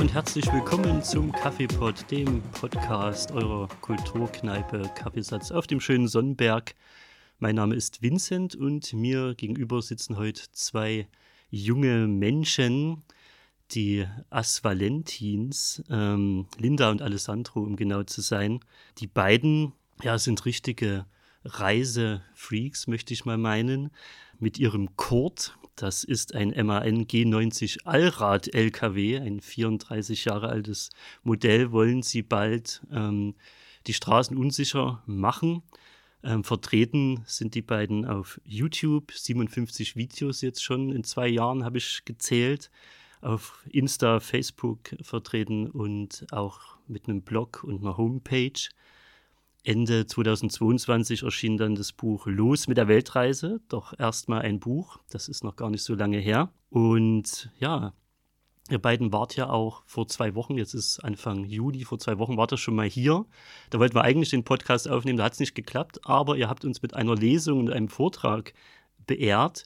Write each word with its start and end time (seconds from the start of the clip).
Und 0.00 0.14
herzlich 0.14 0.50
willkommen 0.50 1.02
zum 1.02 1.30
Kaffeepod, 1.30 2.10
dem 2.10 2.40
Podcast 2.52 3.32
eurer 3.32 3.68
Kulturkneipe 3.82 4.90
Kaffeesatz 4.94 5.52
auf 5.52 5.66
dem 5.66 5.78
schönen 5.78 6.08
Sonnenberg. 6.08 6.74
Mein 7.38 7.56
Name 7.56 7.74
ist 7.74 8.00
Vincent 8.00 8.56
und 8.56 8.94
mir 8.94 9.34
gegenüber 9.34 9.82
sitzen 9.82 10.16
heute 10.16 10.40
zwei 10.52 11.06
junge 11.50 12.06
Menschen, 12.06 13.02
die 13.72 14.06
Asvalentins, 14.30 15.84
ähm, 15.90 16.46
Linda 16.56 16.90
und 16.90 17.02
Alessandro, 17.02 17.60
um 17.60 17.76
genau 17.76 18.02
zu 18.02 18.22
sein. 18.22 18.60
Die 18.96 19.06
beiden 19.06 19.74
ja, 20.02 20.16
sind 20.16 20.46
richtige 20.46 21.04
Reisefreaks, 21.44 22.86
möchte 22.86 23.12
ich 23.12 23.26
mal 23.26 23.36
meinen, 23.36 23.90
mit 24.38 24.58
ihrem 24.58 24.96
Kurt. 24.96 25.58
Das 25.80 26.04
ist 26.04 26.34
ein 26.34 26.50
MAN 26.50 27.06
G90 27.06 27.86
Allrad 27.86 28.52
LKW, 28.52 29.16
ein 29.16 29.40
34 29.40 30.26
Jahre 30.26 30.50
altes 30.50 30.90
Modell, 31.22 31.72
wollen 31.72 32.02
sie 32.02 32.20
bald 32.20 32.82
ähm, 32.92 33.34
die 33.86 33.94
Straßen 33.94 34.36
unsicher 34.36 35.02
machen. 35.06 35.62
Ähm, 36.22 36.44
vertreten 36.44 37.22
sind 37.24 37.54
die 37.54 37.62
beiden 37.62 38.04
auf 38.04 38.42
YouTube, 38.44 39.10
57 39.12 39.96
Videos 39.96 40.42
jetzt 40.42 40.62
schon, 40.62 40.92
in 40.92 41.02
zwei 41.02 41.28
Jahren 41.28 41.64
habe 41.64 41.78
ich 41.78 42.04
gezählt, 42.04 42.70
auf 43.22 43.64
Insta, 43.70 44.20
Facebook 44.20 44.94
vertreten 45.00 45.70
und 45.70 46.26
auch 46.30 46.76
mit 46.88 47.08
einem 47.08 47.22
Blog 47.22 47.64
und 47.64 47.80
einer 47.80 47.96
Homepage. 47.96 48.68
Ende 49.62 50.06
2022 50.06 51.22
erschien 51.22 51.58
dann 51.58 51.74
das 51.74 51.92
Buch 51.92 52.26
Los 52.26 52.66
mit 52.66 52.78
der 52.78 52.88
Weltreise, 52.88 53.60
doch 53.68 53.98
erstmal 53.98 54.42
ein 54.42 54.58
Buch, 54.58 54.98
das 55.10 55.28
ist 55.28 55.44
noch 55.44 55.56
gar 55.56 55.68
nicht 55.68 55.82
so 55.82 55.94
lange 55.94 56.18
her. 56.18 56.50
Und 56.70 57.50
ja, 57.58 57.92
ihr 58.70 58.78
beiden 58.78 59.12
wart 59.12 59.36
ja 59.36 59.50
auch 59.50 59.82
vor 59.84 60.08
zwei 60.08 60.34
Wochen, 60.34 60.56
jetzt 60.56 60.72
ist 60.72 61.00
Anfang 61.00 61.44
Juli, 61.44 61.84
vor 61.84 61.98
zwei 61.98 62.18
Wochen 62.18 62.38
wart 62.38 62.52
ihr 62.52 62.56
schon 62.56 62.74
mal 62.74 62.88
hier. 62.88 63.26
Da 63.68 63.78
wollten 63.78 63.94
wir 63.94 64.02
eigentlich 64.02 64.30
den 64.30 64.44
Podcast 64.44 64.88
aufnehmen, 64.88 65.18
da 65.18 65.24
hat 65.24 65.34
es 65.34 65.40
nicht 65.40 65.54
geklappt, 65.54 66.00
aber 66.04 66.36
ihr 66.36 66.48
habt 66.48 66.64
uns 66.64 66.80
mit 66.80 66.94
einer 66.94 67.14
Lesung 67.14 67.60
und 67.60 67.70
einem 67.70 67.88
Vortrag 67.88 68.54
beehrt, 69.06 69.64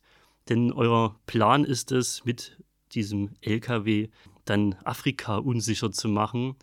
denn 0.48 0.72
euer 0.72 1.20
Plan 1.27 1.65
ist 1.65 1.92
es, 1.92 2.25
mit 2.25 2.59
diesem 2.92 3.31
LKW 3.41 4.09
dann 4.45 4.75
Afrika 4.84 5.37
unsicher 5.37 5.92
zu 5.92 6.09
machen 6.09 6.56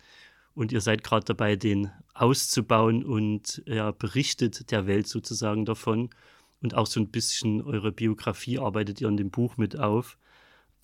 und 0.54 0.72
ihr 0.72 0.80
seid 0.80 1.02
gerade 1.02 1.24
dabei, 1.24 1.56
den 1.56 1.90
auszubauen 2.14 3.04
und 3.04 3.62
ja, 3.66 3.90
berichtet 3.90 4.70
der 4.70 4.86
Welt 4.86 5.06
sozusagen 5.06 5.64
davon. 5.64 6.10
Und 6.62 6.74
auch 6.74 6.86
so 6.86 7.00
ein 7.00 7.08
bisschen 7.08 7.60
eure 7.62 7.90
Biografie 7.90 8.58
arbeitet 8.58 9.00
ihr 9.00 9.08
in 9.08 9.16
dem 9.16 9.30
Buch 9.30 9.56
mit 9.56 9.78
auf. 9.78 10.16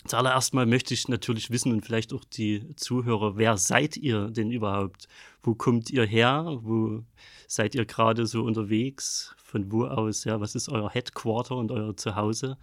Zuallererst 0.06 0.54
mal 0.54 0.66
möchte 0.66 0.94
ich 0.94 1.08
natürlich 1.08 1.50
wissen 1.50 1.72
und 1.72 1.84
vielleicht 1.84 2.12
auch 2.12 2.24
die 2.24 2.74
Zuhörer, 2.76 3.36
wer 3.36 3.56
seid 3.56 3.96
ihr 3.96 4.30
denn 4.30 4.50
überhaupt? 4.50 5.08
Wo 5.42 5.54
kommt 5.54 5.90
ihr 5.90 6.04
her? 6.04 6.58
Wo 6.62 7.04
seid 7.46 7.74
ihr 7.74 7.84
gerade 7.84 8.26
so 8.26 8.44
unterwegs? 8.44 9.34
Von 9.36 9.70
wo 9.72 9.86
aus? 9.86 10.24
Ja, 10.24 10.40
was 10.40 10.54
ist 10.54 10.68
euer 10.68 10.90
Headquarter 10.90 11.56
und 11.56 11.70
euer 11.72 11.96
Zuhause? 11.96 12.56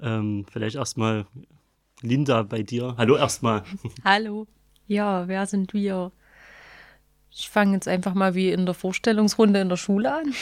Ähm, 0.00 0.44
vielleicht 0.50 0.76
erstmal 0.76 1.26
Linda 2.02 2.42
bei 2.42 2.62
dir. 2.62 2.94
Hallo 2.98 3.16
erstmal. 3.16 3.62
Hallo. 4.04 4.46
Ja, 4.86 5.28
wer 5.28 5.46
sind 5.46 5.72
wir? 5.72 6.12
Ich 7.36 7.50
fange 7.50 7.74
jetzt 7.74 7.88
einfach 7.88 8.14
mal 8.14 8.34
wie 8.34 8.50
in 8.50 8.64
der 8.64 8.74
Vorstellungsrunde 8.74 9.60
in 9.60 9.68
der 9.68 9.76
Schule 9.76 10.14
an. 10.14 10.34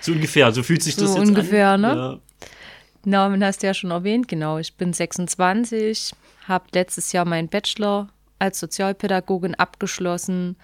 So 0.00 0.12
ungefähr, 0.12 0.52
so 0.52 0.62
fühlt 0.62 0.82
sich 0.82 0.94
das 0.94 1.12
so 1.12 1.18
jetzt 1.18 1.28
ungefähr, 1.28 1.70
an. 1.70 1.80
ne? 1.80 1.88
Ja. 1.88 2.18
Namen 3.04 3.44
hast 3.44 3.62
du 3.62 3.66
ja 3.66 3.74
schon 3.74 3.90
erwähnt, 3.90 4.28
genau. 4.28 4.58
Ich 4.58 4.76
bin 4.76 4.92
26, 4.92 6.12
habe 6.46 6.66
letztes 6.72 7.12
Jahr 7.12 7.24
meinen 7.24 7.48
Bachelor 7.48 8.08
als 8.38 8.60
Sozialpädagogin 8.60 9.56
abgeschlossen, 9.56 10.56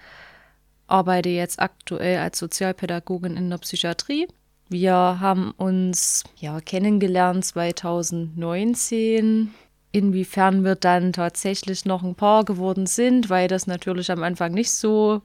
arbeite 0.87 1.29
jetzt 1.29 1.59
aktuell 1.59 2.19
als 2.19 2.39
Sozialpädagogin 2.39 3.35
in 3.35 3.49
der 3.49 3.57
Psychiatrie. 3.57 4.27
Wir 4.69 4.93
haben 4.93 5.51
uns 5.51 6.23
ja 6.37 6.61
kennengelernt 6.61 7.43
2019. 7.45 9.53
Inwiefern 9.95 10.65
wir 10.65 10.75
dann 10.75 11.13
tatsächlich 11.13 11.85
noch 11.85 12.03
ein 12.03 12.15
Paar 12.15 12.43
geworden 12.43 12.85
sind, 12.85 13.29
weil 13.29 13.47
das 13.47 13.65
natürlich 13.65 14.11
am 14.11 14.23
Anfang 14.23 14.51
nicht 14.51 14.73
so 14.73 15.21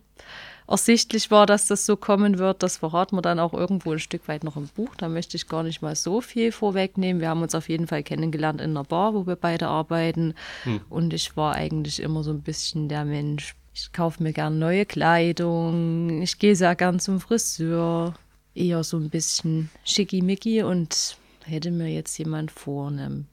ersichtlich 0.69 1.33
war, 1.33 1.45
dass 1.45 1.67
das 1.67 1.87
so 1.87 1.97
kommen 1.97 2.39
wird. 2.39 2.63
Das 2.63 2.77
verraten 2.77 3.17
wir 3.17 3.23
dann 3.23 3.41
auch 3.41 3.53
irgendwo 3.53 3.91
ein 3.91 3.99
Stück 3.99 4.29
weit 4.29 4.45
noch 4.45 4.57
im 4.57 4.69
Buch. 4.69 4.95
Da 4.97 5.09
möchte 5.09 5.37
ich 5.37 5.49
gar 5.49 5.65
nicht 5.65 5.83
mal 5.83 5.97
so 5.97 6.21
viel 6.21 6.53
vorwegnehmen. 6.53 7.21
Wir 7.21 7.31
haben 7.31 7.43
uns 7.43 7.57
auf 7.57 7.69
jeden 7.69 7.89
Fall 7.89 8.05
kennengelernt 8.05 8.61
in 8.61 8.71
einer 8.71 8.85
Bar, 8.85 9.13
wo 9.13 9.27
wir 9.27 9.35
beide 9.35 9.67
arbeiten. 9.67 10.35
Hm. 10.63 10.81
Und 10.89 11.13
ich 11.15 11.37
war 11.37 11.57
eigentlich 11.57 12.01
immer 12.01 12.23
so 12.23 12.31
ein 12.31 12.43
bisschen 12.43 12.89
der 12.89 13.05
Mensch. 13.05 13.57
Ich 13.75 13.93
kaufe 13.93 14.23
mir 14.23 14.33
gern 14.33 14.61
neue 14.61 14.87
Kleidung. 14.87 16.23
Ich 16.23 16.39
gehe 16.39 16.55
sehr 16.55 16.77
gern 16.77 17.01
zum 17.01 17.19
Friseur. 17.19 18.15
Eher 18.55 18.85
so 18.85 18.99
ein 18.99 19.11
bisschen 19.11 19.69
schickimicki. 19.83 20.63
Und 20.63 21.17
hätte 21.45 21.73
mir 21.73 21.89
jetzt 21.89 22.17
jemand 22.19 22.53
vor 22.53 22.87
einem 22.87 23.27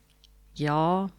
Jahr, 0.55 1.11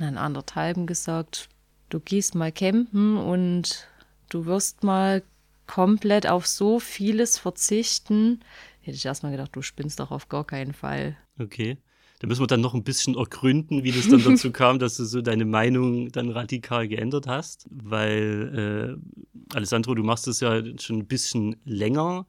einen 0.00 0.18
anderthalben 0.18 0.86
gesagt, 0.86 1.48
du 1.88 2.00
gehst 2.00 2.34
mal 2.34 2.52
campen 2.52 3.16
und 3.16 3.88
du 4.28 4.46
wirst 4.46 4.82
mal 4.82 5.22
komplett 5.66 6.26
auf 6.26 6.46
so 6.46 6.78
vieles 6.78 7.38
verzichten, 7.38 8.40
hätte 8.80 8.96
ich 8.96 9.04
erstmal 9.04 9.32
gedacht, 9.32 9.54
du 9.54 9.62
spinnst 9.62 10.00
doch 10.00 10.10
auf 10.10 10.28
gar 10.28 10.44
keinen 10.44 10.74
Fall. 10.74 11.16
Okay. 11.38 11.78
Da 12.20 12.28
müssen 12.28 12.42
wir 12.42 12.46
dann 12.46 12.60
noch 12.60 12.74
ein 12.74 12.84
bisschen 12.84 13.16
ergründen, 13.16 13.82
wie 13.84 13.92
das 13.92 14.08
dann 14.08 14.22
dazu 14.22 14.50
kam, 14.52 14.78
dass 14.78 14.96
du 14.96 15.04
so 15.04 15.20
deine 15.20 15.44
Meinung 15.44 16.10
dann 16.10 16.30
radikal 16.30 16.88
geändert 16.88 17.26
hast. 17.26 17.66
Weil, 17.70 18.98
äh, 19.52 19.54
Alessandro, 19.54 19.94
du 19.94 20.04
machst 20.04 20.26
das 20.26 20.40
ja 20.40 20.62
schon 20.78 21.00
ein 21.00 21.06
bisschen 21.06 21.56
länger. 21.64 22.26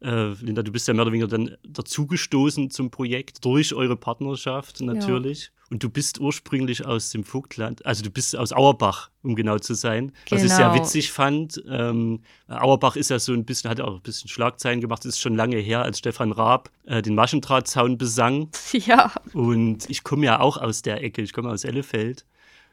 Äh, 0.00 0.34
Linda, 0.34 0.62
du 0.62 0.70
bist 0.70 0.86
ja 0.86 0.94
mehr 0.94 1.02
oder 1.02 1.12
weniger 1.12 1.28
dann 1.28 1.56
dazugestoßen 1.66 2.70
zum 2.70 2.90
Projekt 2.90 3.44
durch 3.44 3.74
eure 3.74 3.96
Partnerschaft 3.96 4.80
natürlich. 4.80 5.46
Ja. 5.46 5.61
Und 5.72 5.82
du 5.82 5.88
bist 5.88 6.20
ursprünglich 6.20 6.84
aus 6.84 7.08
dem 7.12 7.24
Vogtland, 7.24 7.86
also 7.86 8.02
du 8.02 8.10
bist 8.10 8.36
aus 8.36 8.52
Auerbach, 8.52 9.08
um 9.22 9.34
genau 9.34 9.58
zu 9.58 9.72
sein. 9.72 10.12
Was 10.28 10.42
ich 10.42 10.52
sehr 10.52 10.68
genau. 10.68 10.74
witzig 10.74 11.10
fand. 11.10 11.64
Ähm, 11.66 12.20
Auerbach 12.46 12.94
ist 12.94 13.08
ja 13.08 13.18
so 13.18 13.32
ein 13.32 13.46
bisschen, 13.46 13.70
hat 13.70 13.80
auch 13.80 13.94
ein 13.94 14.02
bisschen 14.02 14.28
Schlagzeilen 14.28 14.82
gemacht, 14.82 15.06
das 15.06 15.14
ist 15.14 15.20
schon 15.20 15.34
lange 15.34 15.56
her, 15.56 15.80
als 15.80 16.00
Stefan 16.00 16.30
Raab 16.30 16.70
äh, 16.84 17.00
den 17.00 17.14
Maschendrahtzaun 17.14 17.96
besang. 17.96 18.50
Ja. 18.72 19.12
Und 19.32 19.88
ich 19.88 20.04
komme 20.04 20.26
ja 20.26 20.40
auch 20.40 20.58
aus 20.58 20.82
der 20.82 21.02
Ecke, 21.02 21.22
ich 21.22 21.32
komme 21.32 21.48
aus 21.50 21.64
Ellefeld, 21.64 22.26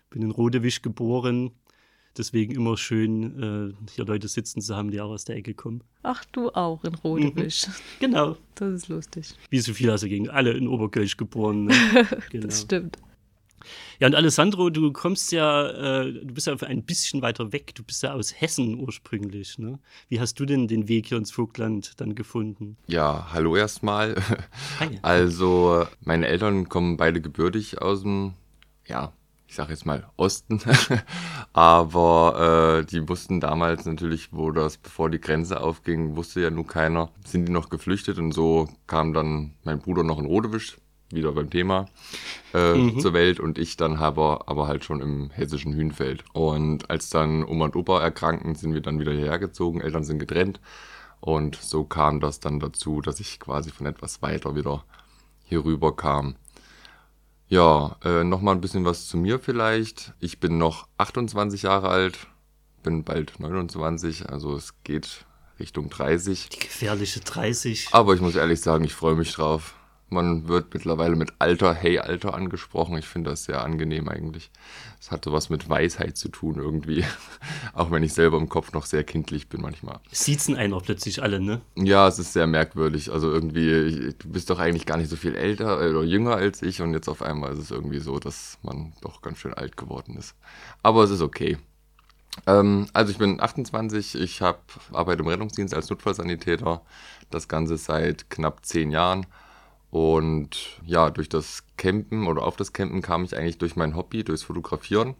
bin 0.09 0.21
in 0.21 0.31
Rodewisch 0.31 0.81
geboren 0.81 1.51
deswegen 2.19 2.53
immer 2.53 2.77
schön, 2.77 3.73
äh, 3.73 3.91
hier 3.95 4.05
Leute 4.05 4.27
sitzen 4.27 4.61
zu 4.61 4.75
haben, 4.75 4.91
die 4.91 5.01
auch 5.01 5.09
aus 5.09 5.25
der 5.25 5.37
Ecke 5.37 5.53
kommen. 5.53 5.81
Ach, 6.03 6.23
du 6.25 6.49
auch 6.49 6.83
in 6.83 6.93
Rodewisch. 6.95 7.67
Mhm. 7.67 7.71
Genau. 7.99 8.37
Das 8.55 8.73
ist 8.73 8.87
lustig. 8.89 9.33
Wie 9.49 9.59
so 9.59 9.73
viel 9.73 9.91
hast 9.91 10.03
du 10.03 10.09
gegen 10.09 10.29
alle 10.29 10.51
in 10.51 10.67
Oberkölsch 10.67 11.17
geboren. 11.17 11.65
Ne? 11.65 11.73
Genau. 12.29 12.45
das 12.45 12.61
stimmt. 12.61 12.97
Ja, 13.99 14.07
und 14.07 14.15
Alessandro, 14.15 14.69
du 14.69 14.91
kommst 14.93 15.31
ja, 15.31 16.01
äh, 16.01 16.13
du 16.13 16.33
bist 16.33 16.47
ja 16.47 16.55
ein 16.55 16.83
bisschen 16.83 17.21
weiter 17.21 17.51
weg. 17.51 17.75
Du 17.75 17.83
bist 17.83 18.03
ja 18.03 18.13
aus 18.13 18.39
Hessen 18.39 18.79
ursprünglich. 18.79 19.57
Ne? 19.57 19.79
Wie 20.07 20.19
hast 20.19 20.39
du 20.39 20.45
denn 20.45 20.67
den 20.67 20.87
Weg 20.87 21.07
hier 21.07 21.17
ins 21.17 21.31
Vogtland 21.31 21.99
dann 21.99 22.15
gefunden? 22.15 22.77
Ja, 22.87 23.27
hallo 23.33 23.55
erstmal. 23.55 24.15
Also, 25.01 25.85
meine 26.01 26.27
Eltern 26.27 26.69
kommen 26.69 26.97
beide 26.97 27.21
gebürtig 27.21 27.81
aus 27.81 28.01
dem, 28.01 28.33
ja, 28.87 29.13
ich 29.49 29.55
sage 29.55 29.71
jetzt 29.71 29.87
mal 29.87 30.07
Osten, 30.15 30.61
aber 31.53 32.83
äh, 32.83 32.85
die 32.85 33.09
wussten 33.09 33.39
damals 33.39 33.83
natürlich, 33.85 34.31
wo 34.31 34.51
das, 34.51 34.77
bevor 34.77 35.09
die 35.09 35.19
Grenze 35.19 35.59
aufging, 35.59 36.15
wusste 36.15 36.41
ja 36.41 36.51
nun 36.51 36.67
keiner, 36.67 37.09
sind 37.25 37.47
die 37.47 37.51
noch 37.51 37.69
geflüchtet 37.69 38.19
und 38.19 38.31
so 38.31 38.69
kam 38.85 39.11
dann 39.11 39.55
mein 39.63 39.79
Bruder 39.79 40.03
noch 40.03 40.19
in 40.19 40.25
Rodewisch, 40.25 40.77
wieder 41.09 41.31
beim 41.31 41.49
Thema, 41.49 41.87
äh, 42.53 42.75
mhm. 42.75 42.99
zur 42.99 43.13
Welt 43.13 43.39
und 43.39 43.57
ich 43.57 43.75
dann 43.75 43.97
aber, 43.97 44.47
aber 44.47 44.67
halt 44.67 44.85
schon 44.85 45.01
im 45.01 45.31
hessischen 45.31 45.73
Hühnfeld. 45.73 46.23
Und 46.33 46.91
als 46.91 47.09
dann 47.09 47.43
Oma 47.43 47.65
und 47.65 47.75
Opa 47.75 47.99
erkranken, 47.99 48.53
sind 48.53 48.75
wir 48.75 48.81
dann 48.81 48.99
wieder 48.99 49.13
hierher 49.13 49.39
gezogen, 49.39 49.81
Eltern 49.81 50.03
sind 50.03 50.19
getrennt 50.19 50.61
und 51.21 51.55
so 51.55 51.85
kam 51.85 52.19
das 52.19 52.39
dann 52.39 52.59
dazu, 52.59 53.01
dass 53.01 53.19
ich 53.19 53.39
quasi 53.39 53.71
von 53.71 53.87
etwas 53.87 54.21
weiter 54.21 54.55
wieder 54.55 54.83
hier 55.43 55.65
rüber 55.65 55.95
kam. 55.95 56.35
Ja, 57.49 57.97
äh, 58.03 58.23
nochmal 58.23 58.53
ein 58.53 58.61
bisschen 58.61 58.85
was 58.85 59.07
zu 59.07 59.17
mir 59.17 59.39
vielleicht. 59.39 60.13
Ich 60.19 60.39
bin 60.39 60.59
noch 60.59 60.87
28 60.97 61.63
Jahre 61.63 61.89
alt, 61.89 62.27
bin 62.83 63.03
bald 63.03 63.39
29, 63.39 64.29
also 64.29 64.55
es 64.55 64.75
geht 64.83 65.25
Richtung 65.59 65.89
30. 65.89 66.49
Die 66.49 66.59
gefährliche 66.59 67.21
30. 67.21 67.89
Aber 67.91 68.13
ich 68.13 68.21
muss 68.21 68.35
ehrlich 68.35 68.61
sagen, 68.61 68.83
ich 68.83 68.93
freue 68.93 69.15
mich 69.15 69.33
drauf. 69.33 69.73
Man 70.11 70.47
wird 70.47 70.73
mittlerweile 70.73 71.15
mit 71.15 71.33
Alter, 71.39 71.73
hey 71.73 71.99
Alter 71.99 72.33
angesprochen. 72.33 72.97
Ich 72.97 73.05
finde 73.05 73.29
das 73.29 73.43
sehr 73.45 73.63
angenehm 73.63 74.09
eigentlich. 74.09 74.49
Es 74.99 75.11
hat 75.11 75.23
sowas 75.23 75.49
mit 75.49 75.69
Weisheit 75.69 76.17
zu 76.17 76.29
tun 76.29 76.55
irgendwie. 76.57 77.05
Auch 77.73 77.91
wenn 77.91 78.03
ich 78.03 78.13
selber 78.13 78.37
im 78.37 78.49
Kopf 78.49 78.73
noch 78.73 78.85
sehr 78.85 79.03
kindlich 79.03 79.49
bin 79.49 79.61
manchmal. 79.61 79.99
Siezen 80.11 80.55
einen 80.55 80.73
auch 80.73 80.83
plötzlich 80.83 81.21
alle, 81.21 81.39
ne? 81.39 81.61
Ja, 81.75 82.07
es 82.07 82.19
ist 82.19 82.33
sehr 82.33 82.47
merkwürdig. 82.47 83.11
Also 83.11 83.31
irgendwie, 83.31 84.13
du 84.17 84.29
bist 84.29 84.49
doch 84.49 84.59
eigentlich 84.59 84.85
gar 84.85 84.97
nicht 84.97 85.09
so 85.09 85.15
viel 85.15 85.35
älter 85.35 85.77
oder 85.77 86.03
jünger 86.03 86.35
als 86.35 86.61
ich 86.61 86.81
und 86.81 86.93
jetzt 86.93 87.07
auf 87.07 87.21
einmal 87.21 87.53
ist 87.53 87.59
es 87.59 87.71
irgendwie 87.71 87.99
so, 87.99 88.19
dass 88.19 88.57
man 88.63 88.93
doch 89.01 89.21
ganz 89.21 89.37
schön 89.37 89.53
alt 89.53 89.77
geworden 89.77 90.17
ist. 90.17 90.35
Aber 90.83 91.03
es 91.03 91.11
ist 91.11 91.21
okay. 91.21 91.57
Ähm, 92.47 92.87
also 92.93 93.11
ich 93.11 93.17
bin 93.17 93.41
28, 93.41 94.15
ich 94.15 94.41
habe 94.41 94.59
arbeite 94.91 95.21
im 95.21 95.27
Rettungsdienst 95.27 95.73
als 95.73 95.89
Notfallsanitäter. 95.89 96.81
Das 97.29 97.47
Ganze 97.47 97.77
seit 97.77 98.29
knapp 98.29 98.65
zehn 98.65 98.91
Jahren. 98.91 99.25
Und 99.91 100.79
ja, 100.85 101.09
durch 101.09 101.29
das 101.29 101.63
Campen 101.77 102.27
oder 102.27 102.43
auf 102.43 102.55
das 102.55 102.73
Campen 102.73 103.01
kam 103.01 103.23
ich 103.23 103.35
eigentlich 103.35 103.57
durch 103.57 103.75
mein 103.75 103.95
Hobby, 103.95 104.23
durchs 104.23 104.43
Fotografieren. 104.43 105.15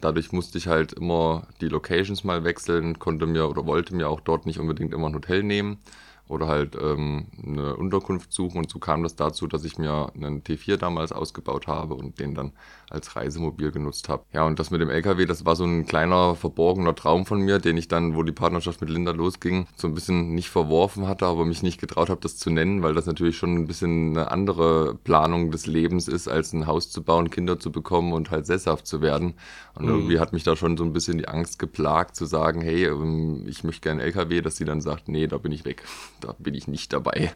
Dadurch 0.00 0.32
musste 0.32 0.58
ich 0.58 0.66
halt 0.66 0.92
immer 0.92 1.46
die 1.60 1.68
Locations 1.68 2.24
mal 2.24 2.44
wechseln, 2.44 2.98
konnte 2.98 3.26
mir 3.26 3.48
oder 3.48 3.66
wollte 3.66 3.94
mir 3.94 4.08
auch 4.08 4.20
dort 4.20 4.46
nicht 4.46 4.58
unbedingt 4.58 4.92
immer 4.92 5.08
ein 5.08 5.14
Hotel 5.14 5.42
nehmen 5.42 5.78
oder 6.26 6.48
halt 6.48 6.76
ähm, 6.80 7.26
eine 7.46 7.76
Unterkunft 7.76 8.32
suchen. 8.32 8.58
Und 8.58 8.70
so 8.70 8.78
kam 8.78 9.02
das 9.02 9.14
dazu, 9.14 9.46
dass 9.46 9.64
ich 9.64 9.78
mir 9.78 10.10
einen 10.14 10.42
T4 10.42 10.76
damals 10.76 11.12
ausgebaut 11.12 11.66
habe 11.66 11.94
und 11.94 12.18
den 12.18 12.34
dann 12.34 12.52
als 12.90 13.14
Reisemobil 13.16 13.72
genutzt 13.72 14.08
habe. 14.08 14.24
Ja, 14.32 14.46
und 14.46 14.58
das 14.58 14.70
mit 14.70 14.80
dem 14.80 14.88
LKW, 14.88 15.26
das 15.26 15.44
war 15.44 15.56
so 15.56 15.64
ein 15.64 15.84
kleiner 15.84 16.34
verborgener 16.34 16.94
Traum 16.94 17.26
von 17.26 17.40
mir, 17.40 17.58
den 17.58 17.76
ich 17.76 17.88
dann, 17.88 18.14
wo 18.14 18.22
die 18.22 18.32
Partnerschaft 18.32 18.80
mit 18.80 18.88
Linda 18.88 19.12
losging, 19.12 19.66
so 19.76 19.88
ein 19.88 19.94
bisschen 19.94 20.34
nicht 20.34 20.48
verworfen 20.48 21.06
hatte, 21.06 21.26
aber 21.26 21.44
mich 21.44 21.62
nicht 21.62 21.80
getraut 21.80 22.08
habe, 22.08 22.20
das 22.20 22.38
zu 22.38 22.50
nennen, 22.50 22.82
weil 22.82 22.94
das 22.94 23.06
natürlich 23.06 23.36
schon 23.36 23.54
ein 23.54 23.66
bisschen 23.66 24.10
eine 24.10 24.30
andere 24.30 24.94
Planung 25.04 25.50
des 25.50 25.66
Lebens 25.66 26.08
ist, 26.08 26.28
als 26.28 26.52
ein 26.52 26.66
Haus 26.66 26.90
zu 26.90 27.02
bauen, 27.02 27.30
Kinder 27.30 27.58
zu 27.58 27.70
bekommen 27.70 28.12
und 28.12 28.30
halt 28.30 28.46
sesshaft 28.46 28.86
zu 28.86 29.02
werden. 29.02 29.34
Und 29.74 29.86
mhm. 29.86 29.90
irgendwie 29.90 30.20
hat 30.20 30.32
mich 30.32 30.44
da 30.44 30.56
schon 30.56 30.76
so 30.76 30.84
ein 30.84 30.92
bisschen 30.92 31.18
die 31.18 31.28
Angst 31.28 31.58
geplagt, 31.58 32.16
zu 32.16 32.24
sagen, 32.24 32.60
hey, 32.62 32.86
ähm, 32.86 33.44
ich 33.46 33.64
möchte 33.64 33.82
gerne 33.82 34.02
LKW, 34.02 34.40
dass 34.40 34.56
sie 34.56 34.64
dann 34.64 34.80
sagt, 34.80 35.08
nee, 35.08 35.26
da 35.26 35.38
bin 35.38 35.52
ich 35.52 35.64
weg 35.64 35.82
da 36.24 36.34
bin 36.38 36.54
ich 36.54 36.68
nicht 36.68 36.92
dabei. 36.92 37.32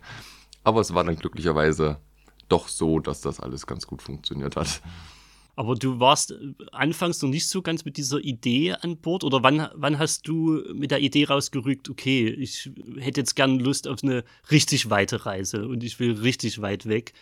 Aber 0.64 0.80
es 0.80 0.94
war 0.94 1.04
dann 1.04 1.16
glücklicherweise 1.16 1.98
doch 2.48 2.68
so, 2.68 2.98
dass 2.98 3.20
das 3.20 3.40
alles 3.40 3.66
ganz 3.66 3.86
gut 3.86 4.02
funktioniert 4.02 4.56
hat. 4.56 4.80
Aber 5.56 5.74
du 5.74 5.98
warst 5.98 6.34
anfangs 6.70 7.20
noch 7.20 7.30
nicht 7.30 7.48
so 7.48 7.62
ganz 7.62 7.84
mit 7.84 7.96
dieser 7.96 8.20
Idee 8.20 8.74
an 8.74 8.96
Bord 8.96 9.24
oder 9.24 9.42
wann, 9.42 9.68
wann 9.74 9.98
hast 9.98 10.28
du 10.28 10.62
mit 10.72 10.92
der 10.92 11.00
Idee 11.00 11.24
rausgerückt, 11.24 11.90
okay, 11.90 12.28
ich 12.28 12.70
hätte 12.96 13.22
jetzt 13.22 13.34
gern 13.34 13.58
Lust 13.58 13.88
auf 13.88 14.04
eine 14.04 14.22
richtig 14.52 14.88
weite 14.88 15.26
Reise 15.26 15.66
und 15.66 15.82
ich 15.82 15.98
will 15.98 16.12
richtig 16.12 16.62
weit 16.62 16.86
weg. 16.86 17.12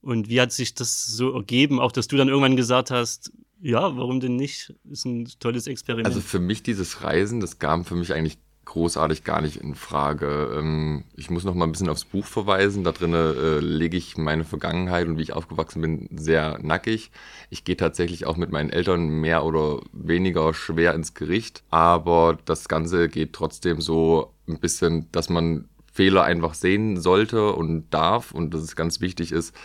Und 0.00 0.28
wie 0.28 0.40
hat 0.40 0.50
sich 0.50 0.74
das 0.74 1.06
so 1.06 1.32
ergeben, 1.32 1.78
auch 1.78 1.92
dass 1.92 2.08
du 2.08 2.16
dann 2.16 2.28
irgendwann 2.28 2.56
gesagt 2.56 2.90
hast, 2.90 3.32
ja, 3.60 3.96
warum 3.96 4.18
denn 4.18 4.34
nicht? 4.34 4.74
Ist 4.90 5.04
ein 5.04 5.28
tolles 5.38 5.68
Experiment. 5.68 6.06
Also 6.06 6.20
für 6.20 6.40
mich 6.40 6.64
dieses 6.64 7.02
Reisen, 7.02 7.38
das 7.38 7.60
kam 7.60 7.84
für 7.84 7.94
mich 7.94 8.12
eigentlich 8.12 8.38
großartig 8.66 9.24
gar 9.24 9.40
nicht 9.40 9.56
in 9.56 9.74
Frage. 9.74 10.54
Ähm, 10.58 11.04
ich 11.16 11.30
muss 11.30 11.44
noch 11.44 11.54
mal 11.54 11.64
ein 11.64 11.72
bisschen 11.72 11.88
aufs 11.88 12.04
Buch 12.04 12.26
verweisen. 12.26 12.84
Da 12.84 12.92
drin 12.92 13.14
äh, 13.14 13.60
lege 13.60 13.96
ich 13.96 14.18
meine 14.18 14.44
Vergangenheit 14.44 15.06
und 15.08 15.16
wie 15.16 15.22
ich 15.22 15.32
aufgewachsen 15.32 15.80
bin 15.80 16.08
sehr 16.14 16.58
nackig. 16.60 17.10
Ich 17.48 17.64
gehe 17.64 17.76
tatsächlich 17.76 18.26
auch 18.26 18.36
mit 18.36 18.52
meinen 18.52 18.70
Eltern 18.70 19.08
mehr 19.08 19.44
oder 19.44 19.80
weniger 19.92 20.52
schwer 20.52 20.94
ins 20.94 21.14
Gericht, 21.14 21.62
aber 21.70 22.38
das 22.44 22.68
Ganze 22.68 23.08
geht 23.08 23.32
trotzdem 23.32 23.80
so 23.80 24.32
ein 24.46 24.58
bisschen, 24.58 25.10
dass 25.12 25.30
man 25.30 25.68
Fehler 25.92 26.24
einfach 26.24 26.52
sehen 26.52 27.00
sollte 27.00 27.52
und 27.52 27.88
darf 27.90 28.32
und 28.32 28.52
dass 28.52 28.60
es 28.60 28.76
ganz 28.76 29.00
wichtig 29.00 29.32
ist, 29.32 29.56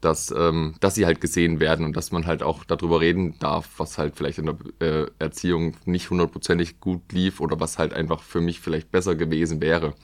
dass, 0.00 0.32
ähm, 0.36 0.74
dass 0.80 0.94
sie 0.94 1.06
halt 1.06 1.20
gesehen 1.20 1.60
werden 1.60 1.84
und 1.84 1.96
dass 1.96 2.12
man 2.12 2.26
halt 2.26 2.42
auch 2.42 2.64
darüber 2.64 3.00
reden 3.00 3.38
darf, 3.40 3.68
was 3.78 3.98
halt 3.98 4.16
vielleicht 4.16 4.38
in 4.38 4.46
der 4.46 4.56
äh, 4.80 5.06
Erziehung 5.18 5.76
nicht 5.84 6.10
hundertprozentig 6.10 6.80
gut 6.80 7.12
lief 7.12 7.40
oder 7.40 7.58
was 7.58 7.78
halt 7.78 7.92
einfach 7.92 8.22
für 8.22 8.40
mich 8.40 8.60
vielleicht 8.60 8.90
besser 8.92 9.16
gewesen 9.16 9.60
wäre. 9.60 9.94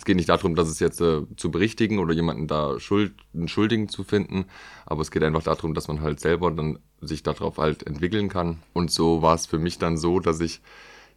Es 0.00 0.06
geht 0.06 0.16
nicht 0.16 0.30
darum, 0.30 0.54
dass 0.54 0.68
es 0.68 0.80
jetzt 0.80 1.00
äh, 1.02 1.22
zu 1.36 1.50
berichtigen 1.50 1.98
oder 1.98 2.14
jemanden 2.14 2.46
da 2.46 2.80
Schuld, 2.80 3.12
einen 3.34 3.48
Schuldigen 3.48 3.88
zu 3.88 4.02
finden, 4.02 4.46
aber 4.86 5.02
es 5.02 5.10
geht 5.10 5.22
einfach 5.22 5.42
darum, 5.42 5.74
dass 5.74 5.88
man 5.88 6.00
halt 6.00 6.20
selber 6.20 6.50
dann 6.50 6.78
sich 7.02 7.22
darauf 7.22 7.58
halt 7.58 7.86
entwickeln 7.86 8.30
kann. 8.30 8.62
Und 8.72 8.90
so 8.90 9.20
war 9.20 9.34
es 9.34 9.44
für 9.44 9.58
mich 9.58 9.78
dann 9.78 9.98
so, 9.98 10.18
dass 10.18 10.40
ich, 10.40 10.62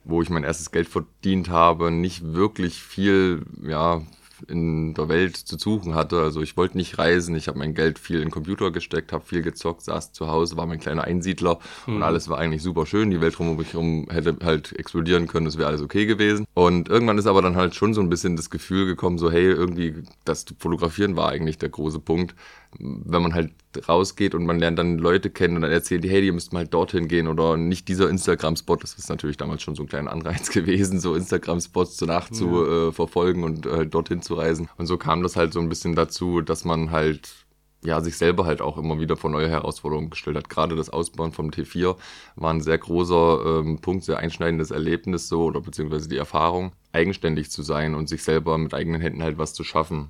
wo 0.04 0.22
ich 0.22 0.30
mein 0.30 0.44
erstes 0.44 0.72
Geld 0.72 0.90
verdient 0.90 1.48
habe, 1.48 1.92
nicht 1.92 2.34
wirklich 2.34 2.84
viel, 2.84 3.46
ja, 3.62 4.02
in 4.48 4.94
der 4.94 5.10
Welt 5.10 5.38
zu 5.38 5.58
suchen 5.58 5.96
hatte. 5.96 6.22
Also 6.22 6.42
ich 6.42 6.58
wollte 6.58 6.78
nicht 6.78 6.98
reisen, 6.98 7.36
ich 7.36 7.48
habe 7.48 7.60
mein 7.60 7.74
Geld 7.74 8.00
viel 8.00 8.18
in 8.18 8.24
den 8.24 8.32
Computer 8.32 8.72
gesteckt, 8.72 9.14
habe 9.14 9.26
viel 9.26 9.42
gezockt, 9.42 9.84
saß 9.84 10.14
zu 10.14 10.28
Hause, 10.28 10.58
war 10.58 10.66
mein 10.66 10.80
kleiner 10.80 11.04
Einsiedler 11.04 11.60
mhm. 11.88 11.98
und 11.98 12.04
alles 12.04 12.30
war 12.30 12.38
eigentlich 12.38 12.62
super 12.62 12.86
schön. 12.86 13.12
Die 13.12 13.22
Welt 13.22 13.38
drumherum 13.38 14.08
hätte 14.10 14.38
halt 14.44 14.74
explodieren 14.74 15.28
können, 15.28 15.48
es 15.48 15.58
wäre 15.58 15.68
alles 15.68 15.82
okay 15.82 16.06
gewesen. 16.06 16.46
Und 16.54 16.90
irgendwann 16.90 17.18
ist 17.18 17.28
aber 17.28 17.42
dann 17.42 17.56
halt 17.56 17.76
schon 17.76 17.94
so 17.94 18.02
ein 18.02 18.10
bisschen 18.10 18.36
das 18.36 18.50
Gefühl 18.50 18.86
gekommen, 18.86 19.18
so 19.18 19.32
hey, 19.32 19.46
irgendwie 19.46 19.96
das 20.26 20.46
Fotografieren 20.60 21.16
war 21.16 21.30
eigentlich 21.30 21.58
der 21.58 21.70
große 21.70 22.00
Punkt 22.00 22.36
wenn 22.80 23.22
man 23.22 23.34
halt 23.34 23.52
rausgeht 23.88 24.36
und 24.36 24.46
man 24.46 24.60
lernt 24.60 24.80
dann 24.80 24.98
Leute 24.98 25.30
kennen 25.30 25.56
und 25.56 25.62
dann 25.62 25.72
erzählen 25.72 26.02
die, 26.02 26.10
hey, 26.10 26.26
ihr 26.26 26.34
müsst 26.34 26.54
mal 26.54 26.68
dorthin 26.68 27.08
gehen 27.08 27.28
oder 27.28 27.58
nicht 27.58 27.88
dieser 27.88 28.10
Instagram-Spot. 28.10 28.76
Das 28.78 28.94
ist 28.94 29.10
natürlich 29.10 29.38
damals 29.38 29.62
schon 29.64 29.76
so 29.76 29.84
ein 29.84 29.90
kleiner 29.90 30.12
Anreiz 30.12 30.50
gewesen, 30.52 31.00
so 31.00 31.16
Instagram-Spots 31.16 31.98
zu 31.98 32.06
nachzuverfolgen 32.06 33.42
ja. 33.42 33.48
äh, 33.48 33.52
und 33.52 33.66
äh, 33.66 33.88
dorthin 33.88 34.22
zu 34.22 34.36
reisen. 34.36 34.70
Und 34.78 34.88
so 34.88 34.98
kam 34.98 35.24
das 35.24 35.36
halt 35.36 35.54
so 35.54 35.60
ein 35.60 35.70
bisschen 35.70 35.96
dazu, 35.96 36.42
dass 36.42 36.66
man 36.66 36.92
halt 36.92 37.44
ja, 37.86 38.02
sich 38.02 38.18
selber 38.18 38.46
halt 38.46 38.62
auch 38.62 38.78
immer 38.78 39.00
wieder 39.00 39.18
vor 39.18 39.30
neue 39.30 39.50
Herausforderungen 39.50 40.10
gestellt 40.10 40.38
hat. 40.38 40.50
Gerade 40.50 40.76
das 40.76 40.90
Ausbauen 40.90 41.32
vom 41.32 41.50
T4 41.50 41.98
war 42.36 42.54
ein 42.54 42.62
sehr 42.62 42.78
großer 42.78 43.60
ähm, 43.60 43.80
Punkt, 43.80 44.06
sehr 44.06 44.20
einschneidendes 44.20 44.72
Erlebnis 44.72 45.28
so 45.28 45.44
oder 45.44 45.62
beziehungsweise 45.62 46.08
die 46.08 46.18
Erfahrung, 46.18 46.72
eigenständig 46.92 47.52
zu 47.52 47.62
sein 47.62 47.96
und 47.96 48.08
sich 48.08 48.24
selber 48.24 48.58
mit 48.58 48.74
eigenen 48.74 49.02
Händen 49.02 49.24
halt 49.24 49.38
was 49.38 49.54
zu 49.54 49.64
schaffen. 49.64 50.10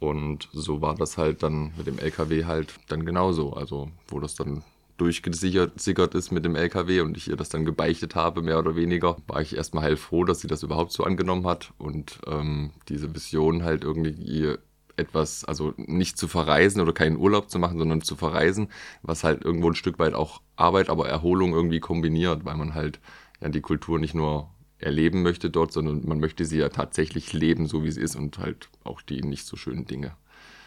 Und 0.00 0.48
so 0.52 0.80
war 0.80 0.94
das 0.94 1.18
halt 1.18 1.42
dann 1.42 1.72
mit 1.76 1.86
dem 1.86 1.98
LKW 1.98 2.44
halt 2.44 2.74
dann 2.88 3.04
genauso. 3.04 3.52
Also, 3.52 3.90
wo 4.08 4.20
das 4.20 4.34
dann 4.34 4.62
durchgesickert 4.98 6.14
ist 6.14 6.32
mit 6.32 6.44
dem 6.44 6.56
LKW 6.56 7.00
und 7.00 7.16
ich 7.16 7.28
ihr 7.28 7.36
das 7.36 7.48
dann 7.48 7.64
gebeichtet 7.64 8.14
habe, 8.14 8.42
mehr 8.42 8.58
oder 8.58 8.76
weniger, 8.76 9.16
war 9.28 9.40
ich 9.40 9.56
erstmal 9.56 9.84
heilfroh, 9.84 10.24
dass 10.24 10.40
sie 10.40 10.48
das 10.48 10.64
überhaupt 10.64 10.92
so 10.92 11.04
angenommen 11.04 11.46
hat 11.46 11.72
und 11.78 12.18
ähm, 12.26 12.72
diese 12.88 13.14
Vision 13.14 13.62
halt 13.62 13.84
irgendwie 13.84 14.56
etwas, 14.96 15.44
also 15.44 15.72
nicht 15.76 16.18
zu 16.18 16.26
verreisen 16.26 16.80
oder 16.80 16.92
keinen 16.92 17.16
Urlaub 17.16 17.48
zu 17.48 17.60
machen, 17.60 17.78
sondern 17.78 18.02
zu 18.02 18.16
verreisen, 18.16 18.68
was 19.02 19.22
halt 19.22 19.44
irgendwo 19.44 19.68
ein 19.68 19.76
Stück 19.76 20.00
weit 20.00 20.14
auch 20.14 20.42
Arbeit, 20.56 20.90
aber 20.90 21.08
Erholung 21.08 21.52
irgendwie 21.54 21.80
kombiniert, 21.80 22.44
weil 22.44 22.56
man 22.56 22.74
halt 22.74 22.98
ja 23.40 23.48
die 23.48 23.60
Kultur 23.60 24.00
nicht 24.00 24.14
nur 24.14 24.50
erleben 24.78 25.22
möchte 25.22 25.50
dort, 25.50 25.72
sondern 25.72 26.06
man 26.06 26.20
möchte 26.20 26.44
sie 26.44 26.58
ja 26.58 26.68
tatsächlich 26.68 27.32
leben, 27.32 27.66
so 27.66 27.84
wie 27.84 27.90
sie 27.90 28.00
ist 28.00 28.16
und 28.16 28.38
halt 28.38 28.68
auch 28.84 29.02
die 29.02 29.22
nicht 29.22 29.44
so 29.44 29.56
schönen 29.56 29.86
Dinge 29.86 30.16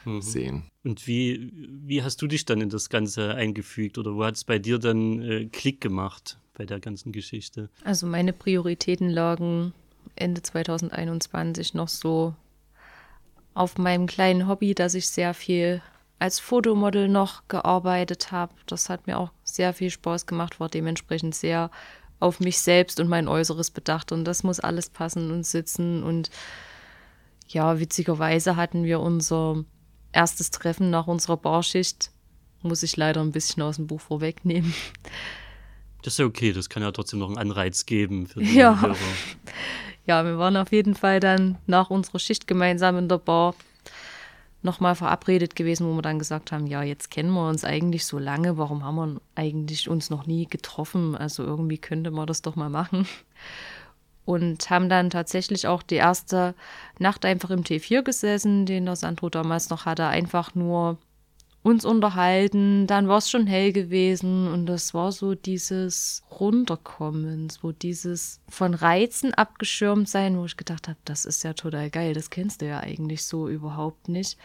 mhm. 0.05 0.21
sehen. 0.21 0.63
Und 0.83 1.07
wie, 1.07 1.51
wie 1.53 2.03
hast 2.03 2.21
du 2.21 2.27
dich 2.27 2.45
dann 2.45 2.61
in 2.61 2.69
das 2.69 2.89
Ganze 2.89 3.35
eingefügt 3.35 3.97
oder 3.97 4.15
wo 4.15 4.23
hat 4.23 4.35
es 4.35 4.43
bei 4.43 4.59
dir 4.59 4.79
dann 4.79 5.21
äh, 5.21 5.45
Klick 5.45 5.81
gemacht 5.81 6.37
bei 6.53 6.65
der 6.65 6.79
ganzen 6.79 7.11
Geschichte? 7.11 7.69
Also 7.83 8.07
meine 8.07 8.33
Prioritäten 8.33 9.09
lagen 9.09 9.73
Ende 10.15 10.41
2021 10.41 11.73
noch 11.73 11.87
so 11.87 12.35
auf 13.53 13.77
meinem 13.77 14.07
kleinen 14.07 14.47
Hobby, 14.47 14.73
dass 14.73 14.93
ich 14.93 15.07
sehr 15.07 15.33
viel 15.33 15.81
als 16.19 16.39
Fotomodel 16.39 17.07
noch 17.07 17.47
gearbeitet 17.47 18.31
habe. 18.31 18.53
Das 18.67 18.89
hat 18.89 19.07
mir 19.07 19.17
auch 19.17 19.31
sehr 19.43 19.73
viel 19.73 19.89
Spaß 19.89 20.27
gemacht, 20.27 20.59
war 20.59 20.69
dementsprechend 20.69 21.33
sehr 21.33 21.71
auf 22.21 22.39
mich 22.39 22.59
selbst 22.59 22.99
und 22.99 23.09
mein 23.09 23.27
Äußeres 23.27 23.71
bedacht 23.71 24.11
und 24.11 24.23
das 24.25 24.43
muss 24.43 24.59
alles 24.59 24.89
passen 24.89 25.31
und 25.31 25.45
sitzen 25.45 26.03
und 26.03 26.29
ja, 27.47 27.79
witzigerweise 27.79 28.55
hatten 28.55 28.85
wir 28.85 29.01
unser 29.01 29.65
erstes 30.13 30.51
Treffen 30.51 30.89
nach 30.89 31.07
unserer 31.07 31.37
Barschicht, 31.37 32.11
muss 32.61 32.83
ich 32.83 32.95
leider 32.95 33.21
ein 33.21 33.31
bisschen 33.31 33.63
aus 33.63 33.75
dem 33.75 33.87
Buch 33.87 34.01
vorwegnehmen. 34.01 34.73
Das 36.03 36.13
ist 36.13 36.19
ja 36.19 36.25
okay, 36.25 36.51
das 36.51 36.69
kann 36.69 36.81
ja 36.81 36.91
trotzdem 36.91 37.19
noch 37.19 37.27
einen 37.27 37.37
Anreiz 37.37 37.85
geben 37.85 38.25
für 38.25 38.39
die 38.39 38.55
ja. 38.55 38.79
Hörer. 38.81 38.95
Ja, 40.07 40.25
wir 40.25 40.39
waren 40.39 40.57
auf 40.57 40.71
jeden 40.71 40.95
Fall 40.95 41.19
dann 41.19 41.59
nach 41.67 41.91
unserer 41.91 42.17
Schicht 42.17 42.47
gemeinsam 42.47 42.97
in 42.97 43.07
der 43.07 43.19
Bar 43.19 43.53
nochmal 44.61 44.95
verabredet 44.95 45.55
gewesen, 45.55 45.87
wo 45.87 45.93
wir 45.95 46.01
dann 46.01 46.19
gesagt 46.19 46.51
haben, 46.51 46.67
ja, 46.67 46.83
jetzt 46.83 47.09
kennen 47.09 47.31
wir 47.31 47.47
uns 47.47 47.63
eigentlich 47.63 48.05
so 48.05 48.19
lange, 48.19 48.57
warum 48.57 48.83
haben 48.83 48.95
wir 48.95 49.21
eigentlich 49.35 49.89
uns 49.89 50.09
noch 50.09 50.25
nie 50.25 50.45
getroffen? 50.47 51.15
Also 51.15 51.43
irgendwie 51.43 51.77
könnte 51.77 52.11
man 52.11 52.27
das 52.27 52.41
doch 52.41 52.55
mal 52.55 52.69
machen. 52.69 53.07
Und 54.23 54.69
haben 54.69 54.87
dann 54.87 55.09
tatsächlich 55.09 55.67
auch 55.67 55.81
die 55.81 55.95
erste 55.95 56.53
Nacht 56.99 57.25
einfach 57.25 57.49
im 57.49 57.63
T4 57.63 58.03
gesessen, 58.03 58.67
den 58.67 58.85
der 58.85 58.95
Sandro 58.95 59.29
damals 59.29 59.69
noch 59.69 59.85
hatte, 59.85 60.05
einfach 60.05 60.53
nur 60.53 60.97
uns 61.63 61.85
unterhalten, 61.85 62.87
dann 62.87 63.07
war 63.07 63.19
es 63.19 63.29
schon 63.29 63.45
hell 63.45 63.71
gewesen 63.71 64.47
und 64.47 64.65
das 64.65 64.93
war 64.93 65.11
so 65.11 65.35
dieses 65.35 66.23
Runterkommen, 66.39 67.49
so 67.49 67.71
dieses 67.71 68.39
von 68.49 68.73
Reizen 68.73 69.33
abgeschirmt 69.33 70.09
sein, 70.09 70.37
wo 70.37 70.45
ich 70.45 70.57
gedacht 70.57 70.87
habe, 70.87 70.97
das 71.05 71.25
ist 71.25 71.43
ja 71.43 71.53
total 71.53 71.89
geil, 71.89 72.13
das 72.13 72.31
kennst 72.31 72.61
du 72.61 72.67
ja 72.67 72.79
eigentlich 72.79 73.25
so 73.25 73.47
überhaupt 73.47 74.09
nicht. 74.09 74.37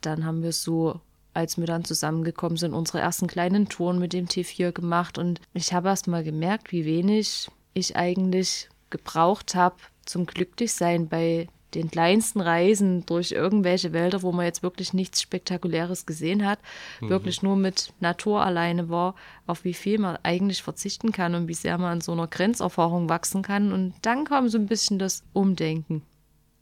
Dann 0.00 0.24
haben 0.24 0.42
wir 0.42 0.52
so, 0.52 1.00
als 1.34 1.58
wir 1.58 1.66
dann 1.66 1.84
zusammengekommen 1.84 2.56
sind, 2.56 2.72
unsere 2.72 3.00
ersten 3.00 3.26
kleinen 3.26 3.68
Touren 3.68 3.98
mit 3.98 4.14
dem 4.14 4.26
T4 4.26 4.72
gemacht 4.72 5.18
und 5.18 5.40
ich 5.52 5.74
habe 5.74 5.88
erst 5.88 6.08
mal 6.08 6.24
gemerkt, 6.24 6.72
wie 6.72 6.86
wenig 6.86 7.48
ich 7.74 7.96
eigentlich 7.96 8.70
gebraucht 8.88 9.54
habe 9.54 9.76
zum 10.06 10.24
Glücklichsein 10.26 11.08
bei 11.08 11.48
den 11.74 11.90
kleinsten 11.90 12.40
Reisen 12.40 13.04
durch 13.06 13.32
irgendwelche 13.32 13.92
Wälder, 13.92 14.22
wo 14.22 14.32
man 14.32 14.46
jetzt 14.46 14.62
wirklich 14.62 14.92
nichts 14.92 15.20
Spektakuläres 15.20 16.06
gesehen 16.06 16.46
hat, 16.46 16.58
mhm. 17.00 17.08
wirklich 17.10 17.42
nur 17.42 17.56
mit 17.56 17.92
Natur 18.00 18.44
alleine 18.44 18.88
war, 18.88 19.14
auf 19.46 19.64
wie 19.64 19.74
viel 19.74 19.98
man 19.98 20.18
eigentlich 20.22 20.62
verzichten 20.62 21.12
kann 21.12 21.34
und 21.34 21.48
wie 21.48 21.54
sehr 21.54 21.78
man 21.78 21.92
an 21.92 22.00
so 22.00 22.12
einer 22.12 22.26
Grenzerfahrung 22.26 23.08
wachsen 23.08 23.42
kann. 23.42 23.72
Und 23.72 23.94
dann 24.02 24.24
kam 24.24 24.48
so 24.48 24.58
ein 24.58 24.66
bisschen 24.66 24.98
das 24.98 25.24
Umdenken. 25.32 26.02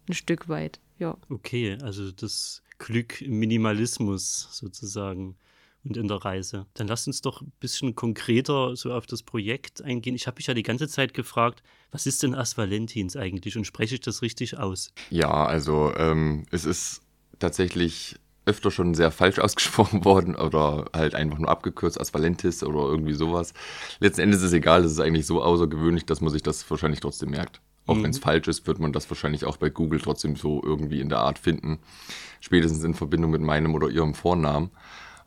Ein 0.09 0.14
Stück 0.14 0.49
weit, 0.49 0.81
ja. 0.99 1.16
Okay, 1.28 1.78
also 1.83 2.11
das 2.11 2.62
Glück 2.78 3.21
im 3.21 3.38
Minimalismus 3.38 4.49
sozusagen 4.50 5.37
und 5.84 5.96
in 5.96 6.08
der 6.08 6.18
Reise. 6.18 6.66
Dann 6.74 6.86
lass 6.86 7.06
uns 7.06 7.22
doch 7.22 7.40
ein 7.42 7.52
bisschen 7.60 7.94
konkreter 7.94 8.76
so 8.76 8.92
auf 8.92 9.06
das 9.06 9.22
Projekt 9.22 9.82
eingehen. 9.82 10.14
Ich 10.14 10.26
habe 10.26 10.36
mich 10.36 10.46
ja 10.46 10.54
die 10.54 10.62
ganze 10.62 10.88
Zeit 10.88 11.14
gefragt, 11.14 11.62
was 11.90 12.06
ist 12.06 12.22
denn 12.22 12.34
Asvalentins 12.34 13.16
eigentlich 13.16 13.56
und 13.56 13.64
spreche 13.64 13.94
ich 13.94 14.00
das 14.00 14.22
richtig 14.22 14.58
aus? 14.58 14.92
Ja, 15.10 15.30
also 15.44 15.92
ähm, 15.96 16.46
es 16.50 16.64
ist 16.64 17.02
tatsächlich 17.38 18.16
öfter 18.44 18.70
schon 18.70 18.94
sehr 18.94 19.10
falsch 19.10 19.38
ausgesprochen 19.40 20.04
worden 20.04 20.36
oder 20.36 20.86
halt 20.92 21.14
einfach 21.14 21.38
nur 21.38 21.48
abgekürzt 21.48 22.00
Asvalentis 22.00 22.62
oder 22.62 22.80
irgendwie 22.80 23.14
sowas. 23.14 23.52
Letzten 24.00 24.22
Endes 24.22 24.40
ist 24.40 24.48
es 24.48 24.52
egal, 24.52 24.84
es 24.84 24.92
ist 24.92 25.00
eigentlich 25.00 25.26
so 25.26 25.42
außergewöhnlich, 25.42 26.06
dass 26.06 26.20
man 26.20 26.32
sich 26.32 26.42
das 26.42 26.68
wahrscheinlich 26.70 27.00
trotzdem 27.00 27.30
merkt. 27.30 27.60
Auch 27.86 27.96
mhm. 27.96 28.04
wenn 28.04 28.10
es 28.10 28.18
falsch 28.18 28.46
ist, 28.48 28.66
wird 28.66 28.78
man 28.78 28.92
das 28.92 29.10
wahrscheinlich 29.10 29.44
auch 29.44 29.56
bei 29.56 29.68
Google 29.68 30.00
trotzdem 30.00 30.36
so 30.36 30.62
irgendwie 30.64 31.00
in 31.00 31.08
der 31.08 31.18
Art 31.18 31.38
finden. 31.38 31.80
Spätestens 32.40 32.84
in 32.84 32.94
Verbindung 32.94 33.32
mit 33.32 33.40
meinem 33.40 33.74
oder 33.74 33.88
ihrem 33.88 34.14
Vornamen. 34.14 34.70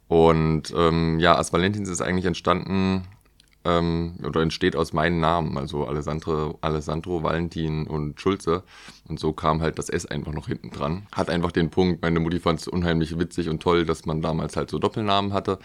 Und 0.07 0.73
ähm, 0.75 1.19
ja, 1.19 1.35
As 1.37 1.51
Valentins 1.51 1.89
ist 1.89 2.01
eigentlich 2.01 2.25
entstanden 2.25 3.03
ähm, 3.63 4.13
oder 4.23 4.41
entsteht 4.41 4.75
aus 4.75 4.93
meinen 4.93 5.19
Namen, 5.19 5.57
also 5.57 5.85
Alessandro, 5.87 6.57
Alessandro, 6.61 7.23
Valentin 7.23 7.87
und 7.87 8.21
Schulze. 8.21 8.63
Und 9.07 9.19
so 9.19 9.33
kam 9.33 9.61
halt 9.61 9.79
das 9.79 9.89
S 9.89 10.05
einfach 10.05 10.33
noch 10.33 10.47
hinten 10.47 10.69
dran. 10.69 11.07
Hat 11.11 11.29
einfach 11.29 11.51
den 11.51 11.71
Punkt, 11.71 12.01
meine 12.01 12.19
Mutti 12.19 12.39
fand 12.39 12.59
es 12.59 12.67
unheimlich 12.67 13.17
witzig 13.17 13.49
und 13.49 13.61
toll, 13.61 13.85
dass 13.85 14.05
man 14.05 14.21
damals 14.21 14.55
halt 14.55 14.69
so 14.69 14.79
Doppelnamen 14.79 15.33
hatte. 15.33 15.59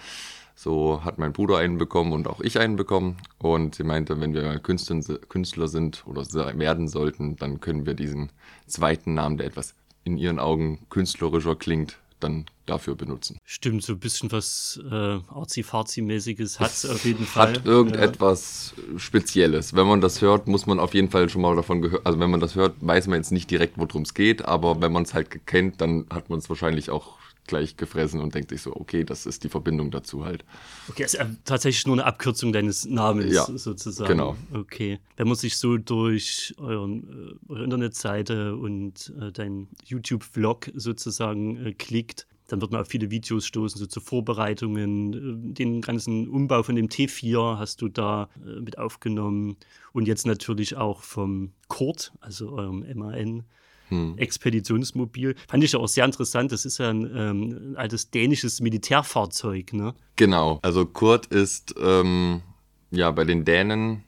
So 0.55 1.05
hat 1.05 1.19
mein 1.19 1.33
Bruder 1.33 1.59
einen 1.59 1.79
bekommen 1.79 2.13
und 2.13 2.27
auch 2.27 2.41
ich 2.41 2.59
einen 2.59 2.77
bekommen. 2.77 3.17
Und 3.39 3.75
sie 3.75 3.85
meinte, 3.85 4.21
wenn 4.21 4.35
wir 4.35 4.59
Künstler 4.59 5.69
sind 5.69 6.03
oder 6.07 6.23
werden 6.59 6.89
sollten, 6.89 7.37
dann 7.37 7.61
können 7.61 7.87
wir 7.87 7.95
diesen 7.95 8.31
zweiten 8.67 9.15
Namen, 9.15 9.37
der 9.39 9.47
etwas 9.47 9.75
in 10.05 10.17
ihren 10.17 10.39
Augen 10.39 10.81
künstlerischer 10.91 11.57
klingt, 11.57 11.99
dann 12.21 12.47
dafür 12.67 12.95
benutzen. 12.95 13.39
Stimmt, 13.45 13.83
so 13.83 13.95
ein 13.95 13.99
bisschen 13.99 14.31
was 14.33 14.81
äh, 14.91 14.95
Arzi-Farzi-mäßiges 14.95 16.61
hat 16.61 16.71
es 16.71 16.87
auf 16.89 17.05
jeden 17.05 17.27
Fall. 17.27 17.55
Hat 17.55 17.67
irgendetwas 17.67 18.75
ja. 18.77 18.99
Spezielles. 18.99 19.75
Wenn 19.75 19.87
man 19.87 20.01
das 20.01 20.21
hört, 20.21 20.47
muss 20.47 20.67
man 20.67 20.79
auf 20.79 20.95
jeden 20.95 21.11
Fall 21.11 21.29
schon 21.29 21.43
mal 21.43 21.57
davon 21.57 21.83
gehört. 21.83 22.07
Also 22.07 22.21
wenn 22.21 22.31
man 22.31 22.41
das 22.41 22.55
hört, 22.55 22.75
weiß 22.81 23.09
man 23.09 23.19
jetzt 23.19 23.33
nicht 23.33 23.51
direkt, 23.51 23.77
worum 23.77 24.03
es 24.03 24.15
geht, 24.15 24.45
aber 24.45 24.81
wenn 24.81 24.93
man 24.93 25.03
es 25.03 25.15
halt 25.15 25.47
kennt, 25.47 25.81
dann 25.81 26.07
hat 26.11 26.31
man 26.31 26.39
es 26.39 26.49
wahrscheinlich 26.49 26.91
auch 26.91 27.19
gleich 27.51 27.77
gefressen 27.77 28.21
und 28.21 28.35
denkt 28.35 28.51
sich 28.51 28.63
so, 28.63 28.75
okay, 28.75 29.05
das 29.05 29.27
ist 29.27 29.45
die 29.45 29.51
Verbindung 29.51 29.91
dazu 29.91 30.25
halt. 30.25 30.45
Okay, 30.89 31.03
also 31.03 31.19
tatsächlich 31.45 31.87
nur 31.87 31.97
eine 31.97 32.07
Abkürzung 32.07 32.53
deines 32.53 32.87
Namens 32.87 33.35
ja, 33.35 33.45
sozusagen. 33.45 34.09
Genau. 34.09 34.37
Okay. 34.55 34.99
Wenn 35.17 35.29
man 35.29 35.37
sich 35.37 35.59
so 35.59 35.77
durch 35.77 36.55
euren, 36.57 37.37
äh, 37.49 37.53
eure 37.53 37.65
Internetseite 37.65 38.57
und 38.57 39.13
äh, 39.21 39.33
dein 39.33 39.69
YouTube-Vlog 39.85 40.71
sozusagen 40.75 41.67
äh, 41.67 41.73
klickt, 41.75 42.27
dann 42.51 42.61
wird 42.61 42.73
man 42.73 42.81
auf 42.81 42.89
viele 42.89 43.11
Videos 43.11 43.47
stoßen, 43.47 43.79
so 43.79 43.87
zu 43.87 44.01
Vorbereitungen. 44.01 45.13
Äh, 45.13 45.55
den 45.55 45.81
ganzen 45.81 46.29
Umbau 46.29 46.63
von 46.63 46.77
dem 46.77 46.89
T4 46.89 47.59
hast 47.59 47.83
du 47.83 47.89
da 47.89 48.29
äh, 48.45 48.61
mit 48.61 48.79
aufgenommen. 48.79 49.57
Und 49.93 50.07
jetzt 50.07 50.27
natürlich 50.27 50.77
auch 50.77 51.03
vom 51.03 51.53
Kurt, 51.69 52.13
also 52.21 52.51
eurem 52.53 52.85
MAN. 52.95 53.45
Hm. 53.91 54.17
Expeditionsmobil. 54.17 55.37
Fand 55.49 55.65
ich 55.65 55.73
ja 55.73 55.79
auch 55.79 55.89
sehr 55.89 56.05
interessant. 56.05 56.53
Das 56.53 56.65
ist 56.65 56.79
ja 56.79 56.91
ein, 56.91 57.11
ähm, 57.15 57.73
ein 57.73 57.77
altes 57.77 58.11
dänisches 58.11 58.61
Militärfahrzeug, 58.61 59.73
ne? 59.73 59.95
Genau. 60.17 60.59
Also 60.63 60.87
Kurt 60.87 61.27
ist 61.27 61.75
ähm, 61.81 62.43
ja 62.91 63.11
bei 63.11 63.25
den 63.25 63.45
Dänen 63.45 64.05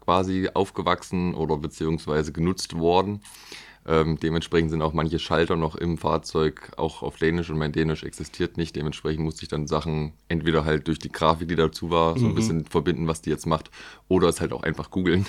quasi 0.00 0.50
aufgewachsen 0.52 1.34
oder 1.34 1.56
beziehungsweise 1.56 2.32
genutzt 2.32 2.76
worden. 2.76 3.20
Ähm, 3.86 4.18
dementsprechend 4.18 4.70
sind 4.70 4.80
auch 4.80 4.94
manche 4.94 5.18
Schalter 5.18 5.56
noch 5.56 5.76
im 5.76 5.98
Fahrzeug 5.98 6.72
auch 6.78 7.02
auf 7.02 7.16
Dänisch 7.16 7.50
und 7.50 7.58
mein 7.58 7.72
Dänisch 7.72 8.02
existiert 8.02 8.56
nicht. 8.56 8.76
Dementsprechend 8.76 9.24
musste 9.24 9.42
ich 9.42 9.48
dann 9.48 9.66
Sachen 9.66 10.14
entweder 10.28 10.64
halt 10.64 10.88
durch 10.88 10.98
die 10.98 11.12
Grafik, 11.12 11.48
die 11.48 11.56
dazu 11.56 11.90
war, 11.90 12.18
so 12.18 12.24
ein 12.24 12.30
mhm. 12.30 12.34
bisschen 12.34 12.64
verbinden, 12.64 13.06
was 13.08 13.20
die 13.20 13.30
jetzt 13.30 13.46
macht, 13.46 13.70
oder 14.08 14.28
es 14.28 14.40
halt 14.40 14.54
auch 14.54 14.62
einfach 14.62 14.90
googeln. 14.90 15.26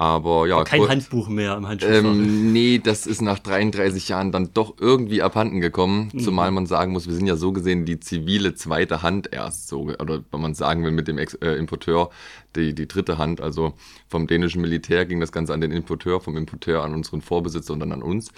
Aber 0.00 0.46
ja. 0.46 0.64
Kein 0.64 0.80
kurz, 0.80 0.90
Handbuch 0.92 1.28
mehr 1.28 1.54
im 1.58 1.68
Handschuh. 1.68 1.86
Ähm, 1.86 2.54
nee, 2.54 2.80
das 2.82 3.06
ist 3.06 3.20
nach 3.20 3.38
33 3.38 4.08
Jahren 4.08 4.32
dann 4.32 4.54
doch 4.54 4.76
irgendwie 4.80 5.20
abhanden 5.20 5.60
gekommen. 5.60 6.08
Mhm. 6.14 6.20
Zumal 6.20 6.50
man 6.52 6.64
sagen 6.64 6.92
muss, 6.92 7.06
wir 7.06 7.12
sind 7.12 7.26
ja 7.26 7.36
so 7.36 7.52
gesehen 7.52 7.84
die 7.84 8.00
zivile 8.00 8.54
zweite 8.54 9.02
Hand 9.02 9.30
erst 9.30 9.68
so. 9.68 9.82
Oder 9.82 10.24
wenn 10.30 10.40
man 10.40 10.54
sagen 10.54 10.86
will 10.86 10.90
mit 10.90 11.06
dem 11.06 11.18
Ex 11.18 11.34
äh, 11.34 11.50
Importeur, 11.50 12.08
die, 12.56 12.74
die 12.74 12.88
dritte 12.88 13.18
Hand. 13.18 13.42
Also 13.42 13.74
vom 14.08 14.26
dänischen 14.26 14.62
Militär 14.62 15.04
ging 15.04 15.20
das 15.20 15.32
Ganze 15.32 15.52
an 15.52 15.60
den 15.60 15.70
Importeur, 15.70 16.22
vom 16.22 16.34
Importeur 16.34 16.82
an 16.82 16.94
unseren 16.94 17.20
Vorbesitzer 17.20 17.74
und 17.74 17.80
dann 17.80 17.92
an 17.92 18.02
uns. 18.02 18.32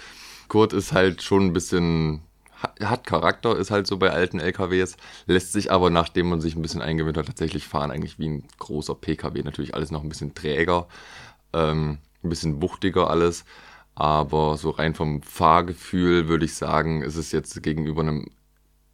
Kurt 0.49 0.73
ist 0.73 0.91
halt 0.91 1.21
schon 1.21 1.45
ein 1.45 1.53
bisschen 1.53 2.23
hat 2.81 3.05
Charakter, 3.05 3.57
ist 3.57 3.71
halt 3.71 3.87
so 3.87 3.97
bei 3.97 4.11
alten 4.11 4.39
LKWs, 4.39 4.95
lässt 5.25 5.51
sich 5.51 5.71
aber, 5.71 5.89
nachdem 5.89 6.29
man 6.29 6.41
sich 6.41 6.55
ein 6.55 6.61
bisschen 6.61 6.81
eingewöhnt 6.81 7.17
hat, 7.17 7.27
tatsächlich 7.27 7.67
fahren, 7.67 7.91
eigentlich 7.91 8.19
wie 8.19 8.29
ein 8.29 8.43
großer 8.59 8.95
PKW. 8.95 9.43
Natürlich 9.43 9.75
alles 9.75 9.91
noch 9.91 10.03
ein 10.03 10.09
bisschen 10.09 10.33
träger, 10.33 10.87
ähm, 11.53 11.97
ein 12.23 12.29
bisschen 12.29 12.61
wuchtiger 12.61 13.09
alles. 13.09 13.45
Aber 13.95 14.57
so 14.57 14.71
rein 14.71 14.95
vom 14.95 15.21
Fahrgefühl 15.21 16.27
würde 16.27 16.45
ich 16.45 16.55
sagen, 16.55 17.03
ist 17.03 17.15
es 17.15 17.31
jetzt 17.31 17.61
gegenüber 17.61 18.01
einem 18.01 18.27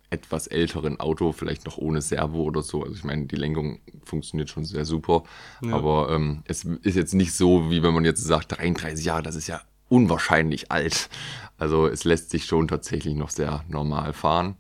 etwas 0.10 0.48
älteren 0.48 1.00
Auto, 1.00 1.32
vielleicht 1.32 1.66
noch 1.66 1.78
ohne 1.78 2.02
Servo 2.02 2.42
oder 2.42 2.64
so. 2.64 2.84
Also 2.84 2.96
ich 2.96 3.04
meine, 3.04 3.26
die 3.28 3.36
Lenkung 3.36 3.80
funktioniert 4.04 4.50
schon 4.50 4.66
sehr 4.66 4.86
super. 4.86 5.24
Ja. 5.62 5.76
Aber 5.76 6.10
ähm, 6.12 6.42
es 6.46 6.64
ist 6.64 6.96
jetzt 6.96 7.14
nicht 7.14 7.34
so, 7.34 7.70
wie 7.70 7.84
wenn 7.84 7.94
man 7.94 8.06
jetzt 8.06 8.24
sagt, 8.24 8.58
33 8.58 9.06
Jahre, 9.06 9.24
das 9.24 9.36
ist 9.36 9.48
ja 9.48 9.62
unwahrscheinlich 9.88 10.72
alt. 10.72 11.10
Also 11.58 11.88
es 11.88 12.04
lässt 12.04 12.32
sich 12.32 12.46
schon 12.46 12.68
tatsächlich 12.68 13.16
noch 13.16 13.30
sehr 13.30 13.64
normal 13.68 14.14
fahren. 14.14 14.56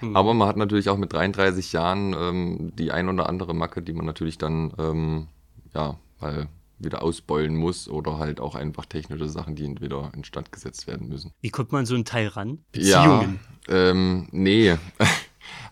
Mhm. 0.00 0.16
Aber 0.16 0.34
man 0.34 0.48
hat 0.48 0.56
natürlich 0.56 0.88
auch 0.88 0.98
mit 0.98 1.12
33 1.12 1.72
Jahren 1.72 2.14
ähm, 2.14 2.72
die 2.76 2.92
ein 2.92 3.08
oder 3.08 3.28
andere 3.28 3.54
Macke, 3.54 3.82
die 3.82 3.92
man 3.92 4.04
natürlich 4.06 4.38
dann, 4.38 4.72
ähm, 4.78 5.28
ja, 5.74 5.98
weil 6.20 6.48
wieder 6.84 7.02
ausbeulen 7.02 7.56
muss 7.56 7.88
oder 7.88 8.18
halt 8.18 8.40
auch 8.40 8.54
einfach 8.54 8.86
technische 8.86 9.28
Sachen, 9.28 9.54
die 9.54 9.80
wieder 9.80 10.12
instand 10.14 10.52
gesetzt 10.52 10.86
werden 10.86 11.08
müssen. 11.08 11.32
Wie 11.40 11.50
kommt 11.50 11.72
man 11.72 11.86
so 11.86 11.94
ein 11.94 12.04
Teil 12.04 12.28
ran? 12.28 12.58
Beziehungen? 12.72 13.40
Ja, 13.68 13.90
ähm, 13.90 14.28
nee. 14.30 14.76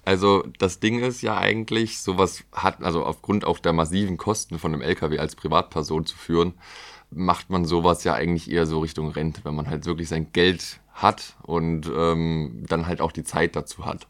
Also 0.05 0.45
das 0.59 0.81
Ding 0.81 0.99
ist 1.01 1.23
ja 1.23 1.37
eigentlich, 1.37 2.01
sowas 2.01 2.45
hat, 2.53 2.83
also 2.83 3.05
aufgrund 3.05 3.45
auch 3.45 3.59
der 3.59 3.73
massiven 3.73 4.17
Kosten 4.17 4.59
von 4.59 4.73
einem 4.73 4.83
LKW 4.83 5.19
als 5.19 5.37
Privatperson 5.37 6.07
zu 6.07 6.17
führen, 6.17 6.55
macht 7.11 7.51
man 7.51 7.65
sowas 7.65 8.03
ja 8.05 8.15
eigentlich 8.15 8.51
eher 8.51 8.67
so 8.67 8.81
Richtung 8.81 9.11
Rente, 9.11 9.45
wenn 9.45 9.55
man 9.55 9.69
halt 9.69 9.87
wirklich 9.87 10.09
sein 10.09 10.33
Geld 10.33 10.81
hat 10.93 11.37
und 11.43 11.91
ähm, 11.95 12.65
dann 12.67 12.87
halt 12.87 13.01
auch 13.01 13.13
die 13.13 13.25
Zeit 13.25 13.55
dazu 13.55 13.85
hat 13.85 14.09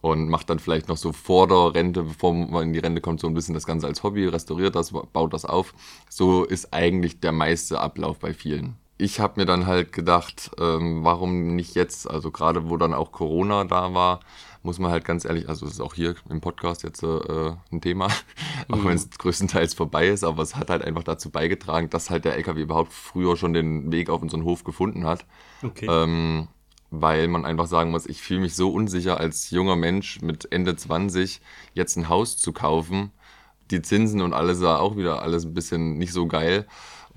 und 0.00 0.28
macht 0.28 0.50
dann 0.50 0.58
vielleicht 0.58 0.88
noch 0.88 0.96
so 0.96 1.12
vor 1.12 1.48
der 1.48 1.74
Rente, 1.74 2.02
bevor 2.02 2.32
man 2.32 2.64
in 2.64 2.72
die 2.72 2.78
Rente 2.78 3.00
kommt, 3.00 3.20
so 3.20 3.26
ein 3.26 3.34
bisschen 3.34 3.54
das 3.54 3.66
Ganze 3.66 3.86
als 3.86 4.02
Hobby, 4.02 4.26
restauriert 4.26 4.74
das, 4.74 4.92
baut 4.92 5.32
das 5.32 5.44
auf. 5.44 5.74
So 6.08 6.44
ist 6.44 6.72
eigentlich 6.72 7.20
der 7.20 7.32
meiste 7.32 7.80
Ablauf 7.80 8.18
bei 8.18 8.32
vielen. 8.32 8.76
Ich 9.00 9.20
habe 9.20 9.40
mir 9.40 9.46
dann 9.46 9.66
halt 9.66 9.92
gedacht, 9.92 10.50
ähm, 10.58 11.04
warum 11.04 11.54
nicht 11.54 11.76
jetzt, 11.76 12.10
also 12.10 12.32
gerade 12.32 12.68
wo 12.68 12.76
dann 12.76 12.94
auch 12.94 13.12
Corona 13.12 13.64
da 13.64 13.94
war, 13.94 14.20
muss 14.62 14.80
man 14.80 14.90
halt 14.90 15.04
ganz 15.04 15.24
ehrlich, 15.24 15.48
also 15.48 15.66
es 15.66 15.74
ist 15.74 15.80
auch 15.80 15.94
hier 15.94 16.16
im 16.28 16.40
Podcast 16.40 16.82
jetzt 16.82 17.02
äh, 17.04 17.52
ein 17.72 17.80
Thema, 17.80 18.08
mhm. 18.08 18.74
auch 18.74 18.84
wenn 18.84 18.96
es 18.96 19.08
größtenteils 19.10 19.74
vorbei 19.74 20.08
ist, 20.08 20.24
aber 20.24 20.42
es 20.42 20.56
hat 20.56 20.70
halt 20.70 20.82
einfach 20.82 21.04
dazu 21.04 21.30
beigetragen, 21.30 21.90
dass 21.90 22.10
halt 22.10 22.24
der 22.24 22.34
LKW 22.34 22.62
überhaupt 22.62 22.92
früher 22.92 23.36
schon 23.36 23.52
den 23.52 23.92
Weg 23.92 24.10
auf 24.10 24.20
unseren 24.20 24.42
Hof 24.42 24.64
gefunden 24.64 25.06
hat. 25.06 25.26
Okay. 25.62 25.86
Ähm, 25.88 26.48
weil 26.90 27.28
man 27.28 27.44
einfach 27.44 27.66
sagen 27.66 27.90
muss, 27.90 28.06
ich 28.06 28.22
fühle 28.22 28.40
mich 28.40 28.54
so 28.54 28.70
unsicher 28.70 29.18
als 29.18 29.50
junger 29.50 29.76
Mensch 29.76 30.20
mit 30.22 30.50
Ende 30.52 30.76
20 30.76 31.40
jetzt 31.74 31.96
ein 31.96 32.08
Haus 32.08 32.36
zu 32.36 32.52
kaufen. 32.52 33.10
Die 33.70 33.82
Zinsen 33.82 34.22
und 34.22 34.32
alles 34.32 34.60
war 34.62 34.80
auch 34.80 34.96
wieder 34.96 35.22
alles 35.22 35.44
ein 35.44 35.54
bisschen 35.54 35.98
nicht 35.98 36.12
so 36.12 36.26
geil 36.26 36.66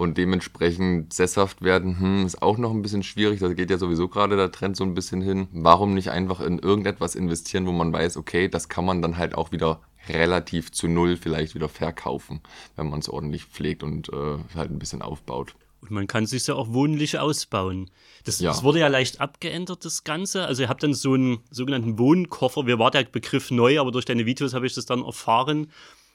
und 0.02 0.18
dementsprechend 0.18 1.14
sesshaft 1.14 1.62
werden, 1.62 2.00
hm, 2.00 2.26
ist 2.26 2.42
auch 2.42 2.58
noch 2.58 2.72
ein 2.72 2.82
bisschen 2.82 3.04
schwierig. 3.04 3.40
Da 3.40 3.54
geht 3.54 3.70
ja 3.70 3.78
sowieso 3.78 4.08
gerade 4.08 4.36
der 4.36 4.52
Trend 4.52 4.76
so 4.76 4.84
ein 4.84 4.94
bisschen 4.94 5.22
hin. 5.22 5.48
Warum 5.52 5.94
nicht 5.94 6.10
einfach 6.10 6.40
in 6.42 6.60
irgendetwas 6.60 7.16
investieren, 7.16 7.68
wo 7.68 7.72
man 7.72 7.94
weiß, 7.94 8.18
okay, 8.18 8.48
das 8.48 8.68
kann 8.70 8.86
man 8.86 9.02
dann 9.02 9.18
halt 9.18 9.36
auch 9.36 9.52
wieder 9.52 9.82
relativ 10.10 10.72
zu 10.72 10.88
null 10.88 11.18
vielleicht 11.18 11.54
wieder 11.56 11.70
verkaufen, 11.70 12.42
wenn 12.76 12.90
man 12.90 13.00
es 13.00 13.10
ordentlich 13.10 13.46
pflegt 13.46 13.84
und 13.84 14.10
äh, 14.10 14.38
halt 14.56 14.72
ein 14.72 14.80
bisschen 14.80 15.02
aufbaut. 15.02 15.56
Und 15.82 15.92
man 15.92 16.08
kann 16.08 16.28
sich 16.28 16.46
ja 16.46 16.56
auch 16.56 16.74
wohnlich 16.74 17.18
ausbauen. 17.18 17.90
Das, 18.24 18.40
ja. 18.40 18.52
das, 18.52 18.64
wurde 18.64 18.80
ja 18.80 18.88
leicht 18.88 19.20
abgeändert, 19.20 19.84
das 19.84 20.04
Ganze. 20.04 20.46
Also 20.46 20.62
ihr 20.62 20.70
habt 20.70 20.84
dann 20.84 20.94
so 20.94 21.14
einen 21.14 21.40
sogenannten 21.50 21.98
Wohnkoffer. 21.98 22.64
Mir 22.64 22.78
war 22.78 22.92
der 22.92 23.04
Begriff 23.04 23.50
neu, 23.50 23.80
aber 23.80 23.92
durch 23.92 24.06
deine 24.06 24.26
Videos 24.28 24.54
habe 24.54 24.68
ich 24.68 24.76
das 24.76 24.86
dann 24.86 25.04
erfahren. 25.04 25.72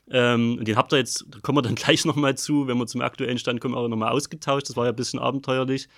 Ähm, 0.08 0.58
und 0.58 0.68
den 0.68 0.76
habt 0.76 0.92
ihr 0.92 0.98
jetzt, 0.98 1.26
da 1.28 1.40
kommen 1.40 1.58
wir 1.58 1.62
dann 1.62 1.74
gleich 1.76 2.04
nochmal 2.04 2.36
zu, 2.36 2.68
wenn 2.68 2.78
wir 2.78 2.86
zum 2.86 3.00
aktuellen 3.00 3.38
Stand 3.38 3.60
kommen, 3.60 3.74
auch 3.74 3.88
nochmal 3.88 4.12
ausgetauscht. 4.12 4.68
Das 4.68 4.76
war 4.76 4.84
ja 4.84 4.92
ein 4.92 4.96
bisschen 4.96 5.18
abenteuerlich. 5.18 5.88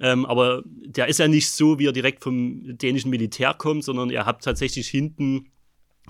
Ähm, 0.00 0.24
aber 0.26 0.62
der 0.64 1.08
ist 1.08 1.18
ja 1.18 1.26
nicht 1.26 1.50
so, 1.50 1.80
wie 1.80 1.86
er 1.86 1.92
direkt 1.92 2.22
vom 2.22 2.78
dänischen 2.78 3.10
Militär 3.10 3.52
kommt, 3.52 3.82
sondern 3.82 4.10
ihr 4.10 4.26
habt 4.26 4.44
tatsächlich 4.44 4.86
hinten 4.88 5.50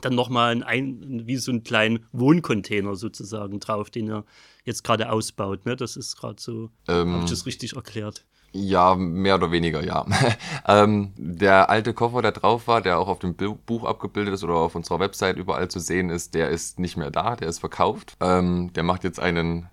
dann 0.00 0.14
nochmal 0.14 0.62
ein, 0.62 1.22
wie 1.26 1.36
so 1.36 1.50
einen 1.50 1.64
kleinen 1.64 2.06
Wohncontainer 2.12 2.96
sozusagen 2.96 3.60
drauf, 3.60 3.90
den 3.90 4.10
er 4.10 4.24
jetzt 4.64 4.84
gerade 4.84 5.10
ausbaut. 5.10 5.66
Ne? 5.66 5.76
Das 5.76 5.96
ist 5.96 6.16
gerade 6.16 6.40
so, 6.40 6.70
ähm, 6.88 7.12
habe 7.12 7.24
ich 7.24 7.30
das 7.30 7.46
richtig 7.46 7.76
erklärt? 7.76 8.24
Ja, 8.52 8.94
mehr 8.94 9.34
oder 9.34 9.50
weniger, 9.50 9.84
ja. 9.84 10.06
ähm, 10.66 11.12
der 11.16 11.68
alte 11.68 11.92
Koffer, 11.92 12.22
der 12.22 12.32
drauf 12.32 12.66
war, 12.66 12.80
der 12.80 12.98
auch 12.98 13.08
auf 13.08 13.18
dem 13.18 13.34
Buch 13.34 13.84
abgebildet 13.84 14.34
ist 14.34 14.44
oder 14.44 14.54
auf 14.54 14.74
unserer 14.74 15.00
Website 15.00 15.36
überall 15.36 15.68
zu 15.68 15.80
sehen 15.80 16.08
ist, 16.08 16.34
der 16.34 16.48
ist 16.48 16.78
nicht 16.78 16.96
mehr 16.96 17.10
da, 17.10 17.36
der 17.36 17.48
ist 17.48 17.58
verkauft. 17.58 18.16
Ähm, 18.20 18.72
der 18.72 18.84
macht 18.84 19.04
jetzt 19.04 19.20
einen 19.20 19.68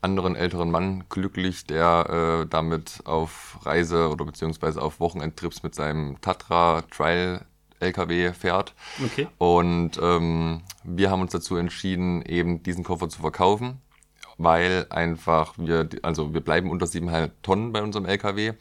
anderen 0.00 0.36
älteren 0.36 0.70
Mann 0.70 1.04
glücklich, 1.08 1.66
der 1.66 2.42
äh, 2.42 2.46
damit 2.48 3.00
auf 3.04 3.58
Reise 3.62 4.08
oder 4.08 4.24
beziehungsweise 4.24 4.80
auf 4.80 5.00
Wochenendtrips 5.00 5.62
mit 5.62 5.74
seinem 5.74 6.20
Tatra 6.20 6.82
Trial 6.90 7.44
LKW 7.80 8.32
fährt. 8.32 8.74
Okay. 9.04 9.26
Und 9.38 9.98
ähm, 10.02 10.62
wir 10.84 11.10
haben 11.10 11.20
uns 11.20 11.32
dazu 11.32 11.56
entschieden, 11.56 12.22
eben 12.22 12.62
diesen 12.62 12.84
Koffer 12.84 13.08
zu 13.08 13.20
verkaufen, 13.20 13.80
weil 14.38 14.86
einfach 14.90 15.54
wir, 15.58 15.88
also 16.02 16.32
wir 16.32 16.40
bleiben 16.40 16.70
unter 16.70 16.86
7,5 16.86 17.30
Tonnen 17.42 17.72
bei 17.72 17.82
unserem 17.82 18.06
LKW 18.06 18.52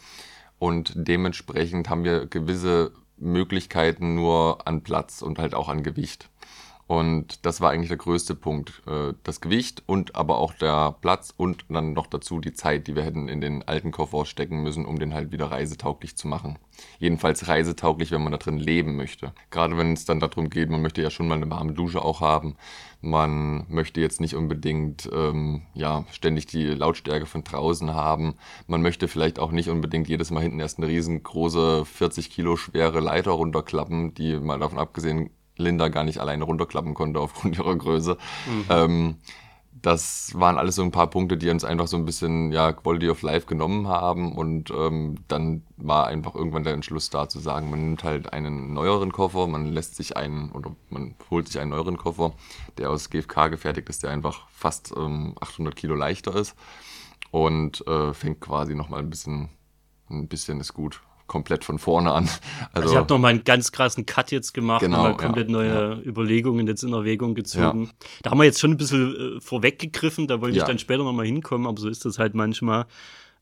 und 0.57 0.93
dementsprechend 0.95 1.89
haben 1.89 2.03
wir 2.03 2.25
gewisse 2.25 2.91
Möglichkeiten 3.17 4.15
nur 4.15 4.67
an 4.67 4.81
Platz 4.81 5.21
und 5.21 5.39
halt 5.39 5.53
auch 5.53 5.69
an 5.69 5.83
Gewicht. 5.83 6.29
Und 6.89 7.45
das 7.45 7.61
war 7.61 7.69
eigentlich 7.69 7.89
der 7.89 7.97
größte 7.97 8.33
Punkt. 8.33 8.81
Äh, 8.87 9.13
das 9.21 9.41
Gewicht 9.41 9.83
und 9.85 10.15
aber 10.15 10.39
auch 10.39 10.55
der 10.55 10.95
Platz 11.01 11.31
und 11.37 11.65
dann 11.69 11.93
noch 11.93 12.07
dazu 12.07 12.39
die 12.39 12.53
Zeit, 12.53 12.87
die 12.87 12.95
wir 12.95 13.03
hätten 13.03 13.27
in 13.27 13.41
den 13.41 13.61
alten 13.67 13.91
Koffer 13.91 14.25
stecken 14.25 14.63
müssen, 14.63 14.87
um 14.87 14.97
den 14.97 15.13
halt 15.13 15.31
wieder 15.31 15.51
reisetauglich 15.51 16.17
zu 16.17 16.27
machen. 16.27 16.57
Jedenfalls 16.97 17.47
reisetauglich, 17.47 18.09
wenn 18.09 18.23
man 18.23 18.31
da 18.31 18.39
drin 18.39 18.57
leben 18.57 18.95
möchte. 18.95 19.33
Gerade 19.51 19.77
wenn 19.77 19.93
es 19.93 20.05
dann 20.05 20.19
darum 20.19 20.49
geht, 20.49 20.71
man 20.71 20.81
möchte 20.81 21.03
ja 21.03 21.11
schon 21.11 21.27
mal 21.27 21.35
eine 21.35 21.51
warme 21.51 21.73
Dusche 21.73 22.01
auch 22.01 22.21
haben. 22.21 22.55
Man 23.01 23.67
möchte 23.69 24.01
jetzt 24.01 24.19
nicht 24.19 24.35
unbedingt 24.35 25.07
ähm, 25.13 25.61
ja, 25.75 26.05
ständig 26.11 26.47
die 26.47 26.65
Lautstärke 26.65 27.27
von 27.27 27.43
draußen 27.43 27.93
haben. 27.93 28.33
Man 28.65 28.81
möchte 28.81 29.07
vielleicht 29.07 29.37
auch 29.37 29.51
nicht 29.51 29.69
unbedingt 29.69 30.07
jedes 30.07 30.31
Mal 30.31 30.41
hinten 30.41 30.59
erst 30.59 30.79
eine 30.79 30.87
riesengroße 30.87 31.85
40 31.85 32.31
Kilo 32.31 32.55
schwere 32.55 32.99
Leiter 32.99 33.31
runterklappen, 33.31 34.15
die 34.15 34.39
mal 34.39 34.57
davon 34.57 34.79
abgesehen 34.79 35.29
Linda 35.59 35.89
gar 35.89 36.03
nicht 36.03 36.19
alleine 36.19 36.43
runterklappen 36.43 36.93
konnte 36.93 37.19
aufgrund 37.19 37.57
ihrer 37.59 37.75
Größe. 37.75 38.17
Mhm. 38.47 38.65
Ähm, 38.69 39.15
das 39.81 40.31
waren 40.35 40.57
alles 40.57 40.75
so 40.75 40.81
ein 40.81 40.91
paar 40.91 41.09
Punkte, 41.09 41.37
die 41.37 41.49
uns 41.49 41.63
einfach 41.63 41.87
so 41.87 41.95
ein 41.95 42.03
bisschen 42.03 42.51
ja, 42.51 42.73
Quality 42.73 43.09
of 43.09 43.21
Life 43.21 43.47
genommen 43.47 43.87
haben. 43.87 44.33
Und 44.33 44.71
ähm, 44.71 45.15
dann 45.27 45.63
war 45.77 46.07
einfach 46.07 46.35
irgendwann 46.35 46.63
der 46.63 46.73
Entschluss 46.73 47.09
da 47.09 47.29
zu 47.29 47.39
sagen, 47.39 47.69
man 47.69 47.79
nimmt 47.79 48.03
halt 48.03 48.33
einen 48.33 48.73
neueren 48.73 49.11
Koffer, 49.11 49.47
man 49.47 49.67
lässt 49.67 49.95
sich 49.95 50.17
einen 50.17 50.51
oder 50.51 50.75
man 50.89 51.15
holt 51.29 51.47
sich 51.47 51.59
einen 51.59 51.71
neueren 51.71 51.97
Koffer, 51.97 52.33
der 52.77 52.89
aus 52.89 53.09
GFK 53.09 53.49
gefertigt 53.49 53.89
ist, 53.89 54.03
der 54.03 54.11
einfach 54.11 54.47
fast 54.49 54.93
ähm, 54.97 55.35
800 55.39 55.75
Kilo 55.75 55.95
leichter 55.95 56.35
ist 56.35 56.55
und 57.31 57.85
äh, 57.87 58.13
fängt 58.13 58.41
quasi 58.41 58.75
nochmal 58.75 58.99
ein 58.99 59.09
bisschen, 59.09 59.49
ein 60.09 60.27
bisschen 60.27 60.59
ist 60.59 60.73
gut 60.73 61.01
komplett 61.29 61.63
von 61.63 61.79
vorne 61.79 62.11
an. 62.11 62.27
Also, 62.73 62.81
also 62.81 62.89
ich 62.89 62.97
habe 62.97 63.13
nochmal 63.13 63.31
einen 63.31 63.43
ganz 63.43 63.71
krassen 63.71 64.05
Cut 64.05 64.31
jetzt 64.31 64.53
gemacht, 64.53 64.81
genau, 64.81 64.97
nochmal 64.97 65.17
komplett 65.17 65.47
ja, 65.47 65.53
neue 65.53 65.69
ja. 65.69 65.97
Überlegungen 66.01 66.67
jetzt 66.67 66.83
in 66.83 66.91
Erwägung 66.93 67.35
gezogen. 67.35 67.85
Ja. 67.85 68.07
Da 68.23 68.31
haben 68.31 68.37
wir 68.37 68.43
jetzt 68.43 68.59
schon 68.59 68.71
ein 68.71 68.77
bisschen 68.77 69.37
äh, 69.37 69.41
vorweggegriffen, 69.41 70.27
da 70.27 70.41
wollte 70.41 70.57
ich 70.57 70.63
dann 70.63 70.77
später 70.77 71.03
nochmal 71.03 71.25
hinkommen, 71.25 71.67
aber 71.67 71.79
so 71.79 71.87
ist 71.87 72.03
das 72.05 72.19
halt 72.19 72.35
manchmal. 72.35 72.85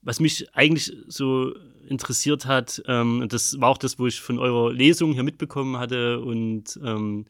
Was 0.04 0.20
mich 0.20 0.48
eigentlich 0.56 0.96
so 1.08 1.54
interessiert 1.88 2.46
hat, 2.46 2.82
ähm, 2.88 3.26
das 3.30 3.60
war 3.60 3.70
auch 3.70 3.78
das, 3.78 3.98
wo 3.98 4.08
ich 4.08 4.22
von 4.22 4.40
eurer 4.40 4.72
Lesung 4.72 5.14
hier 5.14 5.24
mitbekommen 5.24 5.78
hatte 5.78 6.20
und 6.20 6.80
ähm, 6.84 7.26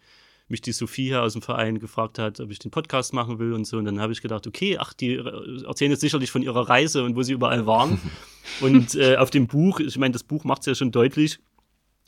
mich 0.50 0.62
die 0.62 0.72
Sophie 0.72 1.06
hier 1.08 1.24
aus 1.24 1.34
dem 1.34 1.42
Verein 1.42 1.80
gefragt 1.80 2.20
hat, 2.20 2.40
ob 2.40 2.52
ich 2.52 2.60
den 2.60 2.72
Podcast 2.72 3.14
machen 3.14 3.40
will 3.40 3.54
und 3.54 3.66
so. 3.66 3.78
Und 3.78 3.86
dann 3.86 4.00
habe 4.00 4.14
ich 4.14 4.22
gedacht, 4.22 4.48
okay, 4.48 4.78
ach, 4.80 4.94
die 4.94 5.18
erzählen 5.66 5.92
jetzt 5.92 6.02
sicherlich 6.02 6.32
von 6.32 6.42
ihrer 6.42 6.70
Reise 6.70 7.04
und 7.04 7.16
wo 7.16 7.24
sie 7.24 7.34
überall 7.34 7.66
waren. 7.66 8.00
und 8.62 8.96
äh, 8.96 9.18
auf 9.18 9.30
dem 9.30 9.48
Buch, 9.48 9.80
ich 9.80 9.98
meine, 9.98 10.14
das 10.14 10.24
Buch 10.24 10.46
macht 10.46 10.62
es 10.62 10.68
ja 10.68 10.76
schon 10.76 10.92
deutlich, 10.92 11.40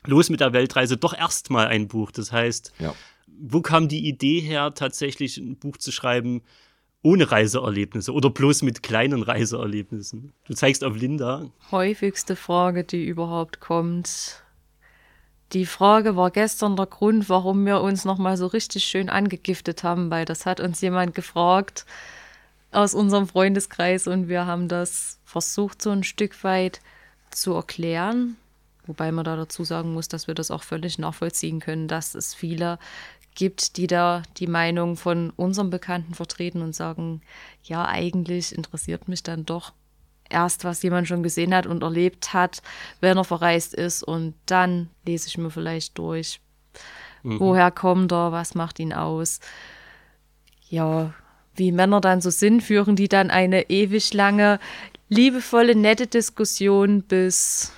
los 0.05 0.29
mit 0.29 0.39
der 0.39 0.53
Weltreise, 0.53 0.95
doch 0.95 1.13
erstmal 1.13 1.67
ein 1.67 1.87
Buch. 1.87 2.11
Das 2.11 2.31
heißt, 2.31 2.73
ja. 2.79 2.93
wo 3.27 3.61
kam 3.61 3.89
die 3.89 4.07
Idee 4.07 4.39
her, 4.39 4.73
tatsächlich 4.73 5.37
ein 5.37 5.57
Buch 5.57 5.77
zu 5.77 5.91
schreiben, 5.91 6.41
ohne 7.01 7.31
Reiseerlebnisse 7.31 8.13
oder 8.13 8.29
bloß 8.29 8.61
mit 8.61 8.83
kleinen 8.83 9.21
Reiseerlebnissen? 9.23 10.31
Du 10.45 10.53
zeigst 10.53 10.83
auf 10.83 10.95
Linda. 10.95 11.49
Häufigste 11.71 12.37
Frage, 12.37 12.85
die 12.85 13.05
überhaupt 13.05 13.59
kommt. 13.59 14.43
Die 15.53 15.65
Frage 15.65 16.15
war 16.15 16.29
gestern 16.29 16.75
der 16.75 16.85
Grund, 16.85 17.27
warum 17.27 17.65
wir 17.65 17.81
uns 17.81 18.05
nochmal 18.05 18.37
so 18.37 18.45
richtig 18.45 18.83
schön 18.83 19.09
angegiftet 19.09 19.83
haben, 19.83 20.11
weil 20.11 20.25
das 20.25 20.45
hat 20.45 20.59
uns 20.59 20.79
jemand 20.81 21.15
gefragt 21.15 21.85
aus 22.71 22.93
unserem 22.93 23.27
Freundeskreis 23.27 24.05
und 24.05 24.27
wir 24.27 24.45
haben 24.45 24.67
das 24.67 25.19
versucht, 25.25 25.81
so 25.81 25.89
ein 25.89 26.03
Stück 26.03 26.43
weit 26.43 26.81
zu 27.31 27.53
erklären. 27.53 28.37
Wobei 28.85 29.11
man 29.11 29.25
da 29.25 29.35
dazu 29.35 29.63
sagen 29.63 29.93
muss, 29.93 30.07
dass 30.07 30.27
wir 30.27 30.35
das 30.35 30.51
auch 30.51 30.63
völlig 30.63 30.99
nachvollziehen 30.99 31.59
können, 31.59 31.87
dass 31.87 32.13
es 32.13 32.35
viele 32.35 32.77
gibt, 33.33 33.77
die 33.77 33.87
da 33.87 34.21
die 34.37 34.47
Meinung 34.47 34.97
von 34.97 35.31
unserem 35.31 35.71
Bekannten 35.71 36.13
vertreten 36.13 36.61
und 36.61 36.75
sagen, 36.75 37.21
ja, 37.63 37.85
eigentlich 37.87 38.53
interessiert 38.53 39.07
mich 39.07 39.23
dann 39.23 39.45
doch 39.45 39.73
erst, 40.29 40.63
was 40.63 40.81
jemand 40.83 41.07
schon 41.07 41.23
gesehen 41.23 41.53
hat 41.53 41.65
und 41.65 41.83
erlebt 41.83 42.33
hat, 42.33 42.61
wenn 43.01 43.17
er 43.17 43.23
verreist 43.23 43.73
ist. 43.73 44.03
Und 44.03 44.35
dann 44.45 44.89
lese 45.05 45.27
ich 45.27 45.37
mir 45.37 45.49
vielleicht 45.49 45.97
durch, 45.97 46.39
mhm. 47.23 47.39
woher 47.39 47.71
kommt 47.71 48.11
er, 48.11 48.31
was 48.31 48.55
macht 48.55 48.79
ihn 48.79 48.93
aus. 48.93 49.39
Ja, 50.69 51.13
wie 51.55 51.71
Männer 51.71 52.01
dann 52.01 52.21
so 52.21 52.29
sind, 52.29 52.61
führen 52.61 52.95
die 52.95 53.07
dann 53.07 53.31
eine 53.31 53.69
ewig 53.69 54.13
lange, 54.13 54.59
liebevolle, 55.09 55.75
nette 55.75 56.07
Diskussion 56.07 57.03
bis 57.03 57.73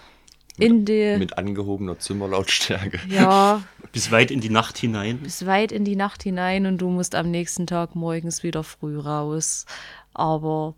in 0.58 0.86
die. 0.86 1.18
Mit 1.18 1.38
angehobener 1.38 1.98
Zimmerlautstärke. 1.98 3.00
Ja. 3.10 3.64
bis 3.92 4.12
weit 4.12 4.32
in 4.32 4.42
die 4.42 4.50
Nacht 4.50 4.78
hinein. 4.78 5.20
Bis 5.20 5.46
weit 5.46 5.72
in 5.72 5.84
die 5.84 5.96
Nacht 5.96 6.24
hinein 6.24 6.66
und 6.66 6.78
du 6.78 6.90
musst 6.90 7.16
am 7.16 7.32
nächsten 7.32 7.68
Tag 7.68 7.96
morgens 7.96 8.44
wieder 8.44 8.64
früh 8.64 8.98
raus. 9.00 9.66
Aber 10.14 10.76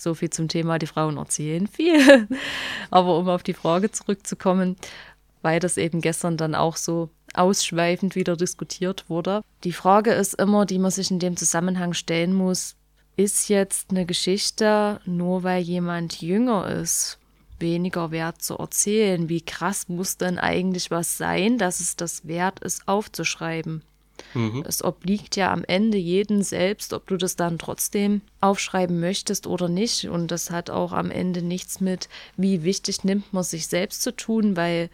so 0.00 0.14
viel 0.14 0.30
zum 0.30 0.48
Thema, 0.48 0.78
die 0.78 0.86
Frauen 0.86 1.16
erzählen 1.16 1.66
viel. 1.66 2.28
Aber 2.90 3.18
um 3.18 3.28
auf 3.28 3.42
die 3.42 3.54
Frage 3.54 3.90
zurückzukommen, 3.90 4.76
weil 5.42 5.60
das 5.60 5.76
eben 5.76 6.00
gestern 6.00 6.36
dann 6.36 6.54
auch 6.54 6.76
so 6.76 7.10
ausschweifend 7.34 8.14
wieder 8.14 8.36
diskutiert 8.36 9.08
wurde. 9.08 9.42
Die 9.64 9.72
Frage 9.72 10.12
ist 10.12 10.34
immer, 10.34 10.66
die 10.66 10.78
man 10.78 10.90
sich 10.90 11.10
in 11.10 11.18
dem 11.18 11.36
Zusammenhang 11.36 11.92
stellen 11.92 12.34
muss, 12.34 12.76
ist 13.16 13.48
jetzt 13.48 13.90
eine 13.90 14.06
Geschichte, 14.06 15.00
nur 15.04 15.42
weil 15.42 15.62
jemand 15.62 16.22
jünger 16.22 16.68
ist, 16.68 17.18
weniger 17.58 18.10
wert 18.10 18.42
zu 18.42 18.56
erzählen? 18.56 19.28
Wie 19.28 19.40
krass 19.40 19.88
muss 19.88 20.16
denn 20.16 20.38
eigentlich 20.38 20.90
was 20.90 21.18
sein, 21.18 21.58
dass 21.58 21.80
es 21.80 21.96
das 21.96 22.26
wert 22.26 22.60
ist, 22.60 22.86
aufzuschreiben? 22.86 23.82
Mhm. 24.34 24.64
Es 24.66 24.82
obliegt 24.84 25.36
ja 25.36 25.52
am 25.52 25.64
Ende 25.64 25.98
jeden 25.98 26.42
selbst, 26.42 26.92
ob 26.92 27.06
du 27.06 27.16
das 27.16 27.36
dann 27.36 27.58
trotzdem 27.58 28.20
aufschreiben 28.40 29.00
möchtest 29.00 29.46
oder 29.46 29.68
nicht. 29.68 30.08
Und 30.08 30.30
das 30.30 30.50
hat 30.50 30.70
auch 30.70 30.92
am 30.92 31.10
Ende 31.10 31.42
nichts 31.42 31.80
mit, 31.80 32.08
wie 32.36 32.62
wichtig 32.64 33.04
nimmt 33.04 33.32
man 33.32 33.44
sich 33.44 33.66
selbst 33.66 34.02
zu 34.02 34.14
tun, 34.14 34.56
weil 34.56 34.90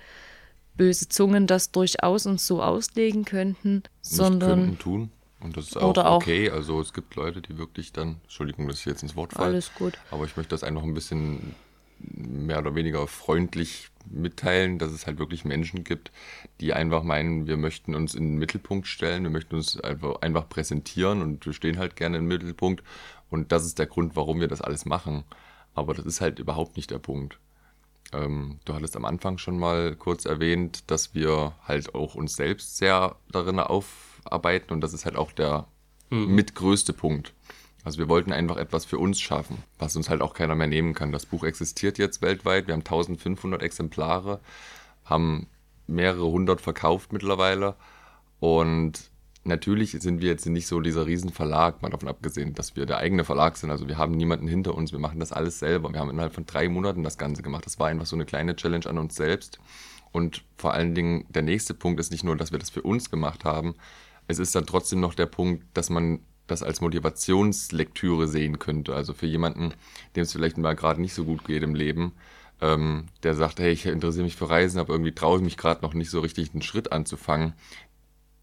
böse 0.76 1.08
Zungen 1.08 1.46
das 1.46 1.70
durchaus 1.70 2.26
uns 2.26 2.46
so 2.46 2.62
auslegen 2.62 3.24
könnten, 3.24 3.76
nicht 3.76 3.86
sondern 4.02 4.60
könnten 4.60 4.78
tun. 4.78 5.10
Und 5.40 5.56
das 5.56 5.66
ist 5.66 5.76
auch 5.76 5.96
okay. 5.96 6.50
Auch, 6.50 6.54
also 6.54 6.80
es 6.80 6.92
gibt 6.92 7.14
Leute, 7.16 7.42
die 7.42 7.58
wirklich 7.58 7.92
dann, 7.92 8.16
Entschuldigung, 8.22 8.66
dass 8.66 8.78
ich 8.78 8.86
jetzt 8.86 9.02
ins 9.02 9.14
Wort 9.14 9.34
falle. 9.34 9.48
Alles 9.48 9.74
gut. 9.74 9.98
Aber 10.10 10.24
ich 10.24 10.36
möchte 10.36 10.50
das 10.50 10.64
einfach 10.64 10.82
ein 10.82 10.94
bisschen 10.94 11.54
mehr 11.98 12.58
oder 12.58 12.74
weniger 12.74 13.06
freundlich 13.06 13.90
mitteilen, 14.06 14.78
dass 14.78 14.92
es 14.92 15.06
halt 15.06 15.18
wirklich 15.18 15.44
Menschen 15.44 15.84
gibt, 15.84 16.12
die 16.60 16.72
einfach 16.72 17.02
meinen, 17.02 17.46
wir 17.46 17.56
möchten 17.56 17.94
uns 17.94 18.14
in 18.14 18.30
den 18.30 18.38
Mittelpunkt 18.38 18.86
stellen, 18.86 19.22
wir 19.22 19.30
möchten 19.30 19.56
uns 19.56 19.80
einfach, 19.80 20.20
einfach 20.20 20.48
präsentieren 20.48 21.22
und 21.22 21.46
wir 21.46 21.52
stehen 21.52 21.78
halt 21.78 21.96
gerne 21.96 22.18
im 22.18 22.26
Mittelpunkt. 22.26 22.82
Und 23.30 23.52
das 23.52 23.64
ist 23.64 23.78
der 23.78 23.86
Grund, 23.86 24.16
warum 24.16 24.40
wir 24.40 24.48
das 24.48 24.60
alles 24.60 24.84
machen. 24.84 25.24
Aber 25.74 25.94
das 25.94 26.06
ist 26.06 26.20
halt 26.20 26.38
überhaupt 26.38 26.76
nicht 26.76 26.90
der 26.90 26.98
Punkt. 26.98 27.38
Ähm, 28.12 28.60
du 28.64 28.74
hattest 28.74 28.96
am 28.96 29.04
Anfang 29.04 29.38
schon 29.38 29.58
mal 29.58 29.96
kurz 29.96 30.24
erwähnt, 30.24 30.84
dass 30.90 31.14
wir 31.14 31.54
halt 31.64 31.94
auch 31.94 32.14
uns 32.14 32.36
selbst 32.36 32.76
sehr 32.76 33.16
darin 33.30 33.58
aufarbeiten 33.58 34.72
und 34.72 34.80
das 34.80 34.92
ist 34.92 35.04
halt 35.04 35.16
auch 35.16 35.32
der 35.32 35.66
mhm. 36.10 36.34
mitgrößte 36.34 36.92
Punkt. 36.92 37.32
Also 37.84 37.98
wir 37.98 38.08
wollten 38.08 38.32
einfach 38.32 38.56
etwas 38.56 38.86
für 38.86 38.98
uns 38.98 39.20
schaffen, 39.20 39.62
was 39.78 39.94
uns 39.94 40.08
halt 40.08 40.22
auch 40.22 40.32
keiner 40.32 40.54
mehr 40.54 40.66
nehmen 40.66 40.94
kann. 40.94 41.12
Das 41.12 41.26
Buch 41.26 41.44
existiert 41.44 41.98
jetzt 41.98 42.22
weltweit. 42.22 42.66
Wir 42.66 42.72
haben 42.72 42.80
1500 42.80 43.62
Exemplare, 43.62 44.40
haben 45.04 45.46
mehrere 45.86 46.26
hundert 46.26 46.62
verkauft 46.62 47.12
mittlerweile. 47.12 47.76
Und 48.40 49.10
natürlich 49.44 49.92
sind 49.92 50.22
wir 50.22 50.28
jetzt 50.28 50.46
nicht 50.46 50.66
so 50.66 50.80
dieser 50.80 51.06
Riesenverlag, 51.06 51.82
mal 51.82 51.90
davon 51.90 52.08
abgesehen, 52.08 52.54
dass 52.54 52.74
wir 52.74 52.86
der 52.86 52.98
eigene 52.98 53.24
Verlag 53.24 53.58
sind. 53.58 53.70
Also 53.70 53.86
wir 53.86 53.98
haben 53.98 54.16
niemanden 54.16 54.48
hinter 54.48 54.74
uns, 54.74 54.92
wir 54.92 54.98
machen 54.98 55.20
das 55.20 55.32
alles 55.32 55.58
selber. 55.58 55.92
Wir 55.92 56.00
haben 56.00 56.10
innerhalb 56.10 56.34
von 56.34 56.46
drei 56.46 56.70
Monaten 56.70 57.02
das 57.02 57.18
Ganze 57.18 57.42
gemacht. 57.42 57.66
Das 57.66 57.78
war 57.78 57.88
einfach 57.88 58.06
so 58.06 58.16
eine 58.16 58.24
kleine 58.24 58.56
Challenge 58.56 58.86
an 58.86 58.96
uns 58.96 59.14
selbst. 59.14 59.60
Und 60.10 60.44
vor 60.56 60.72
allen 60.72 60.94
Dingen, 60.94 61.26
der 61.28 61.42
nächste 61.42 61.74
Punkt 61.74 62.00
ist 62.00 62.12
nicht 62.12 62.24
nur, 62.24 62.36
dass 62.36 62.52
wir 62.52 62.58
das 62.58 62.70
für 62.70 62.82
uns 62.82 63.10
gemacht 63.10 63.44
haben, 63.44 63.74
es 64.26 64.38
ist 64.38 64.54
dann 64.54 64.64
trotzdem 64.64 65.00
noch 65.00 65.14
der 65.14 65.26
Punkt, 65.26 65.64
dass 65.74 65.90
man 65.90 66.20
das 66.46 66.62
als 66.62 66.80
Motivationslektüre 66.80 68.28
sehen 68.28 68.58
könnte. 68.58 68.94
Also 68.94 69.14
für 69.14 69.26
jemanden, 69.26 69.72
dem 70.14 70.22
es 70.22 70.32
vielleicht 70.32 70.58
mal 70.58 70.74
gerade 70.74 71.00
nicht 71.00 71.14
so 71.14 71.24
gut 71.24 71.44
geht 71.44 71.62
im 71.62 71.74
Leben, 71.74 72.12
ähm, 72.60 73.06
der 73.22 73.34
sagt, 73.34 73.58
hey, 73.58 73.72
ich 73.72 73.86
interessiere 73.86 74.24
mich 74.24 74.36
für 74.36 74.50
Reisen, 74.50 74.78
aber 74.78 74.94
irgendwie 74.94 75.14
traue 75.14 75.38
ich 75.38 75.44
mich 75.44 75.56
gerade 75.56 75.82
noch 75.82 75.94
nicht 75.94 76.10
so 76.10 76.20
richtig 76.20 76.52
einen 76.52 76.62
Schritt 76.62 76.92
anzufangen, 76.92 77.54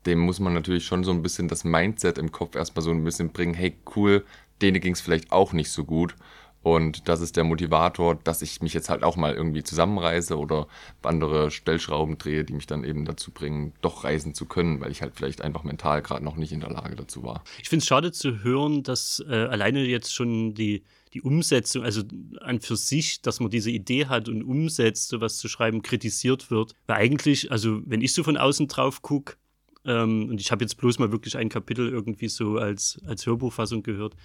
dem 0.05 0.19
muss 0.19 0.39
man 0.39 0.53
natürlich 0.53 0.85
schon 0.85 1.03
so 1.03 1.11
ein 1.11 1.21
bisschen 1.21 1.47
das 1.47 1.63
Mindset 1.63 2.17
im 2.17 2.31
Kopf 2.31 2.55
erstmal 2.55 2.83
so 2.83 2.91
ein 2.91 3.03
bisschen 3.03 3.31
bringen, 3.31 3.53
hey, 3.53 3.77
cool, 3.95 4.25
denen 4.61 4.81
ging 4.81 4.93
es 4.93 5.01
vielleicht 5.01 5.31
auch 5.31 5.53
nicht 5.53 5.71
so 5.71 5.83
gut. 5.83 6.15
Und 6.63 7.07
das 7.07 7.21
ist 7.21 7.37
der 7.37 7.43
Motivator, 7.43 8.15
dass 8.15 8.41
ich 8.41 8.61
mich 8.61 8.73
jetzt 8.73 8.89
halt 8.89 9.03
auch 9.03 9.15
mal 9.15 9.33
irgendwie 9.33 9.63
zusammenreise 9.63 10.37
oder 10.37 10.67
andere 11.01 11.49
Stellschrauben 11.49 12.17
drehe, 12.17 12.43
die 12.43 12.53
mich 12.53 12.67
dann 12.67 12.83
eben 12.83 13.05
dazu 13.05 13.31
bringen, 13.31 13.73
doch 13.81 14.03
reisen 14.03 14.33
zu 14.33 14.45
können, 14.45 14.79
weil 14.79 14.91
ich 14.91 15.01
halt 15.01 15.13
vielleicht 15.15 15.41
einfach 15.41 15.63
mental 15.63 16.01
gerade 16.01 16.23
noch 16.23 16.35
nicht 16.35 16.51
in 16.51 16.59
der 16.59 16.69
Lage 16.69 16.95
dazu 16.95 17.23
war. 17.23 17.43
Ich 17.61 17.69
finde 17.69 17.81
es 17.81 17.87
schade 17.87 18.11
zu 18.11 18.43
hören, 18.43 18.83
dass 18.83 19.23
äh, 19.27 19.33
alleine 19.33 19.83
jetzt 19.85 20.13
schon 20.13 20.53
die, 20.53 20.83
die 21.13 21.21
Umsetzung, 21.21 21.83
also 21.83 22.03
an 22.41 22.61
für 22.61 22.75
sich, 22.75 23.21
dass 23.21 23.39
man 23.39 23.49
diese 23.49 23.71
Idee 23.71 24.05
hat 24.05 24.29
und 24.29 24.43
umsetzt, 24.43 25.09
sowas 25.09 25.37
zu 25.37 25.47
schreiben, 25.47 25.81
kritisiert 25.81 26.51
wird. 26.51 26.75
Weil 26.85 26.97
eigentlich, 26.97 27.51
also 27.51 27.81
wenn 27.85 28.01
ich 28.01 28.13
so 28.13 28.23
von 28.23 28.37
außen 28.37 28.67
drauf 28.67 29.01
gucke, 29.01 29.35
ähm, 29.83 30.29
und 30.29 30.39
ich 30.39 30.51
habe 30.51 30.63
jetzt 30.63 30.77
bloß 30.77 30.99
mal 30.99 31.11
wirklich 31.11 31.37
ein 31.37 31.49
Kapitel 31.49 31.89
irgendwie 31.89 32.29
so 32.29 32.57
als, 32.57 33.01
als 33.07 33.25
Hörbuchfassung 33.25 33.81
gehört, 33.81 34.15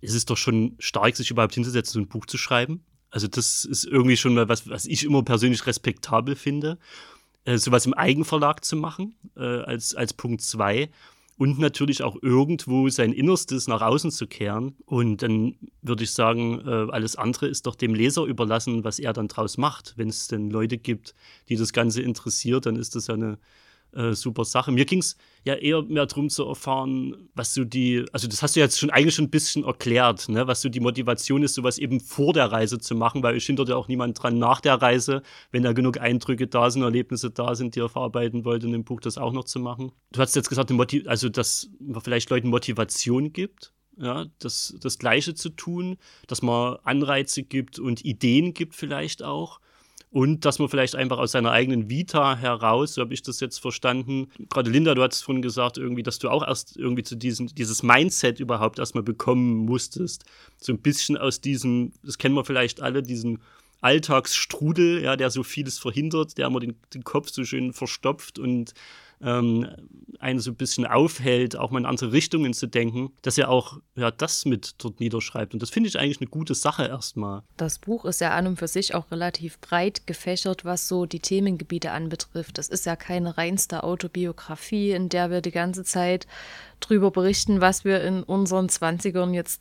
es 0.00 0.14
ist 0.14 0.30
doch 0.30 0.36
schon 0.36 0.76
stark, 0.78 1.16
sich 1.16 1.30
überhaupt 1.30 1.54
hinzusetzen, 1.54 1.92
so 1.92 2.00
ein 2.00 2.08
Buch 2.08 2.26
zu 2.26 2.38
schreiben. 2.38 2.84
Also 3.10 3.26
das 3.26 3.64
ist 3.64 3.84
irgendwie 3.84 4.16
schon 4.16 4.34
mal 4.34 4.48
was, 4.48 4.68
was 4.68 4.86
ich 4.86 5.04
immer 5.04 5.22
persönlich 5.22 5.66
respektabel 5.66 6.36
finde, 6.36 6.78
äh, 7.44 7.58
sowas 7.58 7.86
im 7.86 7.94
Eigenverlag 7.94 8.64
zu 8.64 8.76
machen, 8.76 9.16
äh, 9.36 9.40
als, 9.40 9.94
als 9.94 10.14
Punkt 10.14 10.42
zwei 10.42 10.90
und 11.40 11.58
natürlich 11.58 12.02
auch 12.02 12.18
irgendwo 12.20 12.90
sein 12.90 13.14
Innerstes 13.14 13.66
nach 13.66 13.80
außen 13.80 14.10
zu 14.10 14.26
kehren. 14.26 14.76
Und 14.84 15.22
dann 15.22 15.54
würde 15.80 16.04
ich 16.04 16.12
sagen, 16.12 16.60
äh, 16.66 16.90
alles 16.90 17.16
andere 17.16 17.48
ist 17.48 17.64
doch 17.64 17.76
dem 17.76 17.94
Leser 17.94 18.24
überlassen, 18.24 18.84
was 18.84 18.98
er 18.98 19.14
dann 19.14 19.26
draus 19.28 19.56
macht. 19.56 19.94
Wenn 19.96 20.10
es 20.10 20.28
denn 20.28 20.50
Leute 20.50 20.76
gibt, 20.76 21.14
die 21.48 21.56
das 21.56 21.72
Ganze 21.72 22.02
interessiert, 22.02 22.66
dann 22.66 22.76
ist 22.76 22.94
das 22.94 23.06
ja 23.06 23.14
eine, 23.14 23.38
äh, 23.92 24.12
super 24.12 24.44
Sache. 24.44 24.72
Mir 24.72 24.84
ging 24.84 25.00
es 25.00 25.16
ja 25.44 25.54
eher 25.54 25.82
mehr 25.82 26.06
darum 26.06 26.28
zu 26.28 26.44
erfahren, 26.46 27.28
was 27.34 27.54
so 27.54 27.64
die, 27.64 28.04
also 28.12 28.28
das 28.28 28.42
hast 28.42 28.56
du 28.56 28.60
jetzt 28.60 28.78
schon 28.78 28.90
eigentlich 28.90 29.14
schon 29.14 29.26
ein 29.26 29.30
bisschen 29.30 29.64
erklärt, 29.64 30.28
ne, 30.28 30.46
was 30.46 30.60
so 30.60 30.68
die 30.68 30.80
Motivation 30.80 31.42
ist, 31.42 31.54
sowas 31.54 31.78
eben 31.78 32.00
vor 32.00 32.32
der 32.32 32.52
Reise 32.52 32.78
zu 32.78 32.94
machen, 32.94 33.22
weil 33.22 33.36
es 33.36 33.44
hindert 33.44 33.68
ja 33.68 33.76
auch 33.76 33.88
niemand 33.88 34.22
dran 34.22 34.38
nach 34.38 34.60
der 34.60 34.74
Reise, 34.74 35.22
wenn 35.50 35.62
da 35.62 35.72
genug 35.72 36.00
Eindrücke 36.00 36.46
da 36.46 36.70
sind, 36.70 36.82
Erlebnisse 36.82 37.30
da 37.30 37.54
sind, 37.54 37.74
die 37.74 37.80
er 37.80 37.88
verarbeiten 37.88 38.44
wollte, 38.44 38.66
in 38.66 38.72
dem 38.72 38.84
Buch 38.84 39.00
das 39.00 39.18
auch 39.18 39.32
noch 39.32 39.44
zu 39.44 39.58
machen. 39.58 39.92
Du 40.12 40.20
hast 40.20 40.36
jetzt 40.36 40.48
gesagt, 40.48 40.70
also 41.06 41.28
dass 41.28 41.70
man 41.80 42.00
vielleicht 42.00 42.30
Leuten 42.30 42.48
Motivation 42.48 43.32
gibt, 43.32 43.72
ja, 43.96 44.26
das, 44.38 44.74
das 44.80 44.98
Gleiche 44.98 45.34
zu 45.34 45.50
tun, 45.50 45.96
dass 46.26 46.42
man 46.42 46.78
Anreize 46.84 47.42
gibt 47.42 47.78
und 47.78 48.04
Ideen 48.04 48.54
gibt 48.54 48.74
vielleicht 48.74 49.22
auch 49.22 49.60
und 50.12 50.44
dass 50.44 50.58
man 50.58 50.68
vielleicht 50.68 50.96
einfach 50.96 51.18
aus 51.18 51.32
seiner 51.32 51.52
eigenen 51.52 51.88
Vita 51.88 52.36
heraus, 52.36 52.94
so 52.94 53.02
habe 53.02 53.14
ich 53.14 53.22
das 53.22 53.38
jetzt 53.38 53.58
verstanden, 53.58 54.28
gerade 54.48 54.68
Linda, 54.68 54.94
du 54.94 55.02
hattest 55.02 55.24
vorhin 55.24 55.42
gesagt, 55.42 55.78
irgendwie, 55.78 56.02
dass 56.02 56.18
du 56.18 56.28
auch 56.28 56.46
erst 56.46 56.76
irgendwie 56.76 57.04
zu 57.04 57.14
diesem, 57.16 57.46
dieses 57.46 57.84
Mindset 57.84 58.40
überhaupt 58.40 58.80
erstmal 58.80 59.04
bekommen 59.04 59.64
musstest. 59.66 60.24
So 60.58 60.72
ein 60.72 60.80
bisschen 60.80 61.16
aus 61.16 61.40
diesem, 61.40 61.92
das 62.02 62.18
kennen 62.18 62.34
wir 62.34 62.44
vielleicht 62.44 62.82
alle, 62.82 63.04
diesen 63.04 63.38
Alltagsstrudel, 63.82 65.02
ja, 65.02 65.16
der 65.16 65.30
so 65.30 65.44
vieles 65.44 65.78
verhindert, 65.78 66.36
der 66.38 66.48
immer 66.48 66.60
den, 66.60 66.74
den 66.92 67.04
Kopf 67.04 67.30
so 67.30 67.44
schön 67.44 67.72
verstopft 67.72 68.38
und 68.40 68.74
ähm, 69.22 69.66
einen 70.20 70.38
so 70.38 70.50
ein 70.50 70.56
bisschen 70.56 70.86
aufhält, 70.86 71.56
auch 71.56 71.70
mal 71.70 71.78
in 71.78 71.86
andere 71.86 72.12
Richtungen 72.12 72.52
zu 72.52 72.66
denken, 72.66 73.12
dass 73.22 73.38
er 73.38 73.48
auch 73.48 73.78
ja, 73.96 74.10
das 74.10 74.44
mit 74.44 74.74
dort 74.78 75.00
niederschreibt. 75.00 75.54
Und 75.54 75.62
das 75.62 75.70
finde 75.70 75.88
ich 75.88 75.98
eigentlich 75.98 76.20
eine 76.20 76.28
gute 76.28 76.54
Sache 76.54 76.86
erstmal. 76.86 77.42
Das 77.56 77.78
Buch 77.78 78.04
ist 78.04 78.20
ja 78.20 78.30
an 78.32 78.46
und 78.46 78.58
für 78.58 78.68
sich 78.68 78.94
auch 78.94 79.10
relativ 79.10 79.58
breit 79.60 80.06
gefächert, 80.06 80.64
was 80.64 80.88
so 80.88 81.06
die 81.06 81.20
Themengebiete 81.20 81.92
anbetrifft. 81.92 82.58
Das 82.58 82.68
ist 82.68 82.86
ja 82.86 82.96
keine 82.96 83.38
reinste 83.38 83.82
Autobiografie, 83.82 84.90
in 84.90 85.08
der 85.08 85.30
wir 85.30 85.40
die 85.40 85.52
ganze 85.52 85.84
Zeit 85.84 86.26
drüber 86.80 87.10
berichten, 87.10 87.60
was 87.60 87.84
wir 87.84 88.02
in 88.02 88.22
unseren 88.22 88.68
Zwanzigern 88.68 89.32
jetzt 89.32 89.60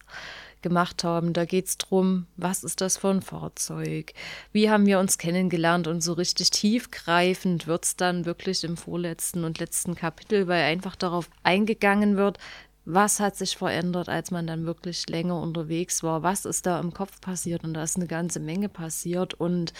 gemacht 0.61 1.03
haben. 1.03 1.33
Da 1.33 1.45
geht 1.45 1.67
es 1.67 1.77
darum, 1.77 2.27
was 2.37 2.63
ist 2.63 2.81
das 2.81 2.97
für 2.97 3.09
ein 3.09 3.21
Fahrzeug? 3.21 4.13
Wie 4.51 4.69
haben 4.69 4.85
wir 4.85 4.99
uns 4.99 5.17
kennengelernt? 5.17 5.87
Und 5.87 6.01
so 6.01 6.13
richtig 6.13 6.49
tiefgreifend 6.51 7.67
wird 7.67 7.85
es 7.85 7.95
dann 7.95 8.25
wirklich 8.25 8.63
im 8.63 8.77
vorletzten 8.77 9.43
und 9.43 9.59
letzten 9.59 9.95
Kapitel, 9.95 10.47
weil 10.47 10.63
einfach 10.63 10.95
darauf 10.95 11.29
eingegangen 11.43 12.17
wird, 12.17 12.37
was 12.85 13.19
hat 13.19 13.35
sich 13.35 13.55
verändert, 13.55 14.09
als 14.09 14.31
man 14.31 14.47
dann 14.47 14.65
wirklich 14.65 15.07
länger 15.09 15.39
unterwegs 15.39 16.01
war? 16.01 16.23
Was 16.23 16.45
ist 16.45 16.65
da 16.65 16.79
im 16.79 16.91
Kopf 16.91 17.21
passiert? 17.21 17.63
Und 17.63 17.75
da 17.75 17.83
ist 17.83 17.97
eine 17.97 18.07
ganze 18.07 18.39
Menge 18.39 18.67
passiert. 18.67 19.35
Und 19.35 19.73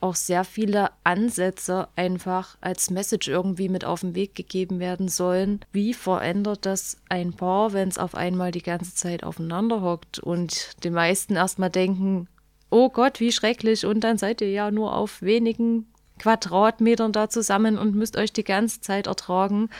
auch 0.00 0.14
sehr 0.14 0.44
viele 0.44 0.90
Ansätze 1.04 1.88
einfach 1.96 2.56
als 2.60 2.90
Message 2.90 3.28
irgendwie 3.28 3.68
mit 3.68 3.84
auf 3.84 4.00
den 4.00 4.14
Weg 4.14 4.34
gegeben 4.34 4.80
werden 4.80 5.08
sollen. 5.08 5.60
Wie 5.72 5.94
verändert 5.94 6.64
das 6.66 6.96
ein 7.08 7.32
Paar, 7.34 7.72
wenn 7.72 7.88
es 7.88 7.98
auf 7.98 8.14
einmal 8.14 8.50
die 8.50 8.62
ganze 8.62 8.94
Zeit 8.94 9.24
aufeinander 9.24 9.82
hockt 9.82 10.18
und 10.18 10.82
die 10.84 10.90
meisten 10.90 11.36
erstmal 11.36 11.70
denken, 11.70 12.28
oh 12.70 12.88
Gott, 12.88 13.20
wie 13.20 13.32
schrecklich 13.32 13.84
und 13.84 14.00
dann 14.00 14.16
seid 14.16 14.40
ihr 14.40 14.50
ja 14.50 14.70
nur 14.70 14.96
auf 14.96 15.22
wenigen 15.22 15.86
Quadratmetern 16.18 17.12
da 17.12 17.28
zusammen 17.28 17.78
und 17.78 17.94
müsst 17.94 18.16
euch 18.16 18.32
die 18.32 18.44
ganze 18.44 18.80
Zeit 18.80 19.06
ertragen 19.06 19.70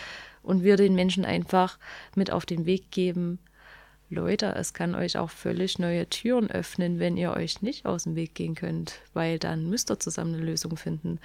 und 0.42 0.64
wir 0.64 0.76
den 0.76 0.94
Menschen 0.94 1.24
einfach 1.24 1.78
mit 2.14 2.30
auf 2.30 2.46
den 2.46 2.66
Weg 2.66 2.90
geben, 2.90 3.38
Leute, 4.12 4.54
es 4.56 4.74
kann 4.74 4.96
euch 4.96 5.16
auch 5.16 5.30
völlig 5.30 5.78
neue 5.78 6.08
Türen 6.08 6.50
öffnen, 6.50 6.98
wenn 6.98 7.16
ihr 7.16 7.32
euch 7.32 7.62
nicht 7.62 7.86
aus 7.86 8.02
dem 8.02 8.16
Weg 8.16 8.34
gehen 8.34 8.56
könnt, 8.56 9.00
weil 9.14 9.38
dann 9.38 9.70
müsst 9.70 9.88
ihr 9.88 10.00
zusammen 10.00 10.34
eine 10.34 10.44
Lösung 10.44 10.76
finden. 10.76 11.20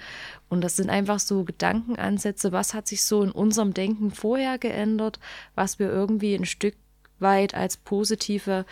Und 0.48 0.62
das 0.62 0.76
sind 0.76 0.88
einfach 0.88 1.18
so 1.18 1.42
Gedankenansätze, 1.42 2.52
was 2.52 2.74
hat 2.74 2.86
sich 2.86 3.02
so 3.02 3.24
in 3.24 3.32
unserem 3.32 3.74
Denken 3.74 4.12
vorher 4.12 4.58
geändert, 4.58 5.18
was 5.56 5.80
wir 5.80 5.90
irgendwie 5.90 6.34
ein 6.36 6.44
Stück 6.44 6.76
weit 7.18 7.54
als 7.54 7.76
positive 7.76 8.64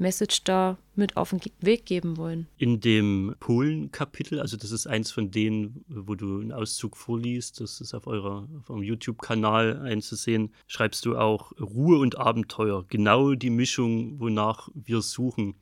Message 0.00 0.44
da 0.44 0.78
mit 0.94 1.16
auf 1.16 1.30
den 1.30 1.40
Weg 1.60 1.86
geben 1.86 2.16
wollen. 2.16 2.46
In 2.56 2.80
dem 2.80 3.34
Polen-Kapitel, 3.40 4.40
also 4.40 4.56
das 4.56 4.70
ist 4.70 4.86
eins 4.86 5.10
von 5.10 5.30
denen, 5.30 5.84
wo 5.88 6.14
du 6.14 6.40
einen 6.40 6.52
Auszug 6.52 6.96
vorliest, 6.96 7.60
das 7.60 7.80
ist 7.80 7.94
auf, 7.94 8.06
eurer, 8.06 8.48
auf 8.58 8.70
eurem 8.70 8.82
YouTube-Kanal 8.82 9.80
einzusehen, 9.80 10.54
schreibst 10.66 11.04
du 11.04 11.16
auch 11.16 11.52
Ruhe 11.60 11.98
und 11.98 12.18
Abenteuer, 12.18 12.84
genau 12.88 13.34
die 13.34 13.50
Mischung, 13.50 14.20
wonach 14.20 14.68
wir 14.74 15.02
suchen. 15.02 15.54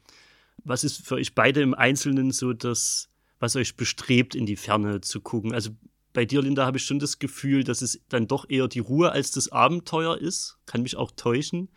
Was 0.65 0.85
ist 0.85 1.07
für 1.07 1.15
euch 1.15 1.35
beide 1.35 1.63
im 1.63 1.75
Einzelnen 1.75 2.31
so 2.31 2.53
das, 2.53 3.09
was 3.39 3.57
euch 3.57 3.77
bestrebt, 3.77 4.35
in 4.35 4.47
die 4.47 4.57
Ferne 4.57 5.01
zu 5.01 5.21
gucken? 5.21 5.55
Also 5.55 5.71
bei 6.13 6.25
dir, 6.25 6.41
Linda, 6.41 6.65
habe 6.65 6.79
ich 6.79 6.85
schon 6.85 6.99
das 6.99 7.19
Gefühl, 7.19 7.63
dass 7.63 7.83
es 7.83 8.01
dann 8.09 8.27
doch 8.27 8.49
eher 8.49 8.69
die 8.69 8.79
Ruhe 8.79 9.13
als 9.13 9.31
das 9.31 9.53
Abenteuer 9.53 10.17
ist. 10.17 10.59
Kann 10.65 10.83
mich 10.83 10.97
auch 10.97 11.11
täuschen 11.11 11.69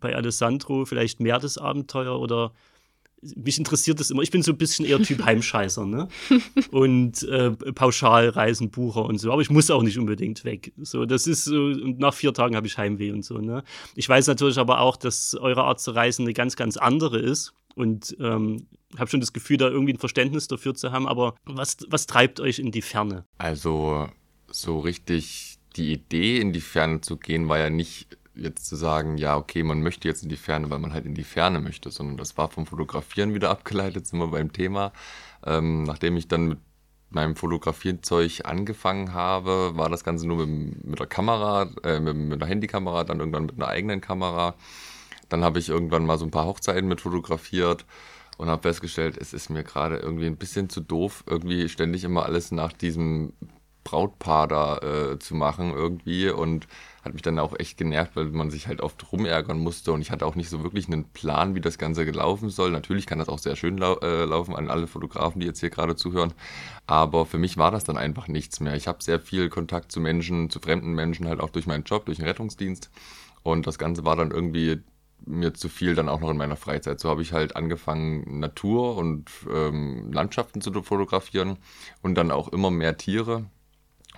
bei 0.00 0.14
Alessandro 0.14 0.84
vielleicht 0.84 1.20
mehr 1.20 1.38
das 1.38 1.58
Abenteuer 1.58 2.18
oder 2.18 2.52
mich 3.36 3.56
interessiert 3.58 4.00
das 4.00 4.10
immer. 4.10 4.22
Ich 4.22 4.30
bin 4.30 4.42
so 4.42 4.52
ein 4.52 4.58
bisschen 4.58 4.84
eher 4.84 5.00
Typ 5.00 5.22
Heimscheißer, 5.24 5.86
ne? 5.86 6.08
Und 6.70 7.22
äh, 7.22 7.52
Pauschalreisenbucher 7.52 9.04
und 9.04 9.18
so. 9.18 9.32
Aber 9.32 9.42
ich 9.42 9.50
muss 9.50 9.70
auch 9.70 9.82
nicht 9.82 9.98
unbedingt 9.98 10.44
weg. 10.44 10.72
So, 10.78 11.06
das 11.06 11.26
ist 11.26 11.44
so, 11.44 11.66
und 11.66 11.98
nach 11.98 12.14
vier 12.14 12.34
Tagen 12.34 12.56
habe 12.56 12.66
ich 12.66 12.78
Heimweh 12.78 13.12
und 13.12 13.24
so, 13.24 13.38
ne? 13.38 13.62
Ich 13.94 14.08
weiß 14.08 14.26
natürlich 14.26 14.58
aber 14.58 14.80
auch, 14.80 14.96
dass 14.96 15.34
eure 15.34 15.64
Art 15.64 15.80
zu 15.80 15.92
reisen 15.92 16.22
eine 16.22 16.34
ganz, 16.34 16.56
ganz 16.56 16.76
andere 16.76 17.18
ist. 17.18 17.54
Und 17.74 18.16
ähm, 18.20 18.66
habe 18.98 19.08
schon 19.08 19.20
das 19.20 19.32
Gefühl, 19.32 19.56
da 19.56 19.68
irgendwie 19.68 19.94
ein 19.94 19.98
Verständnis 19.98 20.48
dafür 20.48 20.74
zu 20.74 20.92
haben. 20.92 21.06
Aber 21.06 21.34
was, 21.44 21.78
was 21.88 22.06
treibt 22.06 22.40
euch 22.40 22.58
in 22.58 22.70
die 22.70 22.82
Ferne? 22.82 23.24
Also, 23.38 24.08
so 24.50 24.80
richtig 24.80 25.58
die 25.76 25.92
Idee, 25.92 26.38
in 26.38 26.52
die 26.52 26.60
Ferne 26.60 27.00
zu 27.00 27.16
gehen, 27.16 27.48
war 27.48 27.58
ja 27.58 27.70
nicht 27.70 28.18
jetzt 28.34 28.66
zu 28.66 28.76
sagen, 28.76 29.18
ja, 29.18 29.36
okay, 29.36 29.62
man 29.62 29.82
möchte 29.82 30.08
jetzt 30.08 30.22
in 30.22 30.28
die 30.28 30.36
Ferne, 30.36 30.70
weil 30.70 30.78
man 30.78 30.92
halt 30.92 31.04
in 31.04 31.14
die 31.14 31.24
Ferne 31.24 31.60
möchte, 31.60 31.90
sondern 31.90 32.16
das 32.16 32.36
war 32.38 32.48
vom 32.48 32.66
Fotografieren 32.66 33.34
wieder 33.34 33.50
abgeleitet, 33.50 34.06
sind 34.06 34.18
wir 34.18 34.28
beim 34.28 34.52
Thema. 34.52 34.92
Ähm, 35.44 35.82
nachdem 35.84 36.16
ich 36.16 36.28
dann 36.28 36.48
mit 36.48 36.58
meinem 37.10 37.36
Fotografierzeug 37.36 38.40
angefangen 38.44 39.12
habe, 39.12 39.72
war 39.74 39.88
das 39.88 40.04
Ganze 40.04 40.26
nur 40.26 40.46
mit, 40.46 40.84
mit 40.84 40.98
der 40.98 41.06
Kamera, 41.06 41.68
äh, 41.84 42.00
mit, 42.00 42.16
mit 42.16 42.42
einer 42.42 42.48
Handykamera, 42.48 43.04
dann 43.04 43.20
irgendwann 43.20 43.46
mit 43.46 43.56
einer 43.56 43.68
eigenen 43.68 44.00
Kamera. 44.00 44.54
Dann 45.28 45.44
habe 45.44 45.58
ich 45.58 45.68
irgendwann 45.68 46.06
mal 46.06 46.18
so 46.18 46.24
ein 46.24 46.30
paar 46.30 46.46
Hochzeiten 46.46 46.88
mit 46.88 47.00
fotografiert 47.00 47.86
und 48.38 48.48
habe 48.48 48.62
festgestellt, 48.62 49.16
es 49.18 49.32
ist 49.32 49.50
mir 49.50 49.62
gerade 49.62 49.96
irgendwie 49.96 50.26
ein 50.26 50.36
bisschen 50.36 50.68
zu 50.68 50.80
doof, 50.80 51.24
irgendwie 51.26 51.68
ständig 51.68 52.04
immer 52.04 52.24
alles 52.24 52.50
nach 52.50 52.72
diesem 52.72 53.34
Brautpaar 53.84 54.48
da 54.48 54.78
äh, 54.78 55.18
zu 55.18 55.34
machen 55.34 55.72
irgendwie 55.72 56.30
und 56.30 56.66
hat 57.04 57.14
mich 57.14 57.22
dann 57.22 57.38
auch 57.38 57.58
echt 57.58 57.78
genervt, 57.78 58.14
weil 58.14 58.26
man 58.26 58.50
sich 58.50 58.68
halt 58.68 58.80
oft 58.80 59.10
rumärgern 59.10 59.58
musste 59.58 59.92
und 59.92 60.00
ich 60.00 60.10
hatte 60.10 60.24
auch 60.24 60.36
nicht 60.36 60.48
so 60.48 60.62
wirklich 60.62 60.86
einen 60.86 61.04
Plan, 61.04 61.54
wie 61.54 61.60
das 61.60 61.78
Ganze 61.78 62.04
gelaufen 62.04 62.48
soll. 62.48 62.70
Natürlich 62.70 63.06
kann 63.06 63.18
das 63.18 63.28
auch 63.28 63.38
sehr 63.38 63.56
schön 63.56 63.76
lau 63.76 63.98
äh, 64.00 64.24
laufen 64.24 64.54
an 64.54 64.70
alle 64.70 64.86
Fotografen, 64.86 65.40
die 65.40 65.46
jetzt 65.46 65.60
hier 65.60 65.70
gerade 65.70 65.96
zuhören, 65.96 66.32
aber 66.86 67.26
für 67.26 67.38
mich 67.38 67.56
war 67.56 67.70
das 67.70 67.84
dann 67.84 67.96
einfach 67.96 68.28
nichts 68.28 68.60
mehr. 68.60 68.76
Ich 68.76 68.86
habe 68.86 69.02
sehr 69.02 69.18
viel 69.20 69.48
Kontakt 69.48 69.90
zu 69.90 70.00
Menschen, 70.00 70.50
zu 70.50 70.60
fremden 70.60 70.92
Menschen, 70.92 71.26
halt 71.26 71.40
auch 71.40 71.50
durch 71.50 71.66
meinen 71.66 71.84
Job, 71.84 72.06
durch 72.06 72.18
den 72.18 72.26
Rettungsdienst 72.26 72.90
und 73.42 73.66
das 73.66 73.78
Ganze 73.78 74.04
war 74.04 74.16
dann 74.16 74.30
irgendwie 74.30 74.82
mir 75.26 75.54
zu 75.54 75.68
viel 75.68 75.94
dann 75.94 76.08
auch 76.08 76.20
noch 76.20 76.30
in 76.30 76.36
meiner 76.36 76.56
Freizeit. 76.56 77.00
So 77.00 77.08
habe 77.08 77.22
ich 77.22 77.32
halt 77.32 77.56
angefangen, 77.56 78.40
Natur 78.40 78.96
und 78.96 79.30
ähm, 79.52 80.12
Landschaften 80.12 80.60
zu 80.60 80.72
fotografieren 80.82 81.58
und 82.02 82.14
dann 82.14 82.30
auch 82.30 82.48
immer 82.48 82.70
mehr 82.70 82.96
Tiere. 82.96 83.44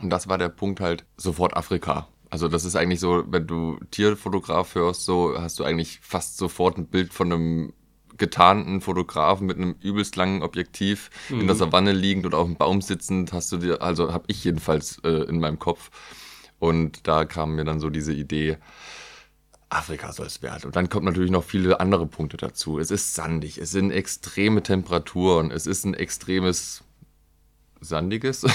Und 0.00 0.11
das 0.11 0.28
war 0.28 0.38
der 0.38 0.48
Punkt 0.48 0.80
halt 0.80 1.04
sofort 1.16 1.57
Afrika. 1.57 2.09
Also 2.30 2.48
das 2.48 2.64
ist 2.64 2.74
eigentlich 2.74 3.00
so, 3.00 3.24
wenn 3.28 3.46
du 3.46 3.78
Tierfotograf 3.90 4.74
hörst, 4.74 5.04
so 5.04 5.35
hast 5.38 5.59
du 5.61 5.64
eigentlich 5.64 6.00
fast 6.02 6.37
sofort 6.37 6.76
ein 6.76 6.87
Bild 6.87 7.14
von 7.14 7.33
einem 7.33 7.72
getarnten 8.16 8.80
Fotografen 8.80 9.46
mit 9.46 9.57
einem 9.57 9.76
übelst 9.80 10.16
langen 10.16 10.42
Objektiv 10.42 11.11
mhm. 11.28 11.42
in 11.42 11.46
der 11.46 11.57
Savanne 11.57 11.92
liegend 11.92 12.26
oder 12.26 12.38
auf 12.38 12.46
dem 12.46 12.57
Baum 12.57 12.80
sitzend, 12.80 13.33
hast 13.33 13.52
du 13.52 13.59
dir, 13.59 13.83
also 13.83 14.12
habe 14.12 14.24
ich 14.28 14.42
jedenfalls 14.44 14.98
äh, 15.04 15.28
in 15.28 15.40
meinem 15.40 15.59
Kopf. 15.59 15.90
Und 16.59 17.07
da 17.07 17.24
kam 17.24 17.54
mir 17.57 17.64
dann 17.64 17.80
so 17.80 17.90
diese 17.90 18.12
Idee, 18.12 18.59
Afrika 19.68 20.12
soll 20.12 20.26
es 20.26 20.42
werden. 20.42 20.66
Und 20.66 20.76
dann 20.76 20.88
kommt 20.88 21.04
natürlich 21.04 21.30
noch 21.30 21.44
viele 21.44 21.80
andere 21.80 22.07
Punkte 22.07 22.37
dazu. 22.37 22.78
Es 22.78 22.90
ist 22.90 23.14
sandig, 23.14 23.59
es 23.59 23.70
sind 23.70 23.90
extreme 23.90 24.62
Temperaturen, 24.62 25.50
es 25.50 25.66
ist 25.66 25.85
ein 25.85 25.94
extremes 25.94 26.85
sandiges 27.80 28.46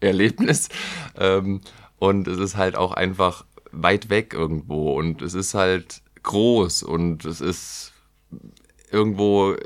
Erlebnis. 0.00 0.68
Ähm, 1.16 1.60
und 1.98 2.28
es 2.28 2.38
ist 2.38 2.56
halt 2.56 2.76
auch 2.76 2.92
einfach 2.92 3.44
weit 3.72 4.08
weg 4.10 4.34
irgendwo. 4.34 4.92
Und 4.96 5.22
es 5.22 5.34
ist 5.34 5.54
halt 5.54 6.02
groß 6.22 6.82
und 6.82 7.24
es 7.24 7.40
ist 7.40 7.92
irgendwo 8.90 9.56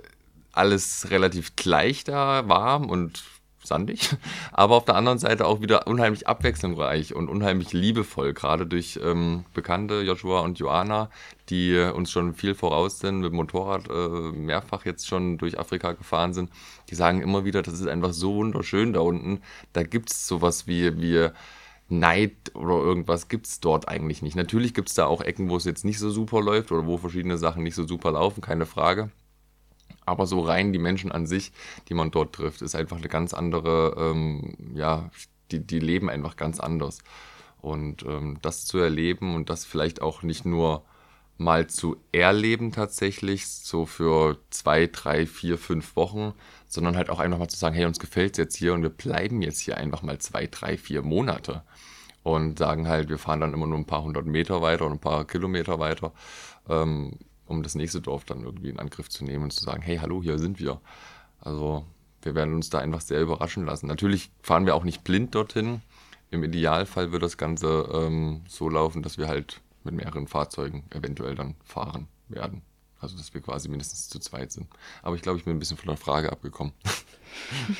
alles 0.52 1.10
relativ 1.10 1.56
gleich 1.56 2.04
da, 2.04 2.48
warm 2.48 2.88
und 2.90 3.22
sandig, 3.62 4.10
aber 4.52 4.76
auf 4.76 4.84
der 4.84 4.96
anderen 4.96 5.18
Seite 5.18 5.46
auch 5.46 5.60
wieder 5.60 5.86
unheimlich 5.86 6.26
abwechslungsreich 6.26 7.14
und 7.14 7.28
unheimlich 7.28 7.72
liebevoll, 7.72 8.32
gerade 8.34 8.66
durch 8.66 8.98
ähm, 9.02 9.44
Bekannte, 9.54 10.02
Joshua 10.02 10.40
und 10.40 10.58
Joanna, 10.58 11.10
die 11.48 11.76
uns 11.76 12.10
schon 12.10 12.34
viel 12.34 12.54
voraus 12.54 12.98
sind, 12.98 13.20
mit 13.20 13.32
dem 13.32 13.36
Motorrad 13.36 13.88
äh, 13.90 14.32
mehrfach 14.32 14.84
jetzt 14.84 15.06
schon 15.06 15.38
durch 15.38 15.58
Afrika 15.58 15.92
gefahren 15.92 16.34
sind. 16.34 16.50
Die 16.90 16.94
sagen 16.94 17.20
immer 17.20 17.44
wieder, 17.44 17.62
das 17.62 17.74
ist 17.74 17.86
einfach 17.86 18.12
so 18.12 18.34
wunderschön 18.36 18.92
da 18.92 19.00
unten. 19.00 19.40
Da 19.72 19.82
gibt 19.82 20.10
es 20.10 20.26
sowas 20.26 20.66
wie, 20.66 21.00
wie 21.00 21.30
Neid 21.88 22.54
oder 22.54 22.74
irgendwas 22.74 23.28
gibt 23.28 23.46
es 23.46 23.60
dort 23.60 23.88
eigentlich 23.88 24.22
nicht. 24.22 24.34
Natürlich 24.34 24.74
gibt 24.74 24.88
es 24.88 24.94
da 24.94 25.06
auch 25.06 25.20
Ecken, 25.20 25.50
wo 25.50 25.56
es 25.56 25.64
jetzt 25.64 25.84
nicht 25.84 25.98
so 25.98 26.10
super 26.10 26.40
läuft 26.40 26.72
oder 26.72 26.86
wo 26.86 26.96
verschiedene 26.96 27.38
Sachen 27.38 27.62
nicht 27.62 27.74
so 27.74 27.86
super 27.86 28.12
laufen, 28.12 28.40
keine 28.40 28.66
Frage. 28.66 29.10
Aber 30.04 30.26
so 30.26 30.40
rein 30.40 30.72
die 30.72 30.78
Menschen 30.78 31.12
an 31.12 31.26
sich, 31.26 31.52
die 31.88 31.94
man 31.94 32.10
dort 32.10 32.34
trifft, 32.34 32.62
ist 32.62 32.74
einfach 32.74 32.96
eine 32.98 33.08
ganz 33.08 33.34
andere, 33.34 33.94
ähm, 33.98 34.72
ja, 34.74 35.10
die, 35.50 35.60
die 35.64 35.78
leben 35.78 36.10
einfach 36.10 36.36
ganz 36.36 36.60
anders. 36.60 36.98
Und 37.60 38.02
ähm, 38.04 38.38
das 38.42 38.64
zu 38.64 38.78
erleben 38.78 39.34
und 39.34 39.48
das 39.50 39.64
vielleicht 39.64 40.02
auch 40.02 40.22
nicht 40.22 40.44
nur 40.44 40.84
mal 41.38 41.66
zu 41.66 41.96
erleben 42.12 42.72
tatsächlich, 42.72 43.46
so 43.48 43.86
für 43.86 44.38
zwei, 44.50 44.86
drei, 44.86 45.26
vier, 45.26 45.58
fünf 45.58 45.96
Wochen, 45.96 46.34
sondern 46.66 46.96
halt 46.96 47.10
auch 47.10 47.20
einfach 47.20 47.38
mal 47.38 47.48
zu 47.48 47.58
sagen, 47.58 47.74
hey, 47.74 47.84
uns 47.84 47.98
gefällt 47.98 48.32
es 48.32 48.38
jetzt 48.38 48.56
hier 48.56 48.74
und 48.74 48.82
wir 48.82 48.90
bleiben 48.90 49.42
jetzt 49.42 49.60
hier 49.60 49.76
einfach 49.76 50.02
mal 50.02 50.18
zwei, 50.18 50.46
drei, 50.46 50.76
vier 50.76 51.02
Monate. 51.02 51.62
Und 52.22 52.58
sagen 52.60 52.86
halt, 52.86 53.08
wir 53.08 53.18
fahren 53.18 53.40
dann 53.40 53.52
immer 53.52 53.66
nur 53.66 53.78
ein 53.78 53.86
paar 53.86 54.04
hundert 54.04 54.26
Meter 54.26 54.62
weiter 54.62 54.86
und 54.86 54.92
ein 54.92 55.00
paar 55.00 55.26
Kilometer 55.26 55.80
weiter. 55.80 56.12
Ähm, 56.68 57.18
um 57.52 57.62
das 57.62 57.74
nächste 57.74 58.00
Dorf 58.00 58.24
dann 58.24 58.42
irgendwie 58.42 58.70
in 58.70 58.78
Angriff 58.78 59.08
zu 59.08 59.24
nehmen 59.24 59.44
und 59.44 59.52
zu 59.52 59.62
sagen, 59.62 59.82
hey, 59.82 59.98
hallo, 59.98 60.22
hier 60.22 60.38
sind 60.38 60.58
wir. 60.58 60.80
Also 61.40 61.84
wir 62.22 62.34
werden 62.34 62.54
uns 62.54 62.70
da 62.70 62.78
einfach 62.78 63.00
sehr 63.00 63.20
überraschen 63.20 63.66
lassen. 63.66 63.86
Natürlich 63.86 64.30
fahren 64.42 64.66
wir 64.66 64.74
auch 64.74 64.84
nicht 64.84 65.04
blind 65.04 65.34
dorthin. 65.34 65.82
Im 66.30 66.42
Idealfall 66.42 67.12
wird 67.12 67.22
das 67.22 67.36
Ganze 67.36 67.88
ähm, 67.92 68.42
so 68.48 68.68
laufen, 68.68 69.02
dass 69.02 69.18
wir 69.18 69.28
halt 69.28 69.60
mit 69.84 69.94
mehreren 69.94 70.26
Fahrzeugen 70.26 70.84
eventuell 70.90 71.34
dann 71.34 71.54
fahren 71.64 72.08
werden. 72.28 72.62
Also 73.02 73.16
dass 73.16 73.34
wir 73.34 73.40
quasi 73.40 73.68
mindestens 73.68 74.08
zu 74.08 74.18
zweit 74.20 74.52
sind. 74.52 74.68
Aber 75.02 75.16
ich 75.16 75.22
glaube, 75.22 75.38
ich 75.38 75.44
bin 75.44 75.54
ein 75.54 75.58
bisschen 75.58 75.76
von 75.76 75.88
der 75.88 75.96
Frage 75.96 76.32
abgekommen. 76.32 76.72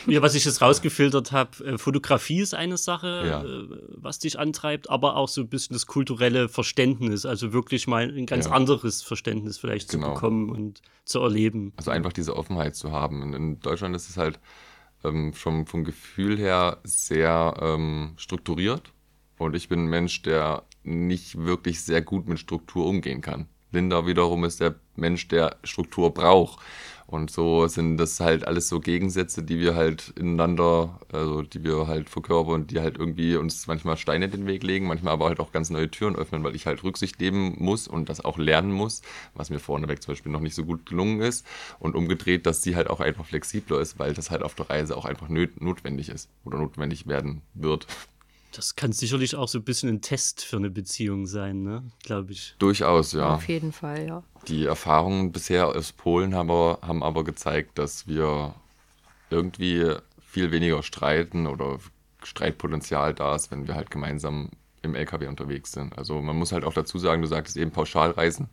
Ja, 0.07 0.23
was 0.23 0.35
ich 0.35 0.47
jetzt 0.47 0.63
rausgefiltert 0.63 1.31
habe, 1.31 1.63
äh, 1.63 1.77
Fotografie 1.77 2.41
ist 2.41 2.55
eine 2.55 2.79
Sache, 2.79 3.23
ja. 3.27 3.45
Äh, 3.45 3.69
was 3.97 4.19
dich 4.19 4.39
antreibt, 4.39 4.89
aber 4.89 5.17
auch 5.17 5.29
so 5.29 5.43
ein 5.43 5.49
bisschen 5.49 5.75
das 5.75 5.87
kulturelle 5.87 6.49
Verständnis, 6.49 7.27
also 7.27 7.53
wirklich 7.53 7.87
mal 7.87 8.09
ein 8.09 8.25
ganz 8.25 8.47
ja. 8.47 8.53
anderes 8.53 9.03
Verständnis 9.03 9.59
vielleicht 9.59 9.91
genau. 9.91 10.09
zu 10.09 10.15
bekommen 10.15 10.51
und 10.51 10.81
zu 11.05 11.21
erleben. 11.21 11.75
Also 11.77 11.91
einfach 11.91 12.15
diese 12.15 12.35
Offenheit 12.35 12.77
zu 12.77 12.93
haben. 12.93 13.35
In 13.35 13.61
Deutschland 13.61 13.95
ist 13.95 14.09
es 14.09 14.17
halt 14.17 14.41
ähm, 15.05 15.35
schon 15.35 15.67
vom 15.67 15.85
Gefühl 15.85 16.39
her 16.39 16.79
sehr 16.85 17.55
ähm, 17.61 18.15
strukturiert 18.17 18.93
und 19.39 19.55
ich 19.55 19.69
bin 19.69 19.85
ein 19.85 19.91
Mensch, 19.91 20.23
der 20.23 20.65
nicht 20.83 21.37
wirklich 21.37 21.83
sehr 21.83 22.03
gut 22.03 22.27
mit 22.27 22.39
Struktur 22.39 22.87
umgehen 22.87 23.21
kann. 23.21 23.49
Linda 23.71 24.07
wiederum 24.07 24.45
ist 24.45 24.61
der 24.61 24.75
Mensch, 24.97 25.29
der 25.29 25.57
Struktur 25.65 26.13
braucht. 26.13 26.61
Und 27.07 27.31
so 27.31 27.67
sind 27.67 27.99
das 27.99 28.21
halt 28.21 28.47
alles 28.47 28.71
so 28.71 28.81
Gegensätze, 28.81 29.43
die 29.43 29.59
wir 29.59 29.75
halt 29.75 30.15
ineinander, 30.19 30.99
also 31.13 31.43
die 31.43 31.63
wir 31.63 31.87
halt 31.87 32.09
verkörpern 32.09 32.55
und 32.55 32.71
die 32.71 32.81
halt 32.81 32.97
irgendwie 32.97 33.37
uns 33.37 33.67
manchmal 33.67 33.99
Steine 33.99 34.25
in 34.25 34.31
den 34.31 34.47
Weg 34.47 34.63
legen, 34.63 34.87
manchmal 34.87 35.13
aber 35.13 35.27
halt 35.27 35.39
auch 35.39 35.53
ganz 35.53 35.69
neue 35.69 35.91
Türen 35.91 36.17
öffnen, 36.17 36.43
weil 36.43 36.57
ich 36.57 36.65
halt 36.65 36.83
Rücksicht 36.83 37.21
nehmen 37.21 37.55
muss 37.59 37.87
und 37.87 38.09
das 38.09 38.25
auch 38.25 38.39
lernen 38.39 38.73
muss, 38.73 39.03
was 39.35 39.51
mir 39.51 39.59
vorneweg 39.59 40.03
zum 40.03 40.13
Beispiel 40.13 40.33
noch 40.33 40.41
nicht 40.41 40.55
so 40.55 40.65
gut 40.65 40.87
gelungen 40.87 41.21
ist. 41.21 41.47
Und 41.79 41.97
umgedreht, 41.97 42.47
dass 42.47 42.63
sie 42.63 42.77
halt 42.77 42.89
auch 42.89 43.01
einfach 43.01 43.27
flexibler 43.27 43.81
ist, 43.81 43.99
weil 43.99 44.15
das 44.15 44.31
halt 44.31 44.43
auf 44.43 44.55
der 44.55 44.71
Reise 44.71 44.97
auch 44.97 45.05
einfach 45.05 45.29
notwendig 45.29 46.09
ist 46.09 46.31
oder 46.47 46.57
notwendig 46.57 47.09
werden 47.09 47.43
wird. 47.53 47.87
Das 48.53 48.77
kann 48.77 48.93
sicherlich 48.93 49.35
auch 49.35 49.49
so 49.49 49.59
ein 49.59 49.65
bisschen 49.65 49.89
ein 49.89 50.03
Test 50.03 50.45
für 50.45 50.57
eine 50.57 50.71
Beziehung 50.71 51.27
sein, 51.27 51.63
ne? 51.63 51.83
Glaube 52.03 52.33
ich. 52.33 52.55
Durchaus, 52.59 53.13
ja. 53.13 53.35
Auf 53.35 53.49
jeden 53.49 53.73
Fall, 53.73 54.07
ja. 54.07 54.23
Die 54.47 54.67
Erfahrungen 54.67 55.33
bisher 55.33 55.69
aus 55.69 55.93
Polen 55.93 56.35
haben 56.35 56.51
aber, 56.51 56.79
haben 56.83 57.03
aber 57.03 57.25
gezeigt, 57.25 57.79
dass 57.79 58.07
wir 58.07 58.55
irgendwie 59.31 59.95
viel 60.21 60.51
weniger 60.51 60.83
streiten 60.83 61.47
oder 61.47 61.79
Streitpotenzial 62.23 63.15
da 63.15 63.35
ist, 63.35 63.51
wenn 63.51 63.67
wir 63.67 63.75
halt 63.75 63.91
gemeinsam 63.91 64.51
im 64.83 64.95
LKW 64.95 65.27
unterwegs 65.29 65.73
sind. 65.73 65.97
Also 65.97 66.21
man 66.21 66.37
muss 66.37 66.53
halt 66.53 66.65
auch 66.65 66.75
dazu 66.75 66.99
sagen, 66.99 67.23
du 67.23 67.29
sagtest 67.29 67.57
eben 67.57 67.71
Pauschalreisen. 67.71 68.49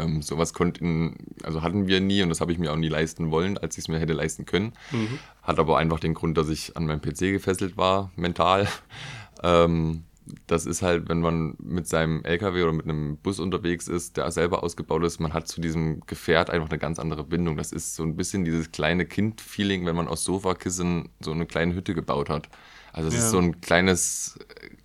Ähm, 0.00 0.22
sowas 0.22 0.52
konnten, 0.54 1.16
also 1.42 1.62
hatten 1.62 1.86
wir 1.86 2.00
nie 2.00 2.22
und 2.22 2.28
das 2.28 2.40
habe 2.40 2.52
ich 2.52 2.58
mir 2.58 2.72
auch 2.72 2.76
nie 2.76 2.88
leisten 2.88 3.30
wollen, 3.30 3.58
als 3.58 3.76
ich 3.76 3.84
es 3.84 3.88
mir 3.88 3.98
hätte 3.98 4.12
leisten 4.12 4.46
können. 4.46 4.72
Mhm. 4.90 5.18
Hat 5.42 5.58
aber 5.58 5.78
einfach 5.78 6.00
den 6.00 6.14
Grund, 6.14 6.36
dass 6.36 6.48
ich 6.48 6.76
an 6.76 6.86
meinem 6.86 7.00
PC 7.00 7.32
gefesselt 7.32 7.76
war, 7.76 8.10
mental. 8.16 8.68
Ähm, 9.42 10.04
das 10.46 10.66
ist 10.66 10.82
halt, 10.82 11.08
wenn 11.08 11.20
man 11.20 11.56
mit 11.58 11.88
seinem 11.88 12.24
LKW 12.24 12.62
oder 12.62 12.72
mit 12.72 12.84
einem 12.84 13.16
Bus 13.16 13.40
unterwegs 13.40 13.88
ist, 13.88 14.16
der 14.16 14.30
selber 14.30 14.62
ausgebaut 14.62 15.02
ist, 15.04 15.20
man 15.20 15.32
hat 15.32 15.48
zu 15.48 15.60
diesem 15.60 16.00
Gefährt 16.06 16.50
einfach 16.50 16.68
eine 16.68 16.78
ganz 16.78 16.98
andere 16.98 17.24
Bindung. 17.24 17.56
Das 17.56 17.72
ist 17.72 17.94
so 17.94 18.02
ein 18.02 18.16
bisschen 18.16 18.44
dieses 18.44 18.70
kleine 18.70 19.06
Kind-Feeling, 19.06 19.86
wenn 19.86 19.96
man 19.96 20.08
aus 20.08 20.24
Sofakissen 20.24 21.08
so 21.20 21.32
eine 21.32 21.46
kleine 21.46 21.74
Hütte 21.74 21.94
gebaut 21.94 22.28
hat. 22.28 22.48
Also 22.92 23.08
es 23.08 23.14
ja. 23.14 23.20
ist 23.20 23.30
so 23.30 23.38
ein 23.38 23.60
kleines 23.60 24.38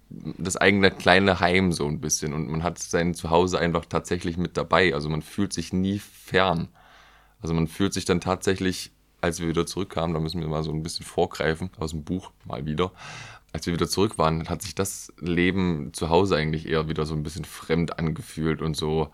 das 0.09 0.57
eigene 0.57 0.91
kleine 0.91 1.39
Heim 1.39 1.71
so 1.71 1.87
ein 1.87 1.99
bisschen 1.99 2.33
und 2.33 2.49
man 2.49 2.63
hat 2.63 2.79
sein 2.79 3.13
Zuhause 3.13 3.59
einfach 3.59 3.85
tatsächlich 3.85 4.37
mit 4.37 4.57
dabei. 4.57 4.93
Also 4.93 5.09
man 5.09 5.21
fühlt 5.21 5.53
sich 5.53 5.73
nie 5.73 5.99
fern. 5.99 6.69
Also 7.41 7.53
man 7.53 7.67
fühlt 7.67 7.93
sich 7.93 8.05
dann 8.05 8.21
tatsächlich, 8.21 8.91
als 9.21 9.39
wir 9.39 9.47
wieder 9.47 9.65
zurückkamen, 9.65 10.13
da 10.13 10.19
müssen 10.19 10.41
wir 10.41 10.47
mal 10.47 10.63
so 10.63 10.71
ein 10.71 10.83
bisschen 10.83 11.05
vorgreifen 11.05 11.69
aus 11.77 11.91
dem 11.91 12.03
Buch 12.03 12.31
mal 12.45 12.65
wieder. 12.65 12.91
Als 13.51 13.65
wir 13.65 13.73
wieder 13.73 13.87
zurück 13.87 14.17
waren, 14.17 14.49
hat 14.49 14.61
sich 14.61 14.75
das 14.75 15.13
Leben 15.19 15.91
zu 15.93 16.09
Hause 16.09 16.35
eigentlich 16.35 16.67
eher 16.67 16.89
wieder 16.89 17.05
so 17.05 17.15
ein 17.15 17.23
bisschen 17.23 17.45
fremd 17.45 17.97
angefühlt 17.97 18.61
und 18.61 18.75
so. 18.75 19.09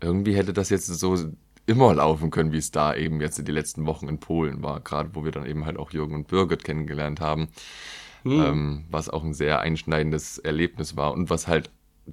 Irgendwie 0.00 0.36
hätte 0.36 0.52
das 0.52 0.70
jetzt 0.70 0.86
so 0.86 1.16
immer 1.66 1.92
laufen 1.94 2.30
können, 2.30 2.52
wie 2.52 2.58
es 2.58 2.70
da 2.70 2.94
eben 2.94 3.20
jetzt 3.20 3.38
in 3.38 3.44
die 3.44 3.52
letzten 3.52 3.84
Wochen 3.84 4.08
in 4.08 4.20
Polen 4.20 4.62
war, 4.62 4.80
gerade 4.80 5.10
wo 5.14 5.24
wir 5.24 5.32
dann 5.32 5.44
eben 5.44 5.66
halt 5.66 5.76
auch 5.76 5.90
Jürgen 5.90 6.14
und 6.14 6.28
Birgit 6.28 6.64
kennengelernt 6.64 7.20
haben 7.20 7.48
mhm. 8.24 8.40
ähm, 8.40 8.84
was 8.90 9.08
auch 9.08 9.24
ein 9.24 9.34
sehr 9.34 9.60
einschneidendes 9.60 10.38
Erlebnis 10.38 10.96
war 10.96 11.12
und 11.12 11.30
was 11.30 11.46
halt 11.46 11.70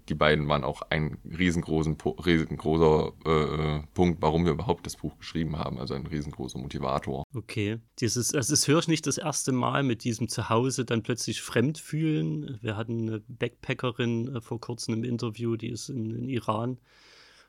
die 0.09 0.13
beiden 0.15 0.47
waren 0.47 0.63
auch 0.63 0.81
ein 0.89 1.17
riesengroßen, 1.25 1.97
riesengroßer 2.25 3.13
äh, 3.25 3.87
Punkt, 3.93 4.21
warum 4.21 4.45
wir 4.45 4.51
überhaupt 4.51 4.85
das 4.85 4.97
Buch 4.97 5.17
geschrieben 5.17 5.57
haben. 5.57 5.79
Also 5.79 5.93
ein 5.93 6.05
riesengroßer 6.05 6.59
Motivator. 6.59 7.23
Okay. 7.33 7.79
Dieses, 7.99 8.33
also 8.33 8.53
das 8.53 8.67
höre 8.67 8.79
ich 8.79 8.87
nicht 8.87 9.07
das 9.07 9.17
erste 9.17 9.51
Mal 9.51 9.83
mit 9.83 10.03
diesem 10.03 10.27
Zuhause 10.27 10.85
dann 10.85 11.03
plötzlich 11.03 11.41
fremd 11.41 11.77
fühlen. 11.77 12.59
Wir 12.61 12.77
hatten 12.77 13.07
eine 13.07 13.21
Backpackerin 13.27 14.35
äh, 14.35 14.41
vor 14.41 14.59
kurzem 14.59 14.95
im 14.95 15.03
Interview, 15.03 15.55
die 15.55 15.69
ist 15.69 15.89
in, 15.89 16.11
in 16.11 16.29
Iran. 16.29 16.77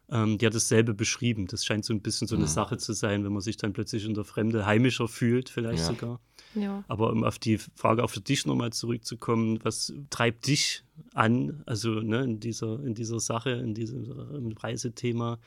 Ähm, 0.08 0.38
die 0.38 0.46
hat 0.46 0.54
dasselbe 0.54 0.94
beschrieben. 0.94 1.46
Das 1.48 1.64
scheint 1.64 1.84
so 1.84 1.92
ein 1.92 2.00
bisschen 2.00 2.28
so 2.28 2.36
eine 2.36 2.44
mhm. 2.44 2.50
Sache 2.50 2.76
zu 2.76 2.92
sein, 2.92 3.24
wenn 3.24 3.32
man 3.32 3.42
sich 3.42 3.56
dann 3.56 3.72
plötzlich 3.72 4.04
in 4.04 4.14
der 4.14 4.24
Fremde 4.24 4.64
heimischer 4.64 5.08
fühlt, 5.08 5.48
vielleicht 5.48 5.80
ja. 5.80 5.86
sogar. 5.86 6.20
Ja. 6.54 6.84
Aber 6.88 7.10
um 7.10 7.24
auf 7.24 7.38
die 7.38 7.58
Frage 7.58 8.02
auch 8.02 8.10
für 8.10 8.20
dich 8.20 8.46
nochmal 8.46 8.72
zurückzukommen, 8.72 9.60
was 9.62 9.92
treibt 10.10 10.46
dich 10.46 10.84
an, 11.12 11.62
also 11.66 11.90
ne, 12.00 12.22
in, 12.24 12.40
dieser, 12.40 12.82
in 12.82 12.94
dieser 12.94 13.20
Sache, 13.20 13.50
in 13.50 13.74
diesem 13.74 14.54
Reisethema? 14.58 15.38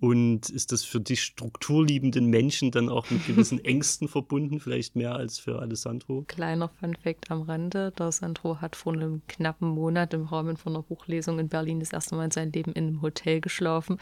Und 0.00 0.50
ist 0.50 0.72
das 0.72 0.82
für 0.82 1.00
dich 1.00 1.22
strukturliebenden 1.22 2.26
Menschen 2.26 2.70
dann 2.70 2.88
auch 2.88 3.08
mit 3.10 3.26
gewissen 3.26 3.58
Ängsten 3.64 4.08
verbunden, 4.08 4.60
vielleicht 4.60 4.96
mehr 4.96 5.14
als 5.14 5.38
für 5.38 5.60
Alessandro? 5.60 6.24
Kleiner 6.26 6.68
Funfact 6.68 7.30
am 7.30 7.42
Rande: 7.42 7.92
Der 7.96 8.12
Sandro 8.12 8.60
hat 8.60 8.76
vor 8.76 8.92
einem 8.92 9.22
knappen 9.28 9.68
Monat 9.68 10.12
im 10.12 10.24
Rahmen 10.24 10.56
von 10.56 10.74
einer 10.74 10.82
Buchlesung 10.82 11.38
in 11.38 11.48
Berlin 11.48 11.80
das 11.80 11.92
erste 11.92 12.16
Mal 12.16 12.26
in 12.26 12.30
seinem 12.32 12.52
Leben 12.52 12.72
in 12.72 12.88
einem 12.88 13.02
Hotel 13.02 13.40
geschlafen. 13.40 13.98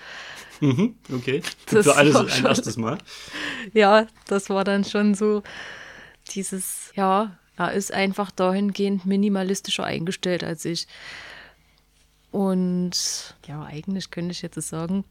Mhm, 0.60 0.96
okay. 1.12 1.42
Das 1.70 1.86
für 1.86 1.94
alles 1.94 2.16
ein 2.16 2.44
erstes 2.46 2.76
Mal. 2.76 2.98
Ja, 3.72 4.06
das 4.26 4.50
war 4.50 4.64
dann 4.64 4.84
schon 4.84 5.14
so 5.14 5.42
dieses, 6.30 6.92
ja, 6.94 7.36
er 7.56 7.72
ist 7.72 7.92
einfach 7.92 8.30
dahingehend 8.30 9.06
minimalistischer 9.06 9.84
eingestellt 9.84 10.44
als 10.44 10.64
ich. 10.64 10.86
Und 12.30 13.34
ja, 13.46 13.62
eigentlich 13.64 14.10
könnte 14.10 14.32
ich 14.32 14.42
jetzt 14.42 14.60
sagen, 14.68 15.04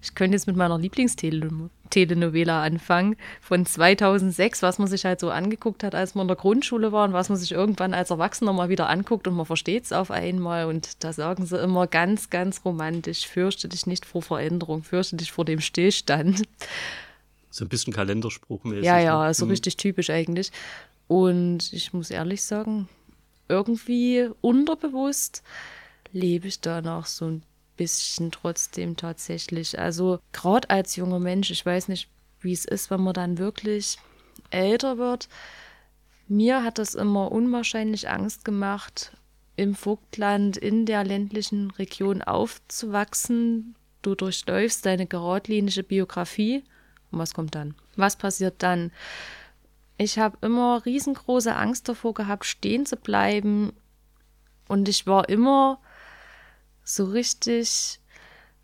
ich 0.00 0.14
könnte 0.14 0.36
jetzt 0.36 0.46
mit 0.46 0.56
meiner 0.56 0.78
Lieblingstelenovela 0.78 2.62
anfangen 2.62 3.16
von 3.40 3.66
2006, 3.66 4.62
was 4.62 4.78
man 4.78 4.86
sich 4.86 5.04
halt 5.04 5.18
so 5.18 5.30
angeguckt 5.30 5.82
hat, 5.82 5.94
als 5.94 6.14
man 6.14 6.24
in 6.24 6.28
der 6.28 6.36
Grundschule 6.36 6.92
war 6.92 7.04
und 7.04 7.14
was 7.14 7.30
man 7.30 7.38
sich 7.38 7.50
irgendwann 7.50 7.94
als 7.94 8.10
Erwachsener 8.10 8.52
mal 8.52 8.68
wieder 8.68 8.88
anguckt 8.88 9.26
und 9.26 9.34
man 9.34 9.46
versteht 9.46 9.84
es 9.84 9.92
auf 9.92 10.10
einmal. 10.12 10.66
Und 10.66 11.02
da 11.02 11.12
sagen 11.12 11.46
sie 11.46 11.58
immer 11.58 11.88
ganz, 11.88 12.30
ganz 12.30 12.64
romantisch, 12.64 13.26
fürchte 13.26 13.68
dich 13.68 13.86
nicht 13.86 14.06
vor 14.06 14.22
Veränderung, 14.22 14.84
fürchte 14.84 15.16
dich 15.16 15.32
vor 15.32 15.44
dem 15.44 15.60
Stillstand. 15.60 16.42
So 17.58 17.64
ein 17.64 17.68
bisschen 17.68 17.92
Kalenderspruchmäßig. 17.92 18.84
Ja, 18.84 18.98
ja, 19.00 19.26
ne? 19.26 19.34
so 19.34 19.44
Mhm. 19.44 19.50
richtig 19.50 19.76
typisch 19.76 20.10
eigentlich. 20.10 20.52
Und 21.08 21.72
ich 21.72 21.92
muss 21.92 22.10
ehrlich 22.10 22.42
sagen, 22.44 22.88
irgendwie 23.48 24.28
unterbewusst 24.40 25.42
lebe 26.12 26.46
ich 26.46 26.60
danach 26.60 27.06
so 27.06 27.26
ein 27.26 27.42
bisschen 27.76 28.30
trotzdem 28.30 28.96
tatsächlich. 28.96 29.78
Also 29.78 30.20
gerade 30.32 30.70
als 30.70 30.96
junger 30.96 31.18
Mensch, 31.18 31.50
ich 31.50 31.64
weiß 31.66 31.88
nicht, 31.88 32.08
wie 32.40 32.52
es 32.52 32.64
ist, 32.64 32.90
wenn 32.90 33.00
man 33.00 33.14
dann 33.14 33.38
wirklich 33.38 33.98
älter 34.50 34.98
wird. 34.98 35.28
Mir 36.28 36.62
hat 36.62 36.78
das 36.78 36.94
immer 36.94 37.32
unwahrscheinlich 37.32 38.08
Angst 38.08 38.44
gemacht, 38.44 39.12
im 39.56 39.74
Vogtland, 39.74 40.56
in 40.56 40.86
der 40.86 41.02
ländlichen 41.02 41.70
Region 41.72 42.22
aufzuwachsen. 42.22 43.74
Du 44.02 44.14
durchläufst 44.14 44.86
deine 44.86 45.06
geradlinige 45.06 45.82
Biografie. 45.82 46.62
Und 47.10 47.18
was 47.18 47.34
kommt 47.34 47.54
dann? 47.54 47.74
Was 47.96 48.16
passiert 48.16 48.62
dann? 48.62 48.92
Ich 49.96 50.18
habe 50.18 50.38
immer 50.42 50.84
riesengroße 50.84 51.54
Angst 51.54 51.88
davor 51.88 52.14
gehabt, 52.14 52.44
stehen 52.44 52.86
zu 52.86 52.96
bleiben. 52.96 53.72
Und 54.68 54.88
ich 54.88 55.06
war 55.06 55.28
immer 55.28 55.80
so 56.84 57.04
richtig 57.04 58.00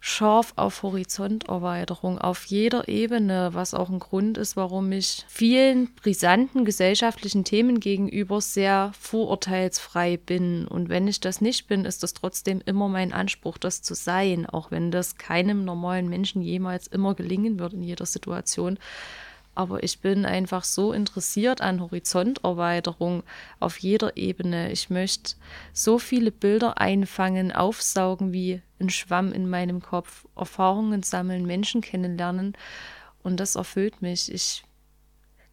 scharf 0.07 0.53
auf 0.57 0.83
Horizonterweiterung 0.83 2.19
auf 2.19 2.45
jeder 2.45 2.89
Ebene, 2.89 3.55
was 3.55 3.73
auch 3.73 3.89
ein 3.89 4.01
Grund 4.01 4.37
ist, 4.37 4.55
warum 4.55 4.93
ich 4.93 5.25
vielen 5.29 5.95
brisanten 5.95 6.67
gesellschaftlichen 6.67 7.45
Themen 7.45 7.81
gegenüber 7.81 8.43
sehr 8.43 8.93
vorurteilsfrei 9.01 10.19
bin. 10.19 10.69
Und 10.69 10.91
wenn 10.91 11.09
ich 11.09 11.21
das 11.21 11.41
nicht 11.41 11.69
bin, 11.69 11.87
ist 11.87 12.03
das 12.03 12.13
trotzdem 12.13 12.61
immer 12.67 12.91
mein 12.91 13.15
Anspruch, 13.15 13.57
das 13.57 13.81
zu 13.81 13.95
sein, 13.95 14.45
auch 14.45 14.71
wenn 14.71 14.91
das 14.91 15.17
keinem 15.17 15.65
normalen 15.65 16.11
Menschen 16.11 16.43
jemals 16.43 16.87
immer 16.87 17.15
gelingen 17.15 17.59
wird 17.59 17.73
in 17.73 17.83
jeder 17.83 18.05
Situation. 18.05 18.79
Aber 19.55 19.83
ich 19.83 20.01
bin 20.01 20.27
einfach 20.27 20.65
so 20.65 20.93
interessiert 20.93 21.61
an 21.61 21.81
Horizonterweiterung 21.81 23.23
auf 23.61 23.79
jeder 23.79 24.17
Ebene. 24.17 24.73
Ich 24.73 24.91
möchte 24.91 25.35
so 25.73 25.99
viele 25.99 26.33
Bilder 26.33 26.79
einfangen, 26.79 27.53
aufsaugen 27.53 28.33
wie 28.33 28.63
ein 28.81 28.91
Schwamm 28.91 29.33
in 29.33 29.49
meinem 29.49 29.81
Kopf, 29.81 30.27
Erfahrungen 30.37 31.03
sammeln, 31.03 31.47
Menschen 31.47 31.81
kennenlernen. 31.81 32.57
Und 33.23 33.39
das 33.39 33.55
erfüllt 33.55 34.03
mich. 34.03 34.33
Ich 34.33 34.65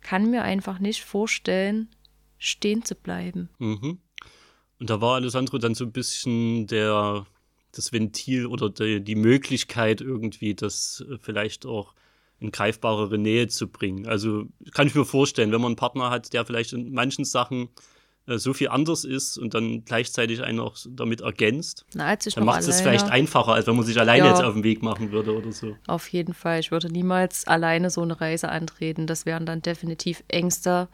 kann 0.01 0.29
mir 0.29 0.43
einfach 0.43 0.79
nicht 0.79 1.03
vorstellen, 1.03 1.89
stehen 2.37 2.83
zu 2.83 2.95
bleiben. 2.95 3.49
Mhm. 3.59 3.99
Und 4.79 4.89
da 4.89 4.99
war 4.99 5.15
Alessandro 5.15 5.59
dann 5.59 5.75
so 5.75 5.85
ein 5.85 5.91
bisschen 5.91 6.65
der, 6.65 7.27
das 7.71 7.93
Ventil 7.93 8.47
oder 8.47 8.69
die, 8.69 8.99
die 8.99 9.15
Möglichkeit 9.15 10.01
irgendwie, 10.01 10.55
das 10.55 11.05
äh, 11.07 11.17
vielleicht 11.19 11.67
auch 11.67 11.93
in 12.41 12.51
greifbarere 12.51 13.17
Nähe 13.17 13.47
zu 13.47 13.67
bringen. 13.67 14.07
Also 14.07 14.45
kann 14.73 14.87
ich 14.87 14.95
mir 14.95 15.05
vorstellen, 15.05 15.51
wenn 15.51 15.61
man 15.61 15.69
einen 15.69 15.75
Partner 15.77 16.09
hat, 16.09 16.33
der 16.33 16.43
vielleicht 16.45 16.73
in 16.73 16.91
manchen 16.91 17.23
Sachen 17.23 17.69
äh, 18.25 18.37
so 18.37 18.53
viel 18.53 18.69
anders 18.69 19.03
ist 19.05 19.37
und 19.37 19.53
dann 19.53 19.85
gleichzeitig 19.85 20.43
einen 20.43 20.59
auch 20.59 20.75
damit 20.89 21.21
ergänzt, 21.21 21.85
Na, 21.93 22.15
dann 22.15 22.43
macht 22.45 22.61
es 22.61 22.67
alleine, 22.67 22.81
vielleicht 22.83 23.09
einfacher, 23.11 23.53
als 23.53 23.67
wenn 23.67 23.75
man 23.75 23.85
sich 23.85 23.99
alleine 23.99 24.25
Ja. 24.25 24.31
jetzt 24.31 24.43
auf 24.43 24.55
den 24.55 24.63
Weg 24.63 24.81
machen 24.81 25.11
würde 25.11 25.35
oder 25.35 25.51
so. 25.51 25.77
Auf 25.87 26.07
jeden 26.09 26.33
Fall. 26.33 26.59
Ich 26.59 26.71
würde 26.71 26.91
niemals 26.91 27.45
alleine 27.47 27.91
so 27.91 28.01
eine 28.01 28.19
Reise 28.19 28.49
antreten. 28.49 29.05
Das 29.05 29.27
wären 29.27 29.45
dann 29.45 29.61
definitiv 29.61 30.23
Ängste, 30.27 30.87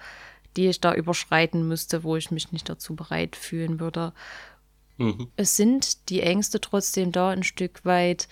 die 0.58 0.68
ich 0.68 0.82
da 0.82 0.94
überschreiten 0.94 1.66
müsste, 1.66 2.04
wo 2.04 2.18
ich 2.18 2.30
mich 2.30 2.52
nicht 2.52 2.68
dazu 2.68 2.96
bereit 2.96 3.38
fühlen 3.38 3.80
würde. 3.80 4.12
Mhm. 4.98 5.30
Es 5.38 5.56
sind 5.56 6.10
die 6.10 6.22
Ängste 6.22 6.60
trotzdem 6.60 7.12
da 7.14 7.30
ein 7.30 7.44
Stück 7.44 7.86
weit. 7.86 8.28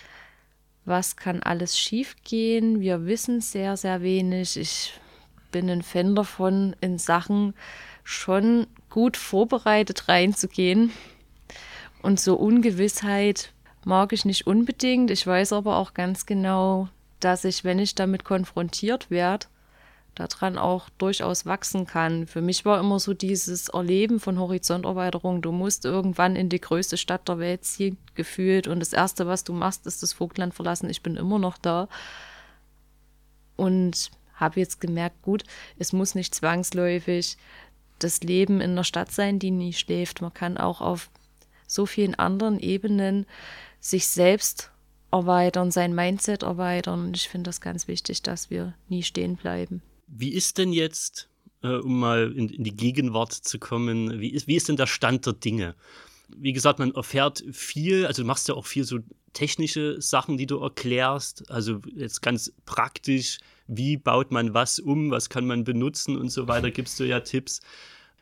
Was 0.85 1.15
kann 1.15 1.41
alles 1.41 1.77
schiefgehen? 1.77 2.79
Wir 2.79 3.05
wissen 3.05 3.41
sehr, 3.41 3.75
sehr 3.75 4.01
wenig. 4.01 4.55
Ich 4.55 4.93
bin 5.51 5.69
ein 5.69 5.81
Fan 5.81 6.15
davon, 6.15 6.75
in 6.79 6.99
Sachen 6.99 7.55
schon 8.03 8.67
gut 8.91 9.17
vorbereitet 9.17 10.07
reinzugehen. 10.07 10.91
Und 12.03 12.19
so 12.19 12.35
Ungewissheit 12.35 13.51
mag 13.83 14.13
ich 14.13 14.25
nicht 14.25 14.45
unbedingt. 14.45 15.09
Ich 15.09 15.25
weiß 15.25 15.53
aber 15.53 15.77
auch 15.77 15.95
ganz 15.95 16.27
genau, 16.27 16.87
dass 17.19 17.45
ich, 17.45 17.63
wenn 17.63 17.79
ich 17.79 17.95
damit 17.95 18.23
konfrontiert 18.23 19.09
werde, 19.09 19.47
daran 20.15 20.58
auch 20.58 20.89
durchaus 20.97 21.45
wachsen 21.45 21.86
kann. 21.86 22.28
Für 22.28 22.41
mich 22.41 22.65
war 22.65 22.80
immer 22.80 22.99
so 22.99 23.13
dieses 23.13 23.69
Erleben 23.69 24.19
von 24.19 24.39
Horizonterweiterung. 24.39 25.41
Du 25.41 25.51
musst 25.51 25.86
irgendwann 25.86 26.36
in 26.36 26.49
die 26.49 26.62
größte 26.62 26.97
Stadt 26.97 27.28
der 27.28 27.39
Welt 27.39 27.65
ziehen, 27.65 27.97
gefühlt. 28.15 28.67
Und 28.67 28.80
das 28.80 28.93
Erste, 28.93 29.28
was 29.28 29.43
du 29.43 29.54
machst, 29.54 29.86
ist 29.86 30.01
das 30.04 30.13
Vogtland 30.13 30.54
verlassen. 30.54 30.89
Ich 30.89 31.04
bin 31.04 31.17
immer 31.17 31.39
noch 31.39 31.58
da. 31.58 31.88
Und 33.58 34.12
habe 34.34 34.60
jetzt 34.60 34.82
gemerkt, 34.82 35.21
gut, 35.21 35.43
es 35.78 35.93
muss 35.93 36.15
nicht 36.15 36.36
zwangsläufig 36.36 37.38
das 37.99 38.21
Leben 38.21 38.60
in 38.60 38.75
der 38.75 38.84
Stadt 38.84 39.12
sein, 39.12 39.39
die 39.39 39.51
nie 39.51 39.73
schläft. 39.73 40.21
Man 40.21 40.34
kann 40.34 40.58
auch 40.58 40.82
auf 40.82 41.10
so 41.67 41.86
vielen 41.86 42.15
anderen 42.15 42.60
Ebenen 42.60 43.25
sich 43.80 44.08
selbst 44.08 44.71
erweitern, 45.12 45.71
sein 45.71 45.95
Mindset 45.95 46.43
erweitern. 46.43 47.06
Und 47.06 47.15
ich 47.15 47.30
finde 47.30 47.49
das 47.49 47.62
ganz 47.62 47.88
wichtig, 47.88 48.21
dass 48.21 48.49
wir 48.49 48.73
nie 48.89 49.04
stehen 49.04 49.36
bleiben. 49.36 49.82
Wie 50.07 50.33
ist 50.33 50.57
denn 50.57 50.71
jetzt, 50.73 51.29
äh, 51.63 51.67
um 51.67 51.99
mal 51.99 52.31
in, 52.35 52.49
in 52.49 52.63
die 52.63 52.75
Gegenwart 52.75 53.33
zu 53.33 53.59
kommen, 53.59 54.19
wie 54.19 54.29
ist, 54.29 54.47
wie 54.47 54.55
ist 54.55 54.69
denn 54.69 54.77
der 54.77 54.87
Stand 54.87 55.25
der 55.25 55.33
Dinge? 55.33 55.75
Wie 56.29 56.53
gesagt, 56.53 56.79
man 56.79 56.93
erfährt 56.93 57.43
viel, 57.51 58.05
also 58.05 58.23
du 58.23 58.27
machst 58.27 58.47
ja 58.47 58.55
auch 58.55 58.65
viel 58.65 58.83
so 58.83 58.99
technische 59.33 60.01
Sachen, 60.01 60.37
die 60.37 60.47
du 60.47 60.59
erklärst, 60.59 61.49
also 61.51 61.81
jetzt 61.95 62.21
ganz 62.21 62.51
praktisch, 62.65 63.37
wie 63.67 63.97
baut 63.97 64.31
man 64.31 64.53
was 64.53 64.79
um, 64.79 65.11
was 65.11 65.29
kann 65.29 65.45
man 65.45 65.63
benutzen 65.63 66.17
und 66.17 66.29
so 66.29 66.47
weiter, 66.47 66.71
gibst 66.71 66.99
du 66.99 67.03
ja 67.03 67.19
Tipps. 67.19 67.61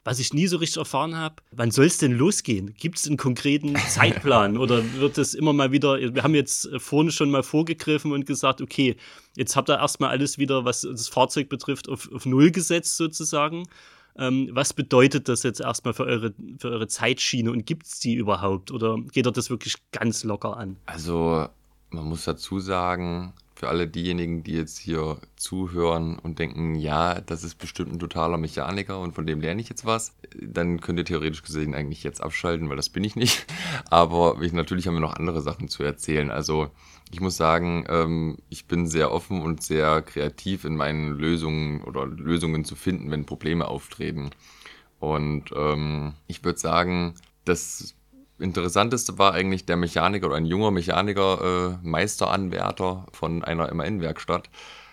Was 0.06 0.20
ich 0.20 0.34
nie 0.34 0.48
so 0.48 0.58
richtig 0.58 0.78
erfahren 0.78 1.16
habe, 1.16 1.36
wann 1.52 1.72
soll 1.72 1.86
es 1.86 1.98
denn 1.98 2.12
losgehen? 2.12 2.74
Gibt 2.74 2.98
es 2.98 3.08
einen 3.08 3.16
konkreten 3.16 3.76
Zeitplan 3.90 4.58
oder 4.58 4.84
wird 4.96 5.18
es 5.18 5.34
immer 5.34 5.54
mal 5.54 5.72
wieder, 5.72 5.98
wir 6.14 6.24
haben 6.24 6.36
jetzt 6.36 6.66
äh, 6.66 6.80
vorhin 6.80 7.12
schon 7.12 7.32
mal 7.32 7.44
vorgegriffen 7.44 8.12
und 8.12 8.26
gesagt, 8.26 8.62
okay, 8.62 8.98
jetzt 9.38 9.56
habt 9.56 9.70
ihr 9.70 9.80
erstmal 9.80 10.10
alles 10.10 10.38
wieder, 10.38 10.66
was 10.66 10.82
das 10.82 11.08
Fahrzeug 11.08 11.48
betrifft, 11.48 11.88
auf, 11.88 12.12
auf 12.12 12.26
Null 12.26 12.52
gesetzt 12.52 12.98
sozusagen. 12.98 13.64
Ähm, 14.16 14.50
was 14.52 14.74
bedeutet 14.74 15.30
das 15.30 15.44
jetzt 15.44 15.62
erstmal 15.62 15.94
für 15.94 16.04
eure, 16.04 16.34
für 16.60 16.70
eure 16.70 16.88
Zeitschiene 16.88 17.52
und 17.52 17.66
gibt 17.66 17.88
es 17.88 18.00
die 18.00 18.14
überhaupt 18.14 18.72
oder 18.72 18.98
geht 19.12 19.26
ihr 19.26 19.32
das 19.32 19.50
wirklich 19.50 19.76
ganz 19.92 20.24
locker 20.24 20.58
an? 20.58 20.78
Also, 20.86 21.48
man 21.90 22.06
muss 22.06 22.26
dazu 22.26 22.60
sagen, 22.60 23.34
für 23.64 23.70
alle 23.70 23.88
diejenigen, 23.88 24.44
die 24.44 24.56
jetzt 24.56 24.78
hier 24.78 25.20
zuhören 25.38 26.20
und 26.20 26.38
denken, 26.38 26.76
ja, 26.76 27.22
das 27.22 27.46
ist 27.46 27.56
bestimmt 27.56 27.94
ein 27.94 28.00
totaler 28.00 28.38
Mechaniker 28.38 29.00
und 29.00 29.16
von 29.16 29.26
dem 29.26 29.40
lerne 29.40 29.62
ich 29.62 29.70
jetzt 29.70 29.86
was, 29.86 30.14
dann 30.38 30.82
könnt 30.82 31.00
ihr 31.00 31.06
theoretisch 31.06 31.44
gesehen 31.44 31.74
eigentlich 31.74 32.04
jetzt 32.04 32.22
abschalten, 32.22 32.68
weil 32.68 32.76
das 32.76 32.90
bin 32.90 33.06
ich 33.06 33.16
nicht. 33.16 33.46
Aber 33.90 34.42
ich, 34.42 34.52
natürlich 34.52 34.86
haben 34.86 34.96
wir 34.96 35.00
noch 35.00 35.16
andere 35.16 35.40
Sachen 35.40 35.70
zu 35.70 35.82
erzählen. 35.82 36.30
Also 36.30 36.72
ich 37.10 37.22
muss 37.22 37.38
sagen, 37.38 37.86
ähm, 37.88 38.38
ich 38.50 38.66
bin 38.66 38.86
sehr 38.86 39.14
offen 39.14 39.42
und 39.42 39.64
sehr 39.64 40.02
kreativ 40.02 40.66
in 40.66 40.76
meinen 40.76 41.18
Lösungen 41.18 41.84
oder 41.84 42.06
Lösungen 42.06 42.66
zu 42.66 42.76
finden, 42.76 43.12
wenn 43.12 43.26
Probleme 43.26 43.70
auftreten. 43.70 44.32
Und 45.00 45.54
ähm, 45.56 46.16
ich 46.28 46.44
würde 46.44 46.60
sagen, 46.60 47.14
das 47.46 47.96
Interessanteste 48.44 49.18
war 49.18 49.34
eigentlich 49.34 49.66
der 49.66 49.78
Mechaniker 49.78 50.28
oder 50.28 50.36
ein 50.36 50.46
junger 50.46 50.72
Mechaniker, 50.72 51.80
äh, 51.82 51.88
Meisteranwärter 51.88 53.08
von 53.12 53.44
einer 53.44 53.74
MAN-Werkstatt, 53.74 54.50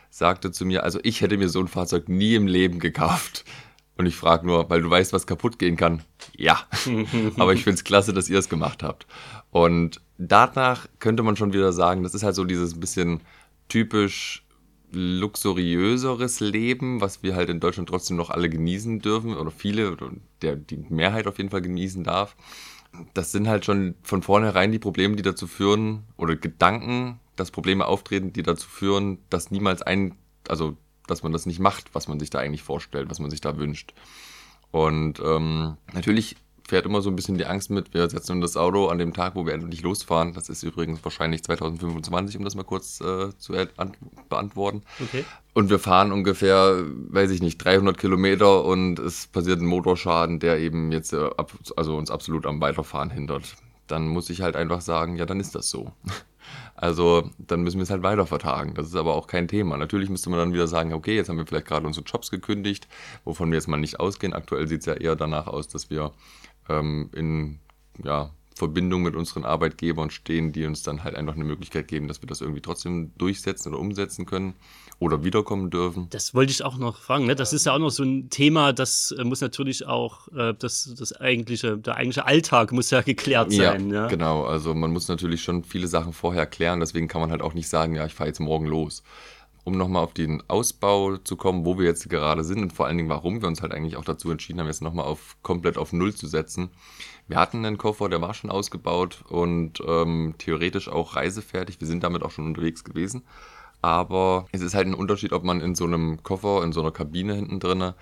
sagte 0.09 0.53
zu 0.53 0.64
mir, 0.64 0.84
also 0.84 1.01
ich 1.03 1.20
hätte 1.20 1.36
mir 1.36 1.48
so 1.48 1.61
ein 1.61 1.68
Fahrzeug 1.68 2.09
nie 2.09 2.34
im 2.34 2.46
Leben 2.46 2.78
gekauft. 2.78 3.44
Und 3.96 4.07
ich 4.07 4.16
frage 4.16 4.46
nur, 4.46 4.70
weil 4.70 4.80
du 4.80 4.88
weißt, 4.88 5.12
was 5.12 5.26
kaputt 5.26 5.59
gehen 5.59 5.76
kann. 5.76 6.03
Ja. 6.34 6.61
Aber 7.36 7.53
ich 7.53 7.64
finde 7.64 7.74
es 7.74 7.84
klasse, 7.84 8.14
dass 8.14 8.30
ihr 8.30 8.38
es 8.38 8.48
gemacht 8.48 8.82
habt. 8.82 9.07
Und 9.51 10.01
danach 10.16 10.86
könnte 11.01 11.22
man 11.22 11.36
schon 11.36 11.53
wieder 11.53 11.72
sagen, 11.74 12.03
das 12.03 12.14
ist 12.14 12.22
halt 12.22 12.34
so 12.34 12.44
dieses 12.44 12.80
bisschen 12.80 13.20
typisch 13.68 14.42
luxuriöseres 14.92 16.40
Leben, 16.40 17.01
was 17.01 17.22
wir 17.22 17.34
halt 17.34 17.48
in 17.48 17.61
Deutschland 17.61 17.88
trotzdem 17.88 18.16
noch 18.16 18.30
alle 18.30 18.48
genießen 18.48 19.01
dürfen 19.01 19.36
oder 19.36 19.51
viele 19.51 19.92
oder 19.92 20.11
der 20.42 20.57
die 20.57 20.84
Mehrheit 20.88 21.26
auf 21.26 21.38
jeden 21.38 21.51
Fall 21.51 21.62
genießen 21.62 22.03
darf. 22.03 22.36
Das 23.14 23.32
sind 23.32 23.49
halt 23.49 23.64
schon 23.64 23.95
von 24.03 24.22
vornherein 24.22 24.72
die 24.72 24.78
Probleme, 24.78 25.16
die 25.16 25.22
dazu 25.22 25.47
führen 25.47 26.05
oder 26.16 26.36
Gedanken, 26.36 27.20
dass 27.36 27.51
Probleme 27.51 27.86
auftreten, 27.86 28.32
die 28.32 28.43
dazu 28.43 28.68
führen, 28.68 29.18
dass 29.30 29.51
niemals 29.51 29.82
ein, 29.82 30.14
also 30.49 30.76
dass 31.07 31.22
man 31.22 31.32
das 31.32 31.47
nicht 31.47 31.61
macht, 31.61 31.95
was 31.95 32.09
man 32.09 32.20
sich 32.20 32.30
da 32.30 32.38
eigentlich 32.38 32.62
vorstellt, 32.62 33.11
was 33.11 33.20
man 33.20 33.30
sich 33.30 33.41
da 33.41 33.57
wünscht. 33.57 33.95
Und 34.70 35.20
ähm, 35.20 35.76
natürlich 35.93 36.36
fährt 36.70 36.86
immer 36.86 37.03
so 37.03 37.11
ein 37.11 37.16
bisschen 37.16 37.36
die 37.36 37.47
Angst 37.47 37.68
mit, 37.70 37.93
wir 37.93 38.09
setzen 38.09 38.34
in 38.34 38.41
das 38.41 38.57
Auto 38.57 38.86
an 38.86 38.99
dem 38.99 39.12
Tag, 39.12 39.34
wo 39.34 39.45
wir 39.45 39.53
endlich 39.53 39.82
losfahren. 39.82 40.32
Das 40.34 40.49
ist 40.49 40.62
übrigens 40.62 41.03
wahrscheinlich 41.03 41.43
2025, 41.43 42.38
um 42.38 42.45
das 42.45 42.55
mal 42.55 42.62
kurz 42.62 43.01
äh, 43.01 43.36
zu 43.36 43.55
beantworten. 44.28 44.82
Okay. 45.01 45.24
Und 45.53 45.68
wir 45.68 45.78
fahren 45.78 46.12
ungefähr, 46.12 46.84
weiß 47.09 47.30
ich 47.32 47.42
nicht, 47.42 47.59
300 47.59 47.98
Kilometer 47.98 48.64
und 48.64 48.98
es 48.98 49.26
passiert 49.26 49.61
ein 49.61 49.66
Motorschaden, 49.66 50.38
der 50.38 50.59
eben 50.59 50.92
jetzt 50.92 51.12
äh, 51.12 51.28
also 51.76 51.96
uns 51.96 52.11
absolut 52.11 52.46
am 52.46 52.61
Weiterfahren 52.61 53.11
hindert. 53.11 53.57
Dann 53.88 54.07
muss 54.07 54.30
ich 54.30 54.42
halt 54.42 54.55
einfach 54.55 54.80
sagen, 54.80 55.16
ja, 55.16 55.26
dann 55.26 55.40
ist 55.40 55.55
das 55.55 55.68
so. 55.70 55.92
Also 56.74 57.30
dann 57.36 57.61
müssen 57.62 57.76
wir 57.76 57.82
es 57.82 57.90
halt 57.90 58.03
weiter 58.03 58.26
vertagen. 58.26 58.72
Das 58.74 58.86
ist 58.86 58.96
aber 58.96 59.14
auch 59.14 59.26
kein 59.26 59.46
Thema. 59.46 59.76
Natürlich 59.76 60.09
müsste 60.09 60.30
man 60.30 60.38
dann 60.38 60.55
wieder 60.55 60.66
sagen, 60.66 60.94
okay, 60.94 61.14
jetzt 61.14 61.28
haben 61.28 61.36
wir 61.36 61.46
vielleicht 61.46 61.66
gerade 61.66 61.86
unsere 61.86 62.07
Jobs 62.07 62.30
gekündigt, 62.30 62.88
wovon 63.24 63.51
wir 63.51 63.57
jetzt 63.57 63.68
mal 63.68 63.76
nicht 63.76 64.01
ausgehen. 64.01 64.32
Aktuell 64.32 64.66
sieht 64.66 64.80
es 64.80 64.86
ja 64.86 64.94
eher 64.94 65.14
danach 65.14 65.46
aus, 65.46 65.68
dass 65.68 65.90
wir 65.90 66.12
ähm, 66.70 67.11
in 67.12 67.61
ja, 68.03 68.30
Verbindung 68.61 69.02
mit 69.02 69.16
unseren 69.16 69.46
Arbeitgebern 69.46 70.11
stehen, 70.11 70.52
die 70.52 70.66
uns 70.66 70.82
dann 70.82 71.02
halt 71.02 71.16
einfach 71.16 71.34
eine 71.34 71.44
Möglichkeit 71.44 71.88
geben, 71.88 72.08
dass 72.08 72.20
wir 72.20 72.26
das 72.26 72.42
irgendwie 72.42 72.61
trotzdem 72.61 73.11
durchsetzen 73.16 73.70
oder 73.70 73.80
umsetzen 73.80 74.26
können 74.26 74.52
oder 74.98 75.24
wiederkommen 75.24 75.70
dürfen. 75.70 76.08
Das 76.11 76.34
wollte 76.34 76.52
ich 76.52 76.62
auch 76.62 76.76
noch 76.76 76.98
fragen. 76.98 77.24
Ne? 77.24 77.34
Das 77.34 77.54
ist 77.54 77.64
ja 77.64 77.72
auch 77.72 77.78
noch 77.78 77.88
so 77.88 78.02
ein 78.02 78.28
Thema, 78.28 78.74
das 78.74 79.14
äh, 79.18 79.24
muss 79.24 79.40
natürlich 79.40 79.86
auch, 79.86 80.28
äh, 80.36 80.52
das, 80.58 80.94
das 80.98 81.14
eigentliche, 81.14 81.78
der 81.78 81.96
eigentliche 81.96 82.26
Alltag 82.26 82.72
muss 82.72 82.90
ja 82.90 83.00
geklärt 83.00 83.50
sein. 83.50 83.88
Ja, 83.88 84.02
ja, 84.02 84.06
genau. 84.08 84.44
Also 84.44 84.74
man 84.74 84.92
muss 84.92 85.08
natürlich 85.08 85.42
schon 85.42 85.64
viele 85.64 85.88
Sachen 85.88 86.12
vorher 86.12 86.44
klären, 86.44 86.80
deswegen 86.80 87.08
kann 87.08 87.22
man 87.22 87.30
halt 87.30 87.40
auch 87.40 87.54
nicht 87.54 87.70
sagen, 87.70 87.94
ja, 87.94 88.04
ich 88.04 88.12
fahre 88.12 88.28
jetzt 88.28 88.40
morgen 88.40 88.66
los 88.66 89.02
um 89.64 89.76
nochmal 89.76 90.02
auf 90.02 90.14
den 90.14 90.42
Ausbau 90.48 91.16
zu 91.16 91.36
kommen, 91.36 91.64
wo 91.64 91.78
wir 91.78 91.86
jetzt 91.86 92.08
gerade 92.08 92.44
sind 92.44 92.62
und 92.62 92.72
vor 92.72 92.86
allen 92.86 92.96
Dingen, 92.96 93.08
warum 93.08 93.40
wir 93.40 93.48
uns 93.48 93.62
halt 93.62 93.72
eigentlich 93.72 93.96
auch 93.96 94.04
dazu 94.04 94.30
entschieden 94.30 94.61
haben, 94.61 94.66
jetzt 94.66 94.82
nochmal 94.82 95.04
auf 95.04 95.36
komplett 95.42 95.78
auf 95.78 95.92
Null 95.92 96.14
zu 96.14 96.26
setzen. 96.26 96.70
Wir 97.28 97.38
hatten 97.38 97.64
einen 97.64 97.78
Koffer, 97.78 98.08
der 98.08 98.20
war 98.20 98.34
schon 98.34 98.50
ausgebaut 98.50 99.24
und 99.28 99.82
ähm, 99.86 100.34
theoretisch 100.38 100.88
auch 100.88 101.16
reisefertig. 101.16 101.80
Wir 101.80 101.86
sind 101.86 102.02
damit 102.02 102.22
auch 102.22 102.30
schon 102.30 102.46
unterwegs 102.46 102.84
gewesen. 102.84 103.22
Aber 103.82 104.46
es 104.52 104.61
ist 104.61 104.74
halt 104.74 104.86
ein 104.86 104.94
Unterschied, 104.94 105.32
ob 105.32 105.44
man 105.44 105.61
in 105.61 105.74
so 105.74 105.84
einem 105.84 106.22
Koffer, 106.22 106.62
in 106.64 106.72
so 106.72 106.80
einer 106.80 106.90
Kabine 106.90 107.34
hinten 107.34 107.61
drinne 107.61 107.94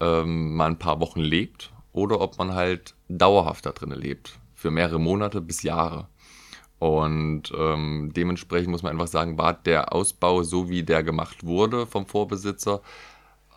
ähm, 0.00 0.54
mal 0.54 0.66
ein 0.66 0.78
paar 0.78 1.00
Wochen 1.00 1.20
lebt 1.20 1.72
oder 1.92 2.20
ob 2.20 2.38
man 2.38 2.54
halt 2.54 2.94
dauerhaft 3.08 3.66
da 3.66 3.72
drinnen 3.72 3.98
lebt. 3.98 4.38
Für 4.54 4.70
mehrere 4.70 5.00
Monate 5.00 5.40
bis 5.40 5.62
Jahre. 5.62 6.08
Und 6.78 7.52
ähm, 7.56 8.12
dementsprechend 8.14 8.70
muss 8.70 8.82
man 8.82 8.92
einfach 8.92 9.08
sagen, 9.08 9.36
war 9.36 9.52
der 9.52 9.92
Ausbau 9.92 10.42
so, 10.42 10.68
wie 10.68 10.84
der 10.84 11.02
gemacht 11.02 11.44
wurde 11.44 11.86
vom 11.86 12.06
Vorbesitzer 12.06 12.82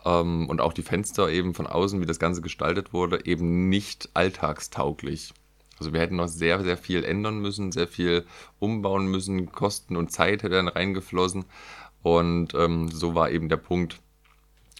ähm, 0.04 0.48
und 0.48 0.60
auch 0.60 0.72
die 0.72 0.82
Fenster 0.82 1.28
eben 1.28 1.54
von 1.54 1.66
außen, 1.66 2.00
wie 2.00 2.06
das 2.06 2.18
Ganze 2.18 2.42
gestaltet 2.42 2.92
wurde, 2.92 3.24
eben 3.24 3.68
nicht 3.68 4.10
alltagstauglich. 4.14 5.32
Also 5.78 5.92
wir 5.92 6.00
hätten 6.00 6.16
noch 6.16 6.28
sehr, 6.28 6.62
sehr 6.62 6.76
viel 6.76 7.04
ändern 7.04 7.38
müssen, 7.40 7.72
sehr 7.72 7.88
viel 7.88 8.24
umbauen 8.58 9.06
müssen, 9.06 9.52
Kosten 9.52 9.96
und 9.96 10.12
Zeit 10.12 10.42
hätten 10.42 10.68
reingeflossen. 10.68 11.44
Und 12.02 12.54
ähm, 12.54 12.88
so 12.88 13.14
war 13.14 13.30
eben 13.30 13.48
der 13.48 13.56
Punkt, 13.56 14.00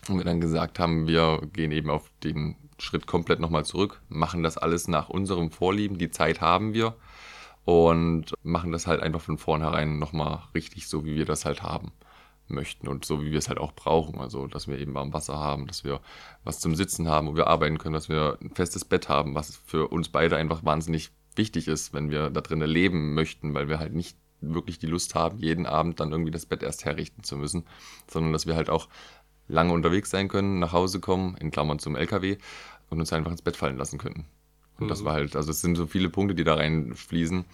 wo 0.07 0.17
wir 0.17 0.25
dann 0.25 0.41
gesagt 0.41 0.81
haben, 0.81 1.07
wir 1.07 1.41
gehen 1.53 1.71
eben 1.71 1.91
auf 1.91 2.11
den 2.25 2.57
Schritt 2.79 3.07
komplett 3.07 3.39
nochmal 3.39 3.65
zurück, 3.65 4.01
machen 4.09 4.43
das 4.43 4.59
alles 4.59 4.89
nach 4.89 5.09
unserem 5.09 5.53
Vorlieben, 5.53 5.99
die 5.99 6.11
Zeit 6.11 6.41
haben 6.41 6.75
wir 6.75 6.97
und 7.65 8.33
machen 8.43 8.73
das 8.73 8.87
halt 8.87 9.01
einfach 9.01 9.21
von 9.21 9.39
vornherein 9.39 9.99
nochmal 9.99 10.43
richtig 10.55 10.89
so, 10.89 11.05
wie 11.05 11.15
wir 11.15 11.25
das 11.25 11.45
halt 11.45 11.63
haben 11.63 11.93
möchten 12.49 12.89
und 12.89 13.05
so, 13.05 13.23
wie 13.23 13.31
wir 13.31 13.39
es 13.39 13.49
halt 13.49 13.59
auch 13.59 13.73
brauchen. 13.73 14.21
Also, 14.21 14.47
dass 14.47 14.69
wir 14.69 14.79
eben 14.79 14.95
warm 14.95 15.13
Wasser 15.13 15.39
haben, 15.39 15.67
dass 15.67 15.85
wir 15.85 16.01
was 16.45 16.61
zum 16.61 16.75
Sitzen 16.75 17.09
haben, 17.09 17.29
wo 17.29 17.37
wir 17.37 17.47
arbeiten 17.47 17.79
können, 17.79 17.95
dass 17.95 18.09
wir 18.09 18.39
ein 18.43 18.51
festes 18.51 18.85
Bett 18.85 19.09
haben, 19.09 19.35
was 19.35 19.57
für 19.57 19.89
uns 19.89 20.09
beide 20.09 20.37
einfach 20.37 20.65
wahnsinnig 20.65 21.11
wichtig 21.37 21.69
ist, 21.69 21.95
wenn 21.95 22.11
wir 22.11 22.31
da 22.31 22.41
drinnen 22.41 22.69
leben 22.69 23.15
möchten, 23.15 23.55
weil 23.55 23.69
wir 23.69 23.79
halt 23.79 23.95
nicht 23.95 24.17
wirklich 24.41 24.79
die 24.79 24.87
Lust 24.87 25.15
haben, 25.15 25.39
jeden 25.39 25.67
Abend 25.67 26.01
dann 26.01 26.11
irgendwie 26.11 26.33
das 26.33 26.47
Bett 26.47 26.63
erst 26.63 26.85
herrichten 26.85 27.23
zu 27.23 27.37
müssen, 27.37 27.65
sondern 28.09 28.33
dass 28.33 28.47
wir 28.47 28.57
halt 28.57 28.71
auch 28.71 28.89
lange 29.49 29.73
unterwegs 29.73 30.11
sein 30.11 30.29
können, 30.29 30.59
nach 30.59 30.73
Hause 30.73 31.01
kommen, 31.01 31.37
in 31.37 31.51
Klammern 31.51 31.79
zum 31.79 31.97
LKW 31.97 32.39
und 32.91 32.99
uns 33.01 33.13
einfach 33.13 33.31
ins 33.31 33.43
Bett 33.43 33.57
fallen 33.57 33.79
lassen 33.79 33.99
können. 33.99 34.27
Und 34.83 34.89
das 34.89 35.03
mhm. 35.03 35.05
war 35.07 35.13
halt, 35.15 35.37
also 35.37 35.51
es 35.51 35.61
sind 35.61 35.77
so 35.77 35.87
viele 35.87 36.09
Punkte, 36.09 36.35
die 36.35 36.45
da 36.45 36.55
reinfließen. 36.55 37.45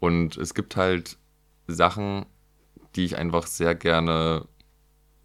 Und 0.00 0.36
es 0.36 0.54
gibt 0.54 0.76
halt 0.76 1.18
Sachen, 1.66 2.26
die 2.96 3.04
ich 3.04 3.16
einfach 3.16 3.46
sehr 3.46 3.74
gerne 3.74 4.46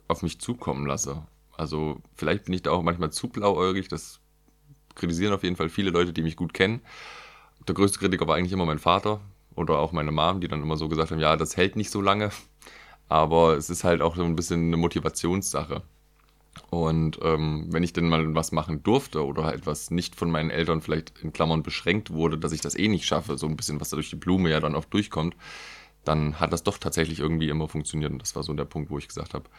auf 0.07 0.21
mich 0.21 0.39
zukommen 0.39 0.85
lasse. 0.85 1.23
Also 1.57 2.01
vielleicht 2.15 2.45
bin 2.45 2.53
ich 2.53 2.63
da 2.63 2.71
auch 2.71 2.83
manchmal 2.83 3.11
zu 3.11 3.29
blauäugig, 3.29 3.87
das 3.87 4.19
kritisieren 4.93 5.33
auf 5.33 5.43
jeden 5.43 5.55
Fall 5.55 5.69
viele 5.69 5.91
Leute, 5.91 6.13
die 6.13 6.21
mich 6.21 6.35
gut 6.35 6.53
kennen. 6.53 6.81
Der 7.67 7.75
größte 7.75 7.99
Kritiker 7.99 8.27
war 8.27 8.35
eigentlich 8.35 8.51
immer 8.51 8.65
mein 8.65 8.79
Vater 8.79 9.21
oder 9.55 9.79
auch 9.79 9.91
meine 9.91 10.11
Mom, 10.11 10.41
die 10.41 10.47
dann 10.47 10.61
immer 10.61 10.77
so 10.77 10.87
gesagt 10.87 11.11
haben, 11.11 11.19
ja, 11.19 11.35
das 11.35 11.57
hält 11.57 11.75
nicht 11.75 11.89
so 11.89 12.01
lange. 12.01 12.29
Aber 13.07 13.55
es 13.55 13.69
ist 13.69 13.83
halt 13.83 14.01
auch 14.01 14.15
so 14.15 14.23
ein 14.23 14.35
bisschen 14.35 14.67
eine 14.67 14.77
Motivationssache. 14.77 15.81
Und 16.69 17.19
ähm, 17.21 17.67
wenn 17.69 17.83
ich 17.83 17.93
denn 17.93 18.09
mal 18.09 18.33
was 18.35 18.51
machen 18.51 18.83
durfte 18.83 19.25
oder 19.25 19.53
etwas 19.53 19.91
nicht 19.91 20.15
von 20.15 20.31
meinen 20.31 20.49
Eltern 20.49 20.81
vielleicht 20.81 21.13
in 21.21 21.33
Klammern 21.33 21.63
beschränkt 21.63 22.11
wurde, 22.11 22.37
dass 22.37 22.51
ich 22.51 22.61
das 22.61 22.75
eh 22.75 22.87
nicht 22.87 23.05
schaffe, 23.05 23.37
so 23.37 23.47
ein 23.47 23.57
bisschen, 23.57 23.79
was 23.79 23.89
da 23.89 23.97
durch 23.97 24.09
die 24.09 24.15
Blume 24.15 24.49
ja 24.49 24.59
dann 24.59 24.75
oft 24.75 24.93
durchkommt, 24.93 25.35
dann 26.03 26.39
hat 26.39 26.53
das 26.53 26.63
doch 26.63 26.77
tatsächlich 26.77 27.19
irgendwie 27.19 27.49
immer 27.49 27.67
funktioniert. 27.67 28.11
Und 28.11 28.21
das 28.21 28.35
war 28.35 28.43
so 28.43 28.53
der 28.53 28.65
Punkt, 28.65 28.89
wo 28.89 28.97
ich 28.97 29.07
gesagt 29.07 29.33
habe, 29.33 29.49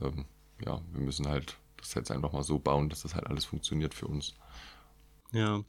ähm, 0.00 0.24
ja, 0.64 0.80
wir 0.92 1.00
müssen 1.00 1.26
halt 1.28 1.56
das 1.78 1.94
jetzt 1.94 2.10
einfach 2.10 2.32
mal 2.32 2.42
so 2.42 2.58
bauen, 2.58 2.88
dass 2.88 3.02
das 3.02 3.14
halt 3.14 3.26
alles 3.26 3.44
funktioniert 3.44 3.94
für 3.94 4.06
uns. 4.06 4.34
Ja, 5.32 5.64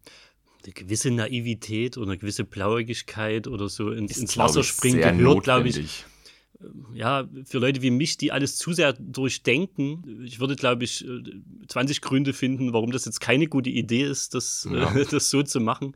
eine 0.65 0.73
gewisse 0.73 1.11
Naivität 1.11 1.97
oder 1.97 2.11
eine 2.11 2.17
gewisse 2.17 2.43
Blauäugigkeit 2.43 3.47
oder 3.47 3.69
so 3.69 3.91
ins, 3.91 4.17
ins 4.17 4.37
Wasser 4.37 4.63
springen 4.63 5.17
gehört, 5.17 5.43
glaube 5.43 5.67
ich, 5.67 6.05
ja, 6.93 7.27
für 7.45 7.59
Leute 7.59 7.81
wie 7.81 7.91
mich, 7.91 8.17
die 8.17 8.31
alles 8.31 8.57
zu 8.57 8.73
sehr 8.73 8.93
durchdenken, 8.93 10.23
ich 10.25 10.39
würde, 10.39 10.55
glaube 10.55 10.83
ich, 10.83 11.05
20 11.67 11.97
äh, 11.97 11.99
Gründe 12.01 12.33
finden, 12.33 12.73
warum 12.73 12.91
das 12.91 13.05
jetzt 13.05 13.19
keine 13.19 13.47
gute 13.47 13.69
Idee 13.69 14.03
ist, 14.03 14.33
das, 14.33 14.67
äh, 14.71 14.77
ja. 14.77 14.95
äh, 14.95 15.05
das 15.11 15.29
so 15.29 15.43
zu 15.43 15.59
machen. 15.59 15.95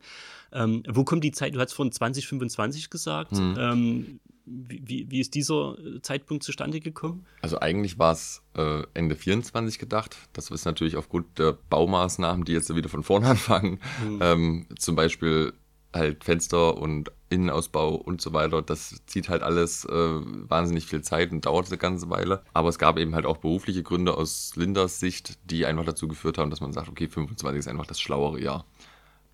Ähm, 0.52 0.82
wo 0.88 1.04
kommt 1.04 1.24
die 1.24 1.32
Zeit? 1.32 1.54
Du 1.54 1.60
hast 1.60 1.72
von 1.72 1.92
2025 1.92 2.90
gesagt. 2.90 3.32
Mhm. 3.32 3.56
Ähm, 3.58 4.20
wie, 4.50 5.10
wie, 5.10 5.20
ist 5.20 5.34
dieser 5.34 5.76
Zeitpunkt 6.00 6.42
zustande 6.42 6.80
gekommen? 6.80 7.26
Also 7.42 7.60
eigentlich 7.60 7.98
war 7.98 8.12
es 8.12 8.42
äh, 8.56 8.82
Ende 8.94 9.14
24 9.14 9.78
gedacht. 9.78 10.16
Das 10.32 10.50
ist 10.50 10.64
natürlich 10.64 10.96
aufgrund 10.96 11.38
der 11.38 11.58
Baumaßnahmen, 11.68 12.44
die 12.44 12.52
jetzt 12.52 12.74
wieder 12.74 12.88
von 12.88 13.02
vorne 13.02 13.26
anfangen. 13.28 13.78
Mhm. 14.02 14.18
Ähm, 14.22 14.66
zum 14.78 14.96
Beispiel 14.96 15.52
halt 15.98 16.24
Fenster 16.24 16.78
und 16.78 17.12
Innenausbau 17.30 17.94
und 17.94 18.20
so 18.20 18.32
weiter. 18.32 18.62
Das 18.62 19.02
zieht 19.06 19.28
halt 19.28 19.42
alles 19.42 19.84
äh, 19.84 19.90
wahnsinnig 19.92 20.86
viel 20.86 21.02
Zeit 21.02 21.30
und 21.30 21.44
dauert 21.44 21.66
eine 21.66 21.78
ganze 21.78 22.08
Weile. 22.08 22.42
Aber 22.54 22.68
es 22.68 22.78
gab 22.78 22.98
eben 22.98 23.14
halt 23.14 23.26
auch 23.26 23.36
berufliche 23.36 23.82
Gründe 23.82 24.14
aus 24.16 24.56
Linders 24.56 25.00
Sicht, 25.00 25.38
die 25.50 25.66
einfach 25.66 25.84
dazu 25.84 26.08
geführt 26.08 26.38
haben, 26.38 26.50
dass 26.50 26.60
man 26.60 26.72
sagt, 26.72 26.88
okay, 26.88 27.08
25 27.08 27.58
ist 27.58 27.68
einfach 27.68 27.86
das 27.86 28.00
schlauere 28.00 28.40
Jahr, 28.40 28.64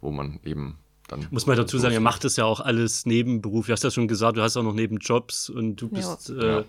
wo 0.00 0.10
man 0.10 0.40
eben 0.44 0.78
dann. 1.08 1.26
Muss 1.30 1.46
man 1.46 1.56
dazu 1.56 1.78
sagen, 1.78 1.94
er 1.94 2.00
macht 2.00 2.24
das 2.24 2.36
ja 2.36 2.44
auch 2.44 2.60
alles 2.60 3.06
neben 3.06 3.42
Beruf. 3.42 3.66
Du 3.66 3.72
hast 3.72 3.84
ja 3.84 3.90
schon 3.90 4.08
gesagt, 4.08 4.36
du 4.36 4.42
hast 4.42 4.56
auch 4.56 4.62
noch 4.62 4.74
Nebenjobs 4.74 5.50
und 5.50 5.76
du 5.76 5.88
bist. 5.88 6.30
Ja. 6.30 6.60
Äh, 6.60 6.64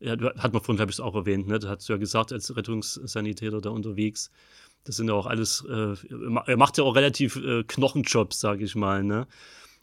ja. 0.00 0.14
ja 0.16 0.34
hat 0.36 0.52
man 0.52 0.62
vorhin, 0.62 0.76
glaube 0.76 0.90
ich, 0.90 1.00
auch 1.00 1.14
erwähnt, 1.14 1.46
ne? 1.46 1.58
Du 1.58 1.68
hast 1.68 1.88
ja 1.88 1.96
gesagt, 1.96 2.32
als 2.32 2.56
Rettungssanitäter 2.56 3.60
da 3.60 3.70
unterwegs. 3.70 4.30
Das 4.84 4.96
sind 4.96 5.08
ja 5.08 5.14
auch 5.14 5.26
alles, 5.26 5.64
äh, 5.68 5.94
er 6.46 6.56
macht 6.56 6.78
ja 6.78 6.84
auch 6.84 6.94
relativ 6.94 7.36
äh, 7.36 7.64
Knochenjobs, 7.64 8.38
sage 8.38 8.64
ich 8.64 8.74
mal, 8.74 9.02
ne? 9.02 9.26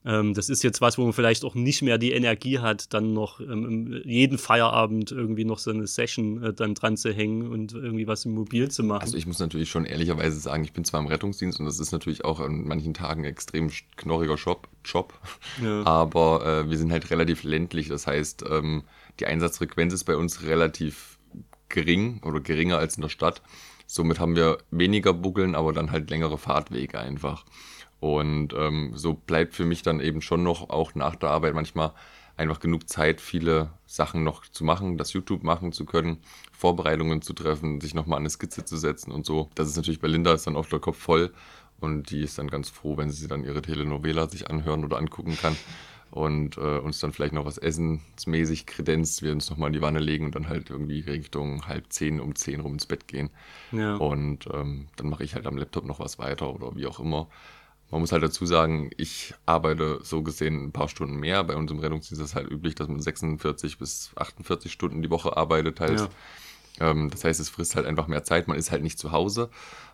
Ähm, 0.04 0.34
das 0.34 0.50
ist 0.50 0.64
jetzt 0.64 0.82
was, 0.82 0.98
wo 0.98 1.04
man 1.04 1.14
vielleicht 1.14 1.46
auch 1.46 1.54
nicht 1.54 1.84
mehr 1.84 2.00
die 2.00 2.12
Energie 2.12 2.58
hat, 2.58 2.92
dann 2.94 3.14
noch 3.14 3.40
ähm, 3.40 4.02
jeden 4.04 4.40
Feierabend 4.40 5.12
irgendwie 5.12 5.46
noch 5.46 5.60
so 5.60 5.70
eine 5.70 5.86
Session 5.86 6.44
äh, 6.44 6.54
dann 6.54 6.74
dran 6.74 6.98
zu 6.98 7.14
hängen 7.14 7.48
und 7.52 7.74
irgendwie 7.74 8.08
was 8.08 8.26
im 8.26 8.34
Mobil 8.34 8.72
zu 8.72 8.84
machen. 8.84 9.04
Also 9.04 9.18
ich 9.18 9.28
muss 9.28 9.38
natürlich 9.38 9.70
schon 9.70 9.86
ehrlicherweise 9.86 10.40
sagen, 10.40 10.64
ich 10.64 10.74
bin 10.74 10.86
zwar 10.86 11.02
im 11.02 11.06
Rettungsdienst 11.06 11.60
und 11.60 11.68
das 11.68 11.80
ist 11.80 11.92
natürlich 11.92 12.26
auch 12.26 12.40
an 12.40 12.64
manchen 12.68 12.96
Tagen 12.96 13.22
ein 13.22 13.30
extrem 13.30 13.70
knorriger 13.96 14.36
Job, 14.36 14.68
Job 14.84 15.14
ja. 15.64 15.86
aber 15.86 16.46
äh, 16.46 16.70
wir 16.70 16.80
sind 16.80 16.92
halt 16.92 17.12
relativ 17.12 17.44
ländlich. 17.44 17.88
Das 17.88 18.08
heißt, 18.08 18.44
ähm, 18.50 18.84
die 19.20 19.28
Einsatzfrequenz 19.28 19.94
ist 19.94 20.06
bei 20.06 20.16
uns 20.16 20.42
relativ 20.42 21.20
gering 21.70 22.22
oder 22.24 22.40
geringer 22.40 22.80
als 22.80 22.96
in 22.96 23.02
der 23.04 23.10
Stadt 23.10 23.44
Somit 23.94 24.22
haben 24.22 24.38
wir 24.38 24.60
weniger 24.72 25.12
Buckeln, 25.12 25.54
aber 25.54 25.74
dann 25.74 25.92
halt 25.92 26.10
längere 26.10 26.38
Fahrtwege 26.38 26.98
einfach. 26.98 27.44
Und 28.00 28.54
ähm, 28.54 28.94
so 28.96 29.14
bleibt 29.16 29.54
für 29.54 29.66
mich 29.66 29.82
dann 29.82 30.00
eben 30.00 30.22
schon 30.22 30.44
noch 30.44 30.70
auch 30.70 30.96
nach 30.96 31.18
der 31.18 31.30
Arbeit 31.30 31.56
manchmal 31.56 31.92
einfach 32.38 32.62
genug 32.62 32.88
Zeit, 32.88 33.20
viele 33.20 33.72
Sachen 33.86 34.24
noch 34.24 34.48
zu 34.48 34.64
machen, 34.64 34.98
das 34.98 35.12
YouTube 35.12 35.44
machen 35.44 35.74
zu 35.74 35.84
können, 35.84 36.20
Vorbereitungen 36.54 37.22
zu 37.22 37.34
treffen, 37.34 37.82
sich 37.82 37.94
nochmal 37.94 38.16
an 38.16 38.22
eine 38.22 38.30
Skizze 38.30 38.64
zu 38.64 38.78
setzen 38.78 39.12
und 39.12 39.26
so. 39.26 39.50
Das 39.56 39.68
ist 39.68 39.76
natürlich 39.76 40.00
bei 40.00 40.08
Linda 40.08 40.32
ist 40.32 40.48
dann 40.48 40.56
oft 40.56 40.72
der 40.72 40.80
Kopf 40.80 40.98
voll 40.98 41.34
und 41.82 42.12
die 42.12 42.22
ist 42.22 42.38
dann 42.38 42.48
ganz 42.48 42.70
froh, 42.70 42.96
wenn 42.96 43.10
sie 43.10 43.28
dann 43.28 43.44
ihre 43.44 43.62
Telenovela 43.62 44.30
sich 44.30 44.50
anhören 44.50 44.86
oder 44.86 45.00
angucken 45.00 45.38
kann 45.38 45.58
und 46.12 46.58
äh, 46.58 46.78
uns 46.78 47.00
dann 47.00 47.14
vielleicht 47.14 47.34
noch 47.34 47.46
was 47.46 47.58
essensmäßig 47.58 48.66
kredenzt, 48.66 49.24
wir 49.24 49.32
uns 49.32 49.50
nochmal 49.50 49.68
in 49.68 49.74
die 49.74 49.82
Wanne 49.82 50.00
legen 50.00 50.26
und 50.26 50.36
dann 50.36 50.50
halt 50.50 50.70
irgendwie 50.70 51.00
Richtung 51.00 51.66
halb 51.68 51.92
zehn, 51.92 52.20
um 52.20 52.36
zehn 52.36 52.60
rum 52.60 52.74
ins 52.74 52.86
Bett 52.86 53.08
gehen. 53.08 53.30
Ja. 53.72 53.96
Und 53.96 54.48
ähm, 54.54 54.88
dann 54.98 55.10
mache 55.10 55.24
ich 55.24 55.36
halt 55.36 55.48
am 55.48 55.58
Laptop 55.58 55.86
noch 55.86 56.00
was 56.00 56.20
weiter 56.20 56.54
oder 56.54 56.76
wie 56.76 56.86
auch 56.86 57.00
immer. 57.00 57.30
Man 57.92 58.02
muss 58.02 58.12
halt 58.12 58.24
dazu 58.24 58.46
sagen, 58.46 58.90
ich 58.98 59.34
arbeite 59.46 60.00
so 60.04 60.22
gesehen 60.22 60.66
ein 60.66 60.72
paar 60.72 60.90
Stunden 60.90 61.16
mehr. 61.16 61.44
Bei 61.44 61.56
uns 61.56 61.72
im 61.72 61.80
Rettungsdienst 61.80 62.22
ist 62.22 62.30
es 62.30 62.36
halt 62.36 62.50
üblich, 62.50 62.76
dass 62.76 62.88
man 62.88 63.02
46 63.02 63.78
bis 63.78 64.12
48 64.16 64.72
Stunden 64.72 65.02
die 65.02 65.10
Woche 65.10 65.36
arbeitet 65.36 65.80
halt. 65.80 66.00
Ja. 66.00 66.92
Ähm, 66.92 67.10
das 67.10 67.24
heißt, 67.24 67.40
es 67.40 67.50
frisst 67.50 67.76
halt 67.76 67.86
einfach 67.86 68.08
mehr 68.08 68.24
Zeit. 68.24 68.48
Man 68.48 68.58
ist 68.58 68.72
halt 68.72 68.84
nicht 68.84 69.00
zu 69.00 69.12
Hause 69.14 69.50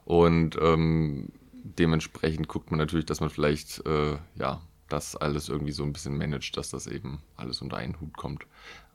und 0.05 0.57
ähm, 0.61 1.29
dementsprechend 1.53 2.47
guckt 2.47 2.71
man 2.71 2.79
natürlich, 2.79 3.05
dass 3.05 3.19
man 3.19 3.29
vielleicht 3.29 3.85
äh, 3.85 4.17
ja 4.35 4.61
das 4.89 5.15
alles 5.15 5.49
irgendwie 5.49 5.71
so 5.71 5.83
ein 5.83 5.93
bisschen 5.93 6.17
managt, 6.17 6.57
dass 6.57 6.69
das 6.69 6.87
eben 6.87 7.21
alles 7.35 7.61
unter 7.61 7.77
einen 7.77 7.99
Hut 7.99 8.15
kommt. 8.17 8.45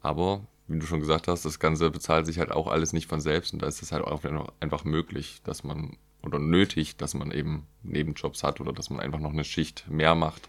Aber 0.00 0.46
wie 0.68 0.78
du 0.78 0.86
schon 0.86 1.00
gesagt 1.00 1.28
hast, 1.28 1.44
das 1.44 1.58
Ganze 1.58 1.90
bezahlt 1.90 2.26
sich 2.26 2.38
halt 2.38 2.50
auch 2.50 2.66
alles 2.66 2.92
nicht 2.92 3.08
von 3.08 3.20
selbst 3.20 3.52
und 3.52 3.62
da 3.62 3.66
ist 3.66 3.82
es 3.82 3.92
halt 3.92 4.04
auch 4.04 4.22
einfach 4.60 4.84
möglich, 4.84 5.40
dass 5.44 5.64
man 5.64 5.96
oder 6.22 6.38
nötig, 6.38 6.96
dass 6.96 7.14
man 7.14 7.32
eben 7.32 7.66
Nebenjobs 7.82 8.42
hat 8.42 8.60
oder 8.60 8.72
dass 8.72 8.90
man 8.90 9.00
einfach 9.00 9.18
noch 9.18 9.32
eine 9.32 9.44
Schicht 9.44 9.84
mehr 9.88 10.14
macht. 10.14 10.48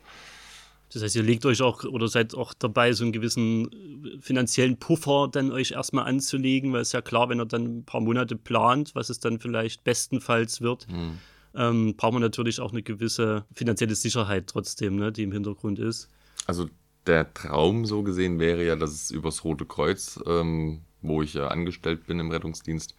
Das 0.93 1.01
heißt, 1.01 1.15
ihr 1.15 1.23
legt 1.23 1.43
euch 1.47 1.63
auch 1.63 1.83
oder 1.85 2.07
seid 2.07 2.35
auch 2.35 2.53
dabei, 2.53 2.93
so 2.93 3.03
einen 3.03 3.11
gewissen 3.11 4.19
finanziellen 4.21 4.77
Puffer 4.77 5.27
dann 5.31 5.51
euch 5.51 5.71
erstmal 5.71 6.05
anzulegen, 6.05 6.71
weil 6.71 6.81
es 6.81 6.91
ja 6.91 7.01
klar, 7.01 7.29
wenn 7.29 7.39
ihr 7.39 7.47
dann 7.47 7.79
ein 7.79 7.83
paar 7.83 8.01
Monate 8.01 8.35
plant, 8.35 8.93
was 8.93 9.09
es 9.09 9.19
dann 9.19 9.39
vielleicht 9.39 9.83
bestenfalls 9.83 10.61
wird, 10.61 10.87
mhm 10.89 11.17
ähm, 11.55 11.95
braucht 11.95 12.13
man 12.13 12.21
natürlich 12.21 12.59
auch 12.59 12.71
eine 12.71 12.83
gewisse 12.83 13.45
finanzielle 13.53 13.95
Sicherheit 13.95 14.47
trotzdem, 14.47 14.95
ne, 14.95 15.11
die 15.11 15.23
im 15.23 15.31
Hintergrund 15.31 15.79
ist. 15.79 16.09
Also 16.47 16.67
der 17.05 17.33
Traum 17.33 17.85
so 17.85 18.03
gesehen 18.03 18.39
wäre 18.39 18.65
ja, 18.65 18.75
dass 18.75 18.91
es 18.91 19.11
übers 19.11 19.43
Rote 19.43 19.65
Kreuz, 19.65 20.19
ähm, 20.25 20.81
wo 21.01 21.21
ich 21.21 21.33
ja 21.33 21.47
angestellt 21.47 22.07
bin 22.07 22.19
im 22.19 22.31
Rettungsdienst, 22.31 22.95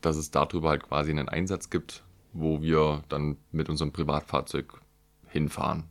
dass 0.00 0.16
es 0.16 0.30
darüber 0.30 0.70
halt 0.70 0.84
quasi 0.84 1.10
einen 1.10 1.28
Einsatz 1.28 1.70
gibt, 1.70 2.04
wo 2.32 2.62
wir 2.62 3.02
dann 3.08 3.36
mit 3.52 3.68
unserem 3.68 3.92
Privatfahrzeug 3.92 4.80
hinfahren. 5.28 5.84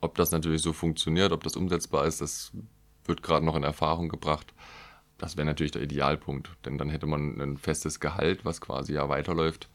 Ob 0.00 0.16
das 0.16 0.30
natürlich 0.32 0.62
so 0.62 0.72
funktioniert, 0.72 1.32
ob 1.32 1.42
das 1.44 1.56
umsetzbar 1.56 2.06
ist, 2.06 2.20
das 2.20 2.52
wird 3.04 3.22
gerade 3.22 3.44
noch 3.44 3.56
in 3.56 3.62
Erfahrung 3.62 4.08
gebracht. 4.08 4.52
Das 5.18 5.36
wäre 5.36 5.46
natürlich 5.46 5.72
der 5.72 5.82
Idealpunkt, 5.82 6.50
denn 6.64 6.76
dann 6.76 6.90
hätte 6.90 7.06
man 7.06 7.40
ein 7.40 7.56
festes 7.56 8.00
Gehalt, 8.00 8.44
was 8.44 8.60
quasi 8.60 8.94
ja 8.94 9.08
weiterläuft. 9.08 9.68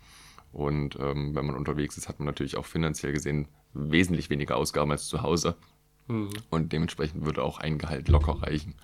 Und 0.52 0.98
ähm, 1.00 1.36
wenn 1.36 1.46
man 1.46 1.56
unterwegs 1.56 1.98
ist, 1.98 2.10
hat 2.10 2.20
man 2.20 2.26
natürlich 2.26 2.58
auch 2.58 2.66
finanziell 2.66 3.14
gesehen 3.14 3.48
wesentlich 3.74 4.30
weniger 4.30 4.58
Ausgaben 4.58 4.92
als 4.92 5.08
zu 5.08 5.22
Hause. 5.22 5.56
Mhm. 6.08 6.30
Und 6.50 6.74
dementsprechend 6.74 7.26
würde 7.26 7.44
auch 7.44 7.60
ein 7.60 7.78
Gehalt 7.78 8.08
locker 8.08 8.42
reichen. 8.42 8.76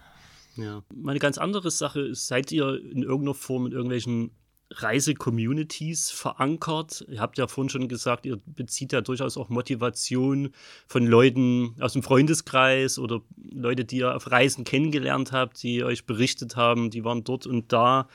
Ja. 0.57 0.83
Meine 0.93 1.19
ganz 1.19 1.37
andere 1.37 1.71
Sache 1.71 2.01
ist, 2.01 2.27
seid 2.27 2.51
ihr 2.51 2.79
in 2.79 3.03
irgendeiner 3.03 3.33
Form 3.33 3.65
in 3.65 3.71
irgendwelchen 3.71 4.31
Reise-Communities 4.71 6.11
verankert? 6.11 7.05
Ihr 7.09 7.19
habt 7.19 7.37
ja 7.37 7.47
vorhin 7.47 7.69
schon 7.69 7.87
gesagt, 7.87 8.25
ihr 8.25 8.39
bezieht 8.45 8.93
ja 8.93 9.01
durchaus 9.01 9.37
auch 9.37 9.49
Motivation 9.49 10.51
von 10.87 11.05
Leuten 11.05 11.75
aus 11.79 11.93
dem 11.93 12.03
Freundeskreis 12.03 12.97
oder 12.99 13.21
Leute, 13.37 13.85
die 13.85 13.97
ihr 13.97 14.15
auf 14.15 14.31
Reisen 14.31 14.63
kennengelernt 14.63 15.31
habt, 15.31 15.61
die 15.61 15.83
euch 15.83 16.05
berichtet 16.05 16.55
haben, 16.55 16.89
die 16.89 17.03
waren 17.03 17.23
dort 17.23 17.47
und 17.47 17.71
da. 17.73 18.07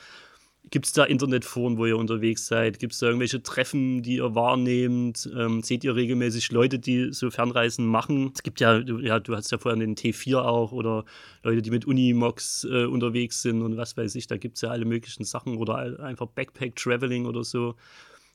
Gibt 0.71 0.85
es 0.85 0.93
da 0.93 1.03
Internetforen, 1.03 1.77
wo 1.77 1.85
ihr 1.85 1.97
unterwegs 1.97 2.47
seid? 2.47 2.79
Gibt 2.79 2.93
es 2.93 2.99
da 2.99 3.07
irgendwelche 3.07 3.43
Treffen, 3.43 4.03
die 4.03 4.15
ihr 4.15 4.35
wahrnehmt? 4.35 5.29
Ähm, 5.37 5.61
seht 5.63 5.83
ihr 5.83 5.97
regelmäßig 5.97 6.49
Leute, 6.53 6.79
die 6.79 7.11
so 7.11 7.29
Fernreisen 7.29 7.85
machen? 7.85 8.31
Es 8.33 8.41
gibt 8.41 8.61
ja, 8.61 8.79
du, 8.79 8.99
ja, 8.99 9.19
du 9.19 9.35
hast 9.35 9.51
ja 9.51 9.57
vorher 9.57 9.77
den 9.77 9.97
T4 9.97 10.37
auch 10.37 10.71
oder 10.71 11.03
Leute, 11.43 11.61
die 11.61 11.71
mit 11.71 11.83
Unimox 11.83 12.63
äh, 12.63 12.85
unterwegs 12.85 13.41
sind 13.41 13.61
und 13.61 13.75
was 13.75 13.97
weiß 13.97 14.15
ich, 14.15 14.27
da 14.27 14.37
gibt 14.37 14.55
es 14.55 14.61
ja 14.61 14.69
alle 14.69 14.85
möglichen 14.85 15.25
Sachen 15.25 15.57
oder 15.57 15.99
einfach 15.99 16.27
Backpack-Traveling 16.27 17.25
oder 17.25 17.43
so. 17.43 17.75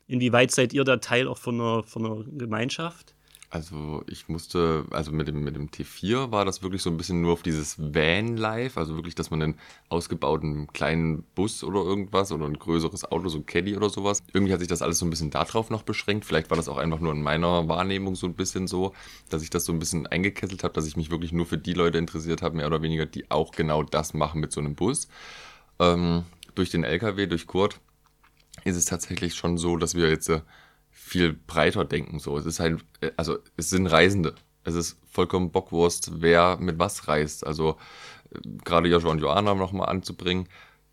Inwieweit 0.07 0.51
seid 0.51 0.75
ihr 0.75 0.85
da 0.85 0.99
Teil 0.99 1.29
auch 1.29 1.39
von 1.39 1.59
einer, 1.59 1.85
von 1.85 2.05
einer 2.05 2.25
Gemeinschaft? 2.37 3.16
Also 3.57 4.05
ich 4.07 4.29
musste, 4.29 4.85
also 4.91 5.13
mit 5.13 5.29
dem, 5.29 5.43
mit 5.43 5.57
dem 5.57 5.71
T4 5.71 6.31
war 6.31 6.45
das 6.45 6.63
wirklich 6.63 6.83
so 6.83 6.91
ein 6.91 6.99
bisschen 6.99 7.23
nur 7.23 7.33
auf 7.33 7.43
dieses 7.43 7.79
Van-Life, 7.79 8.79
also 8.79 8.97
wirklich, 8.97 9.15
dass 9.15 9.31
man 9.31 9.41
einen 9.41 9.59
ausgebauten 9.89 10.67
kleinen 10.75 11.23
Bus 11.35 11.65
oder 11.65 11.81
irgendwas 11.81 12.33
oder 12.33 12.45
ein 12.45 12.59
größeres 12.59 13.11
Auto, 13.11 13.31
so 13.31 13.39
ein 13.39 13.47
Caddy 13.47 13.75
oder 13.75 13.89
sowas. 13.89 14.23
Irgendwie 14.35 14.53
hat 14.53 14.61
sich 14.61 14.69
das 14.69 14.83
alles 14.83 14.99
so 14.99 15.07
ein 15.07 15.11
bisschen 15.11 15.31
darauf 15.31 15.71
noch 15.71 15.85
beschränkt. 15.85 16.27
Vielleicht 16.27 16.51
war 16.51 16.59
das 16.59 16.69
auch 16.69 16.77
einfach 16.77 17.01
nur 17.01 17.13
in 17.15 17.23
meiner 17.23 17.67
Wahrnehmung 17.67 18.15
so 18.15 18.27
ein 18.27 18.35
bisschen 18.35 18.67
so, 18.67 18.93
dass 19.31 19.43
ich 19.43 19.49
das 19.49 19.65
so 19.65 19.73
ein 19.73 19.79
bisschen 19.79 20.07
eingekesselt 20.07 20.63
habe, 20.63 20.75
dass 20.75 20.87
ich 20.87 20.99
mich 20.99 21.11
wirklich 21.11 21.33
nur 21.33 21.47
für 21.47 21.57
die 21.57 21.73
Leute 21.73 21.97
interessiert 21.97 22.43
habe, 22.43 22.59
mehr 22.59 22.67
oder 22.67 22.83
weniger, 22.83 23.07
die 23.07 23.31
auch 23.31 23.53
genau 23.53 23.83
das 23.83 24.13
machen 24.13 24.43
mit 24.43 24.53
so 24.53 24.61
einem 24.61 24.75
Bus. 24.75 25.09
Ähm, 25.79 26.25
durch 26.55 26.69
den 26.69 26.85
LKW, 26.85 27.27
durch 27.27 27.47
Kurt, 27.47 27.81
ist 28.65 28.77
es 28.77 28.85
tatsächlich 28.85 29.35
schon 29.35 29.57
so, 29.57 29.79
dass 29.79 29.95
wir 29.95 30.11
jetzt... 30.11 30.29
Äh, 30.29 30.43
viel 31.07 31.33
breiter 31.35 31.85
denken. 31.85 32.19
So, 32.19 32.37
es 32.37 32.47
ist 32.47 32.59
halt, 32.59 32.85
äh, 33.01 33.13
also 33.17 33.39
es 33.57 33.71
sind 33.71 33.87
Reisende. 33.87 34.35
Es 34.65 34.75
ist 34.75 34.99
vollkommen 35.09 35.53
Bockwurst, 35.53 36.21
wer 36.21 36.57
mit 36.59 36.81
was 36.81 37.07
reist. 37.07 37.47
Also 37.47 37.77
äh, 38.35 38.41
gerade 38.65 38.89
Joshua 38.89 39.13
und 39.13 39.21
Joanna 39.21 39.55
nochmal 39.55 39.89
anzubringen, 39.89 40.49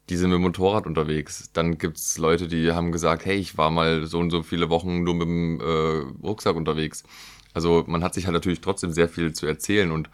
die 0.09 0.15
sind 0.17 0.29
mit 0.29 0.37
dem 0.37 0.43
Motorrad 0.43 0.85
unterwegs. 0.85 1.49
Dann 1.53 1.79
gibt 1.79 1.97
es 1.97 2.17
Leute, 2.19 2.47
die 2.47 2.71
haben 2.71 2.91
gesagt, 2.91 3.25
hey, 3.25 3.37
ich 3.37 3.57
war 3.57 3.71
mal 3.71 4.05
so 4.05 4.19
und 4.19 4.29
so 4.29 4.43
viele 4.43 4.69
Wochen 4.69 5.03
nur 5.03 5.15
mit 5.15 5.27
dem 5.27 5.59
äh, 5.59 6.25
Rucksack 6.25 6.55
unterwegs. 6.55 7.03
Also 7.55 7.83
man 7.87 8.03
hat 8.03 8.13
sich 8.13 8.25
halt 8.25 8.33
natürlich 8.33 8.61
trotzdem 8.61 8.91
sehr 8.91 9.09
viel 9.09 9.33
zu 9.33 9.47
erzählen 9.47 9.91
und 9.91 10.09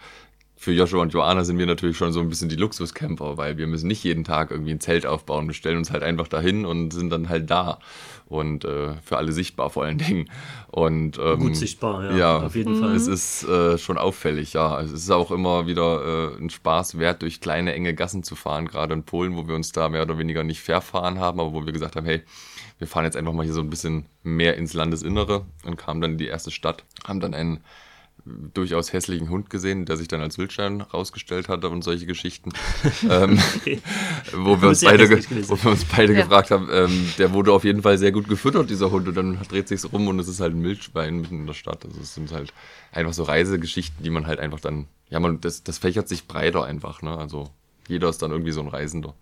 für 0.60 0.74
Joshua 0.74 1.02
und 1.02 1.14
Joanna 1.14 1.46
sind 1.46 1.58
wir 1.58 1.66
natürlich 1.66 1.96
schon 1.96 2.12
so 2.12 2.20
ein 2.20 2.28
bisschen 2.28 2.50
die 2.50 2.58
Luxuscamper, 2.58 3.38
weil 3.38 3.58
wir 3.58 3.66
müssen 3.66 3.88
nicht 3.88 4.04
jeden 4.04 4.26
Tag 4.26 4.52
irgendwie 4.52 4.72
ein 4.72 4.82
Zelt 4.82 5.06
aufbauen. 5.06 5.48
Wir 5.48 5.54
stellen 5.54 5.78
uns 5.78 5.90
halt 5.90 6.04
einfach 6.04 6.28
dahin 6.28 6.66
und 6.66 6.92
sind 6.92 7.12
dann 7.12 7.30
halt 7.30 7.50
da. 7.50 7.80
Und 8.28 8.66
äh, 8.66 8.96
für 9.02 9.16
alle 9.16 9.32
sichtbar 9.32 9.70
vor 9.70 9.86
allen 9.86 10.00
Dingen. 10.00 10.30
Und, 10.68 11.18
ähm, 11.18 11.40
Gut 11.40 11.56
sichtbar, 11.56 12.12
ja, 12.12 12.18
ja, 12.18 12.38
auf 12.40 12.56
jeden 12.56 12.78
Fall. 12.78 12.94
Es 12.94 13.08
ist 13.08 13.48
äh, 13.48 13.78
schon 13.78 13.98
auffällig, 13.98 14.52
ja. 14.52 14.82
Es 14.82 14.92
ist 14.92 15.10
auch 15.12 15.32
immer 15.32 15.66
wieder 15.66 16.34
äh, 16.34 16.44
ein 16.44 16.50
Spaß 16.50 17.00
wert, 17.00 17.22
durch 17.22 17.40
kleine, 17.40 17.72
enge 17.74 17.96
Gassen 17.96 18.24
zu 18.24 18.36
fahren, 18.36 18.68
gerade 18.68 18.94
in 18.94 19.04
Polen, 19.04 19.38
wo 19.38 19.48
wir 19.48 19.56
uns 19.56 19.72
da 19.72 19.88
mehr 19.88 20.02
oder 20.02 20.18
weniger 20.18 20.44
nicht 20.44 20.60
verfahren 20.60 21.20
haben, 21.20 21.40
aber 21.40 21.54
wo 21.54 21.66
wir 21.66 21.72
gesagt 21.72 21.96
haben, 21.96 22.06
hey, 22.06 22.22
wir 22.80 22.88
fahren 22.88 23.06
jetzt 23.06 23.16
einfach 23.16 23.32
mal 23.32 23.46
hier 23.46 23.54
so 23.54 23.62
ein 23.62 23.70
bisschen 23.70 24.08
mehr 24.24 24.58
ins 24.58 24.74
Landesinnere 24.74 25.46
und 25.64 25.78
kamen 25.78 26.02
dann 26.02 26.12
in 26.12 26.18
die 26.18 26.28
erste 26.28 26.52
Stadt, 26.52 26.84
haben 27.08 27.22
dann 27.22 27.34
einen 27.34 27.64
durchaus 28.54 28.94
hässlichen 28.94 29.30
Hund 29.30 29.50
gesehen, 29.50 29.86
der 29.86 29.98
sich 29.98 30.08
dann 30.08 30.22
als 30.22 30.38
Wildstein 30.38 30.82
rausgestellt 30.82 31.50
hatte 31.50 31.70
und 31.70 31.84
solche 31.84 32.06
Geschichten. 32.06 32.52
ähm, 33.10 33.40
wo, 34.34 34.62
wir 34.62 34.70
uns 34.70 34.82
beide, 34.82 35.10
wo 35.10 35.64
wir 35.64 35.72
uns 35.72 35.86
beide 35.86 36.14
ja. 36.14 36.22
gefragt 36.22 36.52
haben, 36.52 36.70
ähm, 36.72 37.10
der 37.18 37.34
wurde 37.34 37.54
auf 37.54 37.64
jeden 37.64 37.82
Fall 37.82 37.98
sehr 37.98 38.12
gut 38.12 38.28
gefüttert, 38.28 38.70
dieser 38.70 38.92
Hund, 38.92 39.08
und 39.08 39.16
dann 39.16 39.40
dreht 39.50 39.68
sich 39.68 39.84
rum 39.92 40.08
und 40.08 40.20
es 40.20 40.28
ist 40.28 40.40
halt 40.40 40.54
ein 40.54 40.64
Wildschwein 40.64 41.22
mitten 41.22 41.42
in 41.42 41.48
der 41.48 41.54
Stadt. 41.54 41.86
Also 41.86 42.00
es 42.02 42.14
sind 42.14 42.32
halt 42.32 42.54
einfach 42.92 43.14
so 43.14 43.24
Reisegeschichten, 43.24 44.04
die 44.04 44.10
man 44.10 44.28
halt 44.28 44.40
einfach 44.40 44.60
dann, 44.60 44.88
ja, 45.10 45.20
man, 45.20 45.42
das, 45.42 45.64
das 45.64 45.78
fächert 45.78 46.08
sich 46.08 46.28
breiter 46.28 46.64
einfach, 46.64 47.02
ne? 47.02 47.18
Also 47.18 47.50
jeder 47.88 48.10
ist 48.10 48.22
dann 48.22 48.32
irgendwie 48.32 48.52
so 48.52 48.62
ein 48.62 48.68
Reisender. 48.68 49.14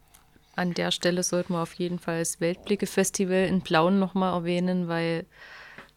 An 0.55 0.73
der 0.73 0.91
Stelle 0.91 1.21
sollten 1.23 1.53
wir 1.53 1.61
auf 1.61 1.73
jeden 1.75 1.99
Fall 1.99 2.19
das 2.19 2.41
Weltblicke-Festival 2.41 3.45
in 3.45 3.61
Plauen 3.61 3.99
nochmal 3.99 4.33
erwähnen, 4.33 4.87
weil 4.87 5.25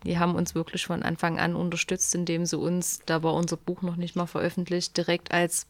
die 0.04 0.18
haben 0.18 0.34
uns 0.34 0.54
wirklich 0.54 0.86
von 0.86 1.02
Anfang 1.02 1.38
an 1.38 1.54
unterstützt, 1.54 2.14
indem 2.14 2.46
sie 2.46 2.58
uns, 2.58 3.00
da 3.06 3.22
war 3.22 3.34
unser 3.34 3.56
Buch 3.56 3.82
noch 3.82 3.96
nicht 3.96 4.16
mal 4.16 4.26
veröffentlicht, 4.26 4.96
direkt 4.96 5.32
als 5.32 5.66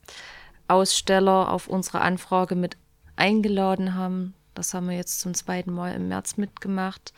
Aussteller 0.69 1.51
auf 1.51 1.67
unsere 1.67 2.01
Anfrage 2.01 2.55
mit 2.55 2.77
eingeladen 3.17 3.95
haben. 3.95 4.35
Das 4.55 4.75
haben 4.75 4.89
wir 4.89 4.97
jetzt 4.97 5.21
zum 5.21 5.35
zweiten 5.35 5.73
Mal 5.73 5.95
im 5.95 6.09
März 6.09 6.37
mitgemacht. 6.37 7.13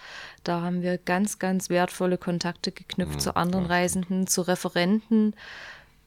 Da 0.45 0.63
haben 0.63 0.83
wir 0.83 0.99
ganz, 0.99 1.39
ganz 1.39 1.71
wertvolle 1.71 2.19
Kontakte 2.19 2.73
geknüpft 2.73 3.15
mhm, 3.15 3.21
zu 3.21 3.37
anderen 3.37 3.65
ja. 3.65 3.71
Reisenden, 3.71 4.27
zu 4.27 4.43
Referenten, 4.43 5.35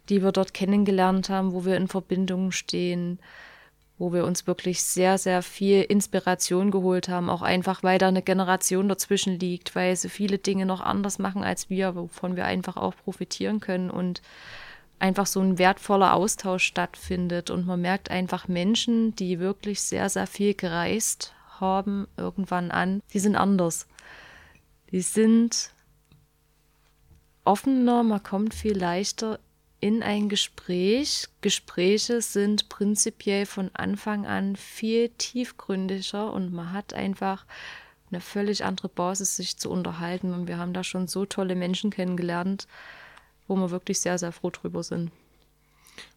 die 0.10 0.24
wir 0.24 0.32
dort 0.32 0.53
kennengelernt 0.53 1.30
haben, 1.30 1.53
wo 1.53 1.66
wir 1.66 1.78
in 1.78 1.88
Verbindung 1.88 2.51
stehen 2.51 3.20
wo 3.97 4.11
wir 4.11 4.25
uns 4.25 4.45
wirklich 4.45 4.83
sehr, 4.83 5.17
sehr 5.17 5.41
viel 5.41 5.81
Inspiration 5.81 6.69
geholt 6.69 7.07
haben, 7.07 7.29
auch 7.29 7.41
einfach, 7.41 7.81
weil 7.81 7.97
da 7.97 8.09
eine 8.09 8.21
Generation 8.21 8.89
dazwischen 8.89 9.39
liegt, 9.39 9.75
weil 9.75 9.95
sie 9.95 10.09
viele 10.09 10.37
Dinge 10.37 10.65
noch 10.65 10.81
anders 10.81 11.17
machen 11.17 11.43
als 11.43 11.69
wir, 11.69 11.95
wovon 11.95 12.35
wir 12.35 12.45
einfach 12.45 12.75
auch 12.75 12.95
profitieren 12.95 13.61
können 13.61 13.89
und 13.89 14.21
einfach 14.99 15.25
so 15.25 15.39
ein 15.39 15.57
wertvoller 15.57 16.13
Austausch 16.13 16.63
stattfindet 16.63 17.49
und 17.49 17.65
man 17.65 17.81
merkt 17.81 18.11
einfach 18.11 18.47
Menschen, 18.47 19.15
die 19.15 19.39
wirklich 19.39 19.81
sehr, 19.81 20.09
sehr 20.09 20.27
viel 20.27 20.53
gereist 20.53 21.33
haben 21.59 22.07
irgendwann 22.17 22.71
an, 22.71 23.01
die 23.13 23.19
sind 23.19 23.35
anders. 23.35 23.87
Die 24.91 25.01
sind 25.01 25.71
offener, 27.45 28.03
man 28.03 28.23
kommt 28.23 28.53
viel 28.53 28.77
leichter 28.77 29.39
in 29.80 30.03
ein 30.03 30.30
Gespräch. 30.30 31.28
Gespräche 31.41 32.21
sind 32.21 32.69
prinzipiell 32.69 33.45
von 33.45 33.69
Anfang 33.73 34.26
an 34.26 34.55
viel 34.55 35.09
tiefgründiger 35.09 36.32
und 36.34 36.53
man 36.53 36.71
hat 36.73 36.93
einfach 36.93 37.45
eine 38.11 38.21
völlig 38.21 38.63
andere 38.63 38.89
Basis, 38.89 39.36
sich 39.36 39.57
zu 39.57 39.69
unterhalten. 39.69 40.34
Und 40.34 40.47
wir 40.47 40.57
haben 40.57 40.73
da 40.73 40.84
schon 40.84 41.07
so 41.07 41.26
tolle 41.26 41.55
Menschen 41.55 41.91
kennengelernt, 41.91 42.67
wo 43.47 43.55
wir 43.55 43.71
wirklich 43.71 43.99
sehr, 43.99 44.17
sehr 44.17 44.32
froh 44.32 44.49
drüber 44.49 44.84
sind. 44.84 45.11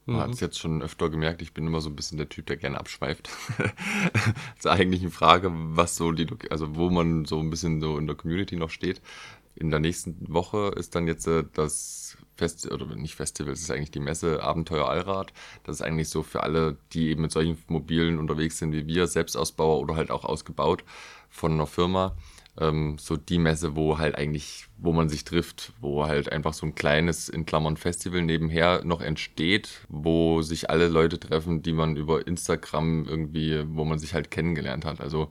Man 0.07 0.23
hat 0.23 0.31
es 0.31 0.41
jetzt 0.41 0.59
schon 0.59 0.81
öfter 0.81 1.11
gemerkt, 1.11 1.43
ich 1.43 1.53
bin 1.53 1.67
immer 1.67 1.83
so 1.83 1.91
ein 1.91 1.97
bisschen 1.97 2.17
der 2.17 2.31
Typ, 2.31 2.47
der 2.47 2.57
gerne 2.57 2.79
abschweift. 2.79 3.29
Zur 4.59 4.73
eigentlichen 4.73 5.11
Frage, 5.11 5.51
was 5.53 5.97
so 5.97 6.13
die, 6.13 6.27
also 6.51 6.77
wo 6.77 6.89
man 6.89 7.27
so 7.27 7.39
ein 7.41 7.51
bisschen 7.51 7.81
so 7.81 7.99
in 7.99 8.07
der 8.07 8.17
Community 8.17 8.57
noch 8.57 8.71
steht. 8.71 9.03
In 9.59 9.71
der 9.71 9.81
nächsten 9.81 10.17
Woche 10.33 10.73
ist 10.77 10.95
dann 10.95 11.07
jetzt 11.07 11.27
äh, 11.27 11.45
das 11.53 12.17
Festival, 12.37 12.83
oder 12.83 12.97
nicht 12.97 13.17
Festival, 13.17 13.53
es 13.53 13.61
ist 13.61 13.71
eigentlich 13.71 13.91
die 13.91 14.01
Messe 14.01 14.43
Abenteuer 14.43 14.89
Allrad. 14.89 15.33
Das 15.65 15.77
ist 15.77 15.83
eigentlich 15.83 16.09
so 16.09 16.23
für 16.23 16.43
alle, 16.43 16.77
die 16.93 17.11
eben 17.11 17.23
mit 17.23 17.33
solchen 17.33 17.59
Mobilen 17.67 18.19
unterwegs 18.19 18.59
sind 18.59 18.73
wie 18.73 18.87
wir, 18.87 19.07
Selbstausbauer 19.07 19.81
oder 19.81 19.97
halt 19.97 20.11
auch 20.11 20.25
ausgebaut 20.25 20.85
von 21.29 21.53
einer 21.53 21.67
Firma 21.67 22.15
ähm, 22.61 22.97
so 22.99 23.17
die 23.17 23.39
Messe, 23.39 23.77
wo 23.77 23.99
halt 23.99 24.17
eigentlich, 24.17 24.67
wo 24.79 24.93
man 24.93 25.09
sich 25.09 25.25
trifft, 25.25 25.73
wo 25.81 26.07
halt 26.07 26.31
einfach 26.33 26.55
so 26.55 26.67
ein 26.67 26.75
kleines, 26.75 27.29
in 27.29 27.47
Klammern, 27.47 27.77
Festival 27.77 28.23
nebenher 28.23 28.85
noch 28.85 29.01
entsteht, 29.01 29.87
wo 29.89 30.43
sich 30.43 30.71
alle 30.71 30.89
Leute 30.89 31.21
treffen, 31.21 31.63
die 31.63 31.73
man 31.73 31.97
über 31.97 32.27
Instagram 32.27 33.07
irgendwie, 33.07 33.65
wo 33.69 33.85
man 33.85 33.99
sich 33.99 34.15
halt 34.15 34.31
kennengelernt 34.31 34.85
hat. 34.85 35.01
Also 35.01 35.31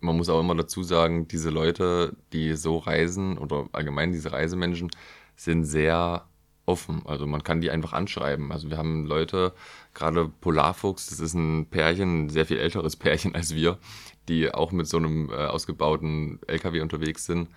man 0.00 0.16
muss 0.16 0.28
auch 0.28 0.40
immer 0.40 0.54
dazu 0.54 0.82
sagen, 0.82 1.28
diese 1.28 1.50
Leute, 1.50 2.16
die 2.32 2.54
so 2.54 2.78
reisen 2.78 3.38
oder 3.38 3.68
allgemein 3.72 4.12
diese 4.12 4.32
Reisemenschen, 4.32 4.90
sind 5.36 5.64
sehr 5.64 6.24
offen. 6.66 7.02
Also 7.06 7.26
man 7.26 7.42
kann 7.42 7.60
die 7.60 7.70
einfach 7.70 7.92
anschreiben. 7.92 8.52
Also 8.52 8.70
wir 8.70 8.78
haben 8.78 9.06
Leute, 9.06 9.54
gerade 9.94 10.28
Polarfuchs, 10.40 11.08
das 11.08 11.20
ist 11.20 11.34
ein 11.34 11.66
Pärchen, 11.66 12.26
ein 12.26 12.28
sehr 12.28 12.46
viel 12.46 12.58
älteres 12.58 12.96
Pärchen 12.96 13.34
als 13.34 13.54
wir, 13.54 13.78
die 14.28 14.52
auch 14.52 14.70
mit 14.72 14.86
so 14.86 14.98
einem 14.98 15.30
äh, 15.30 15.34
ausgebauten 15.34 16.38
LKW 16.46 16.80
unterwegs 16.80 17.24
sind, 17.24 17.48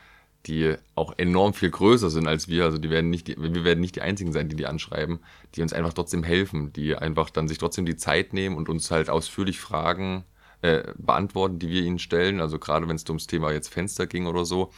die 0.47 0.75
auch 0.95 1.13
enorm 1.17 1.53
viel 1.53 1.69
größer 1.69 2.09
sind 2.09 2.27
als 2.27 2.47
wir. 2.47 2.63
Also 2.63 2.77
die 2.77 2.89
werden 2.89 3.09
nicht, 3.09 3.27
die, 3.27 3.35
wir 3.37 3.63
werden 3.63 3.81
nicht 3.81 3.97
die 3.97 4.01
einzigen 4.01 4.31
sein, 4.31 4.49
die 4.49 4.55
die 4.55 4.65
anschreiben, 4.65 5.19
die 5.55 5.61
uns 5.61 5.73
einfach 5.73 5.93
trotzdem 5.93 6.23
helfen, 6.23 6.73
die 6.73 6.95
einfach 6.95 7.29
dann 7.29 7.47
sich 7.47 7.57
trotzdem 7.57 7.85
die 7.85 7.97
Zeit 7.97 8.33
nehmen 8.33 8.55
und 8.55 8.69
uns 8.69 8.89
halt 8.89 9.09
ausführlich 9.09 9.59
Fragen 9.59 10.23
äh, 10.61 10.93
beantworten, 10.97 11.59
die 11.59 11.69
wir 11.69 11.83
ihnen 11.83 11.99
stellen. 11.99 12.39
Also 12.39 12.59
gerade 12.59 12.87
wenn 12.87 12.95
es 12.95 13.07
ums 13.07 13.27
Thema 13.27 13.51
jetzt 13.51 13.69
Fenster 13.69 14.07
ging 14.07 14.27
oder 14.27 14.45
so. 14.45 14.71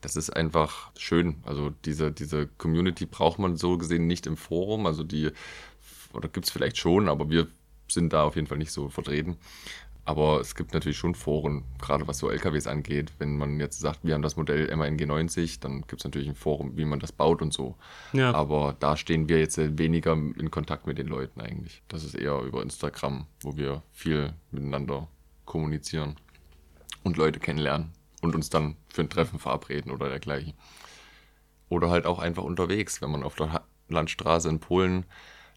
Das 0.00 0.16
ist 0.16 0.30
einfach 0.30 0.90
schön. 0.96 1.36
Also 1.44 1.70
diese, 1.84 2.10
diese 2.10 2.46
Community 2.46 3.06
braucht 3.06 3.38
man 3.38 3.56
so 3.56 3.76
gesehen 3.76 4.06
nicht 4.06 4.26
im 4.26 4.36
Forum. 4.36 4.86
Also 4.86 5.04
die, 5.04 5.30
oder 6.12 6.28
gibt 6.28 6.46
es 6.46 6.52
vielleicht 6.52 6.78
schon, 6.78 7.08
aber 7.08 7.28
wir 7.30 7.48
sind 7.86 8.12
da 8.12 8.24
auf 8.24 8.36
jeden 8.36 8.46
Fall 8.46 8.58
nicht 8.58 8.72
so 8.72 8.88
vertreten. 8.88 9.36
Aber 10.04 10.40
es 10.40 10.54
gibt 10.54 10.72
natürlich 10.72 10.96
schon 10.96 11.14
Foren, 11.14 11.64
gerade 11.78 12.08
was 12.08 12.18
so 12.18 12.30
LKWs 12.30 12.66
angeht. 12.66 13.12
Wenn 13.18 13.36
man 13.36 13.60
jetzt 13.60 13.78
sagt, 13.78 14.00
wir 14.02 14.14
haben 14.14 14.22
das 14.22 14.36
Modell 14.36 14.74
MAN 14.74 14.96
G90, 14.96 15.60
dann 15.60 15.82
gibt 15.82 16.00
es 16.00 16.04
natürlich 16.04 16.28
ein 16.28 16.34
Forum, 16.34 16.76
wie 16.76 16.84
man 16.84 16.98
das 16.98 17.12
baut 17.12 17.42
und 17.42 17.52
so. 17.52 17.76
Ja. 18.12 18.32
Aber 18.32 18.74
da 18.80 18.96
stehen 18.96 19.28
wir 19.28 19.38
jetzt 19.38 19.58
weniger 19.78 20.14
in 20.14 20.50
Kontakt 20.50 20.86
mit 20.86 20.98
den 20.98 21.06
Leuten 21.06 21.40
eigentlich. 21.40 21.82
Das 21.86 22.02
ist 22.02 22.14
eher 22.14 22.40
über 22.40 22.62
Instagram, 22.62 23.26
wo 23.42 23.56
wir 23.56 23.82
viel 23.92 24.32
miteinander 24.50 25.06
kommunizieren 25.50 26.14
und 27.02 27.16
Leute 27.16 27.40
kennenlernen 27.40 27.90
und 28.22 28.36
uns 28.36 28.50
dann 28.50 28.76
für 28.88 29.02
ein 29.02 29.10
Treffen 29.10 29.40
verabreden 29.40 29.90
oder 29.90 30.08
dergleichen. 30.08 30.54
Oder 31.68 31.90
halt 31.90 32.06
auch 32.06 32.20
einfach 32.20 32.44
unterwegs, 32.44 33.02
wenn 33.02 33.10
man 33.10 33.24
auf 33.24 33.34
der 33.34 33.64
Landstraße 33.88 34.48
in 34.48 34.60
Polen 34.60 35.06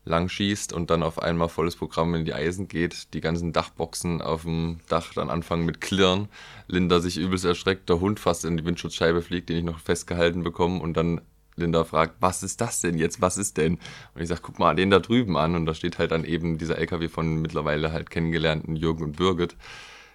lang 0.04 0.30
schießt 0.30 0.74
und 0.74 0.90
dann 0.90 1.04
auf 1.04 1.22
einmal 1.22 1.48
volles 1.48 1.76
Programm 1.76 2.16
in 2.16 2.26
die 2.26 2.34
Eisen 2.34 2.68
geht, 2.68 3.14
die 3.14 3.22
ganzen 3.22 3.54
Dachboxen 3.54 4.22
auf 4.22 4.42
dem 4.42 4.80
Dach 4.90 5.14
dann 5.14 5.30
anfangen 5.30 5.66
mit 5.66 5.80
Klirren, 5.80 6.28
Linda 6.68 7.00
sich 7.00 7.18
übelst 7.18 7.46
erschreckt, 7.46 7.88
der 7.88 8.00
Hund 8.00 8.20
fast 8.20 8.46
in 8.46 8.58
die 8.58 8.66
Windschutzscheibe 8.66 9.22
fliegt, 9.22 9.50
den 9.50 9.58
ich 9.58 9.64
noch 9.64 9.80
festgehalten 9.80 10.44
bekomme 10.44 10.82
und 10.82 10.98
dann 10.98 11.22
Linda 11.56 11.84
fragt, 11.84 12.16
was 12.20 12.44
ist 12.44 12.62
das 12.62 12.82
denn 12.82 12.98
jetzt, 12.98 13.22
was 13.22 13.38
ist 13.38 13.58
denn? 13.58 13.80
Und 14.16 14.22
ich 14.22 14.28
sage, 14.28 14.42
guck 14.44 14.60
mal 14.60 14.76
den 14.76 14.90
da 14.90 15.00
drüben 15.00 15.38
an 15.38 15.56
und 15.56 15.66
da 15.66 15.74
steht 15.74 16.00
halt 16.00 16.12
dann 16.12 16.26
eben 16.26 16.58
dieser 16.58 16.78
LKW 16.78 17.10
von 17.10 17.42
mittlerweile 17.42 17.92
halt 17.92 18.10
kennengelernten 18.10 18.76
Jürgen 18.76 19.04
und 19.04 19.18
Birgit. 19.18 19.56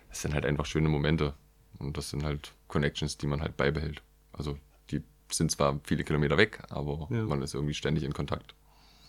Das 0.08 0.22
sind 0.22 0.34
halt 0.34 0.46
einfach 0.46 0.66
schöne 0.66 0.88
Momente 0.88 1.34
und 1.78 1.96
das 1.96 2.10
sind 2.10 2.24
halt 2.24 2.52
Connections, 2.66 3.18
die 3.18 3.26
man 3.26 3.40
halt 3.40 3.56
beibehält. 3.56 4.02
Also 4.32 4.58
die 4.90 5.02
sind 5.30 5.50
zwar 5.50 5.80
viele 5.84 6.04
Kilometer 6.04 6.36
weg, 6.36 6.60
aber 6.70 7.08
ja. 7.10 7.24
man 7.24 7.42
ist 7.42 7.54
irgendwie 7.54 7.74
ständig 7.74 8.04
in 8.04 8.12
Kontakt. 8.12 8.54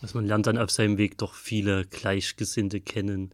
Also 0.02 0.18
man 0.18 0.26
lernt 0.26 0.48
dann 0.48 0.58
auf 0.58 0.72
seinem 0.72 0.98
Weg 0.98 1.18
doch 1.18 1.34
viele 1.34 1.86
Gleichgesinnte 1.86 2.80
kennen. 2.80 3.32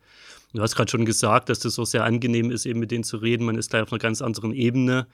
Du 0.54 0.62
hast 0.62 0.76
gerade 0.76 0.89
schon 0.89 1.06
gesagt, 1.06 1.50
dass 1.50 1.60
das 1.60 1.76
so 1.76 1.86
sehr 1.86 2.04
angenehm 2.04 2.50
ist, 2.50 2.66
eben 2.66 2.80
mit 2.80 2.91
denen 2.91 3.04
zu 3.04 3.18
reden. 3.18 3.46
Man 3.46 3.58
ist 3.58 3.70
gleich 3.70 3.84
auf 3.84 3.91
einer 3.91 4.00
ganz 4.00 4.22
anderen 4.22 4.52
Ebene. 4.52 5.06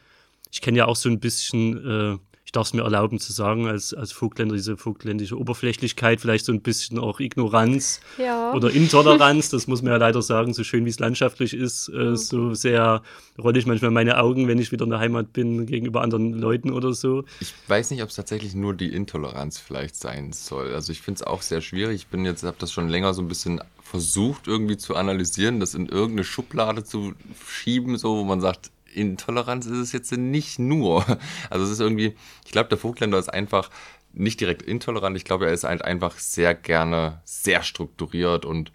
Ich 0.51 0.61
kenne 0.61 0.77
ja 0.77 0.85
auch 0.85 0.95
so 0.95 1.09
ein 1.09 1.19
bisschen 1.19 1.85
äh, 1.85 2.17
ich 2.45 2.51
darf 2.51 2.67
es 2.67 2.73
mir 2.73 2.81
erlauben 2.81 3.19
zu 3.19 3.31
sagen, 3.31 3.67
als, 3.67 3.93
als 3.93 4.11
Vogtländer, 4.11 4.55
diese 4.55 4.75
vogtländische 4.75 5.37
Oberflächlichkeit, 5.37 6.19
vielleicht 6.19 6.45
so 6.45 6.51
ein 6.51 6.61
bisschen 6.61 6.99
auch 6.99 7.19
Ignoranz 7.19 8.01
ja. 8.17 8.53
oder 8.53 8.71
Intoleranz, 8.71 9.49
das 9.49 9.67
muss 9.67 9.81
man 9.81 9.91
ja 9.93 9.97
leider 9.97 10.21
sagen, 10.21 10.53
so 10.53 10.63
schön 10.63 10.85
wie 10.85 10.89
es 10.89 10.99
landschaftlich 10.99 11.53
ist, 11.53 11.89
äh, 11.89 12.15
so 12.15 12.53
sehr 12.53 13.03
rolle 13.37 13.59
ich 13.59 13.65
manchmal 13.65 13.91
meine 13.91 14.17
Augen, 14.17 14.47
wenn 14.47 14.59
ich 14.59 14.71
wieder 14.71 14.85
in 14.85 14.89
der 14.89 14.99
Heimat 14.99 15.33
bin, 15.33 15.65
gegenüber 15.65 16.01
anderen 16.01 16.33
Leuten 16.33 16.71
oder 16.71 16.93
so. 16.93 17.23
Ich 17.39 17.53
weiß 17.67 17.91
nicht, 17.91 18.03
ob 18.03 18.09
es 18.09 18.15
tatsächlich 18.15 18.55
nur 18.55 18.73
die 18.73 18.93
Intoleranz 18.93 19.59
vielleicht 19.59 19.95
sein 19.95 20.33
soll. 20.33 20.73
Also 20.73 20.91
ich 20.91 21.01
finde 21.01 21.19
es 21.21 21.27
auch 21.27 21.41
sehr 21.41 21.61
schwierig. 21.61 21.95
Ich 21.95 22.07
bin 22.07 22.25
jetzt, 22.25 22.43
habe 22.43 22.57
das 22.59 22.71
schon 22.71 22.89
länger 22.89 23.13
so 23.13 23.21
ein 23.21 23.27
bisschen 23.27 23.61
versucht 23.83 24.47
irgendwie 24.47 24.77
zu 24.77 24.95
analysieren, 24.95 25.59
das 25.59 25.73
in 25.73 25.85
irgendeine 25.85 26.23
Schublade 26.23 26.83
zu 26.83 27.13
schieben, 27.45 27.97
so 27.97 28.17
wo 28.17 28.23
man 28.23 28.39
sagt, 28.39 28.71
Intoleranz 28.93 29.65
ist 29.65 29.77
es 29.77 29.91
jetzt 29.91 30.11
nicht 30.11 30.59
nur. 30.59 31.05
Also 31.49 31.65
es 31.65 31.71
ist 31.71 31.79
irgendwie, 31.79 32.15
ich 32.45 32.51
glaube, 32.51 32.69
der 32.69 32.77
Vogtländer 32.77 33.17
ist 33.17 33.29
einfach 33.29 33.69
nicht 34.13 34.39
direkt 34.39 34.61
intolerant. 34.61 35.15
Ich 35.17 35.25
glaube, 35.25 35.45
er 35.47 35.53
ist 35.53 35.63
halt 35.63 35.83
einfach 35.83 36.17
sehr 36.17 36.53
gerne 36.53 37.21
sehr 37.23 37.63
strukturiert 37.63 38.45
und 38.45 38.71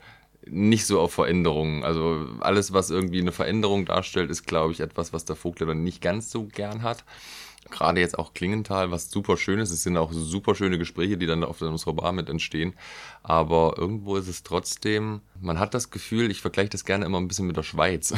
nicht 0.48 0.86
so 0.86 1.00
auf 1.00 1.12
Veränderungen. 1.14 1.82
Also 1.82 2.26
alles, 2.40 2.72
was 2.72 2.90
irgendwie 2.90 3.20
eine 3.20 3.32
Veränderung 3.32 3.84
darstellt, 3.84 4.30
ist, 4.30 4.46
glaube 4.46 4.72
ich, 4.72 4.80
etwas, 4.80 5.12
was 5.12 5.24
der 5.24 5.36
Vogtländer 5.36 5.74
nicht 5.74 6.00
ganz 6.00 6.30
so 6.30 6.44
gern 6.44 6.82
hat. 6.82 7.04
Gerade 7.70 8.00
jetzt 8.00 8.16
auch 8.16 8.32
Klingenthal, 8.32 8.92
was 8.92 9.10
super 9.10 9.36
schön 9.36 9.58
ist. 9.58 9.72
Es 9.72 9.82
sind 9.82 9.96
auch 9.96 10.12
super 10.12 10.54
schöne 10.54 10.78
Gespräche, 10.78 11.18
die 11.18 11.26
dann 11.26 11.42
auf 11.42 11.60
unserer 11.60 11.94
Bar 11.94 12.12
mit 12.12 12.28
entstehen. 12.28 12.74
Aber 13.24 13.74
irgendwo 13.76 14.16
ist 14.16 14.28
es 14.28 14.44
trotzdem, 14.44 15.20
man 15.40 15.58
hat 15.58 15.74
das 15.74 15.90
Gefühl, 15.90 16.30
ich 16.30 16.40
vergleiche 16.40 16.70
das 16.70 16.84
gerne 16.84 17.04
immer 17.04 17.18
ein 17.18 17.26
bisschen 17.26 17.48
mit 17.48 17.56
der 17.56 17.64
Schweiz. 17.64 18.14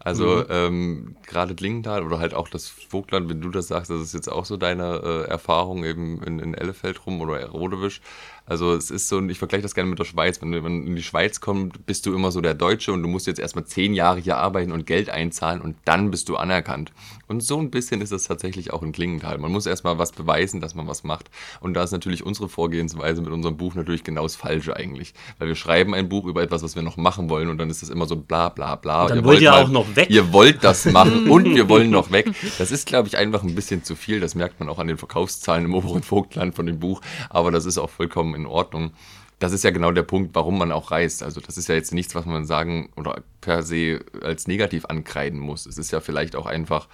Also 0.00 0.36
mhm. 0.36 0.44
ähm, 0.50 1.16
gerade 1.26 1.54
Klingenthal 1.54 2.02
oder 2.02 2.18
halt 2.18 2.34
auch 2.34 2.48
das 2.48 2.68
Vogtland, 2.68 3.28
wenn 3.28 3.40
du 3.40 3.50
das 3.50 3.68
sagst, 3.68 3.90
das 3.90 4.02
ist 4.02 4.14
jetzt 4.14 4.30
auch 4.30 4.44
so 4.44 4.56
deine 4.56 5.00
äh, 5.04 5.28
Erfahrung 5.28 5.84
eben 5.84 6.22
in, 6.22 6.38
in 6.38 6.54
Ellefeld 6.54 7.06
rum 7.06 7.20
oder 7.20 7.48
Rodewisch. 7.48 8.00
Also 8.46 8.74
es 8.74 8.90
ist 8.90 9.08
so, 9.08 9.22
ich 9.26 9.38
vergleiche 9.38 9.62
das 9.62 9.74
gerne 9.74 9.88
mit 9.88 9.98
der 9.98 10.04
Schweiz. 10.04 10.40
Wenn 10.42 10.52
du 10.52 10.58
in 10.58 10.96
die 10.96 11.02
Schweiz 11.02 11.40
kommst, 11.40 11.86
bist 11.86 12.04
du 12.04 12.14
immer 12.14 12.30
so 12.30 12.42
der 12.42 12.54
Deutsche 12.54 12.92
und 12.92 13.02
du 13.02 13.08
musst 13.08 13.26
jetzt 13.26 13.40
erstmal 13.40 13.64
zehn 13.64 13.94
Jahre 13.94 14.20
hier 14.20 14.36
arbeiten 14.36 14.70
und 14.70 14.86
Geld 14.86 15.08
einzahlen 15.08 15.62
und 15.62 15.76
dann 15.86 16.10
bist 16.10 16.28
du 16.28 16.36
anerkannt. 16.36 16.92
Und 17.26 17.42
so 17.42 17.58
ein 17.58 17.70
bisschen 17.70 18.02
ist 18.02 18.12
es 18.12 18.24
tatsächlich 18.24 18.72
auch 18.72 18.82
in 18.82 18.92
Klingenthal. 18.92 19.38
Man 19.38 19.50
muss 19.50 19.64
erstmal 19.64 19.98
was 19.98 20.12
beweisen, 20.12 20.60
dass 20.60 20.74
man 20.74 20.86
was 20.86 21.04
macht. 21.04 21.30
Und 21.60 21.72
da 21.72 21.82
ist 21.82 21.92
natürlich 21.92 22.24
unsere 22.24 22.50
Vorgehensweise 22.50 23.22
mit 23.22 23.32
unserem 23.32 23.56
Buch 23.56 23.74
natürlich 23.74 24.04
genau 24.04 24.24
das 24.24 24.36
Falsche 24.36 24.76
eigentlich. 24.76 25.14
Weil 25.38 25.48
wir 25.48 25.54
schreiben 25.54 25.94
ein 25.94 26.10
Buch 26.10 26.26
über 26.26 26.42
etwas, 26.42 26.62
was 26.62 26.74
wir 26.74 26.82
noch 26.82 26.98
machen 26.98 27.30
wollen 27.30 27.48
und 27.48 27.56
dann 27.56 27.70
ist 27.70 27.80
das 27.80 27.88
immer 27.88 28.06
so 28.06 28.16
bla 28.16 28.50
bla 28.50 28.76
bla. 28.76 29.04
Und 29.04 29.10
dann 29.10 29.18
ihr 29.18 29.24
wollt 29.24 29.40
ihr 29.40 29.50
mal, 29.50 29.62
auch 29.62 29.68
noch 29.70 29.96
weg. 29.96 30.10
Ihr 30.10 30.32
wollt 30.34 30.62
das 30.62 30.84
machen 30.92 31.30
und 31.30 31.54
wir 31.54 31.70
wollen 31.70 31.88
noch 31.88 32.12
weg. 32.12 32.30
Das 32.58 32.70
ist, 32.70 32.86
glaube 32.86 33.08
ich, 33.08 33.16
einfach 33.16 33.42
ein 33.42 33.54
bisschen 33.54 33.84
zu 33.84 33.96
viel. 33.96 34.20
Das 34.20 34.34
merkt 34.34 34.60
man 34.60 34.68
auch 34.68 34.78
an 34.78 34.86
den 34.86 34.98
Verkaufszahlen 34.98 35.64
im 35.64 35.74
oberen 35.74 36.02
Vogtland 36.02 36.54
von 36.54 36.66
dem 36.66 36.78
Buch. 36.78 37.00
Aber 37.30 37.50
das 37.50 37.64
ist 37.64 37.78
auch 37.78 37.88
vollkommen 37.88 38.33
in 38.34 38.46
Ordnung. 38.46 38.92
Das 39.38 39.52
ist 39.52 39.64
ja 39.64 39.70
genau 39.70 39.92
der 39.92 40.02
Punkt, 40.02 40.34
warum 40.34 40.58
man 40.58 40.72
auch 40.72 40.90
reist. 40.90 41.22
Also 41.22 41.40
das 41.40 41.58
ist 41.58 41.68
ja 41.68 41.74
jetzt 41.74 41.92
nichts, 41.92 42.14
was 42.14 42.24
man 42.24 42.46
sagen 42.46 42.90
oder 42.96 43.22
per 43.40 43.62
se 43.62 44.00
als 44.22 44.46
negativ 44.46 44.86
ankreiden 44.86 45.38
muss. 45.40 45.66
Es 45.66 45.76
ist 45.76 45.90
ja 45.90 46.00
vielleicht 46.00 46.36
auch 46.36 46.46
einfach 46.46 46.88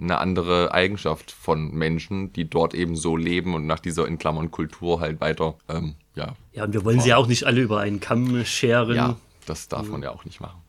eine 0.00 0.18
andere 0.18 0.72
Eigenschaft 0.72 1.30
von 1.30 1.72
Menschen, 1.72 2.32
die 2.32 2.48
dort 2.48 2.74
eben 2.74 2.96
so 2.96 3.16
leben 3.16 3.54
und 3.54 3.66
nach 3.66 3.80
dieser 3.80 4.06
in 4.06 4.18
Klammern 4.18 4.50
Kultur 4.50 5.00
halt 5.00 5.20
weiter, 5.20 5.56
ähm, 5.68 5.94
ja. 6.14 6.34
Ja, 6.52 6.64
und 6.64 6.74
wir 6.74 6.84
wollen 6.84 7.00
sie 7.00 7.10
ja 7.10 7.16
auch 7.16 7.26
nicht 7.26 7.44
alle 7.44 7.60
über 7.60 7.80
einen 7.80 8.00
Kamm 8.00 8.44
scheren. 8.44 8.96
Ja, 8.96 9.16
das 9.46 9.68
darf 9.68 9.88
man 9.88 10.02
ja 10.02 10.10
auch 10.10 10.24
nicht 10.24 10.40
machen. 10.40 10.60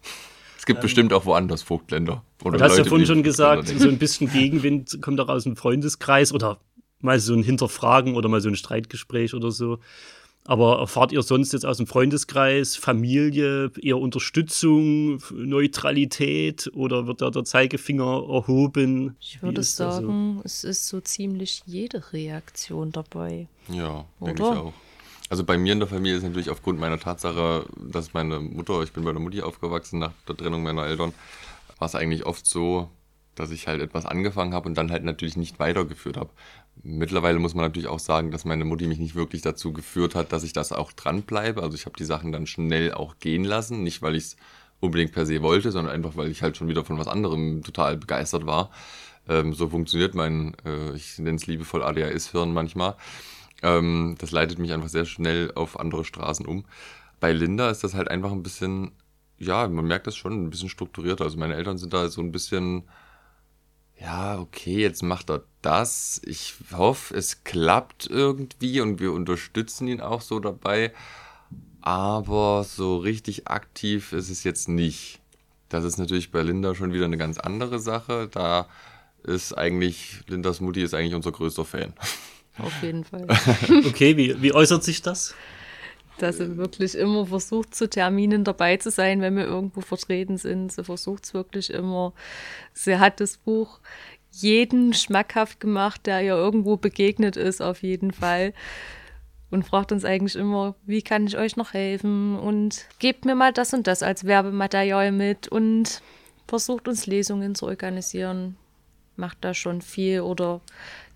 Es 0.58 0.66
gibt 0.66 0.80
ähm, 0.80 0.82
bestimmt 0.84 1.14
auch 1.14 1.26
woanders 1.26 1.62
Vogtländer. 1.62 2.24
Oder 2.44 2.58
du 2.58 2.64
hast 2.64 2.78
ja 2.78 2.86
vorhin 2.86 3.08
schon 3.08 3.24
gesagt, 3.24 3.68
so 3.68 3.88
ein 3.88 3.98
bisschen 3.98 4.30
Gegenwind 4.32 5.00
kommt 5.02 5.20
auch 5.20 5.30
aus 5.30 5.44
dem 5.44 5.56
Freundeskreis 5.56 6.34
oder 6.34 6.60
mal 7.02 7.20
so 7.20 7.34
ein 7.34 7.44
Hinterfragen 7.44 8.16
oder 8.16 8.30
mal 8.30 8.42
so 8.42 8.50
ein 8.50 8.56
Streitgespräch 8.56 9.34
oder 9.34 9.52
so. 9.52 9.80
Aber 10.46 10.80
erfahrt 10.80 11.12
ihr 11.12 11.22
sonst 11.22 11.54
jetzt 11.54 11.66
aus 11.66 11.78
dem 11.78 11.86
Freundeskreis, 11.86 12.76
Familie, 12.76 13.72
eher 13.82 13.98
Unterstützung, 13.98 15.22
Neutralität 15.32 16.72
oder 16.74 17.06
wird 17.06 17.22
da 17.22 17.30
der 17.30 17.44
Zeigefinger 17.44 18.24
erhoben? 18.28 19.16
Ich 19.20 19.44
würde 19.44 19.62
sagen, 19.62 20.38
so? 20.38 20.42
es 20.44 20.64
ist 20.64 20.88
so 20.88 21.02
ziemlich 21.02 21.62
jede 21.66 22.14
Reaktion 22.14 22.92
dabei. 22.92 23.48
Ja, 23.68 24.06
denke 24.22 24.42
ich 24.42 24.50
auch. 24.50 24.74
Also 25.30 25.44
bei 25.44 25.60
mir 25.60 25.74
in 25.74 25.80
der 25.80 25.88
Familie 25.88 26.18
ist 26.18 26.24
natürlich 26.24 26.50
aufgrund 26.50 26.80
meiner 26.80 27.00
Tatsache, 27.00 27.66
dass 27.78 28.14
meine 28.14 28.40
Mutter, 28.40 28.82
ich 28.82 28.92
bin 28.92 29.04
bei 29.04 29.12
der 29.12 29.22
Mutti 29.22 29.44
aufgewachsen 29.44 30.00
nach 30.00 30.14
der 30.28 30.36
Trennung 30.36 30.64
meiner 30.64 30.88
Eltern, 30.88 31.14
war 31.78 31.86
es 31.86 31.94
eigentlich 31.94 32.26
oft 32.26 32.48
so, 32.48 32.90
dass 33.36 33.52
ich 33.52 33.68
halt 33.68 33.82
etwas 33.82 34.06
angefangen 34.06 34.54
habe 34.54 34.68
und 34.68 34.76
dann 34.76 34.92
halt 34.92 35.04
natürlich 35.04 35.38
nicht 35.38 35.60
weitergeführt 35.60 36.18
habe. 36.18 36.32
Mittlerweile 36.82 37.40
muss 37.40 37.56
man 37.56 37.66
natürlich 37.66 37.90
auch 37.90 38.00
sagen, 38.00 38.32
dass 38.32 38.46
meine 38.46 38.64
Mutti 38.64 38.88
mich 38.88 39.00
nicht 39.00 39.16
wirklich 39.16 39.42
dazu 39.42 39.74
geführt 39.74 40.16
hat, 40.16 40.32
dass 40.32 40.44
ich 40.44 40.54
das 40.54 40.72
auch 40.72 40.94
dranbleibe. 40.94 41.62
Also 41.62 41.76
ich 41.76 41.86
habe 41.86 41.98
die 41.98 42.06
Sachen 42.06 42.32
dann 42.32 42.48
schnell 42.48 42.94
auch 42.94 43.20
gehen 43.20 43.44
lassen, 43.44 43.84
nicht 43.84 44.02
weil 44.02 44.16
ich 44.16 44.24
es 44.24 44.38
unbedingt 44.80 45.12
per 45.12 45.26
se 45.26 45.42
wollte, 45.42 45.72
sondern 45.72 45.94
einfach 45.94 46.16
weil 46.16 46.32
ich 46.32 46.42
halt 46.42 46.56
schon 46.56 46.70
wieder 46.70 46.86
von 46.86 46.98
was 46.98 47.08
anderem 47.08 47.64
total 47.64 47.98
begeistert 47.98 48.46
war. 48.46 48.72
Ähm, 49.28 49.54
so 49.54 49.70
funktioniert 49.70 50.16
mein, 50.16 50.56
äh, 50.66 50.94
ich 50.96 51.20
nenne 51.20 51.36
es 51.36 51.48
liebevoll 51.48 51.84
ADHS-Hirn 51.84 52.54
manchmal. 52.54 52.96
Ähm, 53.62 54.16
das 54.18 54.32
leitet 54.32 54.60
mich 54.60 54.72
einfach 54.72 54.90
sehr 54.90 55.06
schnell 55.06 55.52
auf 55.56 55.80
andere 55.80 56.06
Straßen 56.06 56.46
um. 56.46 56.66
Bei 57.20 57.34
Linda 57.34 57.70
ist 57.70 57.84
das 57.84 57.94
halt 57.94 58.08
einfach 58.10 58.32
ein 58.32 58.44
bisschen, 58.44 58.92
ja, 59.38 59.68
man 59.68 59.86
merkt 59.86 60.08
das 60.08 60.16
schon, 60.16 60.46
ein 60.46 60.50
bisschen 60.50 60.70
strukturierter. 60.70 61.26
Also 61.26 61.38
meine 61.38 61.56
Eltern 61.56 61.78
sind 61.78 61.94
da 61.94 62.08
so 62.08 62.22
ein 62.22 62.32
bisschen 62.32 62.84
ja, 64.02 64.40
okay, 64.40 64.78
jetzt 64.80 65.04
macht 65.04 65.30
er 65.30 65.44
das. 65.62 66.22
Ich 66.26 66.56
hoffe, 66.72 67.16
es 67.16 67.44
klappt 67.44 68.08
irgendwie 68.10 68.82
und 68.82 69.00
wir 69.00 69.12
unterstützen 69.12 69.88
ihn 69.88 70.02
auch 70.02 70.22
so 70.22 70.40
dabei. 70.40 70.94
Aber 71.82 72.64
so 72.64 72.98
richtig 72.98 73.48
aktiv 73.48 74.14
ist 74.14 74.30
es 74.30 74.44
jetzt 74.44 74.70
nicht. 74.70 75.20
Das 75.70 75.84
ist 75.84 75.98
natürlich 75.98 76.32
bei 76.32 76.42
Linda 76.42 76.76
schon 76.76 76.94
wieder 76.94 77.06
eine 77.06 77.18
ganz 77.18 77.38
andere 77.38 77.80
Sache. 77.80 78.30
Da 78.32 78.68
ist 79.24 79.58
eigentlich, 79.58 80.22
Lindas 80.28 80.62
Mutti 80.62 80.82
ist 80.82 80.94
eigentlich 80.94 81.16
unser 81.16 81.32
größter 81.32 81.66
Fan. 81.66 81.94
Auf 82.58 82.82
jeden 82.82 83.04
Fall. 83.04 83.28
okay, 83.86 84.18
wie, 84.18 84.42
wie 84.42 84.54
äußert 84.54 84.84
sich 84.84 85.02
das? 85.02 85.36
Dass 86.22 86.38
sie 86.38 86.58
wirklich 86.58 86.96
immer 86.96 87.26
versucht, 87.26 87.76
zu 87.76 87.90
Terminen 87.90 88.44
dabei 88.44 88.78
zu 88.78 88.92
sein, 88.92 89.22
wenn 89.22 89.36
wir 89.36 89.46
irgendwo 89.46 89.82
vertreten 89.82 90.38
sind. 90.38 90.72
Sie 90.72 90.84
versucht 90.84 91.26
es 91.26 91.34
wirklich 91.34 91.72
immer. 91.72 92.14
Sie 92.74 92.98
hat 92.98 93.20
das 93.20 93.38
Buch 93.38 93.80
jeden 94.32 94.94
schmackhaft 94.94 95.60
gemacht, 95.60 96.06
der 96.06 96.22
ihr 96.22 96.36
irgendwo 96.36 96.78
begegnet 96.78 97.36
ist, 97.36 97.62
auf 97.62 97.82
jeden 97.82 98.12
Fall. 98.12 98.54
Und 99.52 99.66
fragt 99.66 99.92
uns 99.92 100.06
eigentlich 100.06 100.36
immer, 100.36 100.76
wie 100.86 101.02
kann 101.02 101.26
ich 101.26 101.38
euch 101.38 101.56
noch 101.56 101.74
helfen? 101.74 102.38
Und 102.38 102.86
gebt 103.00 103.26
mir 103.26 103.36
mal 103.36 103.52
das 103.52 103.74
und 103.74 103.88
das 103.88 104.04
als 104.04 104.26
Werbematerial 104.26 105.12
mit 105.12 105.48
und 105.48 106.02
versucht 106.48 106.88
uns 106.88 107.08
Lesungen 107.08 107.56
zu 107.56 107.66
organisieren. 107.66 108.58
Macht 109.16 109.40
da 109.42 109.54
schon 109.54 109.82
viel 109.82 110.22
oder 110.22 110.62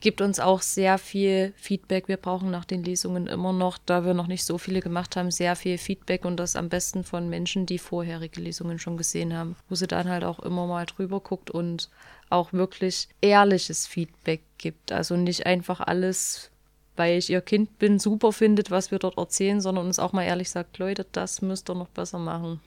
gibt 0.03 0.19
uns 0.19 0.41
auch 0.41 0.61
sehr 0.61 0.97
viel 0.97 1.53
Feedback. 1.55 2.09
Wir 2.09 2.17
brauchen 2.17 2.51
nach 2.51 2.65
den 2.65 2.83
Lesungen 2.83 3.25
immer 3.25 3.53
noch, 3.53 3.77
da 3.77 4.05
wir 4.05 4.13
noch 4.13 4.27
nicht 4.27 4.43
so 4.43 4.57
viele 4.57 4.81
gemacht 4.81 5.15
haben, 5.15 5.31
sehr 5.31 5.55
viel 5.55 5.77
Feedback 5.77 6.25
und 6.25 6.35
das 6.35 6.57
am 6.57 6.67
besten 6.67 7.05
von 7.05 7.29
Menschen, 7.29 7.65
die 7.65 7.77
vorherige 7.77 8.41
Lesungen 8.41 8.79
schon 8.79 8.97
gesehen 8.97 9.33
haben, 9.33 9.55
wo 9.69 9.75
sie 9.75 9.87
dann 9.87 10.09
halt 10.09 10.25
auch 10.25 10.39
immer 10.39 10.67
mal 10.67 10.85
drüber 10.85 11.21
guckt 11.21 11.49
und 11.49 11.89
auch 12.29 12.51
wirklich 12.51 13.07
ehrliches 13.21 13.87
Feedback 13.87 14.41
gibt. 14.57 14.91
Also 14.91 15.15
nicht 15.15 15.45
einfach 15.45 15.79
alles, 15.79 16.51
weil 16.97 17.17
ich 17.17 17.29
ihr 17.29 17.39
Kind 17.39 17.79
bin, 17.79 17.97
super 17.97 18.33
findet, 18.33 18.71
was 18.71 18.91
wir 18.91 18.99
dort 18.99 19.17
erzählen, 19.17 19.61
sondern 19.61 19.85
uns 19.85 19.99
auch 19.99 20.11
mal 20.11 20.25
ehrlich 20.25 20.49
sagt, 20.49 20.79
Leute, 20.79 21.05
das 21.13 21.41
müsst 21.41 21.69
ihr 21.69 21.75
noch 21.75 21.87
besser 21.87 22.19
machen. 22.19 22.59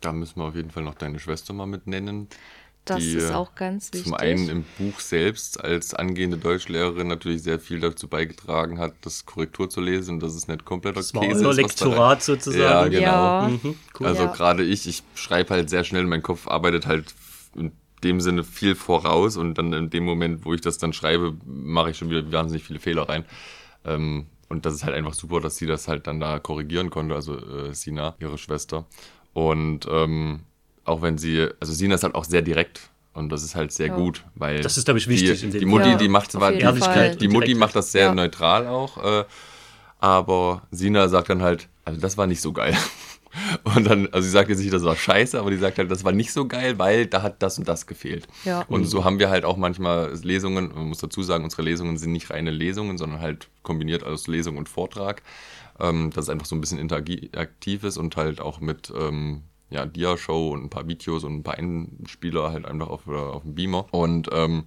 Da 0.00 0.12
müssen 0.12 0.40
wir 0.40 0.46
auf 0.46 0.56
jeden 0.56 0.72
Fall 0.72 0.82
noch 0.82 0.94
deine 0.94 1.20
Schwester 1.20 1.52
mal 1.52 1.66
mit 1.66 1.86
nennen. 1.86 2.26
Das 2.90 3.00
die 3.00 3.12
ist 3.12 3.32
auch 3.32 3.54
ganz 3.54 3.92
wichtig. 3.92 4.04
Zum 4.04 4.14
einen 4.14 4.48
im 4.48 4.64
Buch 4.78 4.98
selbst 5.00 5.62
als 5.62 5.94
angehende 5.94 6.36
Deutschlehrerin 6.36 7.06
natürlich 7.06 7.42
sehr 7.42 7.60
viel 7.60 7.80
dazu 7.80 8.08
beigetragen 8.08 8.78
hat, 8.78 8.94
das 9.02 9.26
Korrektur 9.26 9.70
zu 9.70 9.80
lesen 9.80 10.14
und 10.14 10.22
dass 10.22 10.34
es 10.34 10.48
nicht 10.48 10.64
kompletter 10.64 10.96
das 10.96 11.12
Käse 11.12 11.44
war 11.44 11.50
ist. 11.52 11.56
Lektorat 11.56 12.22
sozusagen. 12.22 12.62
Ja, 12.62 12.88
genau. 12.88 13.00
Ja. 13.06 13.48
Mhm, 13.48 13.76
cool. 13.98 14.06
Also 14.06 14.24
ja. 14.24 14.32
gerade 14.32 14.64
ich, 14.64 14.88
ich 14.88 15.02
schreibe 15.14 15.54
halt 15.54 15.70
sehr 15.70 15.84
schnell, 15.84 16.04
mein 16.04 16.22
Kopf 16.22 16.48
arbeitet 16.48 16.86
halt 16.86 17.14
in 17.54 17.72
dem 18.02 18.20
Sinne 18.20 18.44
viel 18.44 18.74
voraus 18.74 19.36
und 19.36 19.54
dann 19.54 19.72
in 19.72 19.90
dem 19.90 20.04
Moment, 20.04 20.44
wo 20.44 20.54
ich 20.54 20.60
das 20.60 20.78
dann 20.78 20.92
schreibe, 20.92 21.36
mache 21.44 21.90
ich 21.90 21.98
schon 21.98 22.10
wieder 22.10 22.30
wahnsinnig 22.32 22.64
viele 22.64 22.80
Fehler 22.80 23.08
rein. 23.08 23.24
Ähm, 23.84 24.26
und 24.48 24.66
das 24.66 24.74
ist 24.74 24.84
halt 24.84 24.96
einfach 24.96 25.14
super, 25.14 25.40
dass 25.40 25.56
sie 25.56 25.66
das 25.66 25.86
halt 25.86 26.06
dann 26.06 26.18
da 26.18 26.40
korrigieren 26.40 26.90
konnte, 26.90 27.14
also 27.14 27.36
äh, 27.36 27.72
Sina, 27.72 28.16
ihre 28.18 28.36
Schwester. 28.36 28.84
Und 29.32 29.86
ähm, 29.88 30.40
auch 30.90 31.02
wenn 31.02 31.18
sie, 31.18 31.48
also 31.60 31.72
Sina 31.72 31.94
ist 31.94 32.02
halt 32.02 32.14
auch 32.14 32.24
sehr 32.24 32.42
direkt 32.42 32.90
und 33.14 33.30
das 33.30 33.42
ist 33.42 33.54
halt 33.54 33.72
sehr 33.72 33.88
ja. 33.88 33.96
gut, 33.96 34.24
weil 34.34 34.60
das 34.60 34.76
ist 34.76 34.84
glaube 34.84 34.98
ich 34.98 35.08
wichtig. 35.08 35.40
Die, 35.40 35.58
die 35.58 35.66
Mutti, 35.66 35.90
ja, 35.90 35.96
die 35.96 36.08
macht 36.08 36.32
zwar 36.32 36.52
Ehrlichkeit, 36.52 37.20
die 37.20 37.28
Mutti 37.28 37.54
macht 37.54 37.76
das 37.76 37.92
sehr 37.92 38.06
ja. 38.06 38.14
neutral 38.14 38.66
auch, 38.66 39.02
äh, 39.02 39.24
aber 39.98 40.62
Sina 40.70 41.08
sagt 41.08 41.30
dann 41.30 41.42
halt, 41.42 41.68
also 41.84 42.00
das 42.00 42.16
war 42.16 42.26
nicht 42.26 42.40
so 42.40 42.52
geil. 42.52 42.76
Und 43.62 43.84
dann, 43.86 44.08
also 44.08 44.24
sie 44.24 44.30
sagt 44.30 44.48
jetzt 44.48 44.58
nicht, 44.58 44.72
das 44.72 44.82
war 44.82 44.96
scheiße, 44.96 45.38
aber 45.38 45.52
die 45.52 45.56
sagt 45.56 45.78
halt, 45.78 45.88
das 45.88 46.02
war 46.02 46.10
nicht 46.10 46.32
so 46.32 46.48
geil, 46.48 46.80
weil 46.80 47.06
da 47.06 47.22
hat 47.22 47.40
das 47.44 47.58
und 47.58 47.68
das 47.68 47.86
gefehlt. 47.86 48.26
Ja. 48.44 48.62
Und 48.62 48.86
so 48.86 49.04
haben 49.04 49.20
wir 49.20 49.30
halt 49.30 49.44
auch 49.44 49.56
manchmal 49.56 50.12
Lesungen, 50.24 50.72
man 50.74 50.88
muss 50.88 50.98
dazu 50.98 51.22
sagen, 51.22 51.44
unsere 51.44 51.62
Lesungen 51.62 51.96
sind 51.96 52.10
nicht 52.10 52.30
reine 52.30 52.50
Lesungen, 52.50 52.98
sondern 52.98 53.20
halt 53.20 53.48
kombiniert 53.62 54.02
aus 54.02 54.26
Lesung 54.26 54.56
und 54.56 54.68
Vortrag. 54.68 55.22
Ähm, 55.78 56.10
dass 56.10 56.24
es 56.24 56.28
einfach 56.28 56.46
so 56.46 56.56
ein 56.56 56.60
bisschen 56.60 56.78
interaktiv 56.78 57.84
ist 57.84 57.96
und 57.96 58.16
halt 58.16 58.40
auch 58.40 58.60
mit 58.60 58.92
ähm, 58.94 59.44
ja, 59.70 59.86
Dia-Show 59.86 60.50
und 60.50 60.64
ein 60.64 60.70
paar 60.70 60.86
Videos 60.88 61.24
und 61.24 61.36
ein 61.36 61.42
paar 61.42 61.58
Einspieler 61.58 62.52
halt 62.52 62.66
einfach 62.66 62.88
auf, 62.88 63.06
auf 63.08 63.42
dem 63.42 63.54
Beamer. 63.54 63.86
Und 63.92 64.28
ähm, 64.32 64.64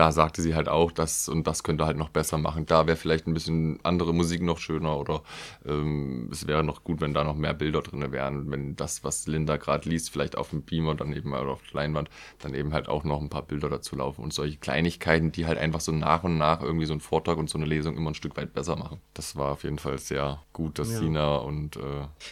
da 0.00 0.12
sagte 0.12 0.40
sie 0.40 0.54
halt 0.54 0.66
auch, 0.66 0.92
das 0.92 1.28
und 1.28 1.46
das 1.46 1.62
könnte 1.62 1.84
halt 1.84 1.98
noch 1.98 2.08
besser 2.08 2.38
machen. 2.38 2.64
Da 2.64 2.86
wäre 2.86 2.96
vielleicht 2.96 3.26
ein 3.26 3.34
bisschen 3.34 3.80
andere 3.82 4.14
Musik 4.14 4.40
noch 4.40 4.56
schöner 4.56 4.96
oder 4.98 5.22
ähm, 5.66 6.30
es 6.32 6.46
wäre 6.46 6.64
noch 6.64 6.84
gut, 6.84 7.02
wenn 7.02 7.12
da 7.12 7.22
noch 7.22 7.36
mehr 7.36 7.52
Bilder 7.52 7.82
drin 7.82 8.10
wären, 8.10 8.50
wenn 8.50 8.76
das, 8.76 9.04
was 9.04 9.26
Linda 9.26 9.58
gerade 9.58 9.90
liest, 9.90 10.08
vielleicht 10.08 10.38
auf 10.38 10.50
dem 10.50 10.62
Beamer 10.62 10.94
dann 10.94 11.12
eben 11.12 11.34
oder 11.34 11.50
auf 11.50 11.60
der 11.70 11.82
Leinwand, 11.82 12.08
dann 12.38 12.54
eben 12.54 12.72
halt 12.72 12.88
auch 12.88 13.04
noch 13.04 13.20
ein 13.20 13.28
paar 13.28 13.42
Bilder 13.42 13.68
dazu 13.68 13.94
laufen 13.94 14.22
und 14.22 14.32
solche 14.32 14.56
Kleinigkeiten, 14.56 15.32
die 15.32 15.44
halt 15.44 15.58
einfach 15.58 15.80
so 15.80 15.92
nach 15.92 16.24
und 16.24 16.38
nach 16.38 16.62
irgendwie 16.62 16.86
so 16.86 16.94
einen 16.94 17.02
Vortrag 17.02 17.36
und 17.36 17.50
so 17.50 17.58
eine 17.58 17.66
Lesung 17.66 17.98
immer 17.98 18.12
ein 18.12 18.14
Stück 18.14 18.38
weit 18.38 18.54
besser 18.54 18.76
machen. 18.76 19.00
Das 19.12 19.36
war 19.36 19.52
auf 19.52 19.64
jeden 19.64 19.78
Fall 19.78 19.98
sehr 19.98 20.40
gut, 20.54 20.78
dass 20.78 20.90
ja. 20.92 20.98
Sina 20.98 21.36
und 21.36 21.76
äh, 21.76 21.80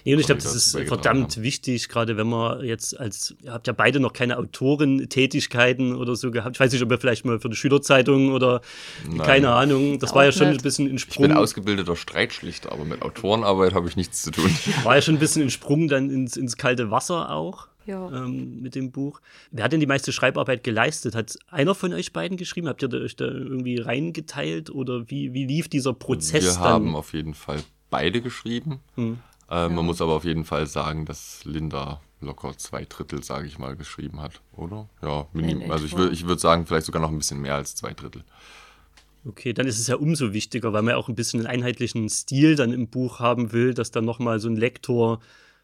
nee, 0.06 0.14
und 0.14 0.20
ich 0.20 0.26
glaube, 0.26 0.40
das 0.40 0.54
ist 0.54 0.70
verdammt 0.86 1.36
haben. 1.36 1.42
wichtig, 1.42 1.90
gerade 1.90 2.16
wenn 2.16 2.30
man 2.30 2.64
jetzt 2.64 2.98
als, 2.98 3.36
ihr 3.42 3.52
habt 3.52 3.66
ja 3.66 3.74
beide 3.74 4.00
noch 4.00 4.14
keine 4.14 4.38
Autorentätigkeiten 4.38 5.94
oder 5.94 6.16
so 6.16 6.30
gehabt. 6.30 6.56
Ich 6.56 6.60
weiß 6.60 6.72
nicht, 6.72 6.82
ob 6.82 6.90
ihr 6.90 6.98
vielleicht 6.98 7.26
mal 7.26 7.38
für 7.38 7.50
die 7.50 7.57
Schülerzeitung 7.59 8.32
oder 8.32 8.61
Nein. 9.09 9.26
keine 9.26 9.50
Ahnung. 9.50 9.98
Das 9.98 10.14
war 10.14 10.24
ja 10.24 10.32
schon 10.32 10.48
nicht. 10.48 10.61
ein 10.61 10.62
bisschen 10.62 10.88
in 10.88 10.98
Sprung. 10.98 11.24
Ich 11.24 11.28
bin 11.30 11.36
ausgebildeter 11.36 11.96
Streitschlichter, 11.96 12.72
aber 12.72 12.84
mit 12.84 13.02
Autorenarbeit 13.02 13.74
habe 13.74 13.88
ich 13.88 13.96
nichts 13.96 14.22
zu 14.22 14.30
tun. 14.30 14.50
War 14.84 14.96
ja 14.96 15.02
schon 15.02 15.16
ein 15.16 15.20
bisschen 15.20 15.42
in 15.42 15.50
Sprung 15.50 15.88
dann 15.88 16.11
ins, 16.11 16.36
ins 16.36 16.56
kalte 16.56 16.90
Wasser 16.90 17.30
auch. 17.30 17.68
Ja. 17.86 18.06
Ähm, 18.11 18.61
mit 18.61 18.74
dem 18.74 18.92
Buch. 18.92 19.20
Wer 19.50 19.64
hat 19.64 19.72
denn 19.72 19.80
die 19.80 19.86
meiste 19.86 20.12
Schreibarbeit 20.12 20.62
geleistet? 20.62 21.14
Hat 21.14 21.38
einer 21.48 21.74
von 21.74 21.94
euch 21.94 22.12
beiden 22.12 22.36
geschrieben? 22.36 22.68
Habt 22.68 22.82
ihr 22.82 22.92
euch 22.92 23.16
da 23.16 23.24
irgendwie 23.24 23.78
reingeteilt 23.78 24.68
oder 24.68 25.11
wie, 25.11 25.32
wie 25.32 25.46
lief 25.46 25.68
dieser 25.68 25.94
Prozess 25.94 26.44
Wir 26.44 26.52
dann? 26.52 26.62
haben 26.62 26.96
auf 26.96 27.14
jeden 27.14 27.32
Fall 27.32 27.62
beide 27.88 28.20
geschrieben. 28.20 28.80
Hm. 28.96 29.18
Äh, 29.50 29.54
ja. 29.54 29.68
Man 29.70 29.86
muss 29.86 30.02
aber 30.02 30.12
auf 30.12 30.24
jeden 30.24 30.44
Fall 30.44 30.66
sagen, 30.66 31.06
dass 31.06 31.46
Linda 31.46 32.02
locker 32.20 32.56
zwei 32.56 32.84
Drittel, 32.84 33.22
sage 33.22 33.46
ich 33.46 33.58
mal, 33.58 33.76
geschrieben 33.76 34.20
hat, 34.20 34.40
oder? 34.56 34.88
Ja, 35.02 35.26
minim, 35.32 35.70
also 35.70 35.84
ich, 35.84 35.96
würd, 35.96 36.12
ich 36.12 36.26
würde 36.26 36.40
sagen, 36.40 36.66
vielleicht 36.66 36.86
sogar 36.86 37.00
noch 37.00 37.10
ein 37.10 37.18
bisschen 37.18 37.40
mehr 37.40 37.54
als 37.54 37.74
zwei 37.74 37.92
Drittel. 37.92 38.24
Okay, 39.24 39.52
dann 39.52 39.66
ist 39.66 39.78
es 39.78 39.88
ja 39.88 39.96
umso 39.96 40.32
wichtiger, 40.32 40.72
weil 40.72 40.82
man 40.82 40.92
ja 40.92 40.96
auch 40.96 41.08
ein 41.08 41.14
bisschen 41.14 41.40
einen 41.40 41.48
einheitlichen 41.48 42.08
Stil 42.08 42.56
dann 42.56 42.72
im 42.72 42.88
Buch 42.88 43.20
haben 43.20 43.52
will, 43.52 43.74
dass 43.74 43.90
dann 43.90 44.04
nochmal 44.04 44.40
so 44.40 44.48
ein 44.48 44.56
Lektor 44.56 45.20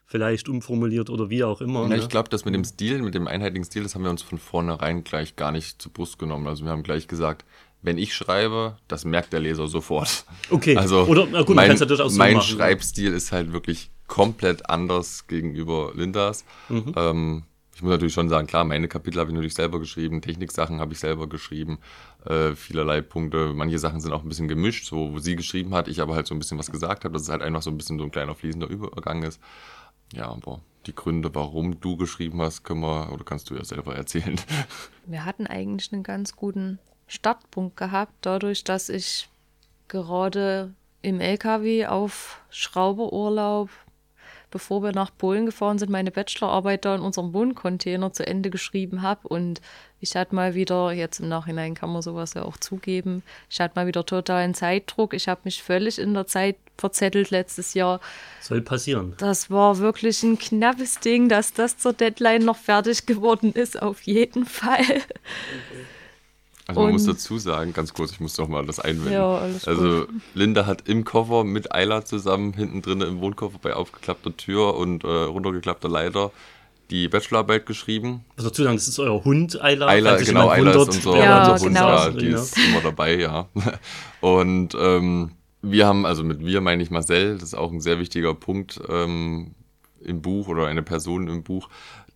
vielleicht 0.06 0.48
umformuliert 0.48 1.08
oder 1.08 1.30
wie 1.30 1.44
auch 1.44 1.60
immer. 1.60 1.82
Ja, 1.82 1.88
ne? 1.88 1.96
ich 1.96 2.08
glaube, 2.08 2.28
das 2.28 2.44
mit 2.44 2.54
dem 2.54 2.64
Stil, 2.64 3.00
mit 3.00 3.14
dem 3.14 3.26
einheitlichen 3.26 3.64
Stil, 3.64 3.82
das 3.82 3.94
haben 3.94 4.02
wir 4.02 4.10
uns 4.10 4.22
von 4.22 4.38
vornherein 4.38 5.02
gleich 5.02 5.36
gar 5.36 5.50
nicht 5.50 5.80
zur 5.80 5.92
Brust 5.92 6.18
genommen. 6.18 6.46
Also 6.46 6.64
wir 6.64 6.72
haben 6.72 6.82
gleich 6.82 7.08
gesagt, 7.08 7.44
wenn 7.84 7.98
ich 7.98 8.14
schreibe, 8.14 8.78
das 8.88 9.04
merkt 9.04 9.32
der 9.32 9.40
Leser 9.40 9.68
sofort. 9.68 10.24
Okay. 10.50 10.76
Also 10.76 11.04
oder 11.04 11.26
na 11.30 11.42
gut, 11.42 11.54
mein, 11.54 11.76
durchaus 11.76 12.14
so 12.14 12.18
mein 12.18 12.34
machen. 12.34 12.56
Schreibstil 12.56 13.12
ist 13.12 13.30
halt 13.30 13.52
wirklich 13.52 13.90
komplett 14.06 14.68
anders 14.68 15.26
gegenüber 15.26 15.92
Lindas. 15.94 16.44
Mhm. 16.68 16.92
Ähm, 16.96 17.42
ich 17.74 17.82
muss 17.82 17.90
natürlich 17.90 18.14
schon 18.14 18.28
sagen, 18.28 18.46
klar, 18.46 18.64
meine 18.64 18.88
Kapitel 18.88 19.18
habe 19.18 19.30
ich 19.30 19.34
natürlich 19.34 19.54
selber 19.54 19.80
geschrieben, 19.80 20.22
Techniksachen 20.22 20.80
habe 20.80 20.92
ich 20.92 21.00
selber 21.00 21.28
geschrieben, 21.28 21.78
äh, 22.24 22.54
vielerlei 22.54 23.00
Punkte. 23.00 23.52
Manche 23.52 23.78
Sachen 23.78 24.00
sind 24.00 24.12
auch 24.12 24.22
ein 24.22 24.28
bisschen 24.28 24.48
gemischt, 24.48 24.86
so 24.86 25.12
wo 25.12 25.18
sie 25.18 25.36
geschrieben 25.36 25.74
hat, 25.74 25.88
ich 25.88 26.00
aber 26.00 26.14
halt 26.14 26.26
so 26.26 26.34
ein 26.34 26.38
bisschen 26.38 26.58
was 26.58 26.70
gesagt 26.70 27.04
habe, 27.04 27.12
dass 27.12 27.22
es 27.22 27.28
halt 27.28 27.42
einfach 27.42 27.62
so 27.62 27.70
ein 27.70 27.76
bisschen 27.76 27.98
so 27.98 28.04
ein 28.04 28.12
kleiner 28.12 28.34
fließender 28.34 28.68
Übergang 28.68 29.24
ist. 29.24 29.40
Ja, 30.12 30.28
aber 30.28 30.60
die 30.86 30.94
Gründe, 30.94 31.34
warum 31.34 31.80
du 31.80 31.96
geschrieben 31.96 32.40
hast, 32.40 32.62
können 32.62 32.80
wir 32.80 33.12
oder 33.12 33.24
kannst 33.24 33.50
du 33.50 33.56
ja 33.56 33.64
selber 33.64 33.96
erzählen. 33.96 34.40
Wir 35.06 35.24
hatten 35.24 35.46
eigentlich 35.46 35.92
einen 35.92 36.02
ganz 36.02 36.36
guten 36.36 36.78
Startpunkt 37.06 37.76
gehabt, 37.76 38.12
dadurch, 38.22 38.64
dass 38.64 38.88
ich 38.88 39.28
gerade 39.88 40.72
im 41.02 41.20
LKW 41.20 41.86
auf 41.86 42.40
Schrauberurlaub 42.50 43.68
bevor 44.54 44.84
wir 44.84 44.92
nach 44.92 45.10
Polen 45.18 45.46
gefahren 45.46 45.80
sind, 45.80 45.90
meine 45.90 46.12
Bachelorarbeit 46.12 46.84
da 46.84 46.94
in 46.94 47.00
unserem 47.00 47.34
Wohncontainer 47.34 48.12
zu 48.12 48.24
Ende 48.24 48.50
geschrieben 48.50 49.02
habe. 49.02 49.26
Und 49.26 49.60
ich 49.98 50.14
hatte 50.14 50.32
mal 50.32 50.54
wieder, 50.54 50.92
jetzt 50.92 51.18
im 51.18 51.28
Nachhinein 51.28 51.74
kann 51.74 51.92
man 51.92 52.02
sowas 52.02 52.34
ja 52.34 52.44
auch 52.44 52.56
zugeben, 52.56 53.24
ich 53.50 53.60
hatte 53.60 53.72
mal 53.74 53.88
wieder 53.88 54.06
totalen 54.06 54.54
Zeitdruck. 54.54 55.12
Ich 55.12 55.26
habe 55.26 55.40
mich 55.42 55.60
völlig 55.60 55.98
in 55.98 56.14
der 56.14 56.28
Zeit 56.28 56.56
verzettelt 56.78 57.30
letztes 57.30 57.74
Jahr. 57.74 58.00
Soll 58.40 58.60
passieren. 58.60 59.14
Das 59.18 59.50
war 59.50 59.78
wirklich 59.78 60.22
ein 60.22 60.38
knappes 60.38 61.00
Ding, 61.00 61.28
dass 61.28 61.52
das 61.52 61.76
zur 61.76 61.92
Deadline 61.92 62.44
noch 62.44 62.56
fertig 62.56 63.06
geworden 63.06 63.52
ist, 63.52 63.82
auf 63.82 64.02
jeden 64.02 64.46
Fall. 64.46 64.82
Okay. 64.82 65.84
Also 66.66 66.80
man 66.80 66.88
und, 66.88 66.92
muss 66.94 67.04
dazu 67.04 67.38
sagen, 67.38 67.72
ganz 67.74 67.92
kurz, 67.92 68.12
ich 68.12 68.20
muss 68.20 68.34
doch 68.34 68.48
mal 68.48 68.64
das 68.64 68.80
einwenden. 68.80 69.12
Ja, 69.12 69.38
alles 69.38 69.68
also 69.68 70.06
gut. 70.06 70.08
Linda 70.34 70.64
hat 70.64 70.88
im 70.88 71.04
Koffer 71.04 71.44
mit 71.44 71.72
Ayla 71.72 72.04
zusammen 72.04 72.54
hinten 72.54 72.80
drin 72.80 73.02
im 73.02 73.20
Wohnkoffer 73.20 73.58
bei 73.60 73.74
aufgeklappter 73.74 74.34
Tür 74.36 74.74
und 74.76 75.04
äh, 75.04 75.08
runtergeklappter 75.08 75.88
Leiter 75.90 76.30
die 76.90 77.08
Bachelorarbeit 77.08 77.66
geschrieben. 77.66 78.24
Also 78.36 78.50
dazu 78.50 78.62
sagen, 78.62 78.76
das 78.76 78.88
ist 78.88 78.98
euer 78.98 79.24
Hund, 79.24 79.60
Ayla. 79.60 79.86
Ayla, 79.86 80.16
genau, 80.16 80.48
Ayla 80.48 80.70
ist 80.70 81.04
unser, 81.04 81.16
ja, 81.18 81.52
unser 81.52 81.64
Hund, 81.64 81.74
genau. 81.74 81.88
ja, 81.88 82.10
die 82.10 82.26
ja. 82.26 82.38
ist 82.38 82.56
immer 82.58 82.80
dabei, 82.80 83.16
ja. 83.16 83.48
Und 84.20 84.74
ähm, 84.78 85.32
wir 85.62 85.86
haben, 85.86 86.06
also 86.06 86.24
mit 86.24 86.44
wir 86.44 86.60
meine 86.60 86.82
ich 86.82 86.90
Marcel, 86.90 87.34
das 87.34 87.44
ist 87.44 87.54
auch 87.54 87.72
ein 87.72 87.80
sehr 87.80 87.98
wichtiger 87.98 88.34
Punkt 88.34 88.80
ähm, 88.88 89.54
im 90.02 90.20
Buch 90.20 90.48
oder 90.48 90.66
eine 90.66 90.82
Person 90.82 91.28
im 91.28 91.42
Buch, 91.42 91.68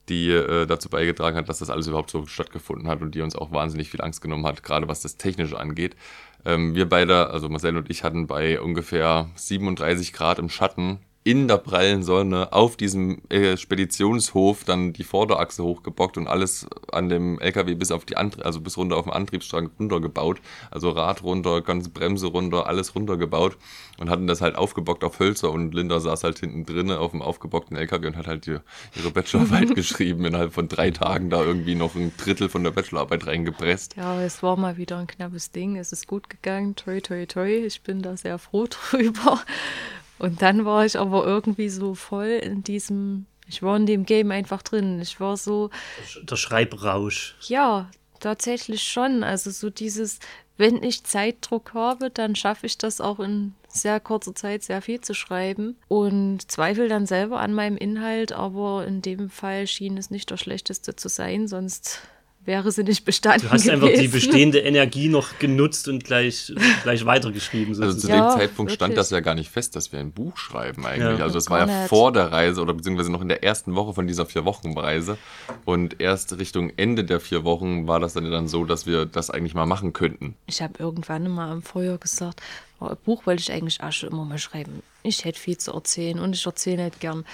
die 0.09 0.31
äh, 0.31 0.67
dazu 0.67 0.89
beigetragen 0.89 1.37
hat, 1.37 1.49
dass 1.49 1.59
das 1.59 1.71
alles 1.71 1.87
überhaupt 1.87 2.11
so 2.11 2.27
stattgefunden 2.27 2.89
hat 2.89 3.03
und 3.03 3.15
die 3.15 3.21
uns 3.21 3.37
auch 3.37 3.53
wahnsinnig 3.53 3.91
viel 3.91 4.01
Angst 4.01 4.21
genommen 4.23 4.47
hat, 4.47 4.63
gerade 4.63 4.89
was 4.89 5.03
das 5.03 5.17
Technische 5.17 5.59
angeht. 5.59 5.97
Ähm, 6.45 6.75
wir 6.75 6.89
beide, 6.89 7.31
also 7.31 7.49
Marcel 7.49 7.77
und 7.77 7.91
ich, 7.91 8.05
hatten 8.05 8.27
bei 8.27 8.61
ungefähr 8.61 9.29
37 9.35 10.13
Grad 10.13 10.39
im 10.39 10.49
Schatten 10.49 11.01
in 11.25 11.47
der 11.47 11.59
prallen 11.59 12.03
Sonne 12.03 12.53
auf 12.53 12.77
diesem 12.77 13.21
äh, 13.29 13.57
Speditionshof 13.57 14.65
dann 14.65 14.93
die 14.93 15.05
Vorderachse 15.05 15.63
hochgebockt 15.63 16.17
und 16.17 16.27
alles 16.27 16.67
an 16.91 17.09
dem 17.09 17.39
LKW 17.39 17.75
bis 17.75 17.91
auf 17.91 18.05
die 18.05 18.17
Antrie 18.17 18.43
also 18.43 18.61
bis 18.61 18.77
runter 18.77 18.97
auf 18.97 19.05
den 19.05 19.13
Antriebsstrang 19.13 19.71
runtergebaut. 19.79 20.41
Also 20.71 20.91
Rad 20.91 21.23
runter, 21.23 21.61
ganze 21.61 21.91
Bremse 21.91 22.29
runter, 22.29 22.67
alles 22.67 22.95
runtergebaut 22.95 23.59
und 23.99 24.09
hatten 24.11 24.27
das 24.27 24.41
halt 24.41 24.57
aufgebockt 24.57 25.05
auf 25.05 25.19
Hölzer 25.19 25.51
und 25.51 25.75
Linda 25.75 26.01
saß 26.01 26.25
halt 26.25 26.39
hinten 26.39 26.65
drinnen 26.65 26.97
auf 26.97 27.11
dem 27.11 27.21
aufgebockten 27.21 27.77
LKW 27.77 28.07
und 28.07 28.17
hat 28.17 28.27
halt 28.27 28.47
die, 28.47 28.59
ihre 28.97 29.11
Bachelorarbeit 29.11 29.75
geschrieben, 29.75 30.25
innerhalb 30.25 30.55
von 30.55 30.69
drei 30.69 30.91
Tagen 30.91 31.31
da 31.31 31.43
irgendwie 31.43 31.75
noch 31.75 31.95
ein 31.95 32.13
Drittel 32.17 32.49
von 32.49 32.65
der 32.65 32.71
Bachelorarbeit 32.71 33.27
reingepresst. 33.27 33.97
Ja, 33.97 34.23
es 34.23 34.43
war 34.43 34.57
mal 34.57 34.77
wieder 34.77 34.99
ein 34.99 35.07
knappes 35.07 35.51
Ding. 35.51 35.77
Es 35.77 35.93
ist 35.93 36.07
gut 36.07 36.31
gegangen. 36.31 36.77
Toi, 36.77 37.01
toi, 37.01 37.27
toi. 37.27 37.49
Ich 37.67 37.83
bin 37.83 38.03
da 38.03 38.17
sehr 38.17 38.39
froh 38.39 38.67
drüber. 38.91 39.41
Und 40.19 40.43
dann 40.43 40.65
war 40.65 40.85
ich 40.85 40.99
aber 40.99 41.27
irgendwie 41.27 41.69
so 41.69 41.95
voll 41.95 42.41
in 42.43 42.63
diesem, 42.63 43.27
ich 43.47 43.63
war 43.63 43.77
in 43.77 43.87
dem 43.87 44.05
Game 44.05 44.31
einfach 44.31 44.63
drin. 44.63 45.01
Ich 45.01 45.21
war 45.21 45.37
so. 45.37 45.71
Der 46.23 46.37
Schreibrausch. 46.37 47.37
Ja, 47.43 47.91
tatsächlich 48.21 48.83
schon. 48.83 49.23
Also 49.23 49.51
so 49.51 49.71
dieses, 49.71 50.19
wenn 50.57 50.83
ich 50.83 51.05
Zeitdruck 51.05 51.73
habe, 51.75 52.11
dann 52.11 52.35
schaffe 52.35 52.67
ich 52.67 52.79
das 52.79 53.01
auch 53.01 53.21
in 53.21 53.55
sehr 53.69 54.01
kurzer 54.01 54.35
Zeit 54.35 54.63
sehr 54.65 54.83
viel 54.83 55.01
zu 55.01 55.15
schreiben 55.15 55.77
und 55.89 56.51
zweifle 56.51 56.89
dann 56.89 57.07
selber 57.07 57.41
an 57.41 57.53
meinem 57.55 57.77
Inhalt, 57.77 58.33
aber 58.33 58.87
in 58.87 59.03
dem 59.03 59.31
Fall 59.31 59.67
schien 59.67 59.97
es 59.97 60.11
nicht 60.11 60.31
der 60.31 60.37
schlechteste 60.37 60.97
zu 60.97 61.09
sein, 61.09 61.47
sonst 61.49 62.01
wäre 62.49 62.73
sie 62.73 62.83
nicht 62.83 63.05
bestanden. 63.05 63.43
Du 63.47 63.51
hast 63.51 63.65
gewesen. 63.65 63.85
einfach 63.85 64.01
die 64.01 64.09
bestehende 64.09 64.59
Energie 64.59 65.09
noch 65.09 65.39
genutzt 65.39 65.87
und 65.87 66.03
gleich, 66.03 66.53
gleich 66.83 67.05
weitergeschrieben. 67.05 67.75
Sozusagen. 67.75 67.89
Also 67.89 68.01
zu 68.01 68.07
dem 68.09 68.17
ja, 68.17 68.31
Zeitpunkt 68.31 68.59
wirklich. 68.59 68.75
stand 68.75 68.97
das 68.97 69.11
ja 69.11 69.21
gar 69.21 69.37
nicht 69.37 69.51
fest, 69.51 69.77
dass 69.77 69.93
wir 69.93 70.01
ein 70.01 70.11
Buch 70.11 70.37
schreiben 70.37 70.85
eigentlich. 70.85 71.19
Ja. 71.19 71.25
Also 71.25 71.35
das 71.35 71.51
war 71.51 71.69
ja 71.69 71.87
vor 71.87 72.11
der 72.13 72.33
Reise 72.33 72.61
oder 72.61 72.75
beziehungsweise 72.75 73.13
noch 73.13 73.21
in 73.21 73.29
der 73.29 73.45
ersten 73.45 73.77
Woche 73.77 73.95
von 73.95 74.09
dieser 74.09 74.27
vier 74.27 74.45
Wochen 74.45 74.77
Reise. 74.77 75.19
Und 75.65 76.01
erst 76.01 76.39
Richtung 76.39 76.73
Ende 76.77 77.05
der 77.05 77.21
vier 77.21 77.45
Wochen 77.45 77.87
war 77.87 78.01
das 78.01 78.15
dann, 78.15 78.29
dann 78.29 78.49
so, 78.49 78.65
dass 78.65 78.87
wir 78.87 79.05
das 79.05 79.31
eigentlich 79.31 79.55
mal 79.55 79.67
machen 79.67 79.93
könnten. 79.93 80.35
Ich 80.47 80.63
habe 80.63 80.73
irgendwann 80.79 81.29
mal 81.29 81.53
am 81.53 81.63
Feuer 81.63 81.99
gesagt, 81.99 82.41
oh, 82.81 82.87
ein 82.87 82.97
Buch 83.05 83.27
wollte 83.27 83.43
ich 83.43 83.53
eigentlich 83.53 83.83
auch 83.83 83.93
schon 83.93 84.11
immer 84.11 84.25
mal 84.25 84.39
schreiben. 84.39 84.83
Ich 85.03 85.25
hätte 85.25 85.39
viel 85.39 85.59
zu 85.59 85.73
erzählen 85.73 86.19
und 86.19 86.35
ich 86.35 86.47
erzähle 86.47 86.85
nicht 86.85 87.01
gern. 87.01 87.25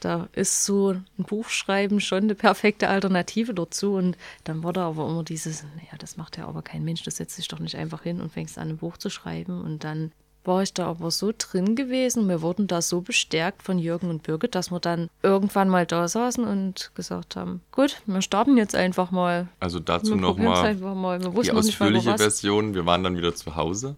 Da 0.00 0.28
ist 0.32 0.64
so 0.64 0.90
ein 0.90 1.04
Buchschreiben 1.16 2.00
schon 2.00 2.24
eine 2.24 2.34
perfekte 2.34 2.88
Alternative 2.88 3.54
dazu. 3.54 3.94
Und 3.94 4.16
dann 4.44 4.62
wurde 4.62 4.80
aber 4.80 5.08
immer 5.08 5.24
dieses, 5.24 5.64
naja, 5.76 5.96
das 5.98 6.16
macht 6.16 6.36
ja 6.36 6.46
aber 6.46 6.62
kein 6.62 6.84
Mensch, 6.84 7.02
das 7.02 7.16
setzt 7.16 7.36
sich 7.36 7.48
doch 7.48 7.58
nicht 7.58 7.76
einfach 7.76 8.02
hin 8.02 8.20
und 8.20 8.32
fängst 8.32 8.58
an, 8.58 8.70
ein 8.70 8.76
Buch 8.78 8.96
zu 8.96 9.10
schreiben. 9.10 9.60
Und 9.60 9.84
dann 9.84 10.12
war 10.44 10.62
ich 10.62 10.72
da 10.72 10.86
aber 10.86 11.10
so 11.10 11.32
drin 11.36 11.76
gewesen. 11.76 12.28
Wir 12.28 12.42
wurden 12.42 12.66
da 12.66 12.82
so 12.82 13.02
bestärkt 13.02 13.62
von 13.62 13.78
Jürgen 13.78 14.10
und 14.10 14.22
Birgit, 14.22 14.54
dass 14.54 14.70
wir 14.70 14.80
dann 14.80 15.10
irgendwann 15.22 15.68
mal 15.68 15.86
da 15.86 16.08
saßen 16.08 16.44
und 16.44 16.90
gesagt 16.94 17.36
haben, 17.36 17.60
gut, 17.70 18.00
wir 18.06 18.22
starten 18.22 18.56
jetzt 18.56 18.74
einfach 18.74 19.10
mal. 19.10 19.48
Also 19.60 19.78
dazu 19.78 20.16
nochmal 20.16 20.74
die 20.74 21.52
ausführliche 21.52 22.16
Version. 22.16 22.74
Wir 22.74 22.86
waren 22.86 23.04
dann 23.04 23.16
wieder 23.16 23.34
zu 23.34 23.54
Hause. 23.54 23.96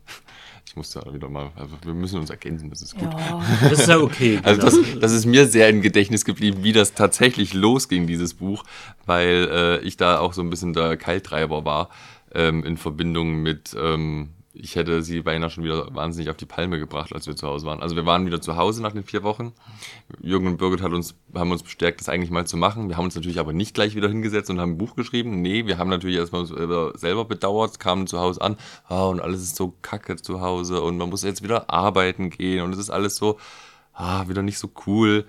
Ich 0.71 0.77
musste 0.77 1.03
wieder 1.12 1.29
mal, 1.29 1.51
also 1.57 1.75
wir 1.83 1.95
müssen 1.95 2.21
uns 2.21 2.31
ergänzen, 2.31 2.71
das 2.71 2.81
ist 2.81 2.97
gut. 2.97 3.12
Ja. 3.12 3.43
Das 3.71 3.81
ist 3.81 3.89
ja 3.89 3.99
okay. 3.99 4.39
also 4.45 4.61
das, 4.61 4.79
das, 5.01 5.11
ist 5.11 5.27
mir 5.27 5.49
sehr 5.49 5.68
im 5.68 5.83
Gedächtnis 5.83 6.25
geblieben, 6.25 6.62
wie 6.62 6.73
das 6.73 6.95
tatsächlich 6.95 7.55
losging, 7.55 8.07
dieses 8.07 8.35
Buch, 8.35 8.62
weil 9.05 9.49
äh, 9.51 9.79
ich 9.81 9.97
da 9.97 10.21
auch 10.21 10.33
so 10.33 10.43
ein 10.43 10.49
bisschen 10.49 10.73
der 10.73 10.97
Keiltreiber 10.97 11.64
war 11.64 11.89
ähm, 12.33 12.62
in 12.62 12.77
Verbindung 12.77 13.43
mit 13.43 13.77
ähm, 13.77 14.29
ich 14.53 14.74
hätte 14.74 15.03
sie 15.03 15.22
beinahe 15.22 15.48
schon 15.48 15.62
wieder 15.62 15.94
wahnsinnig 15.94 16.28
auf 16.28 16.36
die 16.36 16.46
Palme 16.46 16.80
gebracht, 16.80 17.12
als 17.14 17.26
wir 17.28 17.36
zu 17.36 17.46
Hause 17.46 17.66
waren. 17.66 17.80
Also 17.80 17.94
wir 17.94 18.05
waren 18.05 18.26
wieder 18.26 18.40
zu 18.40 18.57
Hause 18.57 18.82
nach 18.82 18.92
den 18.92 19.05
vier 19.05 19.22
Wochen. 19.22 19.53
Jürgen 20.20 20.48
und 20.48 20.57
Birgit 20.57 20.82
hat 20.82 20.92
uns, 20.92 21.14
haben 21.34 21.53
uns 21.53 21.62
bestärkt, 21.62 22.01
das 22.01 22.09
eigentlich 22.09 22.32
mal 22.32 22.46
zu 22.46 22.57
machen. 22.57 22.88
Wir 22.88 22.96
haben 22.96 23.05
uns 23.05 23.14
natürlich 23.14 23.38
aber 23.38 23.53
nicht 23.53 23.74
gleich 23.74 23.94
wieder 23.94 24.09
hingesetzt 24.09 24.51
und 24.51 24.61
haben 24.61 24.72
ein 24.72 24.78
Buch 24.78 24.96
geschrieben. 24.96 25.40
Nee, 25.40 25.66
wir 25.66 25.78
haben 25.78 25.88
natürlich 25.88 26.16
erstmal 26.16 26.46
selber 26.46 27.24
bedauert, 27.24 27.78
kamen 27.78 28.09
zu 28.09 28.18
Hause 28.18 28.42
an, 28.42 28.57
oh, 28.88 29.11
und 29.11 29.20
alles 29.20 29.40
ist 29.40 29.55
so 29.55 29.74
kacke 29.82 30.16
zu 30.16 30.40
Hause 30.40 30.82
und 30.82 30.98
man 30.98 31.11
muss 31.11 31.22
jetzt 31.22 31.44
wieder 31.44 31.70
arbeiten 31.70 32.30
gehen 32.30 32.64
und 32.64 32.72
es 32.72 32.78
ist 32.78 32.90
alles 32.90 33.14
so, 33.16 33.38
ah, 33.94 34.26
wieder 34.28 34.42
nicht 34.42 34.59
so 34.59 34.70
cool. 34.86 35.26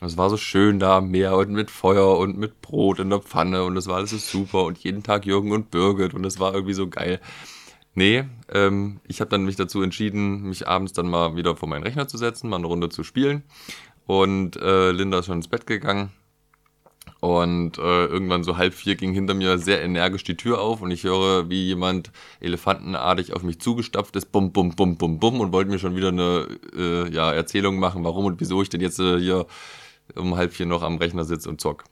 Es 0.00 0.16
war 0.16 0.28
so 0.28 0.36
schön 0.36 0.80
da 0.80 0.98
am 0.98 1.10
Meer 1.10 1.36
und 1.36 1.50
mit 1.50 1.70
Feuer 1.70 2.18
und 2.18 2.36
mit 2.36 2.60
Brot 2.60 2.98
in 2.98 3.10
der 3.10 3.20
Pfanne 3.20 3.62
und 3.62 3.76
es 3.76 3.86
war 3.86 3.96
alles 3.96 4.10
so 4.10 4.18
super 4.18 4.64
und 4.64 4.78
jeden 4.78 5.04
Tag 5.04 5.24
Jürgen 5.24 5.52
und 5.52 5.70
Birgit 5.70 6.12
und 6.12 6.26
es 6.26 6.40
war 6.40 6.52
irgendwie 6.52 6.74
so 6.74 6.88
geil. 6.88 7.20
Nee, 7.94 8.24
ähm, 8.52 9.00
ich 9.06 9.20
habe 9.20 9.30
dann 9.30 9.44
mich 9.44 9.56
dazu 9.56 9.82
entschieden, 9.82 10.42
mich 10.42 10.66
abends 10.66 10.92
dann 10.92 11.08
mal 11.08 11.36
wieder 11.36 11.56
vor 11.56 11.68
meinen 11.68 11.84
Rechner 11.84 12.08
zu 12.08 12.18
setzen, 12.18 12.50
mal 12.50 12.56
eine 12.56 12.66
Runde 12.66 12.88
zu 12.88 13.04
spielen. 13.04 13.44
Und 14.06 14.56
äh, 14.56 14.90
Linda 14.90 15.20
ist 15.20 15.26
schon 15.26 15.36
ins 15.36 15.48
Bett 15.48 15.66
gegangen. 15.66 16.10
Und 17.20 17.78
äh, 17.78 18.06
irgendwann 18.06 18.44
so 18.44 18.58
halb 18.58 18.74
vier 18.74 18.96
ging 18.96 19.14
hinter 19.14 19.32
mir 19.34 19.56
sehr 19.58 19.82
energisch 19.82 20.24
die 20.24 20.36
Tür 20.36 20.60
auf 20.60 20.82
und 20.82 20.90
ich 20.90 21.04
höre, 21.04 21.48
wie 21.48 21.64
jemand 21.64 22.10
elefantenartig 22.40 23.32
auf 23.32 23.42
mich 23.42 23.60
zugestapft 23.60 24.14
ist, 24.16 24.30
bum, 24.30 24.52
bum, 24.52 24.76
bum, 24.76 24.98
bum, 24.98 25.18
bum 25.18 25.40
und 25.40 25.52
wollte 25.52 25.70
mir 25.70 25.78
schon 25.78 25.96
wieder 25.96 26.08
eine 26.08 26.48
äh, 26.76 27.10
ja, 27.10 27.32
Erzählung 27.32 27.78
machen, 27.78 28.04
warum 28.04 28.26
und 28.26 28.40
wieso 28.40 28.60
ich 28.60 28.68
denn 28.68 28.82
jetzt 28.82 29.00
äh, 29.00 29.18
hier 29.18 29.46
um 30.16 30.36
halb 30.36 30.52
vier 30.52 30.66
noch 30.66 30.82
am 30.82 30.98
Rechner 30.98 31.24
sitze 31.24 31.48
und 31.48 31.62
zock. 31.62 31.84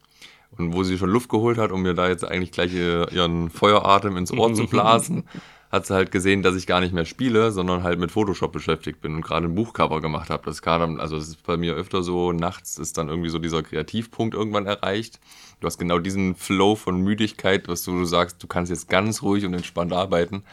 Und 0.58 0.74
wo 0.74 0.82
sie 0.82 0.98
schon 0.98 1.08
Luft 1.08 1.30
geholt 1.30 1.56
hat, 1.56 1.72
um 1.72 1.80
mir 1.80 1.94
da 1.94 2.08
jetzt 2.08 2.26
eigentlich 2.26 2.52
gleich 2.52 2.74
ihren 2.74 3.48
Feueratem 3.48 4.18
ins 4.18 4.32
Ohr 4.32 4.52
zu 4.52 4.66
blasen, 4.68 5.24
hat 5.72 5.86
sie 5.86 5.94
halt 5.94 6.12
gesehen, 6.12 6.42
dass 6.42 6.54
ich 6.54 6.66
gar 6.66 6.80
nicht 6.80 6.92
mehr 6.92 7.06
spiele, 7.06 7.50
sondern 7.50 7.82
halt 7.82 7.98
mit 7.98 8.12
Photoshop 8.12 8.52
beschäftigt 8.52 9.00
bin 9.00 9.14
und 9.14 9.22
gerade 9.22 9.46
ein 9.46 9.54
Buchcover 9.54 10.02
gemacht 10.02 10.28
habe. 10.28 10.44
Das 10.44 10.60
kam, 10.60 11.00
also 11.00 11.16
es 11.16 11.28
ist 11.28 11.42
bei 11.44 11.56
mir 11.56 11.74
öfter 11.74 12.02
so, 12.02 12.32
nachts 12.32 12.76
ist 12.76 12.98
dann 12.98 13.08
irgendwie 13.08 13.30
so 13.30 13.38
dieser 13.38 13.62
Kreativpunkt 13.62 14.34
irgendwann 14.34 14.66
erreicht. 14.66 15.18
Du 15.60 15.66
hast 15.66 15.78
genau 15.78 15.98
diesen 15.98 16.34
Flow 16.34 16.76
von 16.76 17.00
Müdigkeit, 17.00 17.68
was 17.68 17.82
du, 17.84 17.92
du 17.92 18.04
sagst, 18.04 18.42
du 18.42 18.46
kannst 18.46 18.70
jetzt 18.70 18.90
ganz 18.90 19.22
ruhig 19.22 19.46
und 19.46 19.54
entspannt 19.54 19.94
arbeiten. 19.94 20.44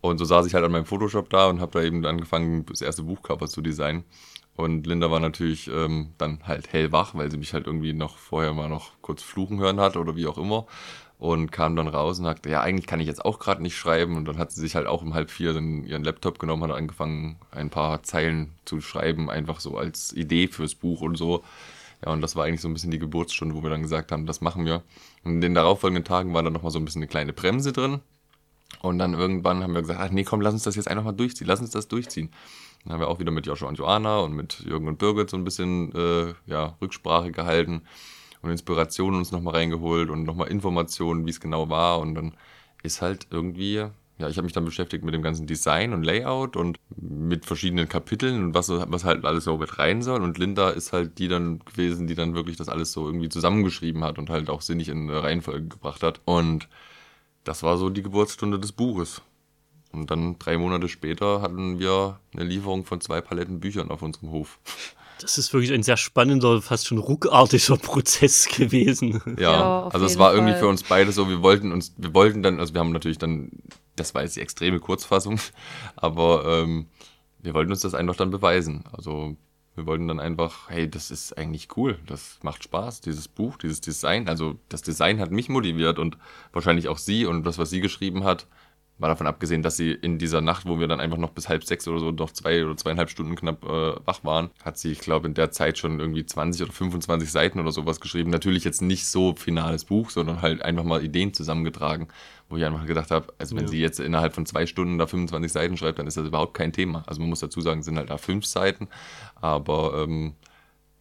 Und 0.00 0.18
so 0.18 0.24
saß 0.24 0.46
ich 0.46 0.54
halt 0.54 0.64
an 0.64 0.72
meinem 0.72 0.84
Photoshop 0.84 1.30
da 1.30 1.46
und 1.46 1.60
habe 1.60 1.78
da 1.78 1.84
eben 1.84 2.04
angefangen, 2.04 2.66
das 2.66 2.80
erste 2.80 3.04
Buchcover 3.04 3.46
zu 3.46 3.62
designen. 3.62 4.04
Und 4.56 4.86
Linda 4.86 5.10
war 5.10 5.20
natürlich 5.20 5.68
ähm, 5.68 6.08
dann 6.18 6.40
halt 6.44 6.72
hellwach, 6.72 7.14
weil 7.14 7.30
sie 7.30 7.36
mich 7.36 7.52
halt 7.52 7.66
irgendwie 7.66 7.92
noch 7.92 8.16
vorher 8.16 8.54
mal 8.54 8.68
noch 8.68 8.92
kurz 9.00 9.22
fluchen 9.22 9.60
hören 9.60 9.80
hat 9.80 9.96
oder 9.96 10.16
wie 10.16 10.26
auch 10.26 10.38
immer 10.38 10.66
und 11.18 11.50
kam 11.50 11.76
dann 11.76 11.88
raus 11.88 12.18
und 12.18 12.24
sagte, 12.24 12.50
ja, 12.50 12.60
eigentlich 12.60 12.86
kann 12.86 13.00
ich 13.00 13.06
jetzt 13.06 13.24
auch 13.24 13.38
gerade 13.38 13.62
nicht 13.62 13.76
schreiben. 13.76 14.16
Und 14.16 14.26
dann 14.26 14.38
hat 14.38 14.52
sie 14.52 14.60
sich 14.60 14.74
halt 14.74 14.86
auch 14.86 15.02
um 15.02 15.14
halb 15.14 15.30
vier 15.30 15.54
dann 15.54 15.84
ihren 15.84 16.04
Laptop 16.04 16.38
genommen, 16.38 16.62
hat 16.64 16.76
angefangen, 16.76 17.36
ein 17.50 17.70
paar 17.70 18.02
Zeilen 18.02 18.52
zu 18.64 18.80
schreiben, 18.80 19.30
einfach 19.30 19.60
so 19.60 19.78
als 19.78 20.12
Idee 20.12 20.48
fürs 20.48 20.74
Buch 20.74 21.00
und 21.00 21.16
so. 21.16 21.42
Ja, 22.04 22.12
und 22.12 22.20
das 22.20 22.36
war 22.36 22.44
eigentlich 22.44 22.60
so 22.60 22.68
ein 22.68 22.74
bisschen 22.74 22.90
die 22.90 22.98
Geburtsstunde, 22.98 23.54
wo 23.54 23.62
wir 23.62 23.70
dann 23.70 23.82
gesagt 23.82 24.12
haben, 24.12 24.26
das 24.26 24.42
machen 24.42 24.66
wir. 24.66 24.82
Und 25.24 25.32
in 25.32 25.40
den 25.40 25.54
darauffolgenden 25.54 26.04
Tagen 26.04 26.34
war 26.34 26.42
dann 26.42 26.52
nochmal 26.52 26.70
so 26.70 26.78
ein 26.78 26.84
bisschen 26.84 27.00
eine 27.00 27.08
kleine 27.08 27.32
Bremse 27.32 27.72
drin. 27.72 28.00
Und 28.82 28.98
dann 28.98 29.14
irgendwann 29.14 29.62
haben 29.62 29.72
wir 29.72 29.80
gesagt, 29.80 30.00
ach 30.00 30.10
nee, 30.10 30.24
komm, 30.24 30.42
lass 30.42 30.52
uns 30.52 30.64
das 30.64 30.76
jetzt 30.76 30.88
einfach 30.88 31.04
mal 31.04 31.12
durchziehen, 31.12 31.46
lass 31.46 31.60
uns 31.60 31.70
das 31.70 31.88
durchziehen. 31.88 32.30
Dann 32.84 32.92
haben 32.92 33.00
wir 33.00 33.08
auch 33.08 33.20
wieder 33.20 33.30
mit 33.30 33.46
Joshua 33.46 33.68
und 33.68 33.78
Joanna 33.78 34.18
und 34.18 34.34
mit 34.34 34.60
Jürgen 34.60 34.86
und 34.86 34.98
Birgit 34.98 35.30
so 35.30 35.36
ein 35.38 35.44
bisschen 35.44 35.94
äh, 35.94 36.34
ja, 36.46 36.76
Rücksprache 36.82 37.32
gehalten 37.32 37.82
und 38.46 38.52
Inspirationen 38.52 39.18
uns 39.18 39.32
nochmal 39.32 39.54
reingeholt 39.54 40.10
und 40.10 40.24
nochmal 40.24 40.48
Informationen, 40.48 41.26
wie 41.26 41.30
es 41.30 41.40
genau 41.40 41.68
war. 41.68 41.98
Und 42.00 42.14
dann 42.14 42.34
ist 42.82 43.02
halt 43.02 43.26
irgendwie 43.30 43.86
ja, 44.18 44.28
ich 44.30 44.38
habe 44.38 44.44
mich 44.46 44.54
dann 44.54 44.64
beschäftigt 44.64 45.04
mit 45.04 45.12
dem 45.12 45.22
ganzen 45.22 45.46
Design 45.46 45.92
und 45.92 46.02
Layout 46.02 46.56
und 46.56 46.80
mit 46.96 47.44
verschiedenen 47.44 47.86
Kapiteln 47.86 48.42
und 48.44 48.54
was, 48.54 48.70
was 48.70 49.04
halt 49.04 49.26
alles 49.26 49.44
so 49.44 49.58
mit 49.58 49.78
rein 49.78 50.00
soll. 50.00 50.22
Und 50.22 50.38
Linda 50.38 50.70
ist 50.70 50.94
halt 50.94 51.18
die 51.18 51.28
dann 51.28 51.58
gewesen, 51.58 52.06
die 52.06 52.14
dann 52.14 52.34
wirklich 52.34 52.56
das 52.56 52.70
alles 52.70 52.92
so 52.92 53.06
irgendwie 53.06 53.28
zusammengeschrieben 53.28 54.02
hat 54.04 54.18
und 54.18 54.30
halt 54.30 54.48
auch 54.48 54.62
sinnig 54.62 54.88
in 54.88 55.10
Reihenfolge 55.10 55.68
gebracht 55.68 56.02
hat. 56.02 56.22
Und 56.24 56.66
das 57.44 57.62
war 57.62 57.76
so 57.76 57.90
die 57.90 58.02
Geburtsstunde 58.02 58.58
des 58.58 58.72
Buches. 58.72 59.20
Und 59.92 60.10
dann 60.10 60.38
drei 60.38 60.56
Monate 60.56 60.88
später 60.88 61.42
hatten 61.42 61.78
wir 61.78 62.18
eine 62.34 62.44
Lieferung 62.44 62.84
von 62.86 63.02
zwei 63.02 63.20
Paletten 63.20 63.60
Büchern 63.60 63.90
auf 63.90 64.00
unserem 64.00 64.30
Hof. 64.30 64.58
Das 65.20 65.38
ist 65.38 65.52
wirklich 65.52 65.72
ein 65.72 65.82
sehr 65.82 65.96
spannender, 65.96 66.60
fast 66.60 66.86
schon 66.86 66.98
ruckartiger 66.98 67.76
Prozess 67.82 68.48
gewesen. 68.48 69.22
Ja, 69.38 69.52
ja 69.52 69.88
also 69.88 70.04
es 70.06 70.18
war 70.18 70.30
Fall. 70.30 70.36
irgendwie 70.36 70.58
für 70.58 70.68
uns 70.68 70.82
beide 70.82 71.12
so, 71.12 71.28
wir 71.28 71.42
wollten 71.42 71.72
uns, 71.72 71.94
wir 71.96 72.14
wollten 72.14 72.42
dann, 72.42 72.60
also 72.60 72.74
wir 72.74 72.80
haben 72.80 72.92
natürlich 72.92 73.18
dann, 73.18 73.50
das 73.96 74.14
war 74.14 74.22
jetzt 74.22 74.36
die 74.36 74.40
extreme 74.40 74.80
Kurzfassung, 74.80 75.40
aber 75.96 76.44
ähm, 76.46 76.86
wir 77.38 77.54
wollten 77.54 77.70
uns 77.70 77.80
das 77.80 77.94
einfach 77.94 78.16
dann 78.16 78.30
beweisen. 78.30 78.84
Also 78.92 79.36
wir 79.76 79.86
wollten 79.86 80.08
dann 80.08 80.20
einfach, 80.20 80.70
hey, 80.70 80.90
das 80.90 81.10
ist 81.10 81.36
eigentlich 81.36 81.76
cool, 81.76 81.98
das 82.06 82.38
macht 82.42 82.64
Spaß, 82.64 83.02
dieses 83.02 83.28
Buch, 83.28 83.58
dieses 83.58 83.80
Design. 83.80 84.28
Also 84.28 84.58
das 84.68 84.82
Design 84.82 85.20
hat 85.20 85.30
mich 85.30 85.48
motiviert 85.48 85.98
und 85.98 86.16
wahrscheinlich 86.52 86.88
auch 86.88 86.98
sie 86.98 87.26
und 87.26 87.44
das, 87.44 87.58
was 87.58 87.70
sie 87.70 87.80
geschrieben 87.80 88.24
hat, 88.24 88.46
war 88.98 89.10
davon 89.10 89.26
abgesehen, 89.26 89.62
dass 89.62 89.76
sie 89.76 89.92
in 89.92 90.18
dieser 90.18 90.40
Nacht, 90.40 90.66
wo 90.66 90.78
wir 90.78 90.88
dann 90.88 91.00
einfach 91.00 91.18
noch 91.18 91.30
bis 91.30 91.48
halb 91.48 91.64
sechs 91.64 91.86
oder 91.86 92.00
so 92.00 92.10
noch 92.12 92.30
zwei 92.30 92.64
oder 92.64 92.76
zweieinhalb 92.76 93.10
Stunden 93.10 93.36
knapp 93.36 93.62
äh, 93.64 93.94
wach 94.06 94.24
waren, 94.24 94.50
hat 94.64 94.78
sie, 94.78 94.90
ich 94.90 95.00
glaube, 95.00 95.26
in 95.26 95.34
der 95.34 95.50
Zeit 95.50 95.76
schon 95.76 96.00
irgendwie 96.00 96.24
20 96.24 96.62
oder 96.62 96.72
25 96.72 97.30
Seiten 97.30 97.60
oder 97.60 97.72
sowas 97.72 98.00
geschrieben. 98.00 98.30
Natürlich 98.30 98.64
jetzt 98.64 98.80
nicht 98.80 99.06
so 99.06 99.34
finales 99.34 99.84
Buch, 99.84 100.08
sondern 100.08 100.40
halt 100.40 100.62
einfach 100.62 100.84
mal 100.84 101.04
Ideen 101.04 101.34
zusammengetragen, 101.34 102.08
wo 102.48 102.56
ich 102.56 102.64
einfach 102.64 102.86
gedacht 102.86 103.10
habe, 103.10 103.34
also 103.38 103.54
wenn 103.54 103.64
ja. 103.64 103.68
sie 103.68 103.80
jetzt 103.80 104.00
innerhalb 104.00 104.34
von 104.34 104.46
zwei 104.46 104.64
Stunden 104.66 104.96
da 104.96 105.06
25 105.06 105.52
Seiten 105.52 105.76
schreibt, 105.76 105.98
dann 105.98 106.06
ist 106.06 106.16
das 106.16 106.26
überhaupt 106.26 106.54
kein 106.54 106.72
Thema. 106.72 107.02
Also 107.06 107.20
man 107.20 107.28
muss 107.28 107.40
dazu 107.40 107.60
sagen, 107.60 107.80
es 107.80 107.86
sind 107.86 107.98
halt 107.98 108.08
da 108.08 108.16
fünf 108.16 108.46
Seiten, 108.46 108.88
aber 109.34 110.04
ähm, 110.04 110.34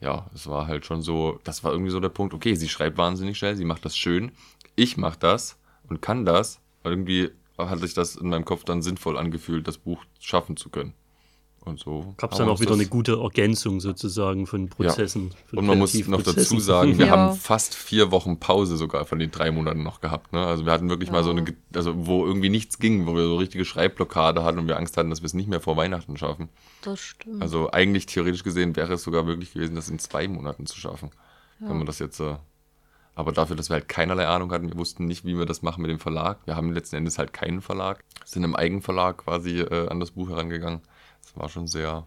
ja, 0.02 0.30
es 0.34 0.48
war 0.48 0.68
halt 0.68 0.86
schon 0.86 1.02
so, 1.02 1.40
das 1.46 1.64
war 1.64 1.72
irgendwie 1.72 1.92
so 1.92 2.02
der 2.02 2.10
Punkt, 2.10 2.34
okay, 2.34 2.56
sie 2.56 2.68
schreibt 2.68 2.98
wahnsinnig 2.98 3.38
schnell, 3.38 3.56
sie 3.56 3.66
macht 3.66 3.86
das 3.86 3.96
schön, 3.96 4.34
ich 4.76 4.98
mach 4.98 5.16
das 5.16 5.58
und 5.88 6.02
kann 6.02 6.26
das, 6.26 6.60
irgendwie 6.84 7.32
hat 7.58 7.80
sich 7.80 7.94
das 7.94 8.16
in 8.16 8.30
meinem 8.30 8.46
Kopf 8.46 8.64
dann 8.64 8.82
sinnvoll 8.82 9.18
angefühlt, 9.18 9.68
das 9.68 9.78
Buch 9.78 10.04
schaffen 10.20 10.58
zu 10.58 10.70
können. 10.70 10.94
Und 11.66 11.80
so. 11.80 12.14
Gab 12.18 12.32
es 12.32 12.38
dann 12.38 12.48
auch 12.48 12.60
wieder 12.60 12.74
eine 12.74 12.86
gute 12.86 13.20
Ergänzung 13.20 13.80
sozusagen 13.80 14.46
von 14.46 14.70
Prozessen. 14.70 15.30
Ja. 15.30 15.36
Von 15.48 15.60
und 15.60 15.66
man 15.66 15.80
muss 15.80 15.96
noch 16.08 16.22
dazu 16.22 16.60
sagen, 16.60 17.00
wir 17.00 17.08
ja. 17.08 17.12
haben 17.12 17.36
fast 17.36 17.74
vier 17.74 18.12
Wochen 18.12 18.40
Pause 18.40 18.78
sogar 18.78 19.06
von 19.06 19.18
den 19.18 19.32
drei 19.32 19.50
Monaten 19.50 19.82
noch 19.82 20.00
gehabt. 20.00 20.32
Ne? 20.32 20.46
Also 20.46 20.66
wir 20.66 20.72
hatten 20.72 20.90
wirklich 20.90 21.08
ja. 21.08 21.14
mal 21.14 21.24
so 21.24 21.32
eine, 21.32 21.44
also 21.74 22.06
wo 22.06 22.26
irgendwie 22.26 22.50
nichts 22.50 22.78
ging, 22.78 23.08
wo 23.08 23.16
wir 23.16 23.24
so 23.24 23.38
richtige 23.38 23.66
Schreibblockade 23.66 24.44
hatten 24.44 24.60
und 24.60 24.68
wir 24.68 24.78
Angst 24.78 24.96
hatten, 24.96 25.10
dass 25.10 25.24
wir 25.24 25.28
es 25.28 25.34
nicht 25.34 25.50
mehr 25.50 25.60
vor 25.60 25.76
Weihnachten 25.76 26.18
schaffen. 26.18 26.50
Das 26.84 27.00
stimmt. 27.00 27.42
Also 27.42 27.72
eigentlich 27.72 28.06
theoretisch 28.06 28.44
gesehen 28.44 28.76
wäre 28.76 28.94
es 28.94 29.04
sogar 29.04 29.24
möglich 29.24 29.54
gewesen, 29.54 29.76
das 29.76 29.90
in 29.90 29.98
zwei 29.98 30.28
Monaten 30.28 30.68
zu 30.68 30.80
schaffen. 30.80 31.10
Wenn 31.60 31.78
man 31.78 31.88
das 31.88 32.00
jetzt 32.00 32.20
äh, 32.20 32.36
aber 33.16 33.32
dafür, 33.32 33.56
dass 33.56 33.70
wir 33.70 33.76
halt 33.76 33.88
keinerlei 33.88 34.28
Ahnung 34.28 34.52
hatten, 34.52 34.70
wir 34.70 34.78
wussten 34.78 35.06
nicht, 35.06 35.26
wie 35.26 35.38
wir 35.38 35.46
das 35.46 35.62
machen 35.62 35.82
mit 35.82 35.90
dem 35.90 36.00
Verlag. 36.00 36.40
Wir 36.46 36.56
haben 36.56 36.72
letzten 36.72 36.98
Endes 36.98 37.18
halt 37.18 37.34
keinen 37.34 37.62
Verlag, 37.62 38.04
sind 38.26 38.44
im 38.44 38.56
Eigenverlag 38.56 39.18
quasi 39.18 39.62
äh, 39.62 39.88
an 39.88 40.00
das 40.00 40.12
Buch 40.12 40.30
herangegangen. 40.30 40.82
Das 41.24 41.36
war 41.38 41.50
schon 41.50 41.68
sehr 41.68 42.06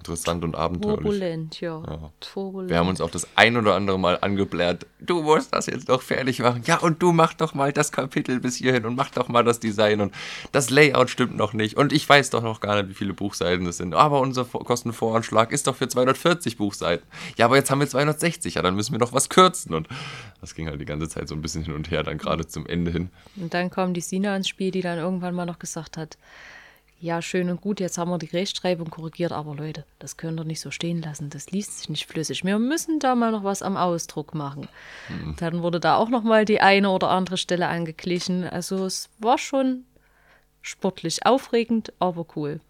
interessant 0.00 0.44
und 0.44 0.56
abenteuerlich. 0.56 1.02
Turbulent, 1.02 1.60
ja. 1.60 1.82
ja. 1.86 2.12
Turbulent. 2.20 2.70
Wir 2.70 2.78
haben 2.78 2.88
uns 2.88 3.00
auch 3.00 3.10
das 3.10 3.26
ein 3.36 3.56
oder 3.56 3.74
andere 3.74 3.98
Mal 3.98 4.18
angeblärt, 4.20 4.86
du 4.98 5.22
musst 5.22 5.54
das 5.54 5.66
jetzt 5.66 5.88
noch 5.88 6.00
fertig 6.02 6.40
machen. 6.40 6.62
Ja, 6.64 6.78
und 6.78 7.02
du 7.02 7.12
mach 7.12 7.34
doch 7.34 7.54
mal 7.54 7.72
das 7.72 7.92
Kapitel 7.92 8.40
bis 8.40 8.56
hierhin 8.56 8.86
und 8.86 8.96
mach 8.96 9.10
doch 9.10 9.28
mal 9.28 9.44
das 9.44 9.60
Design 9.60 10.00
und 10.00 10.14
das 10.52 10.70
Layout 10.70 11.10
stimmt 11.10 11.36
noch 11.36 11.52
nicht. 11.52 11.76
Und 11.76 11.92
ich 11.92 12.08
weiß 12.08 12.30
doch 12.30 12.42
noch 12.42 12.60
gar 12.60 12.76
nicht, 12.76 12.88
wie 12.88 12.94
viele 12.94 13.12
Buchseiten 13.12 13.66
es 13.66 13.76
sind. 13.76 13.94
Aber 13.94 14.20
unser 14.20 14.44
Kostenvoranschlag 14.44 15.52
ist 15.52 15.66
doch 15.66 15.76
für 15.76 15.88
240 15.88 16.56
Buchseiten. 16.56 17.06
Ja, 17.36 17.44
aber 17.44 17.56
jetzt 17.56 17.70
haben 17.70 17.80
wir 17.80 17.88
260, 17.88 18.54
ja, 18.54 18.62
dann 18.62 18.74
müssen 18.74 18.92
wir 18.92 18.98
noch 18.98 19.12
was 19.12 19.28
kürzen. 19.28 19.74
Und 19.74 19.86
das 20.40 20.54
ging 20.54 20.66
halt 20.66 20.80
die 20.80 20.86
ganze 20.86 21.08
Zeit 21.08 21.28
so 21.28 21.34
ein 21.34 21.42
bisschen 21.42 21.62
hin 21.62 21.74
und 21.74 21.90
her, 21.90 22.02
dann 22.02 22.16
gerade 22.16 22.46
zum 22.46 22.66
Ende 22.66 22.90
hin. 22.90 23.10
Und 23.36 23.52
dann 23.52 23.70
kam 23.70 23.92
die 23.92 24.00
Sina 24.00 24.34
ins 24.34 24.48
Spiel, 24.48 24.70
die 24.70 24.80
dann 24.80 24.98
irgendwann 24.98 25.34
mal 25.34 25.46
noch 25.46 25.58
gesagt 25.58 25.98
hat, 25.98 26.16
ja, 27.00 27.22
schön 27.22 27.48
und 27.48 27.62
gut, 27.62 27.80
jetzt 27.80 27.96
haben 27.96 28.10
wir 28.10 28.18
die 28.18 28.26
Rechtschreibung 28.26 28.90
korrigiert, 28.90 29.32
aber 29.32 29.54
Leute, 29.54 29.86
das 29.98 30.18
können 30.18 30.36
wir 30.36 30.44
nicht 30.44 30.60
so 30.60 30.70
stehen 30.70 31.00
lassen. 31.00 31.30
Das 31.30 31.50
liest 31.50 31.78
sich 31.78 31.88
nicht 31.88 32.06
flüssig. 32.06 32.44
Wir 32.44 32.58
müssen 32.58 32.98
da 32.98 33.14
mal 33.14 33.32
noch 33.32 33.42
was 33.42 33.62
am 33.62 33.78
Ausdruck 33.78 34.34
machen. 34.34 34.68
Mhm. 35.08 35.34
Dann 35.38 35.62
wurde 35.62 35.80
da 35.80 35.96
auch 35.96 36.10
noch 36.10 36.22
mal 36.22 36.44
die 36.44 36.60
eine 36.60 36.90
oder 36.90 37.08
andere 37.08 37.38
Stelle 37.38 37.68
angeglichen. 37.68 38.44
Also 38.44 38.84
es 38.84 39.08
war 39.18 39.38
schon 39.38 39.84
sportlich 40.60 41.24
aufregend, 41.24 41.90
aber 41.98 42.26
cool. 42.36 42.60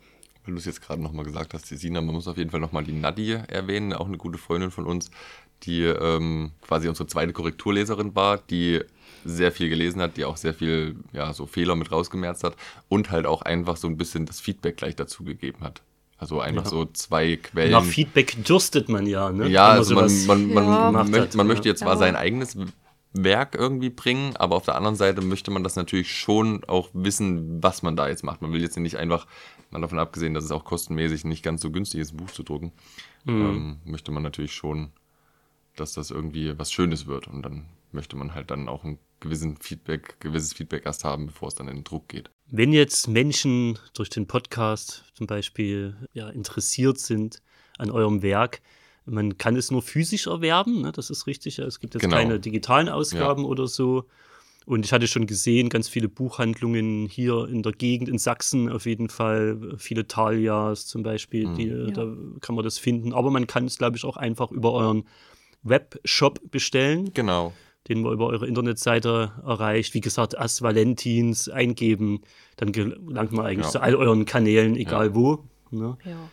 Weil 0.44 0.54
du 0.54 0.60
es 0.60 0.64
jetzt 0.64 0.80
gerade 0.80 1.02
nochmal 1.02 1.24
gesagt 1.24 1.52
hast, 1.52 1.68
die 1.68 1.76
Sina, 1.76 2.00
man 2.00 2.14
muss 2.14 2.28
auf 2.28 2.38
jeden 2.38 2.50
Fall 2.50 2.60
nochmal 2.60 2.84
die 2.84 2.92
Nadia 2.92 3.38
erwähnen, 3.48 3.92
auch 3.92 4.06
eine 4.06 4.16
gute 4.16 4.38
Freundin 4.38 4.70
von 4.70 4.86
uns, 4.86 5.10
die 5.64 5.82
ähm, 5.82 6.52
quasi 6.62 6.88
unsere 6.88 7.08
zweite 7.08 7.32
Korrekturleserin 7.32 8.14
war, 8.14 8.38
die 8.38 8.80
sehr 9.24 9.52
viel 9.52 9.68
gelesen 9.68 10.00
hat, 10.00 10.16
die 10.16 10.24
auch 10.24 10.36
sehr 10.36 10.54
viel, 10.54 10.96
ja, 11.12 11.32
so 11.32 11.46
Fehler 11.46 11.76
mit 11.76 11.92
rausgemerzt 11.92 12.44
hat 12.44 12.56
und 12.88 13.10
halt 13.10 13.26
auch 13.26 13.42
einfach 13.42 13.76
so 13.76 13.86
ein 13.88 13.96
bisschen 13.96 14.26
das 14.26 14.40
Feedback 14.40 14.76
gleich 14.76 14.96
dazu 14.96 15.24
gegeben 15.24 15.60
hat. 15.60 15.82
Also 16.18 16.40
einfach 16.40 16.64
ja. 16.64 16.70
so 16.70 16.84
zwei 16.84 17.36
Quellen. 17.36 17.72
Nach 17.72 17.84
Feedback 17.84 18.44
dürstet 18.44 18.90
man 18.90 19.06
ja, 19.06 19.30
ne? 19.30 19.48
Ja, 19.48 19.70
also 19.70 19.94
man, 19.94 20.26
man, 20.26 20.52
man, 20.52 20.64
ja. 20.66 20.92
man, 20.92 21.10
möchte, 21.10 21.36
man 21.38 21.46
möchte 21.46 21.66
jetzt 21.66 21.80
zwar 21.80 21.96
sein 21.96 22.14
eigenes 22.14 22.58
Werk 23.12 23.54
irgendwie 23.54 23.88
bringen, 23.88 24.36
aber 24.36 24.56
auf 24.56 24.64
der 24.64 24.76
anderen 24.76 24.96
Seite 24.96 25.22
möchte 25.22 25.50
man 25.50 25.64
das 25.64 25.76
natürlich 25.76 26.12
schon 26.12 26.62
auch 26.64 26.90
wissen, 26.92 27.62
was 27.62 27.82
man 27.82 27.96
da 27.96 28.08
jetzt 28.08 28.22
macht. 28.22 28.42
Man 28.42 28.52
will 28.52 28.60
jetzt 28.60 28.76
nicht 28.76 28.98
einfach, 28.98 29.26
mal 29.70 29.80
davon 29.80 29.98
abgesehen, 29.98 30.34
dass 30.34 30.44
es 30.44 30.50
auch 30.52 30.64
kostenmäßig 30.64 31.24
nicht 31.24 31.42
ganz 31.42 31.62
so 31.62 31.70
günstig 31.70 32.00
ist, 32.00 32.12
ein 32.12 32.18
Buch 32.18 32.30
zu 32.30 32.42
drucken, 32.42 32.72
mhm. 33.24 33.40
ähm, 33.40 33.76
möchte 33.84 34.12
man 34.12 34.22
natürlich 34.22 34.52
schon, 34.52 34.90
dass 35.74 35.94
das 35.94 36.10
irgendwie 36.10 36.58
was 36.58 36.70
Schönes 36.70 37.06
wird. 37.06 37.28
Und 37.28 37.42
dann 37.42 37.64
möchte 37.92 38.16
man 38.16 38.34
halt 38.34 38.50
dann 38.50 38.68
auch 38.68 38.84
ein 38.84 38.98
gewissen 39.20 39.56
Feedback, 39.58 40.18
gewisses 40.20 40.52
Feedback 40.52 40.86
erst 40.86 41.04
haben, 41.04 41.26
bevor 41.26 41.48
es 41.48 41.54
dann 41.54 41.68
in 41.68 41.76
den 41.76 41.84
Druck 41.84 42.08
geht. 42.08 42.30
Wenn 42.46 42.72
jetzt 42.72 43.06
Menschen 43.06 43.78
durch 43.94 44.10
den 44.10 44.26
Podcast 44.26 45.04
zum 45.14 45.26
Beispiel 45.26 45.96
ja, 46.12 46.28
interessiert 46.30 46.98
sind 46.98 47.42
an 47.78 47.90
eurem 47.90 48.22
Werk, 48.22 48.60
man 49.04 49.38
kann 49.38 49.56
es 49.56 49.70
nur 49.70 49.82
physisch 49.82 50.26
erwerben, 50.26 50.82
ne? 50.82 50.92
das 50.92 51.10
ist 51.10 51.26
richtig. 51.26 51.58
Es 51.58 51.80
gibt 51.80 51.94
jetzt 51.94 52.02
genau. 52.02 52.16
keine 52.16 52.40
digitalen 52.40 52.88
Ausgaben 52.88 53.42
ja. 53.42 53.48
oder 53.48 53.66
so. 53.66 54.04
Und 54.66 54.84
ich 54.84 54.92
hatte 54.92 55.08
schon 55.08 55.26
gesehen, 55.26 55.68
ganz 55.68 55.88
viele 55.88 56.08
Buchhandlungen 56.08 57.06
hier 57.06 57.48
in 57.48 57.62
der 57.62 57.72
Gegend, 57.72 58.08
in 58.08 58.18
Sachsen 58.18 58.68
auf 58.68 58.86
jeden 58.86 59.08
Fall, 59.08 59.74
viele 59.78 60.06
Talias 60.06 60.86
zum 60.86 61.02
Beispiel, 61.02 61.48
mhm. 61.48 61.54
die, 61.56 61.66
ja. 61.66 61.86
da 61.86 62.14
kann 62.40 62.54
man 62.54 62.64
das 62.64 62.78
finden. 62.78 63.12
Aber 63.12 63.30
man 63.30 63.46
kann 63.46 63.64
es, 63.64 63.78
glaube 63.78 63.96
ich, 63.96 64.04
auch 64.04 64.16
einfach 64.16 64.50
über 64.50 64.72
euren 64.72 65.04
Webshop 65.62 66.50
bestellen. 66.50 67.12
Genau 67.14 67.52
den 67.88 68.02
man 68.02 68.12
über 68.12 68.26
eure 68.26 68.46
Internetseite 68.46 69.32
erreicht. 69.44 69.94
Wie 69.94 70.00
gesagt, 70.00 70.38
As 70.38 70.62
Valentins 70.62 71.48
eingeben, 71.48 72.20
dann 72.56 72.72
gelangt 72.72 73.32
man 73.32 73.46
eigentlich 73.46 73.66
ja. 73.66 73.72
zu 73.72 73.80
all 73.80 73.94
euren 73.94 74.24
Kanälen, 74.24 74.76
egal 74.76 75.08
ja. 75.08 75.14
wo. 75.14 75.44
Ne? 75.70 75.96
Ja. 76.04 76.30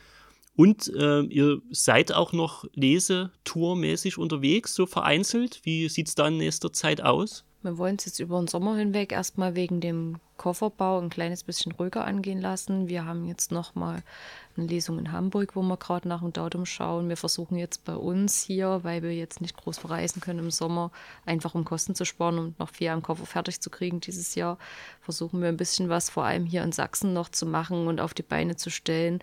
Und 0.56 0.92
äh, 0.96 1.22
ihr 1.22 1.62
seid 1.70 2.12
auch 2.12 2.34
noch 2.34 2.66
lesetourmäßig 2.74 4.18
unterwegs, 4.18 4.74
so 4.74 4.88
vereinzelt. 4.88 5.62
Wie 5.64 5.88
sieht 5.88 6.08
es 6.08 6.16
da 6.16 6.28
in 6.28 6.38
nächster 6.38 6.74
Zeit 6.74 7.02
aus? 7.02 7.46
Wir 7.68 7.78
wollen 7.78 7.98
es 7.98 8.06
jetzt 8.06 8.20
über 8.22 8.40
den 8.40 8.48
Sommer 8.48 8.78
hinweg 8.78 9.12
erstmal 9.12 9.54
wegen 9.56 9.82
dem 9.82 10.22
Kofferbau 10.38 11.02
ein 11.02 11.10
kleines 11.10 11.44
bisschen 11.44 11.74
ruhiger 11.74 12.06
angehen 12.06 12.40
lassen. 12.40 12.88
Wir 12.88 13.04
haben 13.04 13.26
jetzt 13.26 13.52
nochmal 13.52 14.04
eine 14.56 14.68
Lesung 14.68 14.98
in 14.98 15.12
Hamburg, 15.12 15.54
wo 15.54 15.62
wir 15.64 15.76
gerade 15.76 16.08
nach 16.08 16.22
dem 16.22 16.32
Datum 16.32 16.66
schauen. 16.66 17.10
Wir 17.10 17.18
versuchen 17.18 17.58
jetzt 17.58 17.84
bei 17.84 17.98
uns 17.98 18.42
hier, 18.42 18.80
weil 18.84 19.04
wir 19.04 19.14
jetzt 19.14 19.42
nicht 19.42 19.58
groß 19.58 19.80
verreisen 19.80 20.22
können 20.22 20.40
im 20.40 20.50
Sommer, 20.50 20.92
einfach 21.26 21.56
um 21.56 21.66
Kosten 21.66 21.94
zu 21.94 22.06
sparen 22.06 22.40
und 22.40 22.58
noch 22.58 22.70
viel 22.70 22.88
am 22.88 23.04
Koffer 23.04 23.26
fertig 23.26 23.60
zu 23.60 23.70
kriegen 23.70 24.00
dieses 24.00 24.36
Jahr, 24.36 24.58
versuchen 25.02 25.42
wir 25.42 25.50
ein 25.50 25.58
bisschen 25.58 25.90
was 25.90 26.10
vor 26.10 26.24
allem 26.24 26.46
hier 26.46 26.64
in 26.64 26.72
Sachsen 26.72 27.12
noch 27.12 27.28
zu 27.28 27.46
machen 27.46 27.88
und 27.88 28.00
auf 28.00 28.14
die 28.14 28.24
Beine 28.24 28.56
zu 28.56 28.70
stellen. 28.70 29.20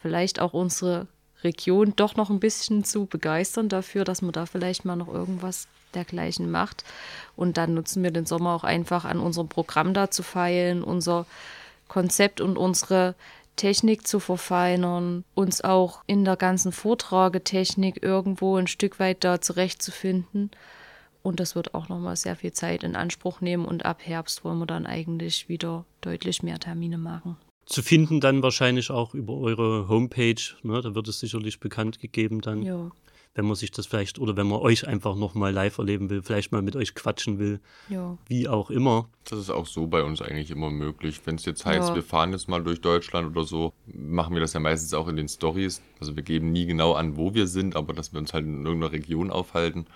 Vielleicht 0.00 0.38
auch 0.38 0.52
unsere 0.52 1.08
Region 1.42 1.94
doch 1.96 2.14
noch 2.14 2.30
ein 2.30 2.38
bisschen 2.38 2.84
zu 2.84 3.06
begeistern 3.06 3.68
dafür, 3.68 4.04
dass 4.04 4.22
man 4.22 4.30
da 4.30 4.46
vielleicht 4.46 4.84
mal 4.84 4.94
noch 4.94 5.08
irgendwas 5.08 5.66
dergleichen 5.94 6.50
macht. 6.50 6.84
Und 7.36 7.56
dann 7.56 7.74
nutzen 7.74 8.02
wir 8.02 8.10
den 8.10 8.26
Sommer 8.26 8.54
auch 8.54 8.64
einfach 8.64 9.04
an 9.04 9.20
unserem 9.20 9.48
Programm 9.48 9.94
da 9.94 10.10
zu 10.10 10.22
feilen, 10.22 10.82
unser 10.82 11.26
Konzept 11.88 12.40
und 12.40 12.56
unsere 12.56 13.14
Technik 13.56 14.06
zu 14.06 14.20
verfeinern, 14.20 15.24
uns 15.34 15.62
auch 15.62 16.02
in 16.06 16.24
der 16.24 16.36
ganzen 16.36 16.72
Vortragetechnik 16.72 18.02
irgendwo 18.02 18.56
ein 18.56 18.68
Stück 18.68 18.98
weit 19.00 19.24
da 19.24 19.40
zurechtzufinden. 19.40 20.50
Und 21.22 21.40
das 21.40 21.54
wird 21.54 21.74
auch 21.74 21.88
nochmal 21.88 22.16
sehr 22.16 22.36
viel 22.36 22.52
Zeit 22.52 22.84
in 22.84 22.96
Anspruch 22.96 23.40
nehmen 23.40 23.66
und 23.66 23.84
ab 23.84 23.98
Herbst 24.02 24.44
wollen 24.44 24.58
wir 24.60 24.66
dann 24.66 24.86
eigentlich 24.86 25.48
wieder 25.48 25.84
deutlich 26.00 26.42
mehr 26.42 26.60
Termine 26.60 26.96
machen. 26.96 27.36
Zu 27.66 27.82
finden 27.82 28.20
dann 28.20 28.42
wahrscheinlich 28.42 28.90
auch 28.90 29.12
über 29.12 29.34
eure 29.34 29.88
Homepage, 29.88 30.40
ne? 30.62 30.80
da 30.80 30.94
wird 30.94 31.08
es 31.08 31.20
sicherlich 31.20 31.60
bekannt 31.60 31.98
gegeben 31.98 32.40
dann. 32.40 32.62
Ja. 32.62 32.90
Wenn 33.38 33.46
man 33.46 33.54
sich 33.54 33.70
das 33.70 33.86
vielleicht 33.86 34.18
oder 34.18 34.36
wenn 34.36 34.48
man 34.48 34.58
euch 34.58 34.88
einfach 34.88 35.14
nochmal 35.14 35.52
live 35.52 35.78
erleben 35.78 36.10
will, 36.10 36.22
vielleicht 36.22 36.50
mal 36.50 36.60
mit 36.60 36.74
euch 36.74 36.94
quatschen 36.96 37.38
will, 37.38 37.60
Ja. 37.88 38.18
wie 38.26 38.48
auch 38.48 38.68
immer. 38.68 39.08
Das 39.30 39.38
ist 39.38 39.48
auch 39.50 39.64
so 39.66 39.86
bei 39.86 40.02
uns 40.02 40.20
eigentlich 40.20 40.50
immer 40.50 40.70
möglich. 40.70 41.20
Wenn 41.24 41.36
es 41.36 41.44
jetzt 41.44 41.64
heißt, 41.64 41.90
Ja. 41.90 41.94
wir 41.94 42.02
fahren 42.02 42.32
jetzt 42.32 42.48
mal 42.48 42.62
durch 42.64 42.80
Deutschland 42.80 43.28
oder 43.30 43.44
so, 43.44 43.72
machen 43.86 44.34
wir 44.34 44.40
das 44.40 44.54
ja 44.54 44.60
meistens 44.60 44.92
auch 44.92 45.06
in 45.06 45.14
den 45.14 45.28
Stories. 45.28 45.80
Also 46.00 46.16
wir 46.16 46.24
geben 46.24 46.50
nie 46.50 46.66
genau 46.66 46.94
an, 46.94 47.16
wo 47.16 47.32
wir 47.32 47.46
sind, 47.46 47.76
aber 47.76 47.92
dass 47.92 48.12
wir 48.12 48.18
uns 48.18 48.34
halt 48.34 48.44
in 48.44 48.66
irgendeiner 48.66 48.92
Region 48.92 49.30
aufhalten. 49.30 49.86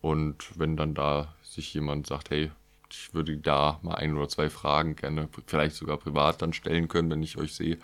Und 0.00 0.58
wenn 0.58 0.76
dann 0.78 0.94
da 0.94 1.34
sich 1.42 1.74
jemand 1.74 2.06
sagt, 2.06 2.30
hey, 2.30 2.50
ich 2.90 3.12
würde 3.12 3.36
da 3.36 3.78
mal 3.82 3.96
ein 3.96 4.16
oder 4.16 4.28
zwei 4.28 4.48
Fragen 4.48 4.96
gerne, 4.96 5.28
vielleicht 5.46 5.76
sogar 5.76 5.98
privat 5.98 6.40
dann 6.40 6.54
stellen 6.54 6.88
können, 6.88 7.10
wenn 7.10 7.22
ich 7.22 7.36
euch 7.36 7.52
sehe, 7.54 7.76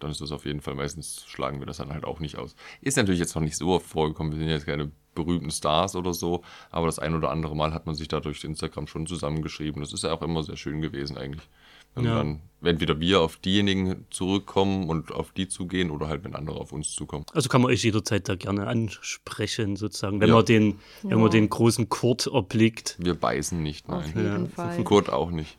dann 0.00 0.10
ist 0.10 0.20
das 0.20 0.32
auf 0.32 0.44
jeden 0.44 0.60
Fall, 0.60 0.74
meistens 0.74 1.24
schlagen 1.26 1.58
wir 1.60 1.66
das 1.66 1.78
dann 1.78 1.90
halt 1.92 2.04
auch 2.04 2.20
nicht 2.20 2.36
aus. 2.38 2.54
Ist 2.80 2.96
natürlich 2.96 3.20
jetzt 3.20 3.34
noch 3.34 3.42
nicht 3.42 3.56
so 3.56 3.68
oft 3.70 3.86
vorgekommen, 3.86 4.32
wir 4.32 4.38
sind 4.38 4.48
jetzt 4.48 4.66
keine 4.66 4.90
berühmten 5.14 5.50
Stars 5.50 5.96
oder 5.96 6.12
so, 6.12 6.42
aber 6.70 6.86
das 6.86 6.98
ein 6.98 7.14
oder 7.14 7.30
andere 7.30 7.56
Mal 7.56 7.72
hat 7.72 7.86
man 7.86 7.94
sich 7.94 8.08
da 8.08 8.20
durch 8.20 8.44
Instagram 8.44 8.86
schon 8.86 9.06
zusammengeschrieben. 9.06 9.80
Das 9.82 9.92
ist 9.92 10.04
ja 10.04 10.12
auch 10.12 10.20
immer 10.22 10.42
sehr 10.42 10.56
schön 10.56 10.82
gewesen 10.82 11.16
eigentlich. 11.16 11.48
Wenn 11.94 12.04
Ja. 12.04 12.16
dann 12.16 12.40
entweder 12.62 13.00
wir 13.00 13.22
auf 13.22 13.38
diejenigen 13.38 14.04
zurückkommen 14.10 14.90
und 14.90 15.12
auf 15.12 15.32
die 15.32 15.48
zugehen 15.48 15.90
oder 15.90 16.08
halt 16.08 16.24
wenn 16.24 16.34
andere 16.34 16.60
auf 16.60 16.72
uns 16.72 16.92
zukommen. 16.92 17.24
Also 17.32 17.48
kann 17.48 17.62
man 17.62 17.70
euch 17.70 17.82
jederzeit 17.84 18.28
da 18.28 18.34
gerne 18.36 18.66
ansprechen, 18.66 19.76
sozusagen, 19.76 20.20
wenn 20.20 20.28
Ja. 20.28 20.34
man 20.34 20.44
den, 20.44 20.78
wenn 21.02 21.10
Ja. 21.12 21.16
man 21.16 21.30
den 21.30 21.48
großen 21.48 21.88
Kurt 21.88 22.26
erblickt. 22.26 22.96
Wir 22.98 23.14
beißen 23.14 23.62
nicht, 23.62 23.88
Auf 23.88 24.04
nein. 24.14 24.24
jeden 24.24 24.42
Ja. 24.44 24.50
Fall. 24.50 24.84
Kurt 24.84 25.08
auch 25.10 25.30
nicht. 25.30 25.56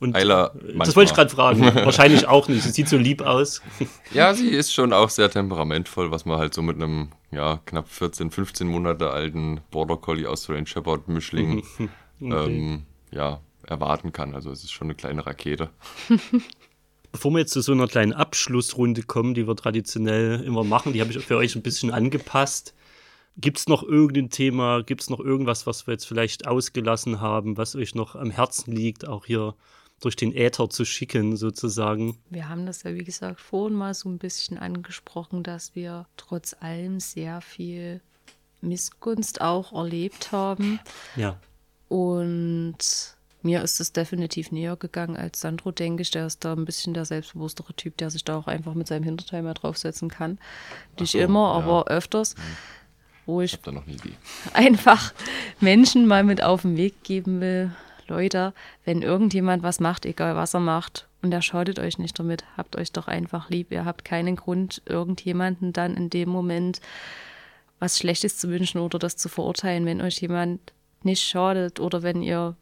Und 0.00 0.16
das 0.16 0.24
manchmal. 0.24 0.96
wollte 0.96 1.10
ich 1.10 1.14
gerade 1.14 1.30
fragen. 1.30 1.62
Wahrscheinlich 1.74 2.26
auch 2.26 2.48
nicht. 2.48 2.62
Sie 2.62 2.70
sieht 2.70 2.88
so 2.88 2.96
lieb 2.96 3.20
aus. 3.20 3.62
Ja, 4.12 4.34
sie 4.34 4.48
ist 4.48 4.72
schon 4.72 4.92
auch 4.92 5.08
sehr 5.08 5.30
temperamentvoll, 5.30 6.10
was 6.10 6.24
man 6.24 6.38
halt 6.38 6.52
so 6.52 6.62
mit 6.62 6.74
einem 6.74 7.10
ja, 7.30 7.60
knapp 7.64 7.88
14, 7.88 8.32
15 8.32 8.66
Monate 8.66 9.10
alten 9.10 9.60
Border 9.70 9.96
Collie 9.96 10.26
Australian 10.26 10.66
Shepherd 10.66 11.06
Mischling 11.06 11.62
ähm, 12.20 12.86
ja, 13.12 13.40
erwarten 13.64 14.12
kann. 14.12 14.34
Also 14.34 14.50
es 14.50 14.64
ist 14.64 14.72
schon 14.72 14.86
eine 14.86 14.96
kleine 14.96 15.24
Rakete. 15.24 15.70
Bevor 17.12 17.30
wir 17.30 17.38
jetzt 17.38 17.52
zu 17.52 17.60
so 17.60 17.70
einer 17.70 17.86
kleinen 17.86 18.12
Abschlussrunde 18.12 19.04
kommen, 19.04 19.34
die 19.34 19.46
wir 19.46 19.54
traditionell 19.54 20.40
immer 20.40 20.64
machen, 20.64 20.92
die 20.92 21.00
habe 21.00 21.12
ich 21.12 21.24
für 21.24 21.36
euch 21.36 21.54
ein 21.54 21.62
bisschen 21.62 21.92
angepasst. 21.92 22.74
Gibt 23.36 23.58
es 23.58 23.68
noch 23.68 23.84
irgendein 23.84 24.30
Thema, 24.30 24.82
gibt 24.82 25.02
es 25.02 25.10
noch 25.10 25.20
irgendwas, 25.20 25.68
was 25.68 25.86
wir 25.86 25.92
jetzt 25.92 26.06
vielleicht 26.06 26.48
ausgelassen 26.48 27.20
haben, 27.20 27.56
was 27.56 27.76
euch 27.76 27.94
noch 27.94 28.16
am 28.16 28.30
Herzen 28.30 28.72
liegt, 28.72 29.06
auch 29.06 29.24
hier 29.24 29.54
durch 30.00 30.16
den 30.16 30.34
Äther 30.34 30.68
zu 30.70 30.84
schicken, 30.84 31.36
sozusagen? 31.36 32.18
Wir 32.30 32.48
haben 32.48 32.66
das 32.66 32.82
ja, 32.82 32.94
wie 32.94 33.04
gesagt, 33.04 33.40
vorhin 33.40 33.76
mal 33.76 33.94
so 33.94 34.08
ein 34.08 34.18
bisschen 34.18 34.58
angesprochen, 34.58 35.42
dass 35.42 35.74
wir 35.74 36.06
trotz 36.16 36.56
allem 36.58 37.00
sehr 37.00 37.40
viel 37.40 38.00
Missgunst 38.62 39.40
auch 39.40 39.72
erlebt 39.72 40.32
haben. 40.32 40.80
Ja. 41.16 41.38
Und 41.88 42.78
mir 43.42 43.62
ist 43.62 43.80
es 43.80 43.92
definitiv 43.92 44.52
näher 44.52 44.76
gegangen 44.76 45.16
als 45.16 45.40
Sandro, 45.40 45.70
denke 45.70 46.02
ich. 46.02 46.10
Der 46.10 46.26
ist 46.26 46.44
da 46.44 46.52
ein 46.52 46.64
bisschen 46.64 46.94
der 46.94 47.04
selbstbewusstere 47.04 47.74
Typ, 47.74 47.96
der 47.96 48.10
sich 48.10 48.24
da 48.24 48.36
auch 48.36 48.46
einfach 48.46 48.74
mit 48.74 48.86
seinem 48.86 49.04
Hinterteil 49.04 49.42
mal 49.42 49.54
draufsetzen 49.54 50.08
kann. 50.08 50.38
Nicht 50.98 51.12
so, 51.12 51.18
immer, 51.18 51.40
ja. 51.40 51.52
aber 51.52 51.86
öfters. 51.88 52.34
Wo 53.26 53.40
Ich 53.40 53.52
ich 53.52 53.58
habe 53.58 53.64
da 53.64 53.72
noch 53.72 53.86
eine 53.86 53.96
Idee. 53.96 54.14
einfach 54.52 55.12
Menschen 55.60 56.06
mal 56.06 56.24
mit 56.24 56.42
auf 56.42 56.62
den 56.62 56.76
Weg 56.76 57.02
geben 57.02 57.40
will. 57.40 57.70
Leute, 58.10 58.52
wenn 58.84 59.02
irgendjemand 59.02 59.62
was 59.62 59.80
macht, 59.80 60.04
egal 60.04 60.36
was 60.36 60.54
er 60.54 60.60
macht, 60.60 61.08
und 61.22 61.32
er 61.32 61.42
schadet 61.42 61.78
euch 61.78 61.98
nicht 61.98 62.18
damit, 62.18 62.44
habt 62.56 62.76
euch 62.76 62.92
doch 62.92 63.06
einfach 63.06 63.50
lieb. 63.50 63.70
Ihr 63.72 63.84
habt 63.84 64.04
keinen 64.04 64.36
Grund, 64.36 64.82
irgendjemanden 64.86 65.72
dann 65.72 65.94
in 65.96 66.10
dem 66.10 66.28
Moment 66.28 66.80
was 67.78 67.98
Schlechtes 67.98 68.36
zu 68.38 68.48
wünschen 68.48 68.78
oder 68.78 68.98
das 68.98 69.16
zu 69.16 69.28
verurteilen. 69.28 69.86
Wenn 69.86 70.00
euch 70.00 70.20
jemand 70.20 70.60
nicht 71.02 71.22
schadet 71.22 71.80
oder 71.80 72.02
wenn 72.02 72.22
ihr 72.22 72.56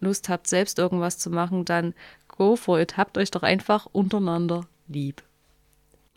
Lust 0.00 0.28
habt, 0.28 0.46
selbst 0.46 0.78
irgendwas 0.78 1.18
zu 1.18 1.30
machen, 1.30 1.64
dann 1.64 1.94
go 2.28 2.56
for 2.56 2.80
it. 2.80 2.96
Habt 2.96 3.16
euch 3.16 3.30
doch 3.30 3.42
einfach 3.42 3.86
untereinander 3.86 4.66
lieb. 4.88 5.22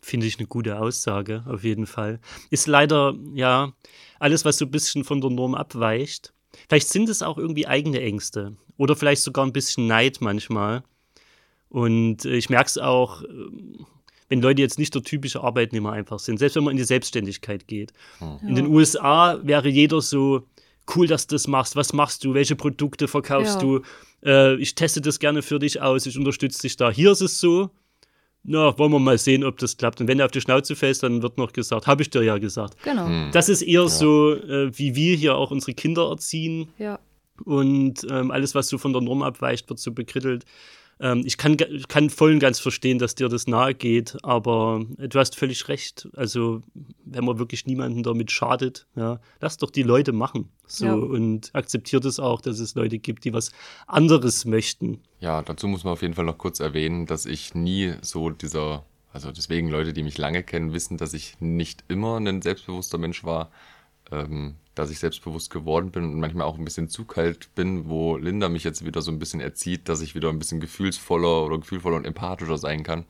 Finde 0.01 0.27
ich 0.27 0.37
eine 0.37 0.47
gute 0.47 0.79
Aussage, 0.79 1.43
auf 1.47 1.63
jeden 1.63 1.87
Fall. 1.87 2.19
Ist 2.49 2.67
leider, 2.67 3.15
ja, 3.33 3.73
alles, 4.19 4.45
was 4.45 4.57
so 4.57 4.65
ein 4.65 4.71
bisschen 4.71 5.03
von 5.03 5.21
der 5.21 5.31
Norm 5.31 5.55
abweicht. 5.55 6.33
Vielleicht 6.69 6.89
sind 6.89 7.09
es 7.09 7.21
auch 7.23 7.37
irgendwie 7.37 7.67
eigene 7.67 8.01
Ängste 8.01 8.55
oder 8.77 8.95
vielleicht 8.95 9.21
sogar 9.21 9.45
ein 9.45 9.53
bisschen 9.53 9.87
Neid 9.87 10.17
manchmal. 10.21 10.83
Und 11.69 12.25
äh, 12.25 12.35
ich 12.35 12.49
merke 12.49 12.67
es 12.67 12.77
auch, 12.77 13.23
ähm, 13.23 13.85
wenn 14.29 14.41
Leute 14.41 14.61
jetzt 14.61 14.79
nicht 14.79 14.95
der 14.95 15.03
typische 15.03 15.41
Arbeitnehmer 15.43 15.91
einfach 15.91 16.19
sind, 16.19 16.39
selbst 16.39 16.55
wenn 16.55 16.63
man 16.63 16.71
in 16.71 16.77
die 16.77 16.83
Selbstständigkeit 16.83 17.67
geht. 17.67 17.93
In 18.41 18.55
den 18.55 18.67
USA 18.67 19.39
wäre 19.43 19.69
jeder 19.69 20.01
so, 20.01 20.47
cool, 20.95 21.07
dass 21.07 21.27
du 21.27 21.35
das 21.35 21.47
machst, 21.47 21.75
was 21.75 21.93
machst 21.93 22.23
du, 22.23 22.33
welche 22.33 22.55
Produkte 22.55 23.07
verkaufst 23.07 23.55
Ja. 23.55 23.61
du, 23.61 23.81
äh, 24.23 24.55
ich 24.55 24.75
teste 24.75 25.01
das 25.01 25.19
gerne 25.19 25.41
für 25.41 25.59
dich 25.59 25.81
aus, 25.81 26.05
ich 26.05 26.17
unterstütze 26.17 26.61
dich 26.61 26.75
da. 26.75 26.91
Hier 26.91 27.11
ist 27.11 27.21
es 27.21 27.39
so, 27.39 27.69
na, 28.43 28.77
wollen 28.77 28.91
wir 28.91 28.99
mal 28.99 29.17
sehen, 29.17 29.43
ob 29.43 29.57
das 29.57 29.77
klappt. 29.77 30.01
Und 30.01 30.07
wenn 30.07 30.19
du 30.19 30.25
auf 30.25 30.31
die 30.31 30.41
Schnauze 30.41 30.75
fällst, 30.75 31.01
dann 31.01 31.23
wird 31.23 31.37
noch 31.37 31.53
gesagt, 31.53 31.87
habe 31.87 32.03
ich 32.03 32.11
dir 32.11 32.21
ja 32.21 32.37
gesagt. 32.37 32.77
Genau. 32.83 33.31
Das 33.31 33.49
ist 33.49 33.63
eher 33.63 33.87
so, 33.89 34.33
äh, 34.33 34.77
wie 34.77 34.95
wir 34.95 35.15
hier 35.15 35.35
auch 35.35 35.49
unsere 35.49 35.73
Kinder 35.73 36.09
erziehen. 36.09 36.69
Ja. 36.77 36.99
Und 37.43 38.05
ähm, 38.09 38.31
alles, 38.31 38.55
was 38.55 38.67
so 38.69 38.77
von 38.77 38.93
der 38.93 39.01
Norm 39.01 39.21
abweicht, 39.23 39.69
wird 39.69 39.79
so 39.79 39.91
bekrittelt. 39.91 40.45
Ähm, 40.99 41.23
ich 41.25 41.37
kann, 41.37 41.57
ich 41.69 41.89
kann 41.89 42.09
voll 42.09 42.31
und 42.31 42.39
ganz 42.39 42.59
verstehen, 42.59 42.99
dass 42.99 43.15
dir 43.15 43.27
das 43.27 43.47
nahe 43.47 43.73
geht, 43.73 44.15
aber 44.23 44.85
äh, 44.97 45.09
du 45.09 45.19
hast 45.19 45.35
völlig 45.35 45.67
recht. 45.67 46.07
Also, 46.15 46.61
wenn 47.03 47.25
man 47.25 47.37
wirklich 47.37 47.65
niemanden 47.65 48.01
damit 48.01 48.31
schadet, 48.31 48.87
ja, 48.95 49.19
lass 49.41 49.57
doch 49.57 49.71
die 49.71 49.83
Leute 49.83 50.13
machen. 50.13 50.47
So, 50.65 50.85
Ja. 50.85 50.93
und 50.93 51.49
akzeptiert 51.53 52.05
es 52.05 52.17
auch, 52.19 52.39
dass 52.39 52.59
es 52.59 52.75
Leute 52.75 52.97
gibt, 52.97 53.25
die 53.25 53.33
was 53.33 53.51
anderes 53.87 54.45
möchten. 54.45 55.01
Ja, 55.19 55.41
dazu 55.41 55.67
muss 55.67 55.83
man 55.83 55.93
auf 55.93 56.01
jeden 56.01 56.13
Fall 56.13 56.25
noch 56.25 56.37
kurz 56.37 56.61
erwähnen, 56.61 57.05
dass 57.05 57.25
ich 57.25 57.53
nie 57.53 57.93
so 58.01 58.29
dieser, 58.29 58.85
also 59.11 59.31
deswegen 59.33 59.69
Leute, 59.69 59.91
die 59.91 60.01
mich 60.03 60.17
lange 60.17 60.43
kennen, 60.43 60.71
wissen, 60.71 60.97
dass 60.97 61.13
ich 61.13 61.35
nicht 61.41 61.83
immer 61.89 62.17
ein 62.17 62.41
selbstbewusster 62.41 62.97
Mensch 62.97 63.25
war, 63.25 63.51
ähm, 64.15 64.55
dass 64.75 64.91
ich 64.91 64.99
selbstbewusst 64.99 65.49
geworden 65.49 65.91
bin 65.91 66.03
und 66.03 66.19
manchmal 66.19 66.45
auch 66.45 66.57
ein 66.57 66.65
bisschen 66.65 66.89
zu 66.89 67.05
kalt 67.05 67.53
bin, 67.55 67.87
wo 67.87 68.17
Linda 68.17 68.49
mich 68.49 68.63
jetzt 68.63 68.85
wieder 68.85 69.01
so 69.01 69.11
ein 69.11 69.19
bisschen 69.19 69.39
erzieht, 69.39 69.87
dass 69.89 70.01
ich 70.01 70.15
wieder 70.15 70.29
ein 70.29 70.39
bisschen 70.39 70.59
gefühlsvoller 70.59 71.45
oder 71.45 71.57
gefühlvoller 71.57 71.95
und 71.95 72.05
empathischer 72.05 72.57
sein 72.57 72.83
kann, 72.83 73.05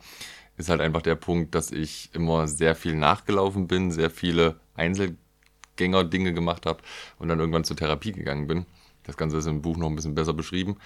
ist 0.56 0.68
halt 0.68 0.80
einfach 0.80 1.02
der 1.02 1.16
Punkt, 1.16 1.54
dass 1.54 1.72
ich 1.72 2.10
immer 2.14 2.48
sehr 2.48 2.74
viel 2.74 2.94
nachgelaufen 2.94 3.66
bin, 3.66 3.90
sehr 3.90 4.10
viele 4.10 4.56
Einzelgänger-Dinge 4.74 6.32
gemacht 6.32 6.66
habe 6.66 6.82
und 7.18 7.28
dann 7.28 7.40
irgendwann 7.40 7.64
zur 7.64 7.76
Therapie 7.76 8.12
gegangen 8.12 8.46
bin. 8.46 8.66
Das 9.02 9.16
Ganze 9.16 9.36
ist 9.38 9.46
im 9.46 9.62
Buch 9.62 9.76
noch 9.76 9.88
ein 9.88 9.96
bisschen 9.96 10.14
besser 10.14 10.32
beschrieben, 10.32 10.78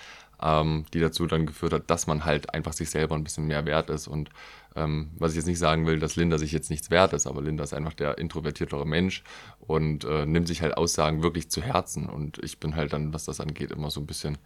ähm, 0.42 0.84
die 0.92 1.00
dazu 1.00 1.26
dann 1.26 1.46
geführt 1.46 1.72
hat, 1.72 1.90
dass 1.90 2.06
man 2.06 2.24
halt 2.24 2.52
einfach 2.52 2.72
sich 2.72 2.90
selber 2.90 3.14
ein 3.14 3.24
bisschen 3.24 3.46
mehr 3.46 3.64
wert 3.64 3.90
ist. 3.90 4.08
Und 4.08 4.30
ähm, 4.76 5.10
was 5.18 5.32
ich 5.32 5.36
jetzt 5.36 5.46
nicht 5.46 5.58
sagen 5.58 5.86
will, 5.86 5.98
dass 5.98 6.16
Linda 6.16 6.38
sich 6.38 6.52
jetzt 6.52 6.70
nichts 6.70 6.90
wert 6.90 7.12
ist, 7.12 7.26
aber 7.26 7.42
Linda 7.42 7.64
ist 7.64 7.74
einfach 7.74 7.94
der 7.94 8.18
introvertiertere 8.18 8.86
Mensch 8.86 9.22
und 9.58 10.04
äh, 10.04 10.26
nimmt 10.26 10.48
sich 10.48 10.62
halt 10.62 10.76
Aussagen 10.76 11.22
wirklich 11.22 11.50
zu 11.50 11.62
Herzen. 11.62 12.08
Und 12.08 12.38
ich 12.42 12.60
bin 12.60 12.76
halt 12.76 12.92
dann, 12.92 13.12
was 13.12 13.24
das 13.24 13.40
angeht, 13.40 13.72
immer 13.72 13.90
so 13.90 14.00
ein 14.00 14.06
bisschen, 14.06 14.38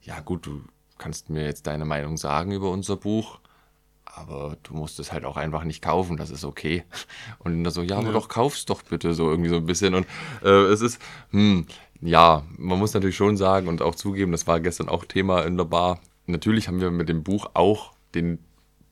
ja 0.00 0.20
gut, 0.20 0.46
du 0.46 0.62
kannst 0.98 1.30
mir 1.30 1.44
jetzt 1.44 1.66
deine 1.66 1.84
Meinung 1.84 2.16
sagen 2.16 2.52
über 2.52 2.70
unser 2.70 2.96
Buch, 2.96 3.40
aber 4.04 4.56
du 4.62 4.74
musst 4.74 4.98
es 4.98 5.12
halt 5.12 5.24
auch 5.24 5.36
einfach 5.36 5.64
nicht 5.64 5.82
kaufen, 5.82 6.16
das 6.16 6.30
ist 6.30 6.44
okay. 6.44 6.84
Und 7.38 7.52
Linda 7.52 7.70
so, 7.70 7.82
ja, 7.82 7.98
aber 7.98 8.12
doch, 8.12 8.28
kauf's 8.28 8.64
doch 8.64 8.82
bitte, 8.82 9.12
so 9.12 9.30
irgendwie 9.30 9.50
so 9.50 9.56
ein 9.56 9.66
bisschen. 9.66 9.94
Und 9.94 10.06
äh, 10.42 10.48
es 10.48 10.80
ist, 10.80 11.00
hm, 11.30 11.66
ja, 12.00 12.44
man 12.56 12.78
muss 12.78 12.94
natürlich 12.94 13.16
schon 13.16 13.36
sagen 13.36 13.68
und 13.68 13.82
auch 13.82 13.94
zugeben, 13.94 14.32
das 14.32 14.46
war 14.46 14.60
gestern 14.60 14.88
auch 14.88 15.04
Thema 15.04 15.42
in 15.44 15.56
der 15.56 15.64
Bar. 15.64 16.00
Natürlich 16.26 16.68
haben 16.68 16.80
wir 16.80 16.90
mit 16.90 17.08
dem 17.08 17.22
Buch 17.22 17.50
auch 17.54 17.92
den 18.14 18.38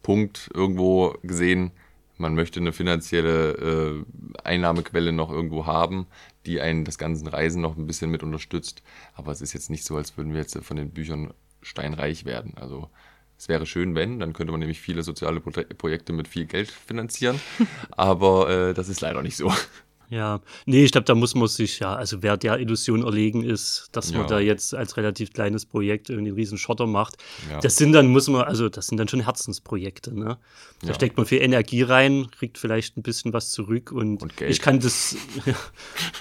Punkt 0.05 0.51
irgendwo 0.55 1.17
gesehen, 1.25 1.73
man 2.17 2.37
möchte 2.37 2.61
eine 2.61 2.73
finanzielle 2.73 4.05
äh, 4.05 4.05
Einnahmequelle 4.45 5.11
noch 5.11 5.33
irgendwo 5.33 5.67
haben, 5.67 6.07
die 6.47 6.61
einen 6.61 6.85
das 6.85 6.99
ganze 6.99 7.33
Reisen 7.33 7.61
noch 7.61 7.77
ein 7.77 7.89
bisschen 7.89 8.11
mit 8.11 8.23
unterstützt. 8.23 8.85
Aber 9.15 9.33
es 9.33 9.41
ist 9.41 9.53
jetzt 9.53 9.71
nicht 9.71 9.85
so, 9.85 9.97
als 9.97 10.17
würden 10.17 10.33
wir 10.33 10.41
jetzt 10.41 10.57
von 10.59 10.77
den 10.77 10.91
Büchern 10.91 11.35
steinreich 11.61 12.25
werden. 12.25 12.53
Also 12.57 12.89
es 13.37 13.49
wäre 13.49 13.67
schön, 13.67 13.97
wenn, 13.97 14.21
dann 14.21 14.33
könnte 14.33 14.53
man 14.53 14.61
nämlich 14.61 14.81
viele 14.81 15.03
soziale 15.03 15.41
Pro 15.41 15.51
Projekte 15.77 16.13
mit 16.13 16.29
viel 16.29 16.47
Geld 16.47 16.71
finanzieren. 16.71 17.41
Aber 17.91 18.49
äh, 18.49 18.75
das 18.75 18.89
ist 18.89 19.01
leider 19.01 19.23
nicht 19.23 19.37
so. 19.37 19.53
Ja, 20.11 20.41
nee, 20.67 20.85
ich 20.85 20.93
glaube, 20.93 21.07
da 21.07 21.15
muss 21.15 21.35
man 21.35 21.49
sich, 21.49 21.79
ja, 21.79 21.95
also 21.95 22.23
wer 22.23 22.37
der 22.37 22.59
Illusion 22.61 23.03
erlegen 23.05 23.43
ist, 23.43 23.89
dass 23.93 24.13
man 24.13 24.23
Ja. 24.23 24.27
da 24.27 24.39
jetzt 24.41 24.75
als 24.75 24.97
relativ 24.97 25.33
kleines 25.33 25.65
Projekt 25.67 26.11
irgendwie 26.11 26.29
einen 26.31 26.37
riesen 26.37 26.59
Schotter 26.59 26.87
macht, 26.87 27.17
Ja. 27.51 27.59
das 27.61 27.77
sind 27.77 27.93
dann, 27.93 28.09
muss 28.09 28.29
man, 28.29 28.43
also 28.43 28.69
das 28.69 28.87
sind 28.89 28.99
dann 28.99 29.09
schon 29.09 29.21
Herzensprojekte, 29.21 30.15
ne? 30.15 30.39
Da 30.83 30.89
Ja. 30.89 30.95
steckt 30.95 31.17
man 31.17 31.27
viel 31.27 31.41
Energie 31.43 31.83
rein, 31.83 32.29
kriegt 32.31 32.59
vielleicht 32.59 32.97
ein 32.97 33.03
bisschen 33.03 33.33
was 33.33 33.51
zurück 33.51 33.93
und, 33.93 34.23
Und 34.23 34.37
Geld. 34.37 34.51
ich 34.51 34.61
kann 34.61 34.79
das, 34.81 35.17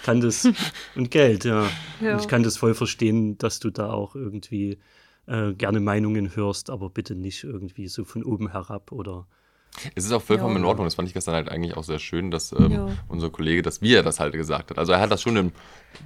kann 0.04 0.22
das, 0.22 0.48
und 0.96 1.12
Geld, 1.12 1.44
ja. 1.46 1.70
Ja. 2.02 2.14
Und 2.14 2.22
ich 2.22 2.28
kann 2.28 2.44
das 2.44 2.58
voll 2.58 2.74
verstehen, 2.74 3.38
dass 3.38 3.60
du 3.60 3.70
da 3.70 3.92
auch 3.92 4.16
irgendwie 4.16 4.78
äh, 5.26 5.54
gerne 5.54 5.80
Meinungen 5.80 6.36
hörst, 6.36 6.70
aber 6.70 6.90
bitte 6.90 7.16
nicht 7.16 7.44
irgendwie 7.46 7.88
so 7.88 8.04
von 8.04 8.24
oben 8.24 8.52
herab 8.52 8.92
oder 8.92 9.26
Es 9.96 10.06
ist 10.06 10.12
auch 10.12 10.22
vollkommen 10.22 10.54
Ja. 10.56 10.60
in 10.60 10.66
Ordnung. 10.66 10.86
Das 10.86 10.96
fand 10.96 11.08
ich 11.08 11.14
gestern 11.14 11.34
halt 11.36 11.50
eigentlich 11.50 11.76
auch 11.76 11.84
sehr 11.84 12.00
schön, 12.00 12.32
dass 12.32 12.52
ähm, 12.52 12.98
unser 13.08 13.30
Kollege, 13.30 13.62
dass 13.62 13.82
wie 13.82 13.94
er 13.96 14.04
das 14.04 14.20
halt 14.20 14.34
gesagt 14.34 14.70
hat. 14.70 14.78
Also 14.78 14.92
er 14.94 15.00
hat 15.00 15.12
das 15.12 15.22
schon 15.22 15.36
im 15.36 15.52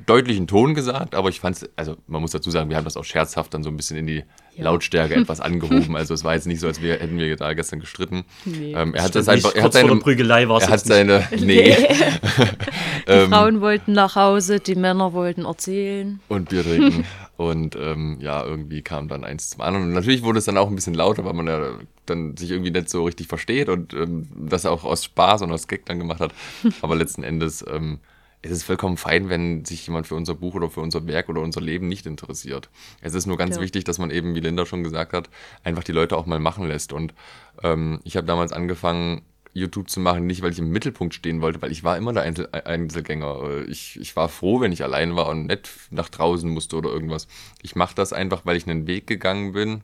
deutlichen 0.05 0.47
Ton 0.47 0.73
gesagt, 0.73 1.15
aber 1.15 1.29
ich 1.29 1.39
fand 1.39 1.57
es, 1.57 1.69
also 1.75 1.97
man 2.07 2.21
muss 2.21 2.31
dazu 2.31 2.49
sagen, 2.51 2.69
wir 2.69 2.77
haben 2.77 2.85
das 2.85 2.97
auch 2.97 3.03
scherzhaft 3.05 3.53
dann 3.53 3.63
so 3.63 3.69
ein 3.69 3.77
bisschen 3.77 3.97
in 3.97 4.07
die 4.07 4.23
Ja. 4.57 4.63
Lautstärke 4.65 5.15
etwas 5.21 5.39
angehoben. 5.39 5.95
Also 5.95 6.13
es 6.13 6.23
war 6.23 6.33
jetzt 6.33 6.47
nicht 6.47 6.59
so, 6.59 6.67
als 6.67 6.81
wir, 6.81 6.93
hätten 6.93 7.17
wir 7.17 7.35
da 7.35 7.53
gestern 7.53 7.79
gestritten. 7.79 8.25
Nee. 8.45 8.73
Ähm, 8.73 8.93
er 8.93 9.03
hat 9.03 9.15
das 9.15 9.29
einfach, 9.29 9.53
er 9.55 9.63
hat 9.63 9.73
seine, 9.73 9.95
Prügelei 9.97 10.47
war 10.49 10.57
es 10.57 10.63
er 10.63 10.69
hat 10.69 10.79
seine, 10.81 11.27
nee, 11.39 11.75
Die 13.07 13.13
Ähm. 13.13 13.29
Frauen 13.29 13.61
wollten 13.61 13.93
nach 13.93 14.15
Hause, 14.15 14.59
die 14.59 14.75
Männer 14.75 15.13
wollten 15.13 15.45
erzählen. 15.45 16.19
und 16.27 16.49
Bier 16.49 16.63
trinken. 16.63 17.05
Und 17.37 17.75
ähm, 17.75 18.17
ja, 18.19 18.43
irgendwie 18.43 18.81
kam 18.81 19.07
dann 19.07 19.23
eins 19.23 19.51
zum 19.51 19.61
anderen. 19.61 19.85
Und 19.87 19.93
natürlich 19.93 20.23
wurde 20.23 20.39
es 20.39 20.45
dann 20.45 20.57
auch 20.57 20.67
ein 20.67 20.75
bisschen 20.75 20.95
lauter, 20.95 21.23
weil 21.23 21.33
man 21.33 21.47
ja 21.47 21.69
dann 22.05 22.35
sich 22.35 22.51
irgendwie 22.51 22.71
nicht 22.71 22.89
so 22.89 23.05
richtig 23.05 23.27
versteht 23.27 23.69
und 23.69 23.93
ähm, 23.93 24.27
das 24.35 24.65
auch 24.65 24.83
aus 24.83 25.03
Spaß 25.05 25.43
und 25.43 25.51
aus 25.51 25.67
Gag 25.67 25.85
dann 25.85 25.99
gemacht 25.99 26.19
hat. 26.19 26.33
Aber 26.81 26.95
letzten 26.95 27.23
Endes 27.23 27.63
ähm, 27.71 27.99
ist 28.49 28.57
es 28.57 28.63
vollkommen 28.63 28.97
fein, 28.97 29.29
wenn 29.29 29.65
sich 29.65 29.85
jemand 29.87 30.07
für 30.07 30.15
unser 30.15 30.33
Buch 30.35 30.55
oder 30.55 30.69
für 30.69 30.81
unser 30.81 31.07
Werk 31.07 31.29
oder 31.29 31.41
unser 31.41 31.61
Leben 31.61 31.87
nicht 31.87 32.05
interessiert. 32.05 32.69
Es 33.01 33.13
ist 33.13 33.25
nur 33.25 33.37
ganz 33.37 33.55
Ja. 33.55 33.61
wichtig, 33.61 33.83
dass 33.83 33.97
man 33.97 34.11
eben, 34.11 34.35
wie 34.35 34.39
Linda 34.39 34.65
schon 34.65 34.83
gesagt 34.83 35.13
hat, 35.13 35.29
einfach 35.63 35.83
die 35.83 35.91
Leute 35.91 36.17
auch 36.17 36.25
mal 36.25 36.39
machen 36.39 36.67
lässt. 36.67 36.93
Und 36.93 37.13
ähm, 37.63 37.99
ich 38.03 38.17
habe 38.17 38.27
damals 38.27 38.51
angefangen, 38.53 39.21
YouTube 39.53 39.89
zu 39.89 39.99
machen, 39.99 40.27
nicht 40.27 40.43
weil 40.43 40.51
ich 40.51 40.59
im 40.59 40.69
Mittelpunkt 40.69 41.15
stehen 41.15 41.41
wollte, 41.41 41.61
weil 41.61 41.71
ich 41.71 41.83
war 41.83 41.97
immer 41.97 42.13
der 42.13 42.23
Einzel 42.23 42.47
Einzelgänger. 42.51 43.41
Äh, 43.43 43.63
Ich, 43.63 43.99
ich 43.99 44.15
war 44.15 44.29
froh, 44.29 44.61
wenn 44.61 44.71
ich 44.71 44.83
allein 44.83 45.15
war 45.15 45.27
und 45.29 45.47
nicht 45.47 45.69
nach 45.89 46.09
draußen 46.09 46.49
musste 46.49 46.75
oder 46.75 46.89
irgendwas. 46.91 47.27
Ich 47.63 47.75
mache 47.75 47.95
das 47.95 48.13
einfach, 48.13 48.45
weil 48.45 48.55
ich 48.57 48.67
einen 48.67 48.85
Weg 48.85 49.07
gegangen 49.07 49.53
bin, 49.53 49.81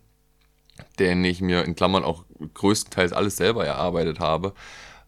den 0.99 1.23
ich 1.25 1.41
mir 1.41 1.63
in 1.65 1.75
Klammern 1.75 2.03
auch 2.03 2.23
größtenteils 2.53 3.13
alles 3.13 3.37
selber 3.37 3.65
erarbeitet 3.65 4.19
habe. 4.19 4.53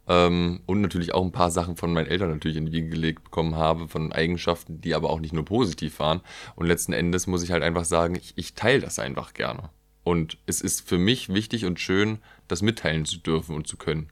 Ähm, 0.08 0.62
und 0.66 0.82
natürlich 0.82 1.14
auch 1.14 1.24
ein 1.24 1.32
paar 1.32 1.52
Sachen 1.52 1.78
von 1.78 1.94
meinen 1.94 2.08
Eltern 2.08 2.30
natürlich 2.30 2.58
in 2.58 2.68
die 2.68 2.72
Wiege 2.72 2.90
gelegt 2.90 3.24
bekommen 3.24 3.56
habe, 3.56 3.88
von 3.88 4.12
Eigenschaften, 4.12 4.82
die 4.82 4.94
aber 4.94 5.10
auch 5.10 5.20
nicht 5.20 5.34
nur 5.34 5.46
positiv 5.46 6.00
waren. 6.00 6.22
Und 6.56 6.68
letzten 6.68 6.94
Endes 6.94 7.28
muss 7.28 7.44
ich 7.44 7.52
halt 7.52 7.64
einfach 7.64 7.86
sagen, 7.86 8.16
ich, 8.16 8.34
ich 8.36 8.54
teile 8.54 8.82
das 8.82 9.00
einfach 9.00 9.34
gerne. 9.34 9.70
Und 10.04 10.38
es 10.46 10.62
ist 10.62 10.88
für 10.88 11.00
mich 11.00 11.34
wichtig 11.34 11.66
und 11.66 11.80
schön, 11.80 12.20
das 12.48 12.62
mitteilen 12.62 13.06
zu 13.06 13.18
dürfen 13.18 13.56
und 13.56 13.68
zu 13.68 13.78
können. 13.78 14.10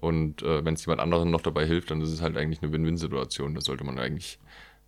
Und 0.00 0.42
äh, 0.42 0.64
wenn 0.64 0.74
es 0.74 0.84
jemand 0.86 1.00
anderem 1.00 1.30
noch 1.30 1.42
dabei 1.42 1.66
hilft, 1.66 1.90
dann 1.90 2.00
ist 2.00 2.10
es 2.10 2.22
halt 2.22 2.36
eigentlich 2.36 2.62
eine 2.62 2.72
Win-Win-Situation. 2.72 3.54
Da 3.54 3.60
sollte 3.60 3.84
man 3.84 3.98
eigentlich, 3.98 4.38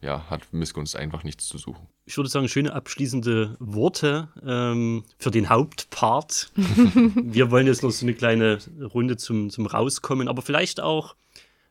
ja, 0.01 0.31
hat 0.31 0.53
Missgunst 0.53 0.97
einfach 0.97 1.25
nichts 1.25 1.47
zu 1.47 1.59
suchen. 1.59 1.87
Ich 2.09 2.17
würde 2.17 2.31
sagen, 2.31 2.49
schöne 2.49 2.73
abschließende 2.73 3.57
Worte 3.59 4.29
ähm, 4.43 5.05
für 5.19 5.31
den 5.31 5.51
Hauptpart. 5.51 6.51
wir 6.57 7.51
wollen 7.51 7.67
jetzt 7.67 7.83
noch 7.83 7.91
so 7.91 8.07
eine 8.07 8.15
kleine 8.15 8.61
Runde 8.81 9.19
zum, 9.19 9.51
zum 9.51 9.67
Rauskommen, 9.67 10.27
aber 10.27 10.41
vielleicht 10.41 10.81
auch, 10.81 11.17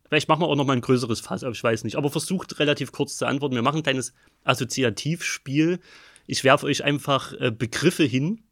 vielleicht 0.07 0.29
machen 0.29 0.41
wir 0.41 0.47
auch 0.47 0.55
noch 0.55 0.67
mal 0.67 0.73
ein 0.73 0.81
größeres 0.81 1.21
Fass 1.21 1.43
auf, 1.43 1.55
ich 1.55 1.63
weiß 1.63 1.83
nicht. 1.85 1.95
Aber 1.95 2.11
versucht 2.11 2.59
relativ 2.59 2.91
kurz 2.91 3.17
zu 3.17 3.25
antworten. 3.25 3.55
Wir 3.55 3.63
machen 3.63 3.77
ein 3.77 3.83
kleines 3.83 4.13
Assoziativspiel. 4.43 5.79
Ich 6.27 6.43
werfe 6.43 6.67
euch 6.67 6.83
einfach 6.83 7.33
äh, 7.33 7.49
Begriffe 7.49 8.03
hin. 8.03 8.43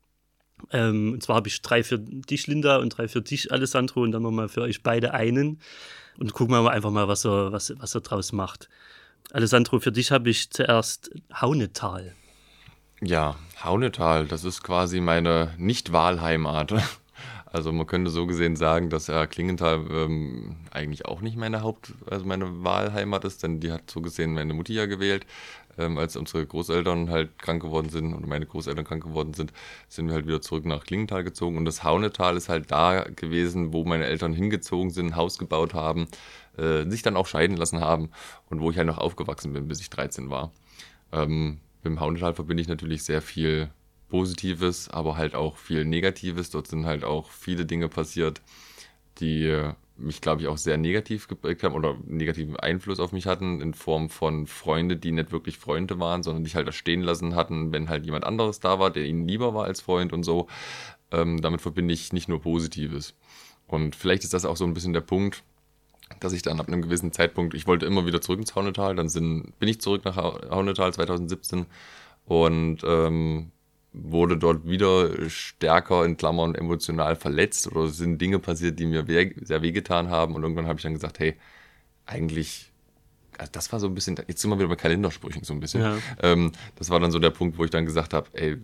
Ähm, 0.72 1.14
und 1.14 1.22
zwar 1.22 1.36
habe 1.36 1.50
ich 1.50 1.62
drei 1.62 1.84
für 1.84 2.00
dich, 2.00 2.48
Linda, 2.48 2.78
und 2.78 2.98
drei 2.98 3.08
für 3.08 3.22
dich, 3.22 3.52
Alessandro, 3.52 4.02
und 4.02 4.12
dann 4.12 4.24
nochmal 4.24 4.50
für 4.50 4.62
euch 4.62 4.82
beide 4.82 5.14
einen. 5.14 5.60
Und 6.18 6.34
gucken 6.34 6.56
wir 6.56 6.64
mal 6.64 6.72
einfach 6.72 6.90
mal, 6.90 7.08
was 7.08 7.26
er, 7.26 7.52
was, 7.52 7.72
was 7.78 7.94
er 7.94 8.02
draus 8.02 8.32
macht. 8.32 8.70
Alessandro, 9.32 9.80
für 9.80 9.92
dich 9.92 10.12
habe 10.12 10.30
ich 10.30 10.50
zuerst 10.52 11.12
Haunetal. 11.34 12.16
Ja, 13.02 13.36
Haunetal, 13.64 14.26
das 14.26 14.44
ist 14.44 14.64
quasi 14.64 15.02
meine 15.02 15.54
Nicht-Wahlheimat. 15.58 16.74
Also 17.56 17.72
man 17.72 17.88
könnte 17.88 18.12
so 18.12 18.28
gesehen 18.28 18.58
sagen, 18.58 18.90
dass 18.90 19.08
ja 19.08 19.26
Klingenthal 19.28 19.86
ähm, 19.90 20.58
eigentlich 20.72 21.06
auch 21.06 21.22
nicht 21.22 21.38
meine 21.38 21.62
Haupt-, 21.62 21.94
also 22.12 22.26
meine 22.26 22.66
Wahlheimat 22.66 23.24
ist, 23.24 23.44
denn 23.44 23.62
die 23.62 23.72
hat 23.72 23.90
so 23.90 24.02
gesehen 24.02 24.34
meine 24.34 24.54
Mutti 24.54 24.74
ja 24.74 24.88
gewählt. 24.88 25.26
Ähm, 25.78 25.98
als 25.98 26.18
unsere 26.18 26.46
Großeltern 26.46 27.10
halt 27.10 27.40
krank 27.40 27.62
geworden 27.62 27.88
sind 27.88 28.14
oder 28.14 28.28
meine 28.28 28.46
Großeltern 28.46 28.84
krank 28.84 29.04
geworden 29.04 29.34
sind, 29.34 29.54
sind 29.88 30.08
wir 30.08 30.16
halt 30.16 30.28
wieder 30.28 30.42
zurück 30.42 30.66
nach 30.66 30.84
Klingenthal 30.84 31.24
gezogen. 31.24 31.56
Und 31.58 31.64
das 31.64 31.82
Haunetal 31.82 32.36
ist 32.36 32.50
halt 32.50 32.72
da 32.72 33.04
gewesen, 33.04 33.72
wo 33.72 33.86
meine 33.86 34.06
Eltern 34.06 34.34
hingezogen 34.34 34.90
sind, 34.90 35.08
ein 35.08 35.16
Haus 35.16 35.38
gebaut 35.38 35.74
haben, 35.74 36.08
äh, 36.58 36.90
sich 36.90 37.02
dann 37.02 37.18
auch 37.18 37.28
scheiden 37.28 37.58
lassen 37.58 37.80
haben 37.80 38.10
und 38.50 38.62
wo 38.62 38.72
ich 38.72 38.78
halt 38.78 38.88
noch 38.88 38.98
aufgewachsen 38.98 39.54
bin, 39.54 39.68
bis 39.68 39.82
ich 39.82 39.90
13 39.90 40.30
war. 40.30 40.52
Ähm, 41.12 41.60
mit 41.84 41.92
dem 41.92 42.00
Haunetal 42.00 42.34
verbinde 42.34 42.62
ich 42.62 42.68
natürlich 42.68 43.04
sehr 43.04 43.22
viel 43.22 43.70
Positives, 44.10 44.90
aber 44.90 45.18
halt 45.18 45.36
auch 45.36 45.58
viel 45.58 45.86
Negatives. 45.86 46.50
Dort 46.50 46.68
sind 46.68 46.86
halt 46.86 47.04
auch 47.04 47.30
viele 47.30 47.66
Dinge 47.66 47.90
passiert, 47.90 48.42
die 49.20 49.74
mich, 49.98 50.22
glaube 50.22 50.42
ich, 50.42 50.48
auch 50.48 50.58
sehr 50.58 50.78
negativ 50.78 51.28
geprägt 51.28 51.64
haben 51.64 51.74
oder 51.74 51.98
negativen 52.06 52.58
Einfluss 52.58 53.00
auf 53.00 53.12
mich 53.12 53.28
hatten, 53.28 53.62
in 53.62 53.74
Form 53.74 54.10
von 54.10 54.48
Freunde, 54.48 54.98
die 54.98 55.12
nicht 55.12 55.32
wirklich 55.32 55.58
Freunde 55.58 56.00
waren, 56.00 56.24
sondern 56.24 56.44
dich 56.44 56.56
halt 56.56 56.68
da 56.68 56.72
stehen 56.72 57.02
lassen 57.02 57.36
hatten, 57.36 57.72
wenn 57.72 57.90
halt 57.90 58.06
jemand 58.06 58.26
anderes 58.26 58.60
da 58.60 58.80
war, 58.80 58.92
der 58.92 59.06
ihnen 59.06 59.28
lieber 59.28 59.54
war 59.54 59.66
als 59.66 59.82
Freund 59.82 60.12
und 60.12 60.24
so. 60.24 60.48
Ähm, 61.12 61.42
damit 61.42 61.62
verbinde 61.62 61.94
ich 61.94 62.12
nicht 62.14 62.28
nur 62.28 62.42
Positives. 62.42 63.16
Und 63.68 63.96
vielleicht 63.96 64.24
ist 64.24 64.34
das 64.34 64.46
auch 64.46 64.58
so 64.58 64.66
ein 64.66 64.74
bisschen 64.74 64.94
der 64.94 65.02
Punkt, 65.02 65.44
dass 66.20 66.34
ich 66.34 66.42
dann 66.42 66.60
ab 66.60 66.68
einem 66.68 66.82
gewissen 66.82 67.12
Zeitpunkt, 67.12 67.54
ich 67.54 67.68
wollte 67.68 67.86
immer 67.86 68.06
wieder 68.06 68.22
zurück 68.22 68.40
ins 68.40 68.56
Haunetal, 68.56 68.96
dann 68.96 69.10
sind, 69.10 69.58
bin 69.60 69.70
ich 69.70 69.82
zurück 69.82 70.06
nach 70.06 70.16
Hau- 70.16 70.40
Haunetal 70.50 70.94
2017 70.94 71.66
und 72.26 72.80
ähm, 72.86 73.52
wurde 73.94 74.38
dort 74.38 74.68
wieder 74.68 75.30
stärker 75.30 76.06
in 76.06 76.18
Klammern 76.18 76.54
emotional 76.56 77.16
verletzt 77.16 77.68
oder 77.72 77.86
es 77.86 77.98
sind 77.98 78.20
Dinge 78.20 78.40
passiert, 78.40 78.80
die 78.80 78.86
mir 78.86 79.08
weh, 79.08 79.34
sehr 79.42 79.62
wehgetan 79.62 80.10
haben 80.10 80.36
und 80.36 80.44
irgendwann 80.44 80.68
habe 80.68 80.78
ich 80.80 80.84
dann 80.84 80.94
gesagt, 80.94 81.20
hey, 81.20 81.36
eigentlich, 82.06 82.72
also 83.38 83.52
das 83.52 83.72
war 83.72 83.80
so 83.80 83.88
ein 83.88 83.96
bisschen, 83.96 84.16
jetzt 84.28 84.42
sind 84.42 84.50
wir 84.52 84.58
wieder 84.60 84.68
bei 84.70 84.76
Kalendersprüchen 84.76 85.44
so 85.44 85.54
ein 85.54 85.60
bisschen, 85.60 85.82
Ja. 85.82 85.98
ähm, 86.22 86.52
das 86.76 86.90
war 86.90 87.00
dann 87.00 87.12
so 87.12 87.20
der 87.20 87.32
Punkt, 87.32 87.58
wo 87.58 87.64
ich 87.66 87.72
dann 87.72 87.86
gesagt 87.86 88.14
habe, 88.14 88.28
ey, 88.34 88.58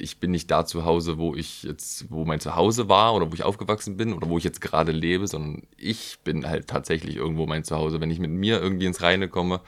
ich 0.00 0.18
bin 0.18 0.30
nicht 0.30 0.50
da 0.50 0.66
zu 0.66 0.84
Hause, 0.84 1.18
wo 1.18 1.34
ich 1.34 1.62
jetzt, 1.62 2.10
wo 2.10 2.24
mein 2.24 2.40
Zuhause 2.40 2.88
war 2.88 3.14
oder 3.14 3.30
wo 3.30 3.34
ich 3.34 3.42
aufgewachsen 3.42 3.96
bin 3.96 4.12
oder 4.12 4.28
wo 4.28 4.38
ich 4.38 4.44
jetzt 4.44 4.60
gerade 4.60 4.92
lebe, 4.92 5.26
sondern 5.26 5.62
ich 5.76 6.18
bin 6.24 6.46
halt 6.46 6.68
tatsächlich 6.68 7.16
irgendwo 7.16 7.46
mein 7.46 7.64
Zuhause. 7.64 8.00
Wenn 8.00 8.10
ich 8.10 8.18
mit 8.18 8.30
mir 8.30 8.60
irgendwie 8.60 8.86
ins 8.86 9.02
Reine 9.02 9.28
komme, 9.28 9.60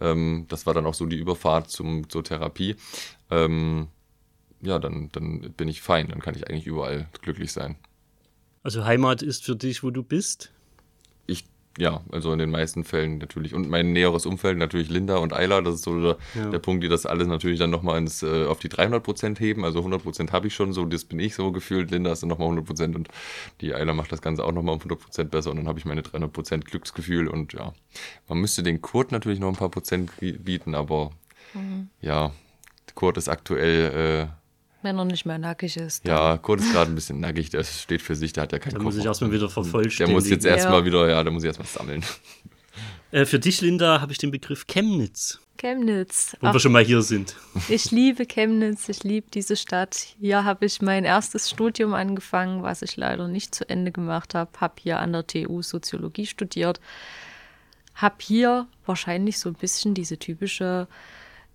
ähm, 0.00 0.46
das 0.48 0.66
war 0.66 0.74
dann 0.74 0.86
auch 0.86 0.94
so 0.94 1.06
die 1.06 1.16
Überfahrt 1.16 1.70
zum, 1.70 2.08
zur 2.08 2.24
Therapie, 2.24 2.76
ähm, 3.30 3.88
ja, 4.60 4.78
dann, 4.78 5.10
dann 5.12 5.52
bin 5.52 5.68
ich 5.68 5.82
fein, 5.82 6.08
dann 6.08 6.20
kann 6.20 6.34
ich 6.34 6.48
eigentlich 6.48 6.66
überall 6.66 7.08
glücklich 7.22 7.52
sein. 7.52 7.76
Also 8.62 8.84
Heimat 8.84 9.22
ist 9.22 9.44
für 9.44 9.56
dich, 9.56 9.82
wo 9.82 9.90
du 9.90 10.02
bist. 10.02 10.50
Ich, 11.26 11.44
ja, 11.78 12.02
also 12.12 12.32
in 12.32 12.38
den 12.38 12.50
meisten 12.50 12.84
Fällen 12.84 13.18
natürlich. 13.18 13.52
Und 13.54 13.68
mein 13.68 13.92
näheres 13.92 14.26
Umfeld 14.26 14.58
natürlich 14.58 14.90
Linda 14.90 15.16
und 15.16 15.32
Ayla, 15.32 15.60
das 15.60 15.76
ist 15.76 15.84
so 15.84 16.00
der, 16.00 16.16
Ja. 16.34 16.50
der 16.50 16.58
Punkt, 16.60 16.84
die 16.84 16.88
das 16.88 17.04
alles 17.06 17.26
natürlich 17.26 17.58
dann 17.58 17.70
nochmal 17.70 17.98
ins, 17.98 18.22
äh, 18.22 18.44
auf 18.46 18.60
die 18.60 18.68
300% 18.68 19.40
heben. 19.40 19.64
Also 19.64 19.80
100% 19.82 20.32
habe 20.32 20.46
ich 20.46 20.54
schon, 20.54 20.72
so 20.72 20.84
das 20.84 21.04
bin 21.04 21.18
ich 21.18 21.34
so 21.34 21.50
gefühlt. 21.52 21.90
Linda 21.90 22.12
ist 22.12 22.22
dann 22.22 22.28
nochmal 22.28 22.48
100% 22.48 22.94
und 22.94 23.08
die 23.60 23.74
Ayla 23.74 23.92
macht 23.92 24.12
das 24.12 24.22
Ganze 24.22 24.44
auch 24.44 24.52
nochmal 24.52 24.74
um 24.74 24.80
100% 24.80 25.24
besser 25.24 25.50
und 25.50 25.56
dann 25.56 25.66
habe 25.68 25.78
ich 25.78 25.84
meine 25.84 26.02
300% 26.02 26.64
Glücksgefühl 26.64 27.26
und 27.28 27.52
ja, 27.54 27.72
man 28.28 28.38
müsste 28.38 28.62
den 28.62 28.80
Kurt 28.80 29.10
natürlich 29.12 29.40
noch 29.40 29.48
ein 29.48 29.56
paar 29.56 29.70
Prozent 29.70 30.12
bieten, 30.20 30.74
aber 30.74 31.10
ja, 32.00 32.30
Kurt 32.94 33.16
ist 33.16 33.28
aktuell, 33.28 34.28
Wenn 34.84 34.98
er 34.98 35.04
nicht 35.06 35.24
mehr 35.24 35.38
nackig 35.38 35.76
ist. 35.78 36.06
ja, 36.06 36.36
Kurt 36.38 36.60
ist 36.60 36.72
gerade 36.72 36.90
ein 36.92 36.94
bisschen 36.94 37.18
nackig, 37.18 37.48
der 37.50 37.64
steht 37.64 38.02
für 38.02 38.14
sich, 38.14 38.32
der 38.34 38.42
hat 38.44 38.52
ja 38.52 38.58
keinen 38.58 38.72
Da 38.72 38.76
Kopf. 38.78 38.84
muss 38.84 38.96
ich 38.98 39.04
erstmal 39.04 39.30
wieder 39.32 39.40
Der 39.46 39.48
vervollständigen. 39.48 40.14
muss 40.14 40.28
jetzt 40.28 40.44
Ja. 40.44 40.52
erstmal 40.52 40.84
wieder, 40.84 41.08
ja, 41.08 41.22
der 41.24 41.32
muss 41.32 41.42
ich 41.42 41.48
erstmal 41.48 41.66
sammeln. 41.68 42.04
Äh, 43.10 43.26
für 43.26 43.38
dich, 43.38 43.60
Linda, 43.60 44.00
habe 44.00 44.10
ich 44.10 44.18
den 44.18 44.32
Begriff 44.32 44.66
Chemnitz, 44.66 45.38
Chemnitz. 45.56 46.36
wo 46.40 46.48
Ach, 46.48 46.52
wir 46.52 46.58
schon 46.58 46.72
mal 46.72 46.82
hier 46.84 47.00
sind. 47.00 47.36
ich 47.68 47.92
liebe 47.92 48.26
Chemnitz, 48.26 48.88
ich 48.88 49.04
liebe 49.04 49.28
diese 49.32 49.54
Stadt. 49.54 49.94
Hier 50.20 50.42
habe 50.44 50.66
ich 50.66 50.82
mein 50.82 51.04
erstes 51.04 51.48
Studium 51.48 51.94
angefangen, 51.94 52.64
was 52.64 52.82
ich 52.82 52.96
leider 52.96 53.28
nicht 53.28 53.54
zu 53.54 53.68
Ende 53.70 53.92
gemacht 53.92 54.34
habe. 54.34 54.50
Habe 54.60 54.74
hier 54.82 54.98
an 54.98 55.12
der 55.12 55.24
TU 55.28 55.62
Soziologie 55.62 56.26
studiert. 56.26 56.80
Habe 57.94 58.16
hier 58.20 58.66
wahrscheinlich 58.84 59.38
so 59.38 59.48
ein 59.48 59.54
bisschen 59.54 59.94
diese 59.94 60.18
typische, 60.18 60.88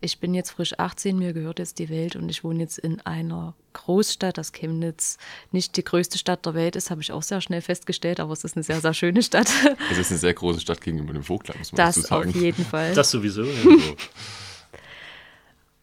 ich 0.02 0.20
bin 0.20 0.34
jetzt 0.34 0.52
frisch 0.52 0.78
18, 0.78 1.18
mir 1.18 1.34
gehört 1.34 1.60
jetzt 1.60 1.80
die 1.80 1.90
Welt 1.90 2.16
und 2.16 2.30
ich 2.30 2.44
wohne 2.44 2.60
jetzt 2.62 2.78
in 2.78 3.02
einer 3.02 3.54
Großstadt, 3.74 4.38
das 4.38 4.52
Chemnitz 4.54 5.18
nicht 5.52 5.76
die 5.78 5.84
größte 5.84 6.18
Stadt 6.18 6.46
der 6.46 6.54
Welt 6.54 6.76
ist, 6.76 6.90
habe 6.90 7.02
ich 7.02 7.12
auch 7.12 7.24
sehr 7.24 7.42
schnell 7.42 7.62
festgestellt, 7.62 8.20
aber 8.20 8.34
es 8.34 8.44
ist 8.44 8.56
eine 8.56 8.64
sehr, 8.64 8.80
sehr 8.82 8.94
schöne 8.94 9.22
Stadt. 9.22 9.50
Es 9.92 9.98
ist 9.98 10.12
eine 10.12 10.20
sehr 10.20 10.34
große 10.34 10.62
Stadt 10.62 10.82
gegenüber 10.82 11.14
dem 11.14 11.24
Vogtland, 11.24 11.60
muss 11.60 11.72
man 11.72 11.78
dazu 11.78 12.02
Das 12.02 12.12
auf 12.12 12.24
sagen. 12.24 12.40
jeden 12.40 12.66
Fall. 12.66 12.94
Das 12.94 13.12
sowieso. 13.12 13.44
Ja. 13.44 13.52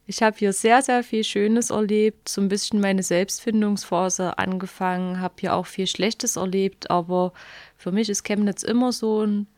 Ich 0.09 0.23
habe 0.23 0.37
hier 0.39 0.53
sehr, 0.53 0.83
sehr 0.83 1.03
viel 1.03 1.25
Schönes 1.25 1.71
erlebt, 1.71 2.29
so 2.29 2.41
ein 2.41 2.47
bisschen 2.49 2.81
meine 2.81 3.03
Selbstfindungsphase 3.03 4.39
angefangen, 4.39 5.21
habe 5.21 5.35
hier 5.41 5.55
auch 5.55 5.67
viel 5.67 5.89
Schlechtes 5.89 6.37
erlebt, 6.37 6.91
aber 6.93 7.33
für 7.77 7.91
mich 7.91 8.09
ist 8.09 8.23
Chemnitz 8.23 8.63
immer 8.63 8.93
so 8.93 9.23
ein 9.27 9.49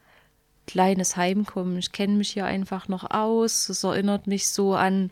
kleines 0.69 1.17
Heimkommen. 1.17 1.79
Ich 1.79 1.91
kenne 1.91 2.15
mich 2.15 2.31
hier 2.31 2.45
einfach 2.45 2.89
noch 2.89 3.11
aus. 3.11 3.69
Es 3.69 3.83
erinnert 3.83 4.27
mich 4.27 4.49
so 4.49 4.75
an 4.75 5.11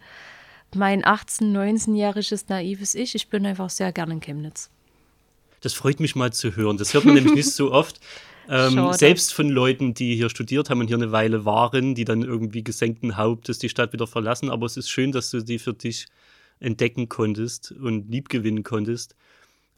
mein 0.74 1.02
18-, 1.02 1.52
19-jähriges 1.52 2.44
naives 2.48 2.94
Ich. 2.94 3.14
Ich 3.14 3.28
bin 3.28 3.46
einfach 3.46 3.70
sehr 3.70 3.90
gerne 3.90 4.12
in 4.14 4.20
Chemnitz. 4.20 4.70
Das 5.62 5.72
freut 5.72 5.98
mich 5.98 6.14
mal 6.14 6.32
zu 6.32 6.54
hören. 6.54 6.76
Das 6.76 6.92
hört 6.92 7.06
man 7.06 7.14
nämlich 7.14 7.34
nicht 7.34 7.50
so 7.50 7.72
oft. 7.80 7.98
Ähm, 8.48 8.92
selbst 8.92 9.34
von 9.34 9.48
Leuten, 9.48 9.94
die 9.94 10.14
hier 10.14 10.28
studiert 10.28 10.70
haben 10.70 10.80
und 10.80 10.86
hier 10.86 10.96
eine 10.96 11.10
Weile 11.10 11.44
waren, 11.44 11.94
die 11.94 12.04
dann 12.04 12.22
irgendwie 12.22 12.62
gesenkten 12.62 13.16
Hauptes 13.16 13.58
die 13.58 13.70
Stadt 13.70 13.92
wieder 13.92 14.06
verlassen. 14.06 14.50
Aber 14.50 14.66
es 14.66 14.76
ist 14.76 14.90
schön, 14.90 15.10
dass 15.10 15.30
du 15.30 15.40
die 15.40 15.58
für 15.58 15.72
dich 15.72 16.06
entdecken 16.60 17.08
konntest 17.08 17.72
und 17.72 18.10
liebgewinnen 18.10 18.62
konntest. 18.62 19.16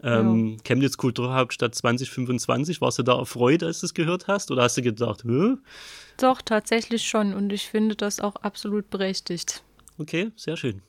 Ähm, 0.02 0.50
ja. 0.50 0.56
Chemnitz 0.64 0.96
Kulturhauptstadt 0.96 1.74
2025, 1.74 2.80
warst 2.80 2.98
du 2.98 3.02
da 3.02 3.18
erfreut, 3.18 3.62
als 3.62 3.80
du 3.80 3.86
es 3.86 3.94
gehört 3.94 4.28
hast? 4.28 4.50
Oder 4.50 4.62
hast 4.62 4.76
du 4.76 4.82
gedacht, 4.82 5.24
Hö? 5.24 5.56
Doch, 6.18 6.40
tatsächlich 6.42 7.04
schon. 7.08 7.34
Und 7.34 7.52
ich 7.52 7.66
finde 7.66 7.96
das 7.96 8.20
auch 8.20 8.36
absolut 8.36 8.90
berechtigt. 8.90 9.62
Okay, 9.98 10.30
sehr 10.36 10.56
schön. 10.56 10.82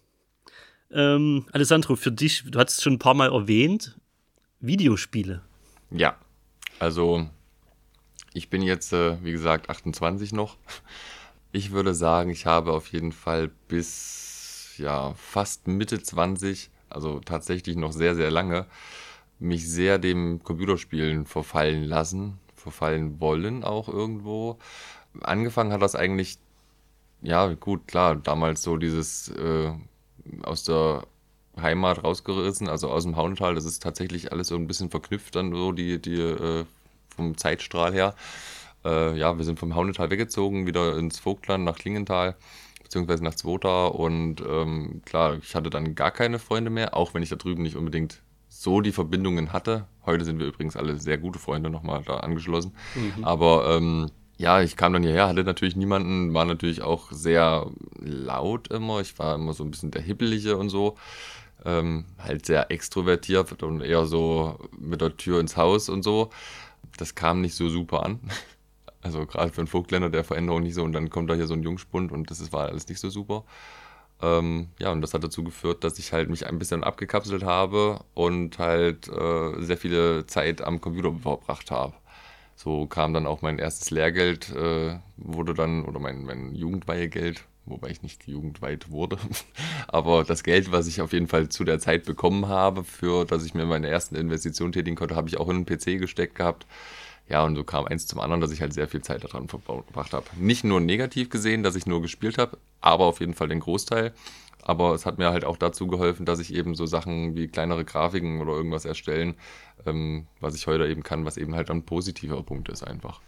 Ähm, 0.91 1.45
Alessandro, 1.51 1.95
für 1.95 2.11
dich, 2.11 2.43
du 2.45 2.59
hast 2.59 2.77
es 2.77 2.83
schon 2.83 2.93
ein 2.93 2.99
paar 2.99 3.13
Mal 3.13 3.31
erwähnt, 3.31 3.97
Videospiele. 4.59 5.41
Ja, 5.91 6.17
also 6.79 7.27
ich 8.33 8.49
bin 8.49 8.61
jetzt, 8.61 8.93
äh, 8.93 9.23
wie 9.23 9.31
gesagt, 9.31 9.69
28 9.69 10.33
noch. 10.33 10.57
Ich 11.51 11.71
würde 11.71 11.95
sagen, 11.95 12.29
ich 12.29 12.45
habe 12.45 12.73
auf 12.73 12.91
jeden 12.91 13.11
Fall 13.11 13.49
bis 13.67 14.75
ja 14.77 15.13
fast 15.15 15.67
Mitte 15.67 16.01
20 16.01 16.69
also 16.89 17.19
tatsächlich 17.19 17.75
noch 17.75 17.91
sehr, 17.91 18.15
sehr 18.15 18.31
lange, 18.31 18.65
mich 19.39 19.69
sehr 19.69 19.99
dem 19.99 20.43
Computerspielen 20.43 21.25
verfallen 21.25 21.83
lassen, 21.83 22.39
verfallen 22.55 23.19
wollen 23.19 23.63
auch 23.63 23.87
irgendwo. 23.87 24.57
Angefangen 25.21 25.71
hat 25.71 25.81
das 25.81 25.95
eigentlich, 25.95 26.37
ja 27.21 27.53
gut, 27.53 27.87
klar, 27.87 28.15
damals 28.15 28.63
so 28.63 28.77
dieses 28.77 29.29
äh, 29.29 29.71
aus 30.43 30.63
der 30.63 31.03
Heimat 31.59 32.03
rausgerissen, 32.03 32.69
also 32.69 32.89
aus 32.89 33.03
dem 33.03 33.15
Hauental, 33.15 33.55
das 33.55 33.65
ist 33.65 33.81
tatsächlich 33.83 34.31
alles 34.31 34.47
so 34.47 34.55
ein 34.55 34.67
bisschen 34.67 34.89
verknüpft 34.89 35.35
dann 35.35 35.53
so, 35.53 35.71
die, 35.71 36.01
die 36.01 36.19
äh, 36.19 36.65
vom 37.15 37.37
Zeitstrahl 37.37 37.93
her. 37.93 38.15
Äh, 38.85 39.17
ja, 39.17 39.37
wir 39.37 39.45
sind 39.45 39.59
vom 39.59 39.75
Haunetal 39.75 40.09
weggezogen, 40.09 40.67
wieder 40.67 40.97
ins 40.97 41.19
Vogtland 41.19 41.65
nach 41.65 41.75
Klingenthal 41.75 42.35
beziehungsweise 42.89 43.23
nach 43.23 43.35
Zwota. 43.35 43.85
Und 43.85 44.41
ähm, 44.41 45.01
klar, 45.05 45.37
ich 45.41 45.53
hatte 45.53 45.69
dann 45.69 45.93
gar 45.93 46.09
keine 46.09 46.39
Freunde 46.39 46.71
mehr, 46.71 46.97
auch 46.97 47.13
wenn 47.13 47.21
ich 47.21 47.29
da 47.29 47.35
drüben 47.35 47.61
nicht 47.61 47.75
unbedingt 47.75 48.23
so 48.47 48.81
die 48.81 48.91
Verbindungen 48.91 49.53
hatte. 49.53 49.85
Heute 50.07 50.25
sind 50.25 50.39
wir 50.39 50.47
übrigens 50.47 50.75
alle 50.75 50.97
sehr 50.97 51.19
gute 51.19 51.37
Freunde 51.37 51.69
nochmal 51.69 52.01
da 52.03 52.17
angeschlossen. 52.17 52.73
Mhm. 52.95 53.23
Aber 53.23 53.69
ähm, 53.75 54.07
ja, 54.37 54.61
ich 54.61 54.75
kam 54.75 54.93
dann 54.93 55.03
hierher, 55.03 55.27
hatte 55.27 55.43
natürlich 55.43 55.75
niemanden, 55.75 56.33
war 56.33 56.45
natürlich 56.45 56.81
auch 56.81 57.11
sehr 57.11 57.69
laut 57.99 58.69
immer. 58.69 59.01
Ich 59.01 59.19
war 59.19 59.35
immer 59.35 59.53
so 59.53 59.63
ein 59.63 59.69
bisschen 59.69 59.91
der 59.91 60.01
Hibbelige 60.01 60.57
und 60.57 60.69
so. 60.69 60.97
Ähm, 61.65 62.05
halt 62.17 62.47
sehr 62.47 62.71
extrovertiert 62.71 63.61
und 63.61 63.81
eher 63.81 64.05
so 64.05 64.57
mit 64.79 65.01
der 65.01 65.15
Tür 65.15 65.39
ins 65.39 65.57
Haus 65.57 65.89
und 65.89 66.01
so. 66.01 66.31
Das 66.97 67.13
kam 67.13 67.41
nicht 67.41 67.53
so 67.53 67.69
super 67.69 68.03
an. 68.03 68.19
Also 69.01 69.25
gerade 69.25 69.51
für 69.51 69.61
einen 69.61 69.67
Vogtländer 69.67 70.09
der 70.09 70.23
Veränderung 70.23 70.63
nicht 70.63 70.73
so 70.75 70.83
und 70.83 70.93
dann 70.93 71.09
kommt 71.09 71.29
da 71.29 71.33
hier 71.35 71.47
so 71.47 71.53
ein 71.53 71.63
Jungspund 71.63 72.11
und 72.11 72.29
das 72.29 72.51
war 72.51 72.67
alles 72.67 72.87
nicht 72.87 72.99
so 72.99 73.09
super. 73.09 73.45
Ähm, 74.21 74.69
ja, 74.79 74.91
und 74.91 75.01
das 75.01 75.13
hat 75.13 75.23
dazu 75.23 75.43
geführt, 75.43 75.83
dass 75.83 75.97
ich 75.99 76.11
halt 76.11 76.29
mich 76.29 76.45
ein 76.45 76.59
bisschen 76.59 76.83
abgekapselt 76.83 77.43
habe 77.43 78.01
und 78.13 78.59
halt 78.59 79.07
äh, 79.07 79.61
sehr 79.61 79.77
viele 79.77 80.25
Zeit 80.27 80.61
am 80.61 80.81
Computer 80.81 81.13
verbracht 81.13 81.71
habe. 81.71 81.93
So 82.55 82.87
kam 82.87 83.13
dann 83.13 83.25
auch 83.25 83.41
mein 83.41 83.59
erstes 83.59 83.91
Lehrgeld, 83.91 84.53
äh, 84.53 84.99
wurde 85.15 85.53
dann, 85.53 85.85
oder 85.85 85.99
mein, 85.99 86.25
mein 86.25 86.53
Jugendweihegeld, 86.53 87.45
wobei 87.65 87.89
ich 87.89 88.01
nicht 88.03 88.27
jugendweit 88.27 88.91
wurde, 88.91 89.17
aber 89.87 90.25
das 90.25 90.43
Geld, 90.43 90.69
was 90.71 90.87
ich 90.87 91.01
auf 91.01 91.13
jeden 91.13 91.27
Fall 91.29 91.47
zu 91.47 91.63
der 91.63 91.79
Zeit 91.79 92.03
bekommen 92.03 92.49
habe, 92.49 92.83
für 92.83 93.23
dass 93.25 93.45
ich 93.45 93.53
mir 93.53 93.65
meine 93.65 93.87
ersten 93.87 94.15
Investitionen 94.15 94.73
tätigen 94.73 94.97
konnte, 94.97 95.15
habe 95.15 95.29
ich 95.29 95.37
auch 95.37 95.47
in 95.47 95.57
einen 95.57 95.65
PC 95.65 95.99
gesteckt 95.99 96.35
gehabt. 96.35 96.65
Ja, 97.29 97.43
und 97.43 97.55
so 97.55 97.63
kam 97.63 97.85
eins 97.85 98.07
zum 98.07 98.19
anderen, 98.19 98.41
dass 98.41 98.51
ich 98.51 98.61
halt 98.61 98.73
sehr 98.73 98.87
viel 98.87 99.01
Zeit 99.01 99.23
daran 99.23 99.47
verbracht 99.47 100.13
habe. 100.13 100.25
Nicht 100.35 100.63
nur 100.63 100.79
negativ 100.79 101.29
gesehen, 101.29 101.61
dass 101.61 101.75
ich 101.75 101.85
nur 101.85 102.01
gespielt 102.01 102.39
habe, 102.39 102.57
aber 102.81 103.05
auf 103.05 103.19
jeden 103.19 103.35
Fall 103.35 103.47
den 103.47 103.59
Großteil. 103.59 104.13
Aber 104.63 104.93
es 104.93 105.05
hat 105.05 105.19
mir 105.19 105.31
halt 105.31 105.45
auch 105.45 105.57
dazu 105.57 105.87
geholfen, 105.87 106.25
dass 106.25 106.39
ich 106.39 106.53
eben 106.53 106.75
so 106.75 106.85
Sachen 106.85 107.35
wie 107.35 107.47
kleinere 107.47 107.85
Grafiken 107.85 108.41
oder 108.41 108.53
irgendwas 108.53 108.85
erstellen, 108.85 109.35
ähm, 109.85 110.27
was 110.39 110.55
ich 110.55 110.67
heute 110.67 110.87
eben 110.87 111.03
kann, 111.03 111.23
was 111.23 111.37
eben 111.37 111.55
halt 111.55 111.71
ein 111.71 111.83
positiver 111.83 112.41
Punkt 112.43 112.67
ist 112.69 112.83
einfach. 112.83 113.21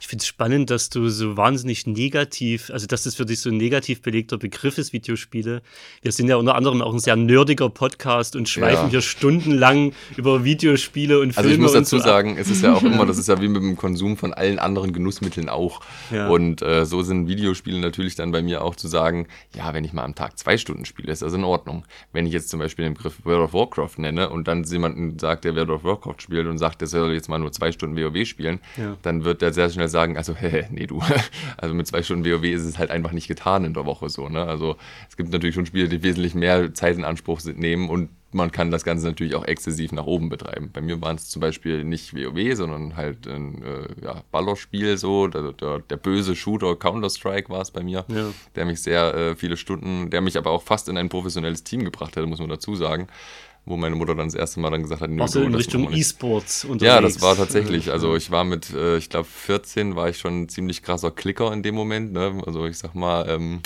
Ich 0.00 0.06
finde 0.06 0.22
es 0.22 0.28
spannend, 0.28 0.70
dass 0.70 0.90
du 0.90 1.08
so 1.08 1.36
wahnsinnig 1.36 1.86
negativ, 1.86 2.70
also 2.70 2.86
dass 2.86 3.02
das 3.02 3.16
für 3.16 3.26
dich 3.26 3.40
so 3.40 3.50
ein 3.50 3.56
negativ 3.56 4.00
belegter 4.00 4.38
Begriff 4.38 4.78
ist, 4.78 4.92
Videospiele. 4.92 5.60
Wir 6.02 6.12
sind 6.12 6.28
ja 6.28 6.36
unter 6.36 6.54
anderem 6.54 6.82
auch 6.82 6.92
ein 6.92 7.00
sehr 7.00 7.16
nerdiger 7.16 7.68
Podcast 7.68 8.36
und 8.36 8.48
schweifen 8.48 8.84
ja. 8.84 8.90
hier 8.90 9.00
stundenlang 9.00 9.92
über 10.16 10.44
Videospiele 10.44 11.18
und 11.18 11.32
Filme. 11.32 11.38
Also 11.38 11.50
ich 11.50 11.60
muss 11.60 11.72
dazu 11.72 11.98
so 11.98 12.04
sagen, 12.04 12.36
es 12.38 12.48
ist 12.48 12.62
ja 12.62 12.74
auch 12.74 12.82
immer, 12.82 13.06
das 13.06 13.18
ist 13.18 13.28
ja 13.28 13.40
wie 13.40 13.48
mit 13.48 13.62
dem 13.62 13.76
Konsum 13.76 14.16
von 14.16 14.32
allen 14.32 14.58
anderen 14.58 14.92
Genussmitteln 14.92 15.48
auch. 15.48 15.80
Ja. 16.12 16.28
Und 16.28 16.62
äh, 16.62 16.86
so 16.86 17.02
sind 17.02 17.26
Videospiele 17.26 17.80
natürlich 17.80 18.14
dann 18.14 18.30
bei 18.30 18.40
mir 18.40 18.62
auch 18.62 18.76
zu 18.76 18.86
sagen, 18.86 19.26
ja, 19.54 19.74
wenn 19.74 19.84
ich 19.84 19.92
mal 19.92 20.04
am 20.04 20.14
Tag 20.14 20.38
zwei 20.38 20.58
Stunden 20.58 20.84
spiele, 20.84 21.12
ist 21.12 21.22
das 21.22 21.32
in 21.32 21.42
Ordnung. 21.42 21.84
Wenn 22.12 22.24
ich 22.24 22.32
jetzt 22.32 22.50
zum 22.50 22.60
Beispiel 22.60 22.84
den 22.84 22.94
Begriff 22.94 23.24
World 23.24 23.44
of 23.48 23.52
Warcraft 23.52 23.98
nenne 23.98 24.30
und 24.30 24.46
dann 24.46 24.62
jemanden 24.62 25.18
sagt, 25.18 25.44
der 25.44 25.56
World 25.56 25.70
of 25.70 25.84
Warcraft 25.84 26.20
spielt 26.20 26.46
und 26.46 26.58
sagt, 26.58 26.80
der 26.80 26.88
soll 26.88 27.12
jetzt 27.12 27.28
mal 27.28 27.38
nur 27.38 27.50
zwei 27.50 27.72
Stunden 27.72 27.96
WoW 27.96 28.24
spielen, 28.24 28.60
ja. 28.76 28.96
dann 29.02 29.24
wird 29.24 29.42
der 29.42 29.52
sehr 29.52 29.68
schnell 29.70 29.87
schnell 29.88 29.90
sagen, 29.90 30.16
also, 30.16 30.34
hä, 30.40 30.66
nee, 30.70 30.86
du, 30.86 31.02
also 31.56 31.74
mit 31.74 31.86
zwei 31.86 32.02
Stunden 32.02 32.24
WoW 32.24 32.44
ist 32.44 32.64
es 32.64 32.78
halt 32.78 32.90
einfach 32.90 33.12
nicht 33.12 33.28
getan 33.28 33.64
in 33.64 33.74
der 33.74 33.86
Woche 33.86 34.08
so, 34.08 34.28
ne? 34.28 34.44
Also 34.44 34.76
es 35.08 35.16
gibt 35.16 35.32
natürlich 35.32 35.54
schon 35.54 35.66
Spiele, 35.66 35.88
die 35.88 36.02
wesentlich 36.02 36.34
mehr 36.34 36.74
Zeit 36.74 36.96
in 36.96 37.04
Anspruch 37.04 37.40
nehmen 37.44 37.88
und 37.88 38.10
man 38.30 38.52
kann 38.52 38.70
das 38.70 38.84
Ganze 38.84 39.06
natürlich 39.06 39.34
auch 39.36 39.46
exzessiv 39.46 39.90
nach 39.92 40.04
oben 40.04 40.28
betreiben. 40.28 40.68
Bei 40.70 40.82
mir 40.82 41.00
waren 41.00 41.16
es 41.16 41.30
zum 41.30 41.40
Beispiel 41.40 41.82
nicht 41.82 42.14
WoW, 42.14 42.54
sondern 42.54 42.94
halt 42.94 43.26
ein 43.26 43.62
äh, 43.62 44.04
ja, 44.04 44.22
Ballerspiel, 44.30 44.98
so, 44.98 45.28
der, 45.28 45.52
der, 45.52 45.78
der 45.78 45.96
böse 45.96 46.36
Shooter 46.36 46.76
Counter-Strike 46.76 47.48
war 47.48 47.62
es 47.62 47.70
bei 47.70 47.82
mir, 47.82 48.04
ja. 48.08 48.26
der 48.54 48.66
mich 48.66 48.82
sehr 48.82 49.14
äh, 49.14 49.34
viele 49.34 49.56
Stunden, 49.56 50.10
der 50.10 50.20
mich 50.20 50.36
aber 50.36 50.50
auch 50.50 50.62
fast 50.62 50.90
in 50.90 50.98
ein 50.98 51.08
professionelles 51.08 51.64
Team 51.64 51.84
gebracht 51.84 52.16
hätte, 52.16 52.26
muss 52.26 52.38
man 52.38 52.50
dazu 52.50 52.74
sagen 52.74 53.08
wo 53.68 53.76
meine 53.76 53.96
Mutter 53.96 54.14
dann 54.14 54.26
das 54.26 54.34
erste 54.34 54.60
Mal 54.60 54.70
dann 54.70 54.82
gesagt 54.82 55.02
hat, 55.02 55.10
Warst 55.16 55.34
du 55.34 55.40
in 55.40 55.54
Richtung 55.54 55.92
E-Sports 55.92 56.64
unterwegs? 56.64 56.94
Ja, 56.94 57.00
das 57.00 57.20
war 57.20 57.36
tatsächlich. 57.36 57.90
Also 57.90 58.16
ich 58.16 58.30
war 58.30 58.44
mit, 58.44 58.70
äh, 58.72 58.96
ich 58.96 59.10
glaube 59.10 59.28
14 59.28 59.96
war 59.96 60.08
ich 60.08 60.18
schon 60.18 60.42
ein 60.42 60.48
ziemlich 60.48 60.82
krasser 60.82 61.10
Klicker 61.10 61.52
in 61.52 61.62
dem 61.62 61.74
Moment. 61.74 62.12
Ne? 62.12 62.42
Also 62.46 62.66
ich 62.66 62.78
sag 62.78 62.94
mal, 62.94 63.28
ähm, 63.28 63.60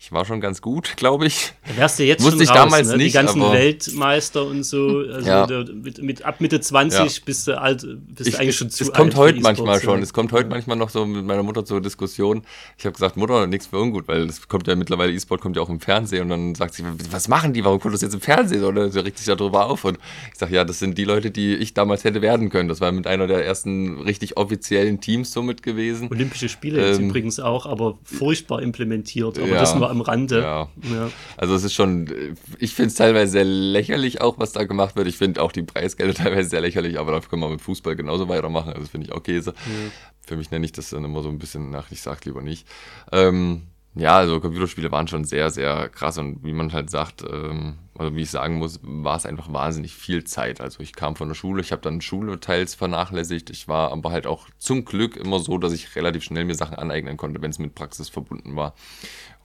ich 0.00 0.12
war 0.12 0.24
schon 0.24 0.40
ganz 0.40 0.62
gut, 0.62 0.92
glaube 0.96 1.26
ich. 1.26 1.52
Wärst 1.74 1.98
du 1.98 2.04
jetzt 2.04 2.22
Wusste 2.22 2.36
schon 2.36 2.42
ich 2.44 2.50
raus, 2.50 2.56
damals 2.56 2.88
ne? 2.88 2.96
nicht. 2.98 3.08
Die 3.08 3.12
ganzen 3.12 3.40
Weltmeister 3.42 4.46
und 4.46 4.62
so. 4.62 5.02
Also 5.12 5.28
ja. 5.28 5.64
mit, 5.72 6.00
mit, 6.00 6.24
ab 6.24 6.40
Mitte 6.40 6.60
20 6.60 6.98
ja. 6.98 7.22
bist 7.24 7.48
du 7.48 7.60
alt, 7.60 7.84
bist 8.14 8.28
ich, 8.28 8.34
du 8.34 8.40
eigentlich 8.40 8.56
schon 8.56 8.70
zu 8.70 8.84
es 8.84 8.90
alt. 8.90 8.96
Es 8.96 9.02
kommt 9.02 9.16
heute 9.16 9.40
manchmal 9.40 9.80
schon. 9.80 10.00
Es 10.00 10.12
kommt 10.12 10.32
heute 10.32 10.48
manchmal 10.48 10.76
noch 10.76 10.90
so 10.90 11.04
mit 11.04 11.24
meiner 11.24 11.42
Mutter 11.42 11.64
zur 11.64 11.80
Diskussion. 11.80 12.42
Ich 12.78 12.84
habe 12.84 12.92
gesagt, 12.92 13.16
Mutter, 13.16 13.48
nichts 13.48 13.66
für 13.66 13.80
ungut, 13.80 14.06
weil 14.06 14.22
es 14.28 14.46
kommt 14.46 14.68
ja 14.68 14.76
mittlerweile, 14.76 15.12
E-Sport 15.12 15.40
kommt 15.40 15.56
ja 15.56 15.62
auch 15.62 15.68
im 15.68 15.80
Fernsehen 15.80 16.22
und 16.22 16.28
dann 16.28 16.54
sagt 16.54 16.74
sie, 16.74 16.84
was 17.10 17.26
machen 17.26 17.52
die? 17.52 17.64
Warum 17.64 17.80
kommt 17.80 17.94
das 17.94 18.02
jetzt 18.02 18.14
im 18.14 18.20
Fernsehen? 18.20 18.62
Oder 18.62 18.90
so 18.90 19.00
regt 19.00 19.18
sich 19.18 19.26
darüber 19.26 19.66
auf. 19.66 19.84
Und 19.84 19.98
ich 20.32 20.38
sage, 20.38 20.54
ja, 20.54 20.64
das 20.64 20.78
sind 20.78 20.96
die 20.96 21.04
Leute, 21.04 21.32
die 21.32 21.56
ich 21.56 21.74
damals 21.74 22.04
hätte 22.04 22.22
werden 22.22 22.50
können. 22.50 22.68
Das 22.68 22.80
war 22.80 22.92
mit 22.92 23.08
einer 23.08 23.26
der 23.26 23.44
ersten 23.44 24.00
richtig 24.02 24.36
offiziellen 24.36 25.00
Teams 25.00 25.32
somit 25.32 25.64
gewesen. 25.64 26.08
Olympische 26.08 26.48
Spiele 26.48 26.80
ähm, 26.80 26.86
jetzt 26.86 27.00
übrigens 27.00 27.40
auch, 27.40 27.66
aber 27.66 27.98
furchtbar 28.04 28.62
implementiert. 28.62 29.38
Aber 29.38 29.48
ja. 29.48 29.58
das 29.58 29.74
nur 29.74 29.87
am 29.88 30.00
Rande. 30.00 30.40
Ja. 30.40 30.68
ja. 30.92 31.10
Also 31.36 31.54
es 31.54 31.64
ist 31.64 31.74
schon, 31.74 32.36
ich 32.58 32.74
finde 32.74 32.88
es 32.88 32.94
teilweise 32.94 33.32
sehr 33.32 33.44
lächerlich 33.44 34.20
auch, 34.20 34.38
was 34.38 34.52
da 34.52 34.64
gemacht 34.64 34.96
wird. 34.96 35.06
Ich 35.06 35.16
finde 35.16 35.42
auch 35.42 35.52
die 35.52 35.62
Preisgelder 35.62 36.14
teilweise 36.22 36.48
sehr 36.48 36.60
lächerlich, 36.60 36.98
aber 36.98 37.12
da 37.12 37.20
können 37.20 37.42
wir 37.42 37.48
mit 37.48 37.60
Fußball 37.60 37.96
genauso 37.96 38.28
weitermachen. 38.28 38.72
Also 38.72 38.86
finde 38.86 39.06
ich 39.06 39.12
auch 39.12 39.22
Käse. 39.22 39.54
Ja. 39.54 39.90
Für 40.26 40.36
mich 40.36 40.50
nenne 40.50 40.64
ich 40.64 40.72
das 40.72 40.90
dann 40.90 41.04
immer 41.04 41.22
so 41.22 41.28
ein 41.28 41.38
bisschen 41.38 41.70
nach, 41.70 41.90
ich 41.90 42.02
sag 42.02 42.24
lieber 42.24 42.42
nicht. 42.42 42.66
Ähm, 43.12 43.62
ja, 43.98 44.16
also 44.16 44.38
Computerspiele 44.38 44.92
waren 44.92 45.08
schon 45.08 45.24
sehr, 45.24 45.50
sehr 45.50 45.88
krass 45.88 46.18
und 46.18 46.44
wie 46.44 46.52
man 46.52 46.72
halt 46.72 46.88
sagt, 46.88 47.24
ähm, 47.28 47.78
also 47.98 48.14
wie 48.14 48.22
ich 48.22 48.30
sagen 48.30 48.58
muss, 48.58 48.78
war 48.82 49.16
es 49.16 49.26
einfach 49.26 49.52
wahnsinnig 49.52 49.92
viel 49.92 50.22
Zeit. 50.22 50.60
Also 50.60 50.80
ich 50.80 50.94
kam 50.94 51.16
von 51.16 51.26
der 51.26 51.34
Schule, 51.34 51.60
ich 51.62 51.72
habe 51.72 51.82
dann 51.82 52.00
Schule 52.00 52.38
teils 52.38 52.76
vernachlässigt. 52.76 53.50
Ich 53.50 53.66
war 53.66 53.90
aber 53.90 54.12
halt 54.12 54.28
auch 54.28 54.46
zum 54.58 54.84
Glück 54.84 55.16
immer 55.16 55.40
so, 55.40 55.58
dass 55.58 55.72
ich 55.72 55.96
relativ 55.96 56.22
schnell 56.22 56.44
mir 56.44 56.54
Sachen 56.54 56.76
aneignen 56.76 57.16
konnte, 57.16 57.42
wenn 57.42 57.50
es 57.50 57.58
mit 57.58 57.74
Praxis 57.74 58.08
verbunden 58.08 58.54
war. 58.54 58.74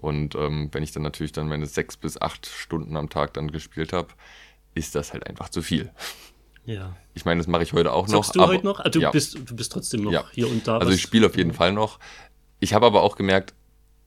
Und 0.04 0.36
ähm, 0.36 0.68
wenn 0.74 0.84
ich 0.84 0.92
dann 0.92 1.02
natürlich 1.02 1.32
dann 1.32 1.48
meine 1.48 1.66
sechs 1.66 1.96
bis 1.96 2.20
acht 2.20 2.46
Stunden 2.46 2.98
am 2.98 3.10
Tag 3.10 3.34
dann 3.36 3.50
gespielt 3.50 3.94
habe, 3.94 4.10
ist 4.76 4.96
das 4.96 5.14
halt 5.14 5.26
einfach 5.28 5.48
zu 5.48 5.62
viel. 5.62 5.92
Ja. 6.66 6.98
Ich 7.14 7.24
meine, 7.24 7.40
das 7.40 7.48
mache 7.48 7.64
ich 7.64 7.72
heute 7.72 7.94
auch 7.94 8.06
Zockst 8.08 8.32
noch. 8.32 8.34
du 8.34 8.42
aber, 8.42 8.54
heute 8.54 8.66
noch? 8.66 8.80
Ah, 8.82 8.90
du, 8.90 9.00
ja. 9.00 9.12
bist, 9.12 9.36
du 9.36 9.56
bist 9.56 9.72
trotzdem 9.72 10.02
noch 10.02 10.12
ja. 10.12 10.26
hier 10.34 10.50
und 10.50 10.68
da. 10.68 10.78
Also 10.78 10.92
ich 10.92 11.02
spiele 11.02 11.28
auf 11.28 11.38
jeden 11.38 11.54
Fall 11.54 11.72
noch. 11.72 12.00
Ich 12.60 12.74
habe 12.74 12.86
aber 12.86 13.02
auch 13.02 13.16
gemerkt, 13.16 13.54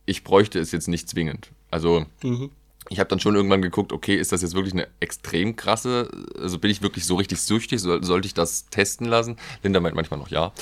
ich 0.05 0.23
bräuchte 0.23 0.59
es 0.59 0.70
jetzt 0.70 0.86
nicht 0.86 1.09
zwingend. 1.09 1.51
Also 1.70 2.05
mhm. 2.23 2.51
Ich 2.88 2.98
habe 2.98 3.08
dann 3.08 3.20
schon 3.20 3.34
irgendwann 3.34 3.62
geguckt, 3.62 3.92
okay, 3.92 4.14
ist 4.14 4.32
das 4.32 4.42
jetzt 4.42 4.54
wirklich 4.54 4.74
eine 4.74 4.88
extrem 5.00 5.56
krasse, 5.56 6.08
also 6.40 6.58
bin 6.58 6.70
ich 6.70 6.82
wirklich 6.82 7.04
so 7.04 7.16
richtig 7.16 7.40
süchtig, 7.40 7.80
so, 7.80 8.00
sollte 8.02 8.26
ich 8.26 8.34
das 8.34 8.66
testen 8.66 9.06
lassen? 9.06 9.36
Linda 9.62 9.80
meint 9.80 9.94
manchmal 9.94 10.20
noch 10.20 10.28
ja. 10.28 10.52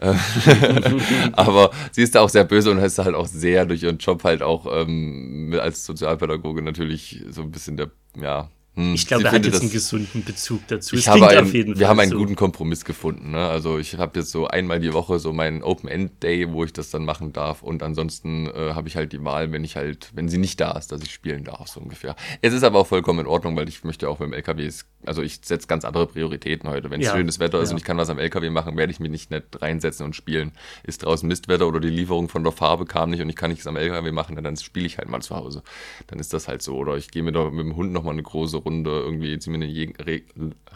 Äh, 0.00 0.14
aber 1.32 1.70
sie 1.92 2.02
ist 2.02 2.14
da 2.14 2.20
auch 2.20 2.28
sehr 2.28 2.44
böse 2.44 2.70
und 2.70 2.78
ist 2.78 2.98
halt 2.98 3.14
auch 3.14 3.26
sehr 3.26 3.66
durch 3.66 3.82
ihren 3.82 3.98
Job 3.98 4.24
halt 4.24 4.42
auch 4.42 4.66
ähm, 4.70 5.56
als 5.60 5.84
Sozialpädagoge 5.84 6.62
natürlich 6.62 7.22
so 7.30 7.42
ein 7.42 7.50
bisschen 7.50 7.76
der, 7.76 7.90
ja, 8.16 8.50
Hm. 8.76 8.94
Ich 8.94 9.06
glaube, 9.06 9.24
er 9.24 9.32
hat 9.32 9.44
jetzt 9.44 9.60
einen 9.60 9.70
gesunden 9.70 10.24
Bezug 10.24 10.66
dazu. 10.66 10.96
Ich 10.96 11.06
habe 11.06 11.28
einen, 11.28 11.52
wir 11.52 11.76
Fall 11.76 11.86
haben 11.86 12.00
einen 12.00 12.10
so. 12.10 12.18
guten 12.18 12.34
Kompromiss 12.34 12.84
gefunden. 12.84 13.30
Ne? 13.30 13.38
Also 13.38 13.78
ich 13.78 13.96
habe 13.96 14.18
jetzt 14.18 14.32
so 14.32 14.48
einmal 14.48 14.80
die 14.80 14.92
Woche 14.92 15.20
so 15.20 15.32
meinen 15.32 15.62
Open-End-Day, 15.62 16.52
wo 16.52 16.64
ich 16.64 16.72
das 16.72 16.90
dann 16.90 17.04
machen 17.04 17.32
darf. 17.32 17.62
Und 17.62 17.84
ansonsten 17.84 18.48
äh, 18.48 18.72
habe 18.74 18.88
ich 18.88 18.96
halt 18.96 19.12
die 19.12 19.24
Wahl, 19.24 19.52
wenn 19.52 19.62
ich 19.62 19.76
halt, 19.76 20.10
wenn 20.14 20.28
sie 20.28 20.38
nicht 20.38 20.60
da 20.60 20.72
ist, 20.72 20.90
dass 20.90 21.02
ich 21.02 21.12
spielen 21.12 21.44
darf, 21.44 21.68
so 21.68 21.80
ungefähr. 21.80 22.16
Es 22.42 22.52
ist 22.52 22.64
aber 22.64 22.80
auch 22.80 22.86
vollkommen 22.88 23.20
in 23.20 23.26
Ordnung, 23.26 23.56
weil 23.56 23.68
ich 23.68 23.84
möchte 23.84 24.08
auch 24.08 24.18
beim 24.18 24.32
LKW, 24.32 24.68
also 25.06 25.22
ich 25.22 25.40
setze 25.42 25.66
ganz 25.66 25.84
andere 25.84 26.06
Prioritäten 26.06 26.68
heute. 26.68 26.90
Wenn 26.90 27.00
es 27.00 27.06
ja. 27.06 27.14
schönes 27.14 27.38
Wetter 27.38 27.60
ist 27.60 27.70
ja. 27.70 27.74
und 27.74 27.78
ich 27.78 27.84
kann 27.84 27.96
was 27.96 28.10
am 28.10 28.18
LKW 28.18 28.50
machen, 28.50 28.76
werde 28.76 28.92
ich 28.92 29.00
mich 29.00 29.10
nicht 29.10 29.30
nett 29.30 29.60
reinsetzen 29.60 30.04
und 30.04 30.16
spielen. 30.16 30.52
Ist 30.82 31.04
draußen 31.04 31.28
Mistwetter 31.28 31.66
oder 31.66 31.80
die 31.80 31.88
Lieferung 31.88 32.28
von 32.28 32.42
der 32.42 32.52
Farbe 32.52 32.84
kam 32.84 33.10
nicht 33.10 33.20
und 33.20 33.28
ich 33.28 33.36
kann 33.36 33.50
nichts 33.50 33.66
am 33.66 33.76
LKW 33.76 34.12
machen, 34.12 34.36
dann 34.42 34.56
spiele 34.56 34.86
ich 34.86 34.98
halt 34.98 35.08
mal 35.08 35.20
zu 35.20 35.36
Hause. 35.36 35.62
Dann 36.06 36.18
ist 36.18 36.32
das 36.32 36.48
halt 36.48 36.62
so. 36.62 36.76
Oder 36.76 36.96
ich 36.96 37.10
gehe 37.10 37.22
mit, 37.22 37.34
mit 37.34 37.66
dem 37.66 37.76
Hund 37.76 37.92
nochmal 37.92 38.12
eine 38.12 38.22
große 38.22 38.58
Runde 38.58 38.90
irgendwie 38.90 39.38
ziehe 39.38 39.56
mir 39.56 39.64
eine 39.64 40.06
Re 40.06 40.22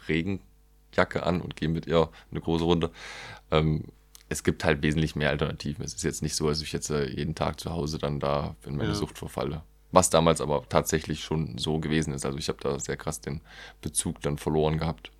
Regenjacke 0.09 1.22
an 1.22 1.40
und 1.40 1.56
gehe 1.56 1.68
mit 1.68 1.86
ihr 1.86 2.09
eine 2.30 2.40
große 2.40 2.64
Runde. 2.64 2.90
Ähm, 3.50 3.84
es 4.28 4.44
gibt 4.44 4.64
halt 4.64 4.82
wesentlich 4.82 5.16
mehr 5.16 5.30
Alternativen. 5.30 5.84
Es 5.84 5.94
ist 5.94 6.05
jetzt 6.05 6.22
nicht 6.22 6.34
so, 6.34 6.48
dass 6.48 6.60
ich 6.60 6.72
jetzt 6.72 6.90
äh, 6.90 7.06
jeden 7.06 7.34
Tag 7.34 7.60
zu 7.60 7.70
Hause 7.70 7.98
dann 7.98 8.20
da 8.20 8.56
in 8.66 8.76
meine 8.76 8.90
ja. 8.90 8.94
Sucht 8.94 9.18
verfalle. 9.18 9.62
Was 9.90 10.10
damals 10.10 10.40
aber 10.40 10.65
tatsächlich 10.69 11.20
schon 11.24 11.56
so 11.59 11.78
gewesen 11.78 12.12
ist. 12.12 12.27
Also 12.27 12.39
ich 12.39 12.48
habe 12.48 12.59
da 12.60 12.78
sehr 12.78 12.97
krass 12.97 13.20
den 13.20 13.40
Bezug 13.81 14.20
dann 14.20 14.36
verloren 14.36 14.78
gehabt. 14.78 15.10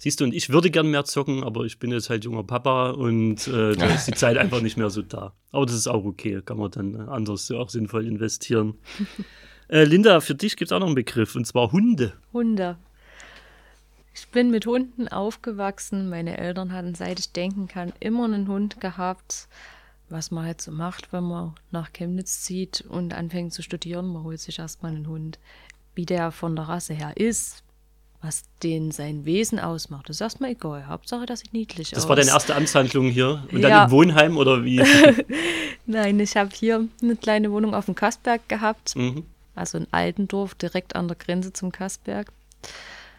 Siehst 0.00 0.20
du, 0.20 0.24
und 0.24 0.32
ich 0.32 0.50
würde 0.50 0.70
gern 0.70 0.88
mehr 0.90 1.04
zocken, 1.04 1.42
aber 1.42 1.64
ich 1.64 1.80
bin 1.80 1.90
jetzt 1.90 2.08
halt 2.08 2.24
junger 2.24 2.44
Papa 2.44 2.90
und 2.90 3.48
äh, 3.48 3.74
da 3.74 3.86
ist 3.94 4.06
die 4.06 4.12
Zeit 4.12 4.38
einfach 4.38 4.60
nicht 4.60 4.76
mehr 4.76 4.90
so 4.90 5.02
da. 5.02 5.32
Aber 5.50 5.66
das 5.66 5.74
ist 5.74 5.88
auch 5.88 6.04
okay, 6.04 6.40
kann 6.44 6.58
man 6.58 6.70
dann 6.70 6.94
äh, 6.94 7.10
anders 7.10 7.50
auch 7.50 7.68
sinnvoll 7.68 8.06
investieren. 8.06 8.74
Äh, 9.70 9.84
Linda, 9.84 10.20
für 10.20 10.34
dich 10.34 10.56
gibt 10.56 10.70
es 10.70 10.72
auch 10.72 10.80
noch 10.80 10.86
einen 10.86 10.94
Begriff, 10.94 11.36
und 11.36 11.46
zwar 11.46 11.72
Hunde. 11.72 12.14
Hunde. 12.32 12.78
Ich 14.14 14.26
bin 14.28 14.50
mit 14.50 14.64
Hunden 14.64 15.08
aufgewachsen. 15.08 16.08
Meine 16.08 16.38
Eltern 16.38 16.72
hatten, 16.72 16.94
seit 16.94 17.20
ich 17.20 17.32
denken 17.32 17.68
kann, 17.68 17.92
immer 18.00 18.24
einen 18.24 18.48
Hund 18.48 18.80
gehabt. 18.80 19.46
Was 20.10 20.30
man 20.30 20.44
halt 20.44 20.60
so 20.60 20.72
macht, 20.72 21.12
wenn 21.12 21.24
man 21.24 21.54
nach 21.70 21.92
Chemnitz 21.92 22.42
zieht 22.42 22.82
und 22.88 23.12
anfängt 23.12 23.52
zu 23.52 23.62
studieren, 23.62 24.06
man 24.06 24.24
holt 24.24 24.40
sich 24.40 24.58
erstmal 24.58 24.92
einen 24.92 25.06
Hund. 25.06 25.38
Wie 25.94 26.06
der 26.06 26.30
von 26.30 26.56
der 26.56 26.66
Rasse 26.66 26.94
her 26.94 27.16
ist, 27.16 27.62
was 28.22 28.44
den 28.62 28.90
sein 28.90 29.24
Wesen 29.24 29.58
ausmacht, 29.58 30.08
ist 30.08 30.20
erstmal 30.20 30.50
egal. 30.50 30.86
Hauptsache, 30.86 31.26
dass 31.26 31.40
sieht 31.40 31.52
niedlich 31.52 31.90
das 31.90 31.98
aus. 31.98 32.02
Das 32.04 32.08
war 32.08 32.16
deine 32.16 32.30
erste 32.30 32.54
Amtshandlung 32.54 33.10
hier? 33.10 33.44
Und 33.52 33.60
ja. 33.60 33.68
dann 33.68 33.84
im 33.84 33.90
Wohnheim 33.90 34.36
oder 34.36 34.64
wie? 34.64 34.82
Nein, 35.86 36.18
ich 36.20 36.36
habe 36.36 36.50
hier 36.54 36.88
eine 37.02 37.16
kleine 37.16 37.52
Wohnung 37.52 37.74
auf 37.74 37.86
dem 37.86 37.94
Kastberg 37.94 38.48
gehabt. 38.48 38.96
Mhm 38.96 39.24
also 39.58 39.78
in 39.78 39.86
Altendorf, 39.90 40.54
direkt 40.54 40.96
an 40.96 41.08
der 41.08 41.16
Grenze 41.16 41.52
zum 41.52 41.72
Kassberg. 41.72 42.32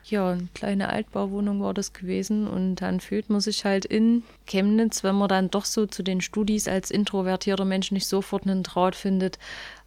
Ja, 0.10 0.32
eine 0.32 0.48
kleine 0.56 0.90
Altbauwohnung 0.90 1.62
war 1.62 1.74
das 1.76 1.94
gewesen 1.94 2.48
und 2.48 2.78
dann 2.78 3.00
fühlt 3.00 3.30
man 3.30 3.42
sich 3.42 3.64
halt 3.64 3.86
in 3.86 4.24
Chemnitz, 4.48 5.04
wenn 5.04 5.16
man 5.16 5.30
dann 5.30 5.52
doch 5.52 5.66
so 5.66 5.86
zu 5.86 6.02
den 6.02 6.22
Studis 6.22 6.68
als 6.68 6.90
introvertierter 6.90 7.66
Mensch 7.66 7.92
nicht 7.92 8.08
sofort 8.08 8.48
einen 8.48 8.64
Draht 8.64 8.96
findet, 8.96 9.38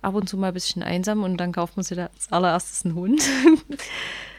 ab 0.01 0.15
und 0.15 0.29
zu 0.29 0.37
mal 0.37 0.49
ein 0.49 0.55
bisschen 0.55 0.85
einsam 0.85 1.25
und 1.25 1.39
dann 1.39 1.53
kauft 1.53 1.77
man 1.77 1.83
sich 1.83 1.99
als 1.99 2.31
allererstes 2.31 2.85
einen 2.85 2.95
Hund. 2.95 3.23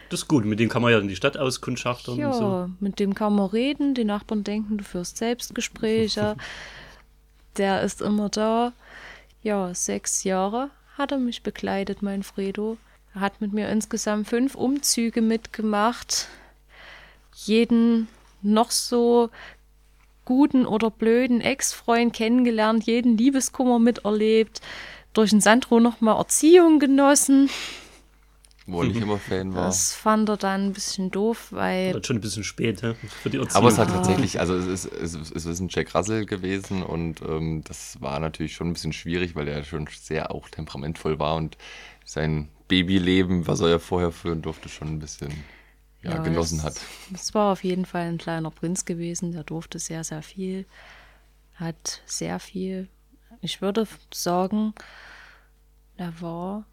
Das 0.10 0.20
ist 0.20 0.28
gut, 0.28 0.46
mit 0.46 0.60
dem 0.60 0.70
kann 0.70 0.84
man 0.84 0.92
ja 0.92 1.00
in 1.00 1.08
die 1.08 1.16
Stadt 1.16 1.38
auskundschaften 1.38 2.18
ja, 2.18 2.30
und 2.30 2.34
so. 2.34 2.70
mit 2.80 3.00
dem 3.00 3.16
kann 3.16 3.34
man 3.34 3.48
reden, 3.48 3.96
die 3.96 4.04
Nachbarn 4.04 4.44
denken, 4.44 4.78
du 4.78 4.84
führst 4.84 5.18
Selbstgespräche. 5.18 6.36
Der 7.58 7.82
ist 7.82 8.00
immer 8.00 8.30
da. 8.30 8.74
Ja, 9.42 9.74
sechs 9.74 10.24
Jahre 10.24 10.70
hat 11.00 11.12
er 11.12 11.18
mich 11.18 11.42
begleitet, 11.42 12.04
mein 12.04 12.22
Fredo. 12.22 12.78
Er 13.16 13.22
hat 13.22 13.42
mit 13.42 13.54
mir 13.54 13.70
insgesamt 13.70 14.28
fünf 14.28 14.56
Umzüge 14.56 15.22
mitgemacht. 15.22 16.28
Jeden 17.36 18.08
noch 18.42 18.72
so 18.72 19.30
guten 20.26 20.66
oder 20.66 20.90
blöden 20.90 21.42
Ex-Freund 21.42 22.14
kennengelernt, 22.14 22.86
jeden 22.86 23.18
Liebeskummer 23.18 23.80
miterlebt, 23.80 24.62
durch 25.14 25.32
den 25.32 25.42
Sandro 25.42 25.80
nochmal 25.80 26.18
Erziehung 26.18 26.80
genossen. 26.80 27.50
Wo 28.66 28.82
er 28.82 28.88
nicht 28.88 29.02
immer 29.02 29.18
Fan 29.18 29.54
war. 29.54 29.66
Das 29.66 29.94
fand 29.94 30.30
er 30.30 30.38
dann 30.38 30.68
ein 30.68 30.74
bisschen 30.74 31.12
doof, 31.12 31.48
weil. 31.52 31.92
Das 31.92 32.08
schon 32.08 32.16
ein 32.16 32.22
bisschen 32.22 32.46
spät, 32.46 32.82
ja, 32.82 32.94
für 32.94 33.30
die 33.30 33.38
Erziehung. 33.38 33.58
Aber 33.58 33.68
es 33.68 33.78
hat 33.78 33.90
tatsächlich, 33.90 34.40
also 34.40 34.56
es 34.56 34.86
ist, 34.86 34.86
es 34.86 35.14
ist, 35.16 35.36
es 35.36 35.46
ist 35.46 35.60
ein 35.60 35.68
Jack 35.70 35.94
Russell 35.94 36.26
gewesen 36.26 36.82
und 36.82 37.22
ähm, 37.22 37.64
das 37.68 38.02
war 38.02 38.20
natürlich 38.22 38.54
schon 38.54 38.70
ein 38.70 38.74
bisschen 38.74 38.94
schwierig, 38.94 39.36
weil 39.36 39.50
er 39.50 39.66
schon 39.66 39.88
sehr 39.92 40.32
auch 40.32 40.48
temperamentvoll 40.48 41.20
war 41.20 41.36
und 41.36 41.58
sein 42.06 42.48
Babyleben, 42.74 43.46
was 43.46 43.60
er 43.60 43.70
ja 43.70 43.78
vorher 43.78 44.12
führen 44.12 44.42
durfte, 44.42 44.68
schon 44.68 44.88
ein 44.88 45.00
bisschen 45.00 45.32
ja, 46.02 46.16
ja, 46.16 46.24
genossen 46.24 46.58
es, 46.58 46.64
hat. 46.64 46.82
Es 47.14 47.34
war 47.36 47.52
auf 47.52 47.64
jeden 47.64 47.86
Fall 47.86 48.08
ein 48.08 48.18
kleiner 48.18 48.50
Prinz 48.50 48.86
gewesen, 48.86 49.32
der 49.32 49.44
durfte 49.44 49.78
sehr, 49.78 50.04
sehr 50.04 50.24
viel, 50.24 50.66
hat 51.54 52.02
sehr 52.08 52.40
viel. 52.40 52.88
Ich 53.42 53.62
würde 53.62 53.88
sagen, 54.12 54.74
er 55.98 56.20
war 56.20 56.66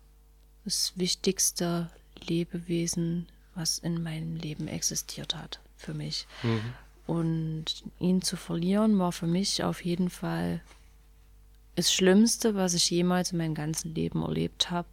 das 0.65 0.95
wichtigste 0.97 1.91
Lebewesen, 2.27 3.27
was 3.55 3.79
in 3.79 4.03
meinem 4.03 4.37
Leben 4.37 4.69
existiert 4.69 5.35
hat 5.35 5.61
für 5.77 5.93
mich. 5.93 6.27
Mhm. 6.43 6.73
Und 7.07 7.65
ihn 7.99 8.23
zu 8.23 8.39
verlieren 8.39 8.99
war 8.99 9.13
für 9.13 9.27
mich 9.27 9.65
auf 9.65 9.85
jeden 9.85 10.09
Fall 10.09 10.63
das 11.77 11.93
Schlimmste, 11.93 12.55
was 12.55 12.73
ich 12.73 12.89
jemals 12.89 13.33
in 13.33 13.39
meinem 13.39 13.55
ganzen 13.55 13.95
Leben 13.95 14.23
erlebt 14.23 14.71
habe. 14.71 14.89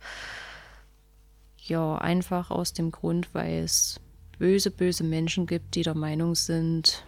Ja, 1.67 1.95
einfach 1.97 2.49
aus 2.49 2.73
dem 2.73 2.91
Grund, 2.91 3.33
weil 3.33 3.63
es 3.63 3.99
böse, 4.39 4.71
böse 4.71 5.03
Menschen 5.03 5.47
gibt, 5.47 5.75
die 5.75 5.81
der 5.81 5.95
Meinung 5.95 6.35
sind, 6.35 7.03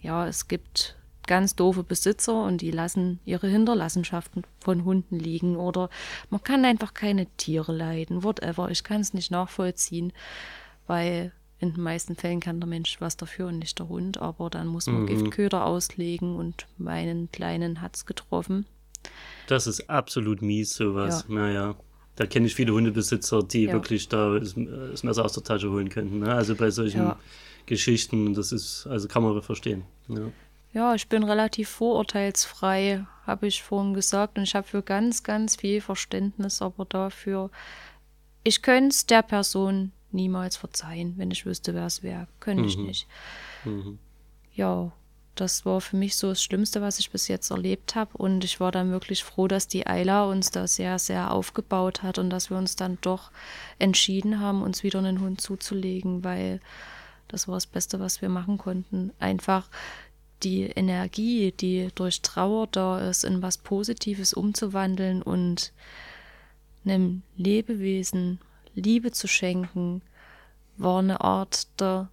ja, 0.00 0.26
es 0.26 0.48
gibt 0.48 0.96
ganz 1.26 1.54
doofe 1.54 1.84
Besitzer 1.84 2.44
und 2.44 2.60
die 2.60 2.72
lassen 2.72 3.20
ihre 3.24 3.48
Hinterlassenschaften 3.48 4.42
von 4.58 4.84
Hunden 4.84 5.18
liegen 5.18 5.56
oder 5.56 5.88
man 6.30 6.42
kann 6.42 6.64
einfach 6.64 6.94
keine 6.94 7.26
Tiere 7.36 7.72
leiden, 7.72 8.24
whatever. 8.24 8.70
Ich 8.70 8.82
kann 8.84 9.00
es 9.00 9.14
nicht 9.14 9.30
nachvollziehen, 9.30 10.12
weil 10.86 11.32
in 11.60 11.74
den 11.74 11.82
meisten 11.82 12.16
Fällen 12.16 12.40
kann 12.40 12.58
der 12.60 12.68
Mensch 12.68 13.00
was 13.00 13.16
dafür 13.16 13.46
und 13.46 13.60
nicht 13.60 13.78
der 13.78 13.88
Hund, 13.88 14.20
aber 14.20 14.50
dann 14.50 14.66
muss 14.66 14.88
man 14.88 15.02
mhm. 15.02 15.06
Giftköder 15.06 15.64
auslegen 15.64 16.34
und 16.34 16.66
meinen 16.76 17.30
Kleinen 17.30 17.80
hat 17.80 17.96
es 17.96 18.04
getroffen. 18.04 18.66
Das 19.46 19.68
ist 19.68 19.88
absolut 19.88 20.42
mies, 20.42 20.74
sowas. 20.74 21.24
Ja. 21.28 21.34
Naja. 21.34 21.76
Da 22.16 22.26
kenne 22.26 22.46
ich 22.46 22.54
viele 22.54 22.72
Hundebesitzer, 22.72 23.42
die 23.42 23.64
ja. 23.64 23.72
wirklich 23.72 24.08
da 24.08 24.38
das 24.38 24.54
Messer 25.02 25.24
aus 25.24 25.32
der 25.32 25.42
Tasche 25.42 25.70
holen 25.70 25.88
könnten. 25.88 26.20
Ne? 26.20 26.34
Also 26.34 26.54
bei 26.54 26.70
solchen 26.70 27.00
ja. 27.00 27.18
Geschichten, 27.66 28.34
das 28.34 28.52
ist, 28.52 28.86
also 28.86 29.08
kann 29.08 29.22
man 29.22 29.40
verstehen. 29.42 29.84
Ja. 30.08 30.30
Ja, 30.74 30.94
ich 30.94 31.08
bin 31.08 31.22
relativ 31.22 31.68
vorurteilsfrei, 31.68 33.04
habe 33.26 33.46
ich 33.46 33.62
vorhin 33.62 33.92
gesagt. 33.92 34.38
Und 34.38 34.44
ich 34.44 34.54
habe 34.54 34.66
für 34.66 34.82
ganz, 34.82 35.22
ganz 35.22 35.56
viel 35.56 35.80
Verständnis, 35.80 36.62
aber 36.62 36.86
dafür, 36.86 37.50
ich 38.42 38.62
könnte 38.62 38.88
es 38.88 39.06
der 39.06 39.22
Person 39.22 39.92
niemals 40.12 40.56
verzeihen, 40.56 41.14
wenn 41.18 41.30
ich 41.30 41.44
wüsste, 41.44 41.74
wer 41.74 41.86
es 41.86 42.02
wäre. 42.02 42.26
Könnte 42.40 42.62
mhm. 42.62 42.68
ich 42.68 42.78
nicht. 42.78 43.06
Mhm. 43.64 43.98
Ja, 44.54 44.92
das 45.34 45.64
war 45.64 45.80
für 45.80 45.96
mich 45.96 46.16
so 46.16 46.28
das 46.28 46.42
Schlimmste, 46.42 46.82
was 46.82 46.98
ich 46.98 47.10
bis 47.10 47.28
jetzt 47.28 47.50
erlebt 47.50 47.94
habe. 47.94 48.16
Und 48.16 48.44
ich 48.44 48.60
war 48.60 48.70
dann 48.70 48.90
wirklich 48.90 49.24
froh, 49.24 49.48
dass 49.48 49.66
die 49.66 49.86
Ayla 49.86 50.24
uns 50.24 50.50
da 50.50 50.66
sehr, 50.66 50.98
sehr 50.98 51.32
aufgebaut 51.32 52.02
hat 52.02 52.18
und 52.18 52.30
dass 52.30 52.50
wir 52.50 52.58
uns 52.58 52.76
dann 52.76 52.98
doch 53.00 53.30
entschieden 53.78 54.40
haben, 54.40 54.62
uns 54.62 54.82
wieder 54.82 54.98
einen 54.98 55.20
Hund 55.20 55.40
zuzulegen, 55.40 56.22
weil 56.22 56.60
das 57.28 57.48
war 57.48 57.54
das 57.54 57.66
Beste, 57.66 57.98
was 57.98 58.20
wir 58.20 58.28
machen 58.28 58.58
konnten. 58.58 59.12
Einfach 59.18 59.68
die 60.42 60.64
Energie, 60.64 61.52
die 61.52 61.88
durch 61.94 62.20
Trauer 62.20 62.66
da 62.66 63.08
ist, 63.08 63.24
in 63.24 63.42
was 63.42 63.58
Positives 63.58 64.34
umzuwandeln 64.34 65.22
und 65.22 65.72
einem 66.84 67.22
Lebewesen 67.36 68.38
Liebe 68.74 69.12
zu 69.12 69.28
schenken, 69.28 70.02
war 70.76 70.98
eine 70.98 71.20
Art 71.20 71.68
der 71.80 72.08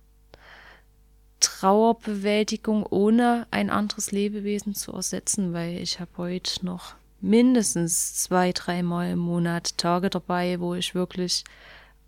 Trauerbewältigung, 1.40 2.86
ohne 2.86 3.48
ein 3.52 3.70
anderes 3.70 4.12
Lebewesen 4.12 4.76
zu 4.76 4.92
ersetzen, 4.92 5.54
weil 5.54 5.78
ich 5.78 6.00
habe 6.00 6.12
heute 6.18 6.66
noch 6.66 6.96
mindestens 7.22 8.16
zwei, 8.16 8.52
dreimal 8.52 9.12
im 9.12 9.20
Monat 9.20 9.78
Tage 9.78 10.10
dabei, 10.10 10.60
wo 10.60 10.76
ich 10.76 10.96
wirklich 10.96 11.44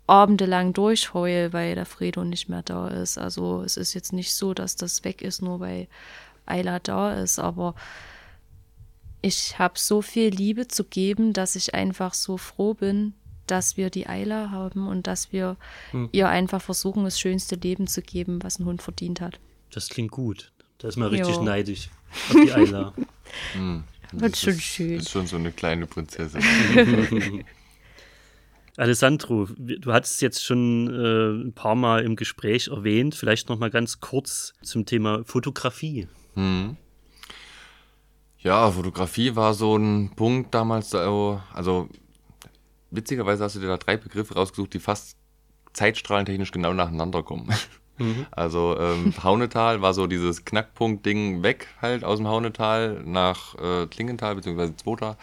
abendelang 0.06 0.72
durchheule, 0.72 1.52
weil 1.52 1.74
der 1.74 1.86
Fredo 1.86 2.24
nicht 2.24 2.48
mehr 2.48 2.62
da 2.62 2.88
ist. 2.88 3.18
Also 3.18 3.62
es 3.62 3.76
ist 3.76 3.94
jetzt 3.94 4.12
nicht 4.12 4.34
so, 4.34 4.54
dass 4.54 4.76
das 4.76 5.04
weg 5.04 5.22
ist, 5.22 5.42
nur 5.42 5.60
weil 5.60 5.88
Ayla 6.46 6.78
da 6.80 7.14
ist, 7.14 7.38
aber 7.38 7.74
ich 9.22 9.58
habe 9.58 9.78
so 9.78 10.02
viel 10.02 10.30
Liebe 10.30 10.66
zu 10.66 10.84
geben, 10.84 11.32
dass 11.32 11.54
ich 11.54 11.74
einfach 11.74 12.12
so 12.12 12.36
froh 12.36 12.74
bin, 12.74 13.14
dass 13.52 13.76
wir 13.76 13.90
die 13.90 14.06
Ayla 14.06 14.50
haben 14.50 14.88
und 14.88 15.06
dass 15.06 15.30
wir 15.30 15.58
hm. 15.90 16.08
ihr 16.10 16.30
einfach 16.30 16.62
versuchen, 16.62 17.04
das 17.04 17.20
schönste 17.20 17.56
Leben 17.56 17.86
zu 17.86 18.00
geben, 18.00 18.42
was 18.42 18.58
ein 18.58 18.64
Hund 18.64 18.80
verdient 18.80 19.20
hat. 19.20 19.38
Das 19.70 19.90
klingt 19.90 20.10
gut. 20.10 20.52
Da 20.78 20.88
ist 20.88 20.96
man 20.96 21.10
richtig 21.10 21.36
jo. 21.36 21.42
neidisch 21.42 21.90
auf 22.30 22.36
die 22.42 22.50
Ayla. 22.50 22.94
hm. 23.52 23.84
Das, 24.12 24.20
das 24.20 24.32
ist 24.32 24.40
schon 24.40 24.60
schön. 24.60 24.98
Ist 25.00 25.10
schon 25.10 25.26
so 25.26 25.36
eine 25.36 25.52
kleine 25.52 25.86
Prinzessin. 25.86 26.42
Alessandro, 28.78 29.46
du 29.58 29.92
hattest 29.92 30.22
jetzt 30.22 30.42
schon 30.42 30.88
äh, 30.88 31.46
ein 31.46 31.52
paar 31.52 31.74
Mal 31.74 32.04
im 32.04 32.16
Gespräch 32.16 32.68
erwähnt, 32.68 33.14
vielleicht 33.14 33.50
noch 33.50 33.58
mal 33.58 33.68
ganz 33.68 34.00
kurz 34.00 34.54
zum 34.62 34.86
Thema 34.86 35.24
Fotografie. 35.26 36.08
Hm. 36.36 36.78
Ja, 38.38 38.70
Fotografie 38.70 39.36
war 39.36 39.52
so 39.52 39.76
ein 39.76 40.12
Punkt 40.16 40.54
damals, 40.54 40.94
also 40.94 41.90
witzigerweise 42.92 43.44
hast 43.44 43.56
du 43.56 43.60
dir 43.60 43.68
da 43.68 43.76
drei 43.76 43.96
Begriffe 43.96 44.34
rausgesucht, 44.34 44.74
die 44.74 44.80
fast 44.80 45.16
zeitstrahlentechnisch 45.72 46.52
genau 46.52 46.72
nacheinander 46.72 47.22
kommen. 47.22 47.48
Mhm. 47.98 48.26
Also 48.30 48.74
ähm, 48.80 49.12
Haunetal 49.22 49.82
war 49.82 49.92
so 49.92 50.06
dieses 50.06 50.46
Knackpunkt-Ding 50.46 51.42
weg 51.42 51.68
halt 51.80 52.04
aus 52.04 52.18
dem 52.18 52.26
Haunetal 52.26 53.02
nach 53.04 53.54
äh, 53.56 53.86
Klingenthal 53.86 54.34
bzw. 54.34 54.74
Zwota. 54.76 55.18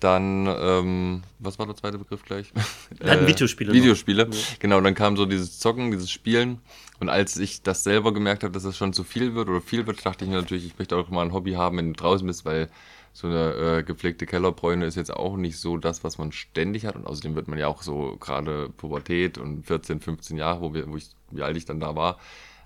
Dann, 0.00 0.48
ähm, 0.48 1.22
was 1.38 1.60
war 1.60 1.66
der 1.66 1.76
zweite 1.76 1.98
Begriff 1.98 2.24
gleich? 2.24 2.52
Dann 2.98 3.20
äh, 3.20 3.26
Videospiele. 3.28 3.72
Videospiele, 3.72 4.26
noch. 4.26 4.58
genau. 4.58 4.80
Dann 4.80 4.96
kam 4.96 5.16
so 5.16 5.26
dieses 5.26 5.60
Zocken, 5.60 5.92
dieses 5.92 6.10
Spielen. 6.10 6.58
Und 6.98 7.08
als 7.08 7.36
ich 7.36 7.62
das 7.62 7.84
selber 7.84 8.12
gemerkt 8.12 8.42
habe, 8.42 8.52
dass 8.52 8.64
das 8.64 8.76
schon 8.76 8.92
zu 8.92 9.04
viel 9.04 9.36
wird 9.36 9.48
oder 9.48 9.60
viel 9.60 9.86
wird, 9.86 10.04
dachte 10.04 10.24
ich 10.24 10.30
mir 10.30 10.38
natürlich, 10.38 10.66
ich 10.66 10.76
möchte 10.76 10.96
auch 10.96 11.08
mal 11.08 11.24
ein 11.24 11.32
Hobby 11.32 11.52
haben, 11.52 11.78
wenn 11.78 11.92
du 11.92 12.00
draußen 12.00 12.26
bist, 12.26 12.44
weil 12.44 12.68
so 13.12 13.26
eine 13.26 13.52
äh, 13.52 13.82
gepflegte 13.82 14.26
Kellerbräune 14.26 14.86
ist 14.86 14.96
jetzt 14.96 15.12
auch 15.12 15.36
nicht 15.36 15.58
so 15.58 15.76
das, 15.76 16.02
was 16.02 16.18
man 16.18 16.32
ständig 16.32 16.86
hat. 16.86 16.96
Und 16.96 17.06
außerdem 17.06 17.34
wird 17.34 17.48
man 17.48 17.58
ja 17.58 17.68
auch 17.68 17.82
so 17.82 18.16
gerade 18.18 18.70
Pubertät 18.70 19.36
und 19.38 19.66
14, 19.66 20.00
15 20.00 20.38
Jahre, 20.38 20.62
wo, 20.62 20.74
wir, 20.74 20.88
wo 20.88 20.96
ich, 20.96 21.10
wie 21.30 21.42
alt 21.42 21.56
ich 21.56 21.66
dann 21.66 21.80
da 21.80 21.94
war, 21.94 22.18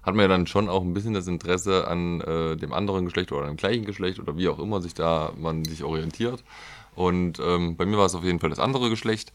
hat 0.02 0.14
man 0.14 0.22
ja 0.22 0.28
dann 0.28 0.46
schon 0.46 0.68
auch 0.68 0.82
ein 0.82 0.94
bisschen 0.94 1.14
das 1.14 1.26
Interesse 1.26 1.88
an 1.88 2.20
äh, 2.20 2.56
dem 2.56 2.72
anderen 2.72 3.04
Geschlecht 3.06 3.32
oder 3.32 3.46
dem 3.46 3.56
gleichen 3.56 3.84
Geschlecht 3.84 4.20
oder 4.20 4.36
wie 4.36 4.48
auch 4.48 4.60
immer 4.60 4.80
sich 4.80 4.94
da 4.94 5.32
man 5.36 5.64
sich 5.64 5.82
orientiert. 5.82 6.44
Und 6.94 7.40
ähm, 7.40 7.76
bei 7.76 7.84
mir 7.84 7.98
war 7.98 8.06
es 8.06 8.14
auf 8.14 8.24
jeden 8.24 8.38
Fall 8.38 8.50
das 8.50 8.60
andere 8.60 8.88
Geschlecht. 8.88 9.32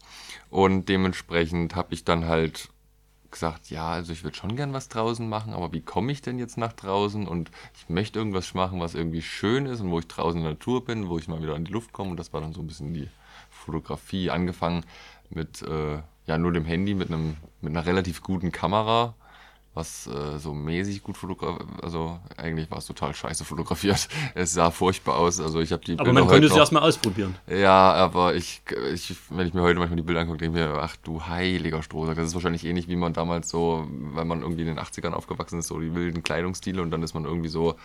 Und 0.48 0.88
dementsprechend 0.88 1.76
habe 1.76 1.92
ich 1.92 2.04
dann 2.04 2.26
halt 2.26 2.70
gesagt, 3.32 3.70
ja, 3.70 3.88
also 3.88 4.12
ich 4.12 4.22
würde 4.22 4.36
schon 4.36 4.56
gern 4.56 4.72
was 4.72 4.88
draußen 4.88 5.28
machen, 5.28 5.52
aber 5.52 5.72
wie 5.72 5.80
komme 5.80 6.12
ich 6.12 6.22
denn 6.22 6.38
jetzt 6.38 6.56
nach 6.56 6.72
draußen? 6.72 7.26
Und 7.26 7.50
ich 7.76 7.88
möchte 7.88 8.18
irgendwas 8.18 8.54
machen, 8.54 8.80
was 8.80 8.94
irgendwie 8.94 9.22
schön 9.22 9.66
ist 9.66 9.80
und 9.80 9.90
wo 9.90 9.98
ich 9.98 10.06
draußen 10.06 10.38
in 10.38 10.44
der 10.44 10.52
Natur 10.54 10.84
bin, 10.84 11.08
wo 11.08 11.18
ich 11.18 11.28
mal 11.28 11.42
wieder 11.42 11.56
in 11.56 11.64
die 11.64 11.72
Luft 11.72 11.92
komme. 11.92 12.10
Und 12.10 12.16
das 12.18 12.32
war 12.32 12.40
dann 12.40 12.52
so 12.52 12.60
ein 12.60 12.66
bisschen 12.66 12.94
die 12.94 13.08
Fotografie, 13.50 14.30
angefangen 14.30 14.84
mit 15.30 15.62
äh, 15.62 16.02
ja 16.26 16.38
nur 16.38 16.52
dem 16.52 16.64
Handy, 16.64 16.94
mit 16.94 17.08
einem 17.08 17.36
mit 17.60 17.70
einer 17.70 17.86
relativ 17.86 18.22
guten 18.22 18.52
Kamera 18.52 19.14
was 19.74 20.06
äh, 20.06 20.38
so 20.38 20.52
mäßig 20.52 21.02
gut 21.02 21.16
fotografiert, 21.16 21.66
also 21.82 22.18
eigentlich 22.36 22.70
war 22.70 22.78
es 22.78 22.86
total 22.86 23.14
scheiße 23.14 23.44
fotografiert. 23.44 24.08
Es 24.34 24.52
sah 24.52 24.70
furchtbar 24.70 25.16
aus, 25.16 25.40
also 25.40 25.60
ich 25.60 25.72
habe 25.72 25.84
die 25.84 25.92
Aber 25.92 26.04
Bilder 26.04 26.20
man 26.20 26.28
könnte 26.28 26.48
es 26.48 26.56
erstmal 26.56 26.82
ausprobieren. 26.82 27.36
Ja, 27.48 27.92
aber 27.94 28.34
ich, 28.34 28.62
ich, 28.92 29.14
wenn 29.30 29.46
ich 29.46 29.54
mir 29.54 29.62
heute 29.62 29.78
manchmal 29.78 29.96
die 29.96 30.02
Bilder 30.02 30.20
angucke, 30.20 30.38
denke 30.38 30.58
ich 30.58 30.66
mir, 30.66 30.74
ach 30.80 30.96
du 30.96 31.22
heiliger 31.26 31.82
Strohsack, 31.82 32.16
das 32.16 32.28
ist 32.28 32.34
wahrscheinlich 32.34 32.64
ähnlich 32.64 32.88
wie 32.88 32.96
man 32.96 33.12
damals 33.12 33.48
so, 33.48 33.86
wenn 34.14 34.26
man 34.26 34.42
irgendwie 34.42 34.62
in 34.62 34.68
den 34.68 34.78
80ern 34.78 35.12
aufgewachsen 35.12 35.58
ist, 35.58 35.68
so 35.68 35.80
die 35.80 35.94
wilden 35.94 36.22
Kleidungsstile 36.22 36.82
und 36.82 36.90
dann 36.90 37.02
ist 37.02 37.14
man 37.14 37.24
irgendwie 37.24 37.48
so 37.48 37.76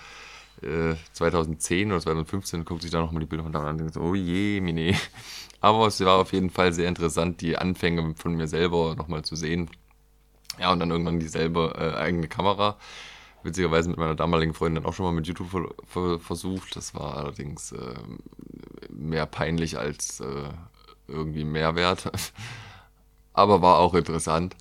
äh, 0.62 0.96
2010 1.14 1.92
oder 1.92 2.02
2015 2.02 2.66
guckt 2.66 2.82
sich 2.82 2.92
da 2.92 3.00
nochmal 3.00 3.22
die 3.22 3.28
Bilder 3.28 3.44
von 3.44 3.54
damals 3.54 3.70
an 3.70 3.76
und 3.76 3.80
denkt 3.80 3.94
so, 3.94 4.02
oh 4.02 4.16
je, 4.16 4.60
mine. 4.60 4.96
Aber 5.62 5.88
es 5.88 6.00
war 6.02 6.18
auf 6.20 6.34
jeden 6.34 6.50
Fall 6.50 6.74
sehr 6.74 6.88
interessant, 6.88 7.42
die 7.42 7.58
Anfänge 7.58 8.14
von 8.16 8.36
mir 8.36 8.48
selber 8.48 8.96
nochmal 8.96 9.24
zu 9.24 9.36
sehen 9.36 9.70
ja, 10.60 10.72
und 10.72 10.80
dann 10.80 10.92
irgendwann 10.92 11.20
dieselbe 11.20 11.74
äh, 11.78 11.98
eigene 11.98 12.28
Kamera. 12.28 12.78
Witzigerweise 13.44 13.90
mit 13.90 13.98
meiner 13.98 14.16
damaligen 14.16 14.54
Freundin 14.54 14.86
auch 14.86 14.94
schon 14.94 15.06
mal 15.06 15.12
mit 15.12 15.28
YouTube 15.28 15.50
ver 15.50 15.70
ver 15.86 16.20
versucht. 16.20 16.76
Das 16.76 16.94
war 16.96 17.18
allerdings 17.18 17.72
äh, 17.72 17.96
mehr 18.90 19.26
peinlich 19.26 19.78
als 19.78 20.20
äh, 20.20 20.50
irgendwie 21.08 21.44
Mehrwert. 21.46 22.12
Aber 23.34 23.62
war 23.62 23.78
auch 23.78 23.94
interessant. 23.94 24.56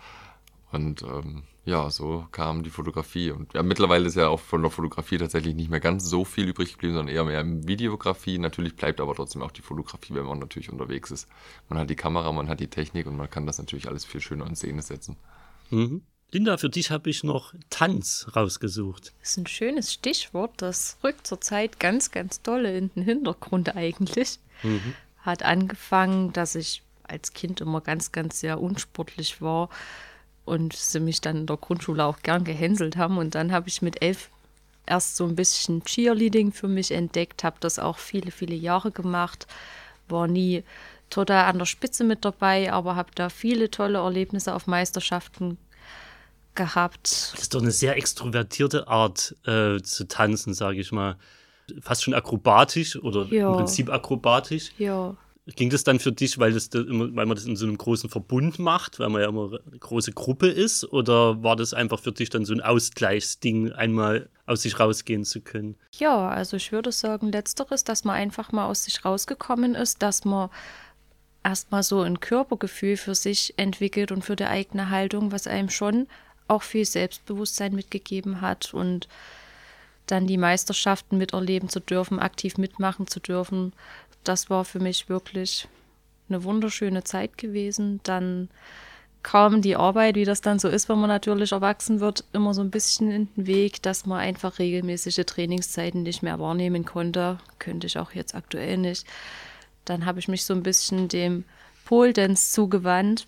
Und 0.70 1.02
ähm, 1.02 1.44
ja, 1.66 1.90
so 1.90 2.26
kam 2.30 2.62
die 2.62 2.70
Fotografie. 2.70 3.32
Und 3.32 3.52
ja, 3.54 3.62
mittlerweile 3.62 4.06
ist 4.06 4.14
ja 4.14 4.28
auch 4.28 4.38
von 4.38 4.62
der 4.62 4.70
Fotografie 4.70 5.18
tatsächlich 5.18 5.54
nicht 5.56 5.68
mehr 5.68 5.80
ganz 5.80 6.04
so 6.08 6.24
viel 6.24 6.48
übrig 6.48 6.72
geblieben, 6.72 6.94
sondern 6.94 7.14
eher 7.14 7.24
mehr 7.24 7.44
Videografie. 7.66 8.38
Natürlich 8.38 8.76
bleibt 8.76 9.00
aber 9.00 9.14
trotzdem 9.16 9.42
auch 9.42 9.50
die 9.50 9.62
Fotografie, 9.62 10.14
wenn 10.14 10.26
man 10.26 10.38
natürlich 10.38 10.70
unterwegs 10.70 11.10
ist. 11.10 11.28
Man 11.68 11.78
hat 11.78 11.90
die 11.90 11.96
Kamera, 11.96 12.30
man 12.30 12.48
hat 12.48 12.60
die 12.60 12.68
Technik 12.68 13.06
und 13.06 13.16
man 13.16 13.28
kann 13.28 13.46
das 13.46 13.58
natürlich 13.58 13.88
alles 13.88 14.04
viel 14.04 14.20
schöner 14.20 14.46
in 14.46 14.54
Szene 14.54 14.80
setzen. 14.80 15.16
Mhm. 15.70 16.02
Linda, 16.32 16.56
für 16.56 16.68
dich 16.68 16.90
habe 16.90 17.08
ich 17.08 17.22
noch 17.22 17.54
Tanz 17.70 18.26
rausgesucht. 18.34 19.12
Das 19.20 19.30
ist 19.30 19.36
ein 19.38 19.46
schönes 19.46 19.92
Stichwort. 19.92 20.52
Das 20.58 20.98
rückt 21.04 21.26
zurzeit 21.26 21.78
ganz, 21.78 22.10
ganz 22.10 22.42
doll 22.42 22.66
in 22.66 22.90
den 22.94 23.04
Hintergrund 23.04 23.76
eigentlich. 23.76 24.38
Mhm. 24.62 24.94
Hat 25.18 25.42
angefangen, 25.42 26.32
dass 26.32 26.54
ich 26.54 26.82
als 27.04 27.32
Kind 27.32 27.60
immer 27.60 27.80
ganz, 27.80 28.12
ganz 28.12 28.40
sehr 28.40 28.60
unsportlich 28.60 29.40
war 29.40 29.70
und 30.44 30.74
sie 30.74 31.00
mich 31.00 31.20
dann 31.20 31.36
in 31.38 31.46
der 31.46 31.56
Grundschule 31.56 32.04
auch 32.04 32.20
gern 32.20 32.44
gehänselt 32.44 32.96
haben. 32.96 33.18
Und 33.18 33.34
dann 33.34 33.52
habe 33.52 33.68
ich 33.68 33.80
mit 33.80 34.02
elf 34.02 34.30
erst 34.86 35.16
so 35.16 35.24
ein 35.24 35.36
bisschen 35.36 35.84
Cheerleading 35.84 36.52
für 36.52 36.68
mich 36.68 36.90
entdeckt, 36.92 37.44
habe 37.44 37.56
das 37.60 37.78
auch 37.78 37.98
viele, 37.98 38.30
viele 38.30 38.54
Jahre 38.54 38.90
gemacht, 38.90 39.46
war 40.08 40.28
nie 40.28 40.62
total 41.10 41.44
an 41.44 41.58
der 41.58 41.66
Spitze 41.66 42.04
mit 42.04 42.24
dabei, 42.24 42.72
aber 42.72 42.96
habe 42.96 43.10
da 43.14 43.28
viele 43.28 43.70
tolle 43.70 43.98
Erlebnisse 43.98 44.54
auf 44.54 44.66
Meisterschaften 44.66 45.58
gehabt. 46.54 47.32
Das 47.34 47.42
ist 47.42 47.54
doch 47.54 47.60
eine 47.60 47.70
sehr 47.70 47.96
extrovertierte 47.96 48.88
Art 48.88 49.34
äh, 49.46 49.80
zu 49.80 50.08
tanzen, 50.08 50.54
sage 50.54 50.80
ich 50.80 50.90
mal. 50.90 51.16
Fast 51.80 52.04
schon 52.04 52.14
akrobatisch 52.14 52.96
oder 52.96 53.26
ja. 53.26 53.50
im 53.50 53.56
Prinzip 53.56 53.90
akrobatisch. 53.90 54.70
Ja. 54.78 55.16
Ging 55.54 55.70
das 55.70 55.84
dann 55.84 56.00
für 56.00 56.10
dich, 56.10 56.40
weil, 56.40 56.52
das 56.52 56.66
immer, 56.68 57.14
weil 57.14 57.26
man 57.26 57.36
das 57.36 57.44
in 57.44 57.54
so 57.54 57.66
einem 57.66 57.78
großen 57.78 58.10
Verbund 58.10 58.58
macht, 58.58 58.98
weil 58.98 59.08
man 59.10 59.22
ja 59.22 59.28
immer 59.28 59.60
eine 59.64 59.78
große 59.78 60.10
Gruppe 60.10 60.48
ist? 60.48 60.84
Oder 60.92 61.40
war 61.44 61.54
das 61.54 61.72
einfach 61.72 62.00
für 62.00 62.10
dich 62.10 62.30
dann 62.30 62.44
so 62.44 62.52
ein 62.52 62.60
Ausgleichsding, 62.60 63.70
einmal 63.72 64.28
aus 64.46 64.62
sich 64.62 64.80
rausgehen 64.80 65.24
zu 65.24 65.40
können? 65.40 65.76
Ja, 65.94 66.28
also 66.28 66.56
ich 66.56 66.72
würde 66.72 66.90
sagen, 66.90 67.30
letzteres, 67.30 67.84
dass 67.84 68.02
man 68.02 68.16
einfach 68.16 68.50
mal 68.50 68.66
aus 68.66 68.84
sich 68.84 69.04
rausgekommen 69.04 69.76
ist, 69.76 70.02
dass 70.02 70.24
man 70.24 70.50
erstmal 71.46 71.84
so 71.84 72.00
ein 72.00 72.18
Körpergefühl 72.18 72.96
für 72.96 73.14
sich 73.14 73.54
entwickelt 73.56 74.10
und 74.10 74.22
für 74.22 74.34
die 74.34 74.46
eigene 74.46 74.90
Haltung, 74.90 75.30
was 75.30 75.46
einem 75.46 75.70
schon 75.70 76.08
auch 76.48 76.62
viel 76.62 76.84
Selbstbewusstsein 76.84 77.72
mitgegeben 77.72 78.40
hat 78.40 78.74
und 78.74 79.08
dann 80.06 80.26
die 80.26 80.38
Meisterschaften 80.38 81.18
miterleben 81.18 81.68
zu 81.68 81.80
dürfen, 81.80 82.18
aktiv 82.18 82.58
mitmachen 82.58 83.06
zu 83.06 83.20
dürfen, 83.20 83.72
das 84.24 84.50
war 84.50 84.64
für 84.64 84.80
mich 84.80 85.08
wirklich 85.08 85.68
eine 86.28 86.42
wunderschöne 86.42 87.04
Zeit 87.04 87.38
gewesen. 87.38 88.00
Dann 88.02 88.48
kam 89.22 89.62
die 89.62 89.76
Arbeit, 89.76 90.16
wie 90.16 90.24
das 90.24 90.40
dann 90.40 90.58
so 90.58 90.68
ist, 90.68 90.88
wenn 90.88 90.98
man 90.98 91.08
natürlich 91.08 91.52
erwachsen 91.52 92.00
wird, 92.00 92.24
immer 92.32 92.54
so 92.54 92.60
ein 92.60 92.70
bisschen 92.70 93.10
in 93.10 93.28
den 93.34 93.46
Weg, 93.46 93.82
dass 93.82 94.04
man 94.04 94.18
einfach 94.18 94.58
regelmäßige 94.58 95.24
Trainingszeiten 95.26 96.02
nicht 96.02 96.22
mehr 96.22 96.40
wahrnehmen 96.40 96.84
konnte. 96.84 97.38
Könnte 97.60 97.86
ich 97.86 97.98
auch 97.98 98.12
jetzt 98.12 98.34
aktuell 98.34 98.78
nicht. 98.78 99.06
Dann 99.86 100.04
habe 100.04 100.18
ich 100.18 100.28
mich 100.28 100.44
so 100.44 100.52
ein 100.52 100.62
bisschen 100.62 101.08
dem 101.08 101.44
Pole 101.84 102.12
Dance 102.12 102.52
zugewandt. 102.52 103.26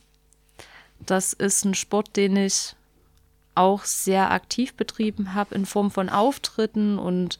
Das 1.00 1.32
ist 1.32 1.64
ein 1.64 1.74
Sport, 1.74 2.16
den 2.16 2.36
ich 2.36 2.74
auch 3.54 3.84
sehr 3.84 4.30
aktiv 4.30 4.74
betrieben 4.74 5.34
habe 5.34 5.54
in 5.54 5.66
Form 5.66 5.90
von 5.90 6.08
Auftritten 6.08 6.98
und 6.98 7.38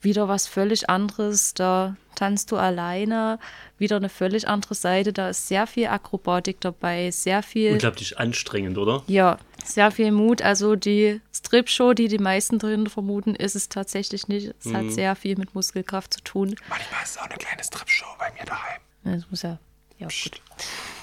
wieder 0.00 0.28
was 0.28 0.46
völlig 0.46 0.90
anderes. 0.90 1.54
Da 1.54 1.96
tanzt 2.14 2.52
du 2.52 2.56
alleine, 2.56 3.38
wieder 3.78 3.96
eine 3.96 4.08
völlig 4.08 4.48
andere 4.48 4.74
Seite. 4.74 5.12
Da 5.12 5.30
ist 5.30 5.48
sehr 5.48 5.66
viel 5.66 5.86
Akrobatik 5.86 6.60
dabei, 6.60 7.10
sehr 7.10 7.42
viel. 7.42 7.72
Unglaublich 7.72 8.18
anstrengend, 8.18 8.76
oder? 8.78 9.02
Ja, 9.06 9.38
sehr 9.68 9.90
viel 9.90 10.12
Mut. 10.12 10.42
Also 10.42 10.76
die 10.76 11.20
Strip-Show, 11.32 11.94
die 11.94 12.08
die 12.08 12.18
meisten 12.18 12.58
drin 12.58 12.88
vermuten, 12.88 13.34
ist 13.34 13.54
es 13.54 13.68
tatsächlich 13.68 14.28
nicht. 14.28 14.54
Es 14.60 14.66
mhm. 14.66 14.76
hat 14.76 14.90
sehr 14.90 15.16
viel 15.16 15.36
mit 15.36 15.54
Muskelkraft 15.54 16.14
zu 16.14 16.20
tun. 16.22 16.56
Manchmal 16.68 17.02
ist 17.02 17.10
es 17.10 17.18
auch 17.18 17.26
eine 17.26 17.36
kleine 17.36 17.62
Strip-Show 17.62 18.06
bei 18.18 18.30
mir 18.32 18.44
daheim. 18.44 18.80
Das 19.04 19.30
muss 19.30 19.42
ja. 19.42 19.58
Ja, 19.98 20.06
gut. 20.06 20.40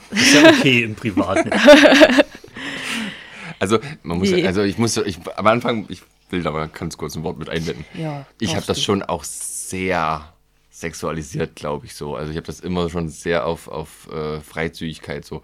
Das 0.10 0.22
ist 0.22 0.34
ja 0.34 0.50
okay 0.50 0.84
im 0.84 0.96
Privaten. 0.96 1.52
also, 3.60 3.80
man 4.04 4.20
muss, 4.20 4.32
also 4.32 4.62
ich 4.62 4.78
muss, 4.78 4.96
ich, 4.98 5.20
am 5.36 5.48
Anfang, 5.48 5.86
ich 5.90 6.02
will 6.30 6.44
da 6.44 6.52
mal 6.52 6.68
ganz 6.68 6.98
kurz 6.98 7.16
ein 7.16 7.24
Wort 7.24 7.38
mit 7.38 7.50
einbetten. 7.50 7.86
Ja, 7.94 8.26
ich 8.40 8.56
habe 8.56 8.66
das 8.66 8.82
schon 8.82 9.04
auch 9.04 9.24
sehr 9.24 10.34
sexualisiert, 10.70 11.56
glaube 11.56 11.86
ich 11.86 11.96
so. 11.96 12.16
Also 12.16 12.32
ich 12.32 12.38
habe 12.38 12.48
das 12.48 12.60
immer 12.60 12.90
schon 12.90 13.10
sehr 13.10 13.46
auf, 13.46 13.68
auf 13.68 14.10
äh, 14.12 14.42
Freizügigkeit 14.42 15.26
so. 15.26 15.42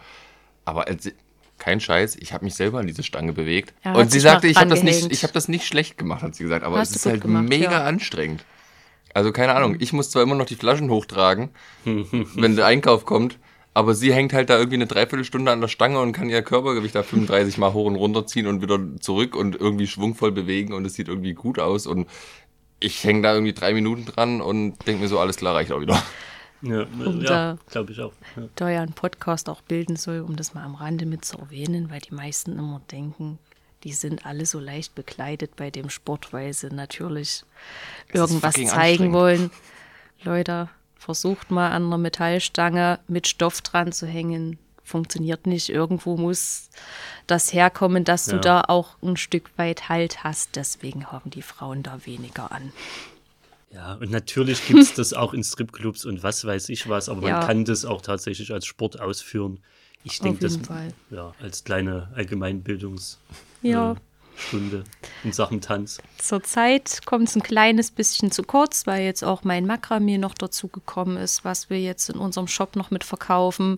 Aber 0.66 0.88
als, 0.88 1.12
kein 1.62 1.80
Scheiß, 1.80 2.16
ich 2.16 2.34
habe 2.34 2.44
mich 2.44 2.56
selber 2.56 2.80
an 2.80 2.88
diese 2.88 3.04
Stange 3.04 3.34
bewegt. 3.34 3.74
Ja, 3.86 3.94
und 3.94 4.12
sie 4.12 4.20
sagte, 4.20 4.48
ich 4.48 4.58
habe 4.58 4.72
das, 4.72 4.82
nicht, 4.82 5.24
hab 5.24 5.32
das 5.32 5.48
nicht 5.48 5.68
schlecht 5.68 5.96
gemacht, 5.96 6.24
hat 6.24 6.34
sie 6.34 6.44
gesagt. 6.44 6.66
Aber 6.66 6.80
Hast 6.80 6.90
es 6.90 6.98
ist 6.98 7.06
halt 7.06 7.22
gemacht, 7.22 7.48
mega 7.48 7.72
ja. 7.72 7.84
anstrengend. 7.84 8.44
Also 9.14 9.32
keine 9.32 9.54
Ahnung, 9.54 9.78
ich 9.80 9.94
muss 9.94 10.10
zwar 10.10 10.24
immer 10.24 10.36
noch 10.36 10.48
die 10.48 10.56
Flaschen 10.56 10.90
hochtragen, 10.90 11.50
wenn 11.86 12.56
der 12.56 12.66
Einkauf 12.66 13.06
kommt, 13.06 13.38
aber 13.76 13.94
sie 13.94 14.12
hängt 14.12 14.34
halt 14.34 14.50
da 14.50 14.58
irgendwie 14.58 14.78
eine 14.78 14.88
Dreiviertelstunde 14.88 15.52
an 15.52 15.62
der 15.62 15.68
Stange 15.68 16.00
und 16.00 16.14
kann 16.14 16.30
ihr 16.30 16.42
Körpergewicht 16.42 16.96
da 16.96 17.04
35 17.04 17.60
Mal 17.60 17.74
hoch 17.74 17.86
und 17.86 17.96
runter 17.96 18.26
ziehen 18.26 18.48
und 18.48 18.62
wieder 18.62 18.80
zurück 19.00 19.36
und 19.36 19.56
irgendwie 19.56 19.88
schwungvoll 19.88 20.32
bewegen 20.32 20.74
und 20.74 20.86
es 20.86 20.96
sieht 20.96 21.10
irgendwie 21.10 21.34
gut 21.34 21.60
aus. 21.60 21.86
Und 21.86 22.10
ich 22.80 23.04
hänge 23.04 23.22
da 23.22 23.34
irgendwie 23.34 23.54
drei 23.54 23.74
Minuten 23.74 24.06
dran 24.06 24.42
und 24.42 24.76
denke 24.88 25.04
mir 25.04 25.08
so, 25.08 25.20
alles 25.20 25.38
klar, 25.38 25.54
reicht 25.54 25.72
auch 25.72 25.82
wieder. 25.82 26.02
Ja, 26.62 26.84
um 26.84 27.22
ja 27.22 27.58
glaube 27.70 27.92
ich 27.92 28.00
auch. 28.00 28.14
Ja. 28.36 28.44
Da 28.56 28.70
ja 28.70 28.82
ein 28.82 28.94
Podcast 28.94 29.50
auch 29.50 29.62
bilden 29.62 29.96
soll, 29.96 30.22
um 30.22 30.36
das 30.36 30.54
mal 30.54 30.64
am 30.64 30.76
Rande 30.76 31.06
mit 31.06 31.26
zu 31.26 31.38
erwähnen, 31.38 31.90
weil 31.90 32.02
die 32.02 32.14
meisten 32.14 32.58
immer 32.58 32.82
denken, 32.92 33.40
die 33.84 33.94
sind 33.94 34.26
alle 34.26 34.46
so 34.46 34.60
leicht 34.60 34.94
bekleidet 34.94 35.56
bei 35.56 35.72
dem 35.72 35.90
Sport, 35.90 36.34
weil 36.34 36.54
sie 36.54 36.70
natürlich 36.70 37.44
das 38.12 38.30
irgendwas 38.30 38.56
zeigen 38.70 39.12
wollen. 39.12 39.50
Leute, 40.24 40.70
versucht 41.02 41.50
mal 41.50 41.72
an 41.72 41.86
einer 41.86 41.98
Metallstange 41.98 43.00
mit 43.08 43.28
Stoff 43.28 43.62
dran 43.62 43.92
zu 43.92 44.06
hängen. 44.06 44.60
Funktioniert 44.84 45.48
nicht. 45.48 45.70
Irgendwo 45.70 46.16
muss 46.16 46.70
das 47.26 47.54
herkommen, 47.54 48.04
dass 48.04 48.28
ja. 48.28 48.34
du 48.34 48.40
da 48.40 48.62
auch 48.68 48.98
ein 49.02 49.18
Stück 49.18 49.50
weit 49.58 49.90
Halt 49.90 50.24
hast. 50.24 50.56
Deswegen 50.56 51.08
haben 51.08 51.32
die 51.32 51.42
Frauen 51.42 51.82
da 51.82 52.06
weniger 52.06 52.52
an. 52.52 52.72
Ja, 53.74 53.94
und 53.96 54.12
natürlich 54.12 54.66
gibt 54.68 54.80
es 54.80 54.94
das 54.96 55.14
auch 55.14 55.34
in 55.34 55.44
Stripclubs 55.44 56.06
und 56.06 56.24
was 56.24 56.46
weiß 56.46 56.70
ich 56.70 56.90
was, 56.90 57.10
aber 57.10 57.28
ja. 57.28 57.38
man 57.38 57.48
kann 57.48 57.66
das 57.66 57.86
auch 57.86 58.02
tatsächlich 58.02 58.52
als 58.52 58.66
Sport 58.66 59.00
ausführen. 59.00 59.60
Ich 60.04 60.20
denke, 60.20 60.40
das 60.40 60.58
Fall. 60.58 60.94
ja 61.10 61.34
als 61.42 61.64
kleine 61.64 62.10
Allgemeinbildungs 62.16 63.20
ja. 63.62 63.96
Stunde 64.36 64.84
in 65.24 65.32
Sachen 65.32 65.62
Tanz. 65.62 66.00
Zurzeit 66.18 67.06
kommt 67.06 67.28
es 67.28 67.36
ein 67.36 67.44
kleines 67.44 67.92
bisschen 67.92 68.32
zu 68.32 68.44
kurz, 68.44 68.88
weil 68.88 69.04
jetzt 69.04 69.24
auch 69.24 69.44
mein 69.44 69.66
Makramee 69.66 70.18
noch 70.18 70.34
dazu 70.34 70.68
gekommen 70.68 71.18
ist, 71.18 71.46
was 71.46 71.70
wir 71.70 71.80
jetzt 71.80 72.10
in 72.10 72.18
unserem 72.18 72.48
Shop 72.48 72.76
noch 72.76 72.90
mit 72.90 73.04
verkaufen, 73.04 73.78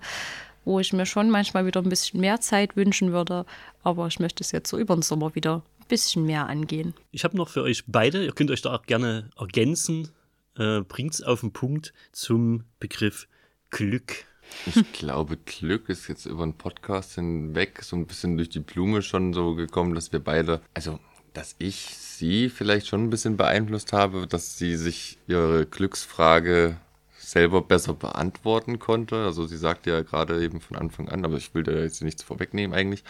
wo 0.65 0.79
ich 0.79 0.93
mir 0.93 1.05
schon 1.05 1.29
manchmal 1.29 1.65
wieder 1.65 1.81
ein 1.81 1.89
bisschen 1.89 2.21
mehr 2.21 2.39
Zeit 2.39 2.77
wünschen 2.77 3.11
würde. 3.11 3.45
Aber 3.83 4.07
ich 4.07 4.19
möchte 4.19 4.43
es 4.43 4.51
jetzt 4.51 4.69
so 4.69 4.77
über 4.77 4.95
den 4.95 5.01
Sommer 5.01 5.35
wieder 5.35 5.61
bisschen 5.93 6.25
mehr 6.25 6.49
angehen. 6.49 6.95
Ich 7.11 7.23
habe 7.23 7.37
noch 7.37 7.49
für 7.49 7.61
euch 7.61 7.83
beide, 7.85 8.25
ihr 8.25 8.31
könnt 8.31 8.49
euch 8.49 8.63
da 8.63 8.73
auch 8.73 8.81
gerne 8.81 9.29
ergänzen, 9.37 10.09
äh, 10.57 10.79
bringt 10.81 11.13
es 11.13 11.21
auf 11.21 11.41
den 11.41 11.53
Punkt 11.53 11.93
zum 12.11 12.63
Begriff 12.79 13.27
Glück. 13.69 14.25
Ich 14.65 14.91
glaube, 14.93 15.37
Glück 15.37 15.89
ist 15.89 16.07
jetzt 16.07 16.25
über 16.25 16.45
den 16.45 16.55
Podcast 16.55 17.13
hinweg 17.13 17.83
so 17.83 17.95
ein 17.95 18.07
bisschen 18.07 18.37
durch 18.37 18.49
die 18.49 18.59
Blume 18.59 19.03
schon 19.03 19.33
so 19.33 19.53
gekommen, 19.53 19.93
dass 19.93 20.11
wir 20.11 20.19
beide, 20.19 20.61
also 20.73 20.99
dass 21.31 21.55
ich 21.59 21.95
sie 21.95 22.49
vielleicht 22.49 22.87
schon 22.87 23.03
ein 23.03 23.09
bisschen 23.11 23.37
beeinflusst 23.37 23.93
habe, 23.93 24.25
dass 24.25 24.57
sie 24.57 24.75
sich 24.77 25.19
ihre 25.27 25.67
Glücksfrage 25.67 26.77
selber 27.19 27.61
besser 27.61 27.93
beantworten 27.93 28.79
konnte. 28.79 29.17
Also 29.17 29.45
sie 29.45 29.57
sagt 29.57 29.85
ja 29.85 30.01
gerade 30.01 30.43
eben 30.43 30.59
von 30.59 30.75
Anfang 30.75 31.07
an, 31.09 31.23
aber 31.23 31.37
ich 31.37 31.53
will 31.53 31.61
da 31.61 31.71
jetzt 31.71 32.01
nichts 32.01 32.23
vorwegnehmen 32.23 32.75
eigentlich. 32.75 33.03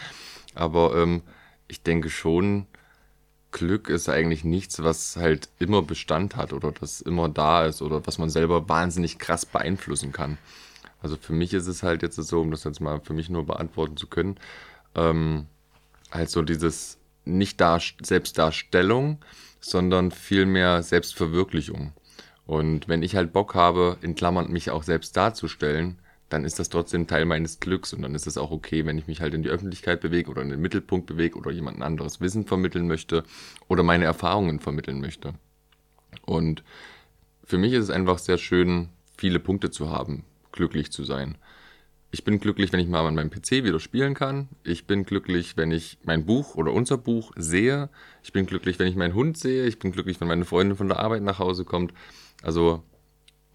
Aber 0.53 0.97
ähm, 0.97 1.22
ich 1.68 1.84
denke 1.84 2.10
schon, 2.10 2.68
Glück 3.52 3.88
ist 3.90 4.10
eigentlich 4.10 4.44
nichts, 4.44 4.84
was 4.84 5.15
halt 5.15 5.49
immer 5.60 5.81
Bestand 5.81 6.35
hat 6.35 6.53
oder 6.53 6.72
das 6.72 7.02
immer 7.02 7.30
da 7.30 7.65
ist 7.65 7.81
oder 7.81 8.06
was 8.06 8.18
man 8.18 8.30
selber 8.30 8.68
wahnsinnig 8.68 9.19
krass 9.19 9.45
beeinflussen 9.45 10.11
kann. 10.11 10.38
Also 11.02 11.18
für 11.18 11.34
mich 11.34 11.53
ist 11.53 11.68
es 11.68 11.84
halt 11.84 12.02
jetzt 12.02 12.15
so, 12.15 12.41
um 12.41 12.52
das 12.52 12.64
jetzt 12.64 12.81
mal 12.81 12.99
für 13.02 13.14
mich 13.14 13.30
nur 13.30 13.45
beantworten 13.45 13.98
zu 13.98 14.07
können, 14.07 14.38
ähm, 14.95 15.48
halt 16.11 16.30
so 16.30 16.41
dieses 16.41 16.98
nicht 17.26 17.61
Dar 17.61 17.81
Selbstdarstellung, 18.02 19.19
sondern 19.60 20.11
vielmehr 20.11 20.84
Selbstverwirklichung. 20.84 21.94
Und 22.45 22.88
wenn 22.88 23.03
ich 23.03 23.15
halt 23.15 23.34
Bock 23.34 23.56
habe, 23.56 23.98
in 24.02 24.15
Klammern 24.15 24.52
mich 24.52 24.72
auch 24.72 24.84
selbst 24.84 25.15
darzustellen, 25.15 25.99
dann 26.34 26.45
ist 26.45 26.57
das 26.57 26.69
trotzdem 26.69 27.05
Teil 27.05 27.26
meines 27.26 27.60
Glücks 27.60 27.93
und 27.93 28.01
dann 28.01 28.15
ist 28.15 28.26
es 28.26 28.39
auch 28.39 28.49
okay, 28.49 28.88
wenn 28.88 28.97
ich 28.97 29.05
mich 29.05 29.22
halt 29.22 29.35
in 29.35 29.43
die 29.43 29.49
Öffentlichkeit 29.49 30.01
bewege 30.01 30.31
oder 30.31 30.41
in 30.41 30.49
den 30.49 30.60
Mittelpunkt 30.60 31.05
bewege 31.05 31.38
oder 31.38 31.51
jemand 31.51 31.80
anderes 31.84 32.22
Wissen 32.22 32.45
vermitteln 32.45 32.88
möchte 32.88 33.23
oder 33.68 33.84
meine 33.84 34.05
Erfahrungen 34.05 34.60
vermitteln 34.60 34.99
möchte. 34.99 35.35
Und 36.26 36.64
für 37.43 37.60
mich 37.60 37.73
ist 37.73 37.84
es 37.84 37.89
einfach 37.91 38.18
sehr 38.18 38.39
schön, 38.39 38.89
viele 39.15 39.39
Punkte 39.39 39.69
zu 39.69 39.91
haben, 39.91 40.26
glücklich 40.51 40.91
zu 40.91 41.03
sein. 41.03 41.38
Ich 42.10 42.23
bin 42.23 42.39
glücklich, 42.39 42.73
wenn 42.73 42.80
ich 42.80 42.88
mal 42.88 43.05
an 43.05 43.14
meinem 43.14 43.30
PC 43.30 43.64
wieder 43.64 43.80
spielen 43.80 44.15
kann. 44.15 44.49
Ich 44.64 44.88
bin 44.88 45.05
glücklich, 45.05 45.55
wenn 45.55 45.69
ich 45.69 45.99
mein 46.03 46.26
Buch 46.26 46.55
oder 46.55 46.73
unser 46.73 46.97
Buch 46.97 47.31
sehe. 47.35 47.89
Ich 48.23 48.34
bin 48.34 48.47
glücklich, 48.47 48.80
wenn 48.80 48.88
ich 48.88 48.95
meinen 48.95 49.14
Hund 49.14 49.38
sehe. 49.38 49.68
Ich 49.68 49.77
bin 49.77 49.91
glücklich, 49.91 50.19
wenn 50.19 50.27
meine 50.27 50.45
Freundin 50.45 50.77
von 50.77 50.88
der 50.88 50.99
Arbeit 50.99 51.22
nach 51.22 51.38
Hause 51.38 51.64
kommt. 51.64 51.93
Also 52.41 52.84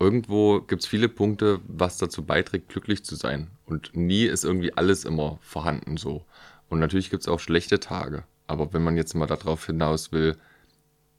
irgendwo 0.00 0.60
gibt 0.60 0.82
es 0.82 0.88
viele 0.88 1.08
Punkte, 1.08 1.60
was 1.66 1.98
dazu 1.98 2.24
beiträgt, 2.24 2.68
glücklich 2.68 3.04
zu 3.04 3.16
sein. 3.16 3.48
Und 3.66 3.96
nie 3.96 4.24
ist 4.24 4.44
irgendwie 4.44 4.72
alles 4.74 5.04
immer 5.04 5.38
vorhanden 5.42 5.96
so. 5.96 6.24
Und 6.68 6.78
natürlich 6.78 7.10
gibt 7.10 7.22
es 7.22 7.28
auch 7.28 7.40
schlechte 7.40 7.80
Tage. 7.80 8.24
Aber 8.46 8.72
wenn 8.72 8.82
man 8.82 8.96
jetzt 8.96 9.14
mal 9.14 9.26
darauf 9.26 9.66
hinaus 9.66 10.12
will, 10.12 10.36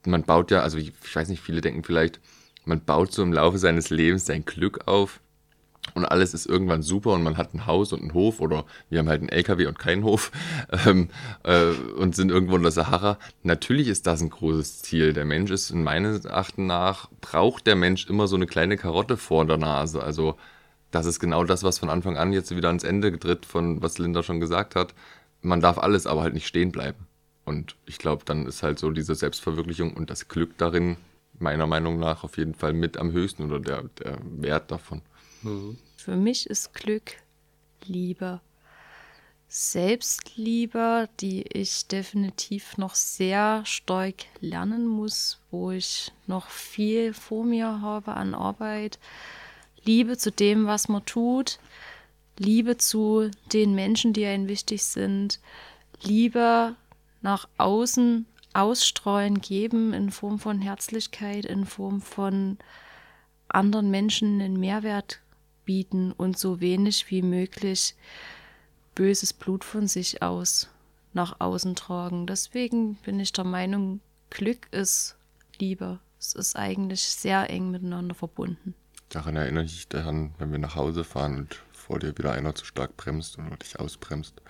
man 0.06 0.24
baut 0.24 0.52
ja, 0.52 0.62
also 0.62 0.78
ich, 0.78 0.94
ich 1.04 1.16
weiß 1.16 1.30
nicht, 1.30 1.42
viele 1.42 1.62
denken 1.62 1.84
vielleicht, 1.84 2.20
man 2.66 2.84
baut 2.84 3.12
so 3.12 3.22
im 3.24 3.34
Laufe 3.34 3.58
seines 3.58 3.90
Lebens 3.90 4.26
sein 4.26 4.46
Glück 4.46 4.88
auf 4.88 5.22
und 5.94 6.06
alles 6.06 6.34
ist 6.34 6.46
irgendwann 6.46 6.82
super 6.82 7.12
und 7.12 7.24
man 7.24 7.38
hat 7.38 7.54
ein 7.54 7.66
Haus 7.66 7.94
und 7.94 8.02
einen 8.02 8.14
Hof 8.14 8.42
oder 8.42 8.66
wir 8.90 9.00
haben 9.00 9.10
halt 9.10 9.22
einen 9.22 9.30
LKW 9.30 9.66
und 9.66 9.80
keinen 9.80 10.04
Hof 10.04 10.32
ähm, 10.86 11.10
äh, 11.44 11.72
und 11.98 12.16
sind 12.16 12.32
irgendwo 12.32 12.56
in 12.56 12.64
der 12.64 12.72
Sahara. 12.72 13.18
Natürlich 13.44 13.88
ist 13.88 14.06
das 14.08 14.22
ein 14.22 14.30
großes 14.30 14.82
Ziel. 14.82 15.14
Der 15.14 15.26
Mensch 15.26 15.52
ist 15.52 15.72
in 15.72 15.84
meinen 15.84 16.26
Achten 16.28 16.68
nach, 16.68 17.10
braucht 17.22 17.68
der 17.68 17.76
Mensch 17.76 18.08
immer 18.10 18.28
so 18.28 18.36
eine 18.36 18.48
kleine 18.48 18.78
Karotte 18.78 19.18
vor 19.18 19.46
der 19.46 19.58
Nase. 19.58 20.04
Also 20.04 20.36
das 20.92 21.06
ist 21.06 21.20
genau 21.20 21.44
das, 21.44 21.64
was 21.64 21.80
von 21.80 21.90
Anfang 21.90 22.18
an 22.18 22.34
jetzt 22.34 22.56
wieder 22.56 22.68
ans 22.70 22.84
Ende 22.84 23.12
getritt, 23.12 23.46
von 23.46 23.82
was 23.82 23.98
Linda 23.98 24.24
schon 24.24 24.40
gesagt 24.40 24.76
hat. 24.76 24.94
Man 25.42 25.62
darf 25.62 25.78
alles, 25.78 26.08
aber 26.08 26.22
halt 26.22 26.34
nicht 26.34 26.48
stehen 26.48 26.72
bleiben. 26.72 27.08
Und 27.46 27.76
ich 27.86 27.98
glaube, 27.98 28.24
dann 28.26 28.46
ist 28.46 28.64
halt 28.64 28.80
so 28.80 28.92
diese 28.92 29.16
Selbstverwirklichung 29.16 29.94
und 29.94 30.10
das 30.10 30.28
Glück 30.28 30.58
darin, 30.58 30.98
meiner 31.40 31.68
Meinung 31.68 32.00
nach, 32.00 32.24
auf 32.24 32.38
jeden 32.38 32.54
Fall 32.54 32.74
mit 32.74 32.98
am 32.98 33.12
höchsten 33.12 33.44
oder 33.44 33.60
der, 33.60 33.84
der 34.00 34.18
Wert 34.22 34.72
davon. 34.72 35.02
Mhm. 35.42 35.78
Für 35.98 36.16
mich 36.16 36.50
ist 36.50 36.74
Glück 36.74 37.18
Liebe. 37.86 38.42
Selbstliebe, 39.48 41.10
die 41.20 41.42
ich 41.42 41.88
definitiv 41.88 42.78
noch 42.78 42.94
sehr 42.94 43.64
stark 43.66 44.26
lernen 44.42 44.86
muss, 44.86 45.40
wo 45.50 45.72
ich 45.72 46.12
noch 46.28 46.50
viel 46.50 47.14
vor 47.14 47.44
mir 47.44 47.82
habe 47.82 48.14
an 48.14 48.36
Arbeit. 48.36 49.00
Liebe 49.84 50.18
zu 50.18 50.32
dem, 50.32 50.68
was 50.68 50.88
man 50.88 51.04
tut. 51.06 51.60
Liebe 52.38 52.78
zu 52.78 53.32
den 53.52 53.74
Menschen, 53.74 54.14
die 54.14 54.26
einem 54.26 54.48
wichtig 54.48 54.84
sind. 54.84 55.40
Liebe 56.04 56.76
nach 57.22 57.50
außen 57.58 58.28
ausstreuen, 58.54 59.42
geben 59.42 59.94
in 59.94 60.12
Form 60.12 60.38
von 60.38 60.62
Herzlichkeit, 60.62 61.46
in 61.46 61.66
Form 61.66 62.02
von 62.02 62.60
anderen 63.48 63.90
Menschen 63.90 64.40
einen 64.40 64.60
Mehrwert 64.60 65.22
bieten 65.70 66.12
und 66.12 66.36
so 66.36 66.62
wenig 66.62 67.12
wie 67.12 67.22
möglich 67.22 67.94
böses 68.96 69.34
Blut 69.34 69.64
von 69.64 69.88
sich 69.88 70.24
aus 70.24 70.68
nach 71.14 71.40
außen 71.40 71.76
tragen. 71.76 72.26
Deswegen 72.26 72.96
bin 72.96 73.20
ich 73.20 73.34
der 73.34 73.44
Meinung, 73.44 74.00
Glück 74.32 74.68
ist 74.72 75.16
Liebe. 75.60 76.00
Es 76.20 76.34
ist 76.34 76.56
eigentlich 76.56 77.04
sehr 77.04 77.52
eng 77.52 77.70
miteinander 77.70 78.16
verbunden. 78.16 78.74
Daran 79.10 79.36
erinnere 79.36 79.66
ich 79.66 79.74
dich 79.74 79.88
daran, 79.88 80.34
wenn 80.40 80.52
wir 80.52 80.58
nach 80.58 80.74
Hause 80.74 81.04
fahren 81.04 81.38
und 81.38 81.62
vor 81.72 82.00
dir 82.00 82.18
wieder 82.18 82.32
einer 82.32 82.56
zu 82.56 82.66
stark 82.66 82.98
bremst 82.98 83.38
und 83.38 83.62
dich 83.62 83.80
ausbremst. 83.80 84.42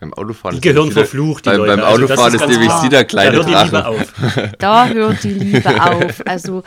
Beim 0.00 0.14
Autofahren 0.14 0.54
die 0.54 0.60
gehören 0.60 0.92
verflucht, 0.92 1.46
die 1.46 1.50
beim, 1.50 1.58
Leute. 1.58 1.76
Beim 1.76 1.84
also 1.84 2.04
Autofahren 2.04 2.32
also 2.32 2.44
ist, 2.44 2.50
nämlich 2.50 2.70
sie 2.70 2.88
der 2.88 3.04
kleine 3.04 3.38
da 3.38 3.46
hört. 3.46 3.48
Die 3.48 3.64
Liebe 3.64 3.86
auf. 3.86 4.14
Da 4.58 4.88
hört 4.88 5.24
die 5.24 5.30
Liebe 5.30 5.82
auf. 5.82 6.22
Also 6.26 6.62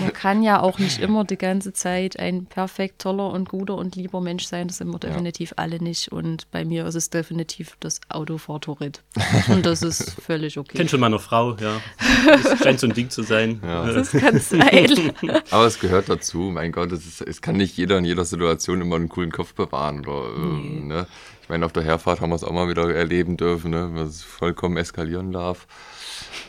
man 0.00 0.12
kann 0.12 0.42
ja 0.42 0.60
auch 0.60 0.78
nicht 0.78 1.00
immer 1.00 1.24
die 1.24 1.36
ganze 1.36 1.72
Zeit 1.72 2.18
ein 2.18 2.46
perfekt 2.46 3.00
toller 3.00 3.30
und 3.30 3.48
guter 3.48 3.74
und 3.74 3.96
lieber 3.96 4.20
Mensch 4.20 4.44
sein. 4.46 4.68
Das 4.68 4.78
sind 4.78 4.90
wir 4.90 4.98
definitiv 4.98 5.50
ja. 5.50 5.54
alle 5.58 5.82
nicht. 5.82 6.12
Und 6.12 6.48
bei 6.52 6.64
mir 6.64 6.86
ist 6.86 6.94
es 6.94 7.10
definitiv 7.10 7.76
das 7.80 8.00
Autofahrtorrid. 8.08 9.02
Und 9.48 9.66
das 9.66 9.82
ist 9.82 10.12
völlig 10.24 10.56
okay. 10.56 10.70
Ich 10.72 10.76
kenne 10.76 10.88
schon 10.88 11.00
meine 11.00 11.18
Frau, 11.18 11.56
ja. 11.56 11.80
Das 12.42 12.60
scheint 12.60 12.78
so 12.78 12.86
ein 12.86 12.94
Ding 12.94 13.10
zu 13.10 13.22
sein. 13.22 13.60
Ja. 13.64 13.90
Das 13.90 14.12
kann 14.12 14.38
sein. 14.38 15.12
Aber 15.50 15.66
es 15.66 15.80
gehört 15.80 16.08
dazu. 16.08 16.50
Mein 16.52 16.70
Gott, 16.70 16.92
es, 16.92 17.06
ist, 17.06 17.22
es 17.22 17.42
kann 17.42 17.56
nicht 17.56 17.76
jeder 17.76 17.98
in 17.98 18.04
jeder 18.04 18.24
Situation 18.24 18.80
immer 18.80 18.96
einen 18.96 19.08
coolen 19.08 19.32
Kopf 19.32 19.54
bewahren. 19.54 20.06
Oder, 20.06 20.28
nee. 20.38 20.80
ne? 20.80 21.06
Ich 21.48 21.50
meine, 21.50 21.64
auf 21.64 21.72
der 21.72 21.82
Herfahrt 21.82 22.20
haben 22.20 22.28
wir 22.28 22.36
es 22.36 22.44
auch 22.44 22.52
mal 22.52 22.68
wieder 22.68 22.94
erleben 22.94 23.38
dürfen, 23.38 23.70
ne? 23.70 23.88
was 23.94 24.22
vollkommen 24.22 24.76
eskalieren 24.76 25.32
darf. 25.32 25.66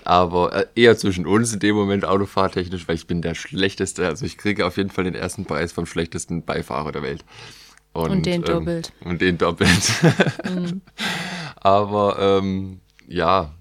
Aber 0.03 0.53
äh, 0.53 0.65
eher 0.75 0.97
zwischen 0.97 1.25
uns 1.25 1.53
in 1.53 1.61
dem 1.61 1.73
Moment 1.73 2.03
autofahrtechnisch, 2.03 2.85
weil 2.85 2.95
ich 2.95 3.07
bin 3.07 3.21
der 3.21 3.33
Schlechteste. 3.33 4.05
Also 4.05 4.25
ich 4.25 4.37
kriege 4.37 4.65
auf 4.65 4.75
jeden 4.75 4.89
Fall 4.89 5.05
den 5.05 5.15
ersten 5.15 5.45
Preis 5.45 5.71
vom 5.71 5.85
schlechtesten 5.85 6.43
Beifahrer 6.43 6.91
der 6.91 7.01
Welt. 7.01 7.23
Und, 7.93 8.11
und 8.11 8.25
den 8.25 8.41
ähm, 8.41 8.43
doppelt. 8.43 8.91
Und 9.05 9.21
den 9.21 9.37
doppelt. 9.37 9.89
mhm. 10.43 10.81
Aber 11.55 12.17
ähm, 12.19 12.81
ja, 13.07 13.53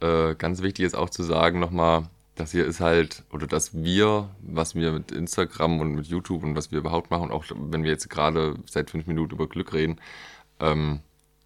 äh, 0.00 0.34
ganz 0.34 0.62
wichtig 0.62 0.86
ist 0.86 0.96
auch 0.96 1.10
zu 1.10 1.24
sagen 1.24 1.60
nochmal, 1.60 2.08
das 2.36 2.52
hier 2.52 2.64
ist 2.64 2.80
halt, 2.80 3.22
oder 3.30 3.46
dass 3.46 3.74
wir, 3.74 4.30
was 4.40 4.74
wir 4.74 4.92
mit 4.92 5.12
Instagram 5.12 5.78
und 5.78 5.94
mit 5.94 6.06
YouTube 6.06 6.42
und 6.42 6.56
was 6.56 6.72
wir 6.72 6.78
überhaupt 6.78 7.10
machen, 7.10 7.30
auch 7.30 7.44
wenn 7.54 7.82
wir 7.82 7.90
jetzt 7.90 8.08
gerade 8.08 8.54
seit 8.64 8.88
fünf 8.88 9.06
Minuten 9.06 9.34
über 9.34 9.46
Glück 9.46 9.74
reden, 9.74 9.98
ähm, 10.60 11.00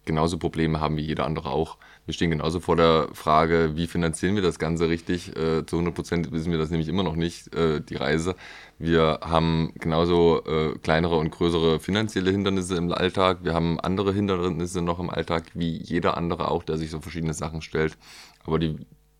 genauso 0.05 0.37
Probleme 0.37 0.79
haben 0.79 0.97
wie 0.97 1.05
jeder 1.05 1.25
andere 1.25 1.51
auch. 1.51 1.77
wir 2.05 2.13
stehen 2.13 2.31
genauso 2.31 2.59
vor 2.59 2.75
der 2.75 3.09
Frage, 3.13 3.73
wie 3.75 3.87
finanzieren 3.87 4.35
wir 4.35 4.41
das 4.41 4.57
Ganze 4.57 4.89
richtig. 4.89 5.29
Äh, 5.37 5.65
zu 5.65 5.77
100 5.77 5.93
Prozent 5.93 6.31
wissen 6.31 6.51
wir 6.51 6.57
das 6.57 6.71
nämlich 6.71 6.89
immer 6.89 7.03
noch 7.03 7.15
nicht, 7.15 7.53
äh, 7.55 7.81
die 7.81 7.95
Reise. 7.95 8.35
Wir 8.79 9.19
haben 9.21 9.71
genauso 9.75 10.43
äh, 10.45 10.77
kleinere 10.79 11.17
und 11.17 11.29
größere 11.29 11.79
finanzielle 11.79 12.31
Hindernisse 12.31 12.75
im 12.75 12.91
Alltag. 12.91 13.39
Wir 13.43 13.53
haben 13.53 13.79
andere 13.79 14.13
Hindernisse 14.13 14.81
noch 14.81 14.99
im 14.99 15.09
Alltag, 15.09 15.43
wie 15.53 15.77
jeder 15.77 16.17
andere 16.17 16.49
auch, 16.49 16.63
der 16.63 16.77
sich 16.77 16.89
so 16.89 16.99
verschiedene 16.99 17.33
Sachen 17.33 17.61
stellt. 17.61 17.97
Aber 18.43 18.57
die 18.57 18.77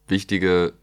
wichtige, 0.08 0.74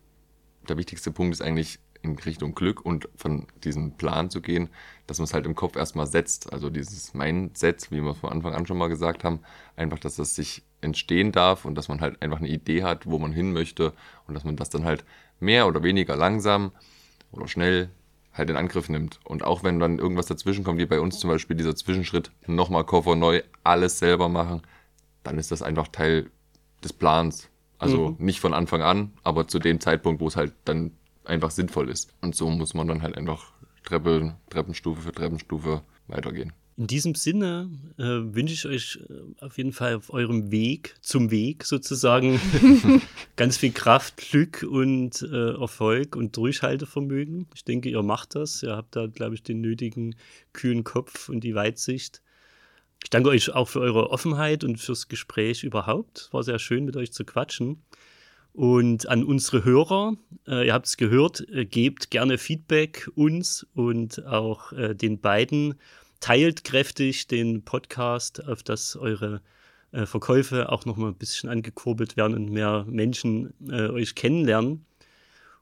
der 0.69 0.79
wichtigste 0.79 1.11
Punkt 1.11 1.35
ist 1.35 1.43
eigentlich 1.43 1.81
in 2.03 2.17
Richtung 2.19 2.55
Glück 2.55 2.85
und 2.85 3.09
von 3.17 3.47
diesem 3.65 3.93
Plan 3.93 4.31
zu 4.31 4.41
gehen, 4.41 4.69
dass 5.07 5.19
man 5.19 5.25
es 5.25 5.35
halt 5.35 5.47
im 5.47 5.55
Kopf 5.55 5.77
erstmal 5.77 6.07
setzt. 6.07 6.53
Also 6.53 6.71
dieses 6.71 7.15
Mindset, 7.15 7.91
wie 7.91 8.01
wir 8.01 8.13
es 8.13 8.19
von 8.19 8.31
Anfang 8.31 8.55
an 8.55 8.67
schon 8.67 8.79
mal 8.79 8.89
gesagt 8.89 9.25
haben, 9.25 9.41
einfach, 9.77 9.99
dass 9.99 10.17
das 10.17 10.35
sich 10.35 10.63
entstehen 10.81 11.33
darf 11.33 11.65
und 11.65 11.75
dass 11.75 11.89
man 11.89 12.01
halt 12.01 12.23
einfach 12.23 12.39
eine 12.39 12.49
Idee 12.49 12.85
hat, 12.85 13.07
wo 13.07 13.19
man 13.19 13.33
hin 13.33 13.53
möchte 13.53 13.93
und 14.27 14.35
dass 14.35 14.45
man 14.45 14.57
das 14.57 14.71
dann 14.71 14.85
halt 14.85 15.05
mehr 15.41 15.67
oder 15.67 15.83
weniger 15.83 16.17
langsam 16.17 16.73
oder 17.33 17.49
schnell 17.49 17.91
halt 18.33 18.51
in 18.51 18.57
Angriff 18.57 18.89
nimmt. 18.89 19.19
Und 19.25 19.43
auch 19.45 19.65
wenn 19.65 19.81
dann 19.81 19.99
irgendwas 19.99 20.27
dazwischen 20.27 20.65
kommt, 20.65 20.79
wie 20.79 20.87
bei 20.87 21.01
uns 21.01 21.19
zum 21.19 21.31
Beispiel 21.31 21.57
dieser 21.57 21.75
Zwischenschritt, 21.75 22.31
nochmal 22.47 22.85
Koffer 22.85 23.17
neu, 23.17 23.43
alles 23.65 23.99
selber 23.99 24.29
machen, 24.29 24.63
dann 25.25 25.39
ist 25.39 25.51
das 25.51 25.63
einfach 25.63 25.89
Teil 25.89 26.31
des 26.83 26.93
Plans. 26.93 27.51
Also 27.79 28.11
mhm. 28.11 28.25
nicht 28.25 28.41
von 28.41 28.55
Anfang 28.55 28.83
an, 28.83 29.13
aber 29.23 29.47
zu 29.49 29.59
dem 29.59 29.81
Zeitpunkt, 29.81 30.21
wo 30.21 30.29
es 30.29 30.37
halt 30.37 30.53
dann 30.65 30.93
einfach 31.29 31.51
sinnvoll 31.51 31.89
ist. 31.89 32.15
Und 32.21 32.35
so 32.35 32.49
muss 32.51 32.75
man 32.75 32.89
dann 32.89 33.03
halt 33.03 33.17
einfach 33.17 33.53
Treppe, 33.85 34.35
Treppenstufe 34.51 35.03
für 35.03 35.13
Treppenstufe 35.13 35.83
weitergehen. 36.07 36.53
In 36.77 36.87
diesem 36.87 37.17
Sinne 37.17 37.71
äh, 37.99 38.05
wünsche 38.05 38.55
ich 38.55 38.65
euch 38.65 39.01
äh, 39.09 39.45
auf 39.45 39.59
jeden 39.59 39.73
Fall 39.73 39.97
auf 39.97 40.13
eurem 40.13 40.53
Weg 40.53 40.95
zum 41.01 41.33
Weg 41.33 41.65
sozusagen 41.65 42.41
ganz 43.37 43.57
viel 43.57 43.73
Kraft, 43.73 44.17
Glück 44.19 44.65
und 44.69 45.23
äh, 45.23 45.61
Erfolg 45.61 46.15
und 46.15 46.37
Durchhaltevermögen. 46.37 47.49
Ich 47.53 47.65
denke, 47.65 47.89
ihr 47.89 48.03
macht 48.05 48.37
das. 48.37 48.63
Ihr 48.63 48.77
habt 48.77 48.95
da, 48.95 49.09
glaube 49.09 49.35
ich, 49.35 49.43
den 49.43 49.61
nötigen 49.61 50.15
kühlen 50.53 50.85
Kopf 50.85 51.29
und 51.29 51.43
die 51.43 51.57
Weitsicht. 51.57 52.23
Ich 53.03 53.11
danke 53.11 53.31
euch 53.31 53.53
auch 53.53 53.69
für 53.69 53.81
eure 53.81 54.11
Offenheit 54.11 54.63
und 54.63 54.79
fürs 54.79 55.09
Gespräch 55.09 55.65
überhaupt. 55.65 56.29
War 56.31 56.45
sehr 56.45 56.61
schön, 56.61 56.85
mit 56.85 56.97
euch 56.97 57.13
zu 57.13 57.25
quatschen. 57.25 57.83
Und 58.59 59.09
an 59.09 59.23
unsere 59.23 59.65
Hörer, 59.65 60.17
äh, 60.49 60.67
ihr 60.67 60.75
habt 60.75 60.87
es 60.87 60.97
gehört, 60.97 61.49
äh, 61.49 61.65
gebt 61.65 62.11
gerne 62.11 62.39
Feedback 62.39 63.09
uns 63.15 63.65
und 63.77 64.27
auch 64.27 64.73
äh, 64.73 64.97
den 64.97 65.21
beiden 65.21 65.77
teilt 66.19 66.65
kräftig 66.65 67.29
den 67.29 67.63
Podcast, 67.63 68.49
auf 68.49 68.65
dass 68.65 68.97
eure 68.97 69.43
äh, 69.93 70.07
Verkäufe 70.07 70.73
auch 70.73 70.87
noch 70.87 70.97
mal 70.97 71.07
ein 71.07 71.15
bisschen 71.15 71.49
angekurbelt 71.49 72.17
werden 72.17 72.35
und 72.35 72.51
mehr 72.51 72.85
Menschen 72.89 73.55
äh, 73.71 73.91
euch 73.91 74.17
kennenlernen. 74.17 74.85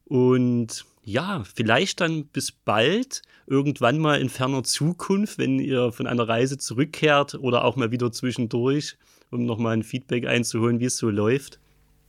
Und 0.06 0.86
ja, 1.05 1.44
vielleicht 1.55 2.01
dann 2.01 2.24
bis 2.24 2.51
bald, 2.51 3.20
irgendwann 3.47 3.98
mal 3.98 4.18
in 4.23 4.31
ferner 4.31 4.64
Zukunft, 4.64 5.36
wenn 5.36 5.59
ihr 5.59 5.93
von 5.93 6.06
einer 6.06 6.27
Reise 6.27 6.56
zurückkehrt 6.56 7.35
oder 7.35 7.66
auch 7.66 7.77
mal 7.77 7.90
wieder 7.90 8.10
zwischendurch, 8.10 8.97
um 9.31 9.44
nochmal 9.44 9.74
ein 9.74 9.82
Feedback 9.82 10.27
einzuholen, 10.27 10.81
wie 10.81 10.86
es 10.86 10.97
so 10.97 11.10
läuft. 11.10 11.60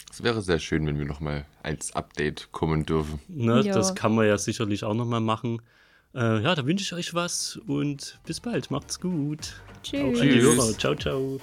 Es 0.09 0.23
wäre 0.23 0.41
sehr 0.41 0.59
schön, 0.59 0.85
wenn 0.87 0.97
wir 0.97 1.05
nochmal 1.05 1.45
als 1.63 1.93
Update 1.95 2.51
kommen 2.51 2.85
dürfen. 2.85 3.19
Ne, 3.27 3.63
das 3.63 3.93
kann 3.93 4.15
man 4.15 4.25
ja 4.27 4.37
sicherlich 4.37 4.83
auch 4.83 4.93
nochmal 4.93 5.21
machen. 5.21 5.61
Äh, 6.15 6.41
ja, 6.41 6.55
da 6.55 6.65
wünsche 6.65 6.83
ich 6.83 6.93
euch 6.93 7.13
was 7.13 7.57
und 7.67 8.19
bis 8.25 8.39
bald. 8.39 8.71
Macht's 8.71 8.99
gut. 8.99 9.61
Tschüss. 9.83 10.19
Tschüss. 10.19 10.77
Ciao, 10.77 10.95
ciao. 10.95 11.39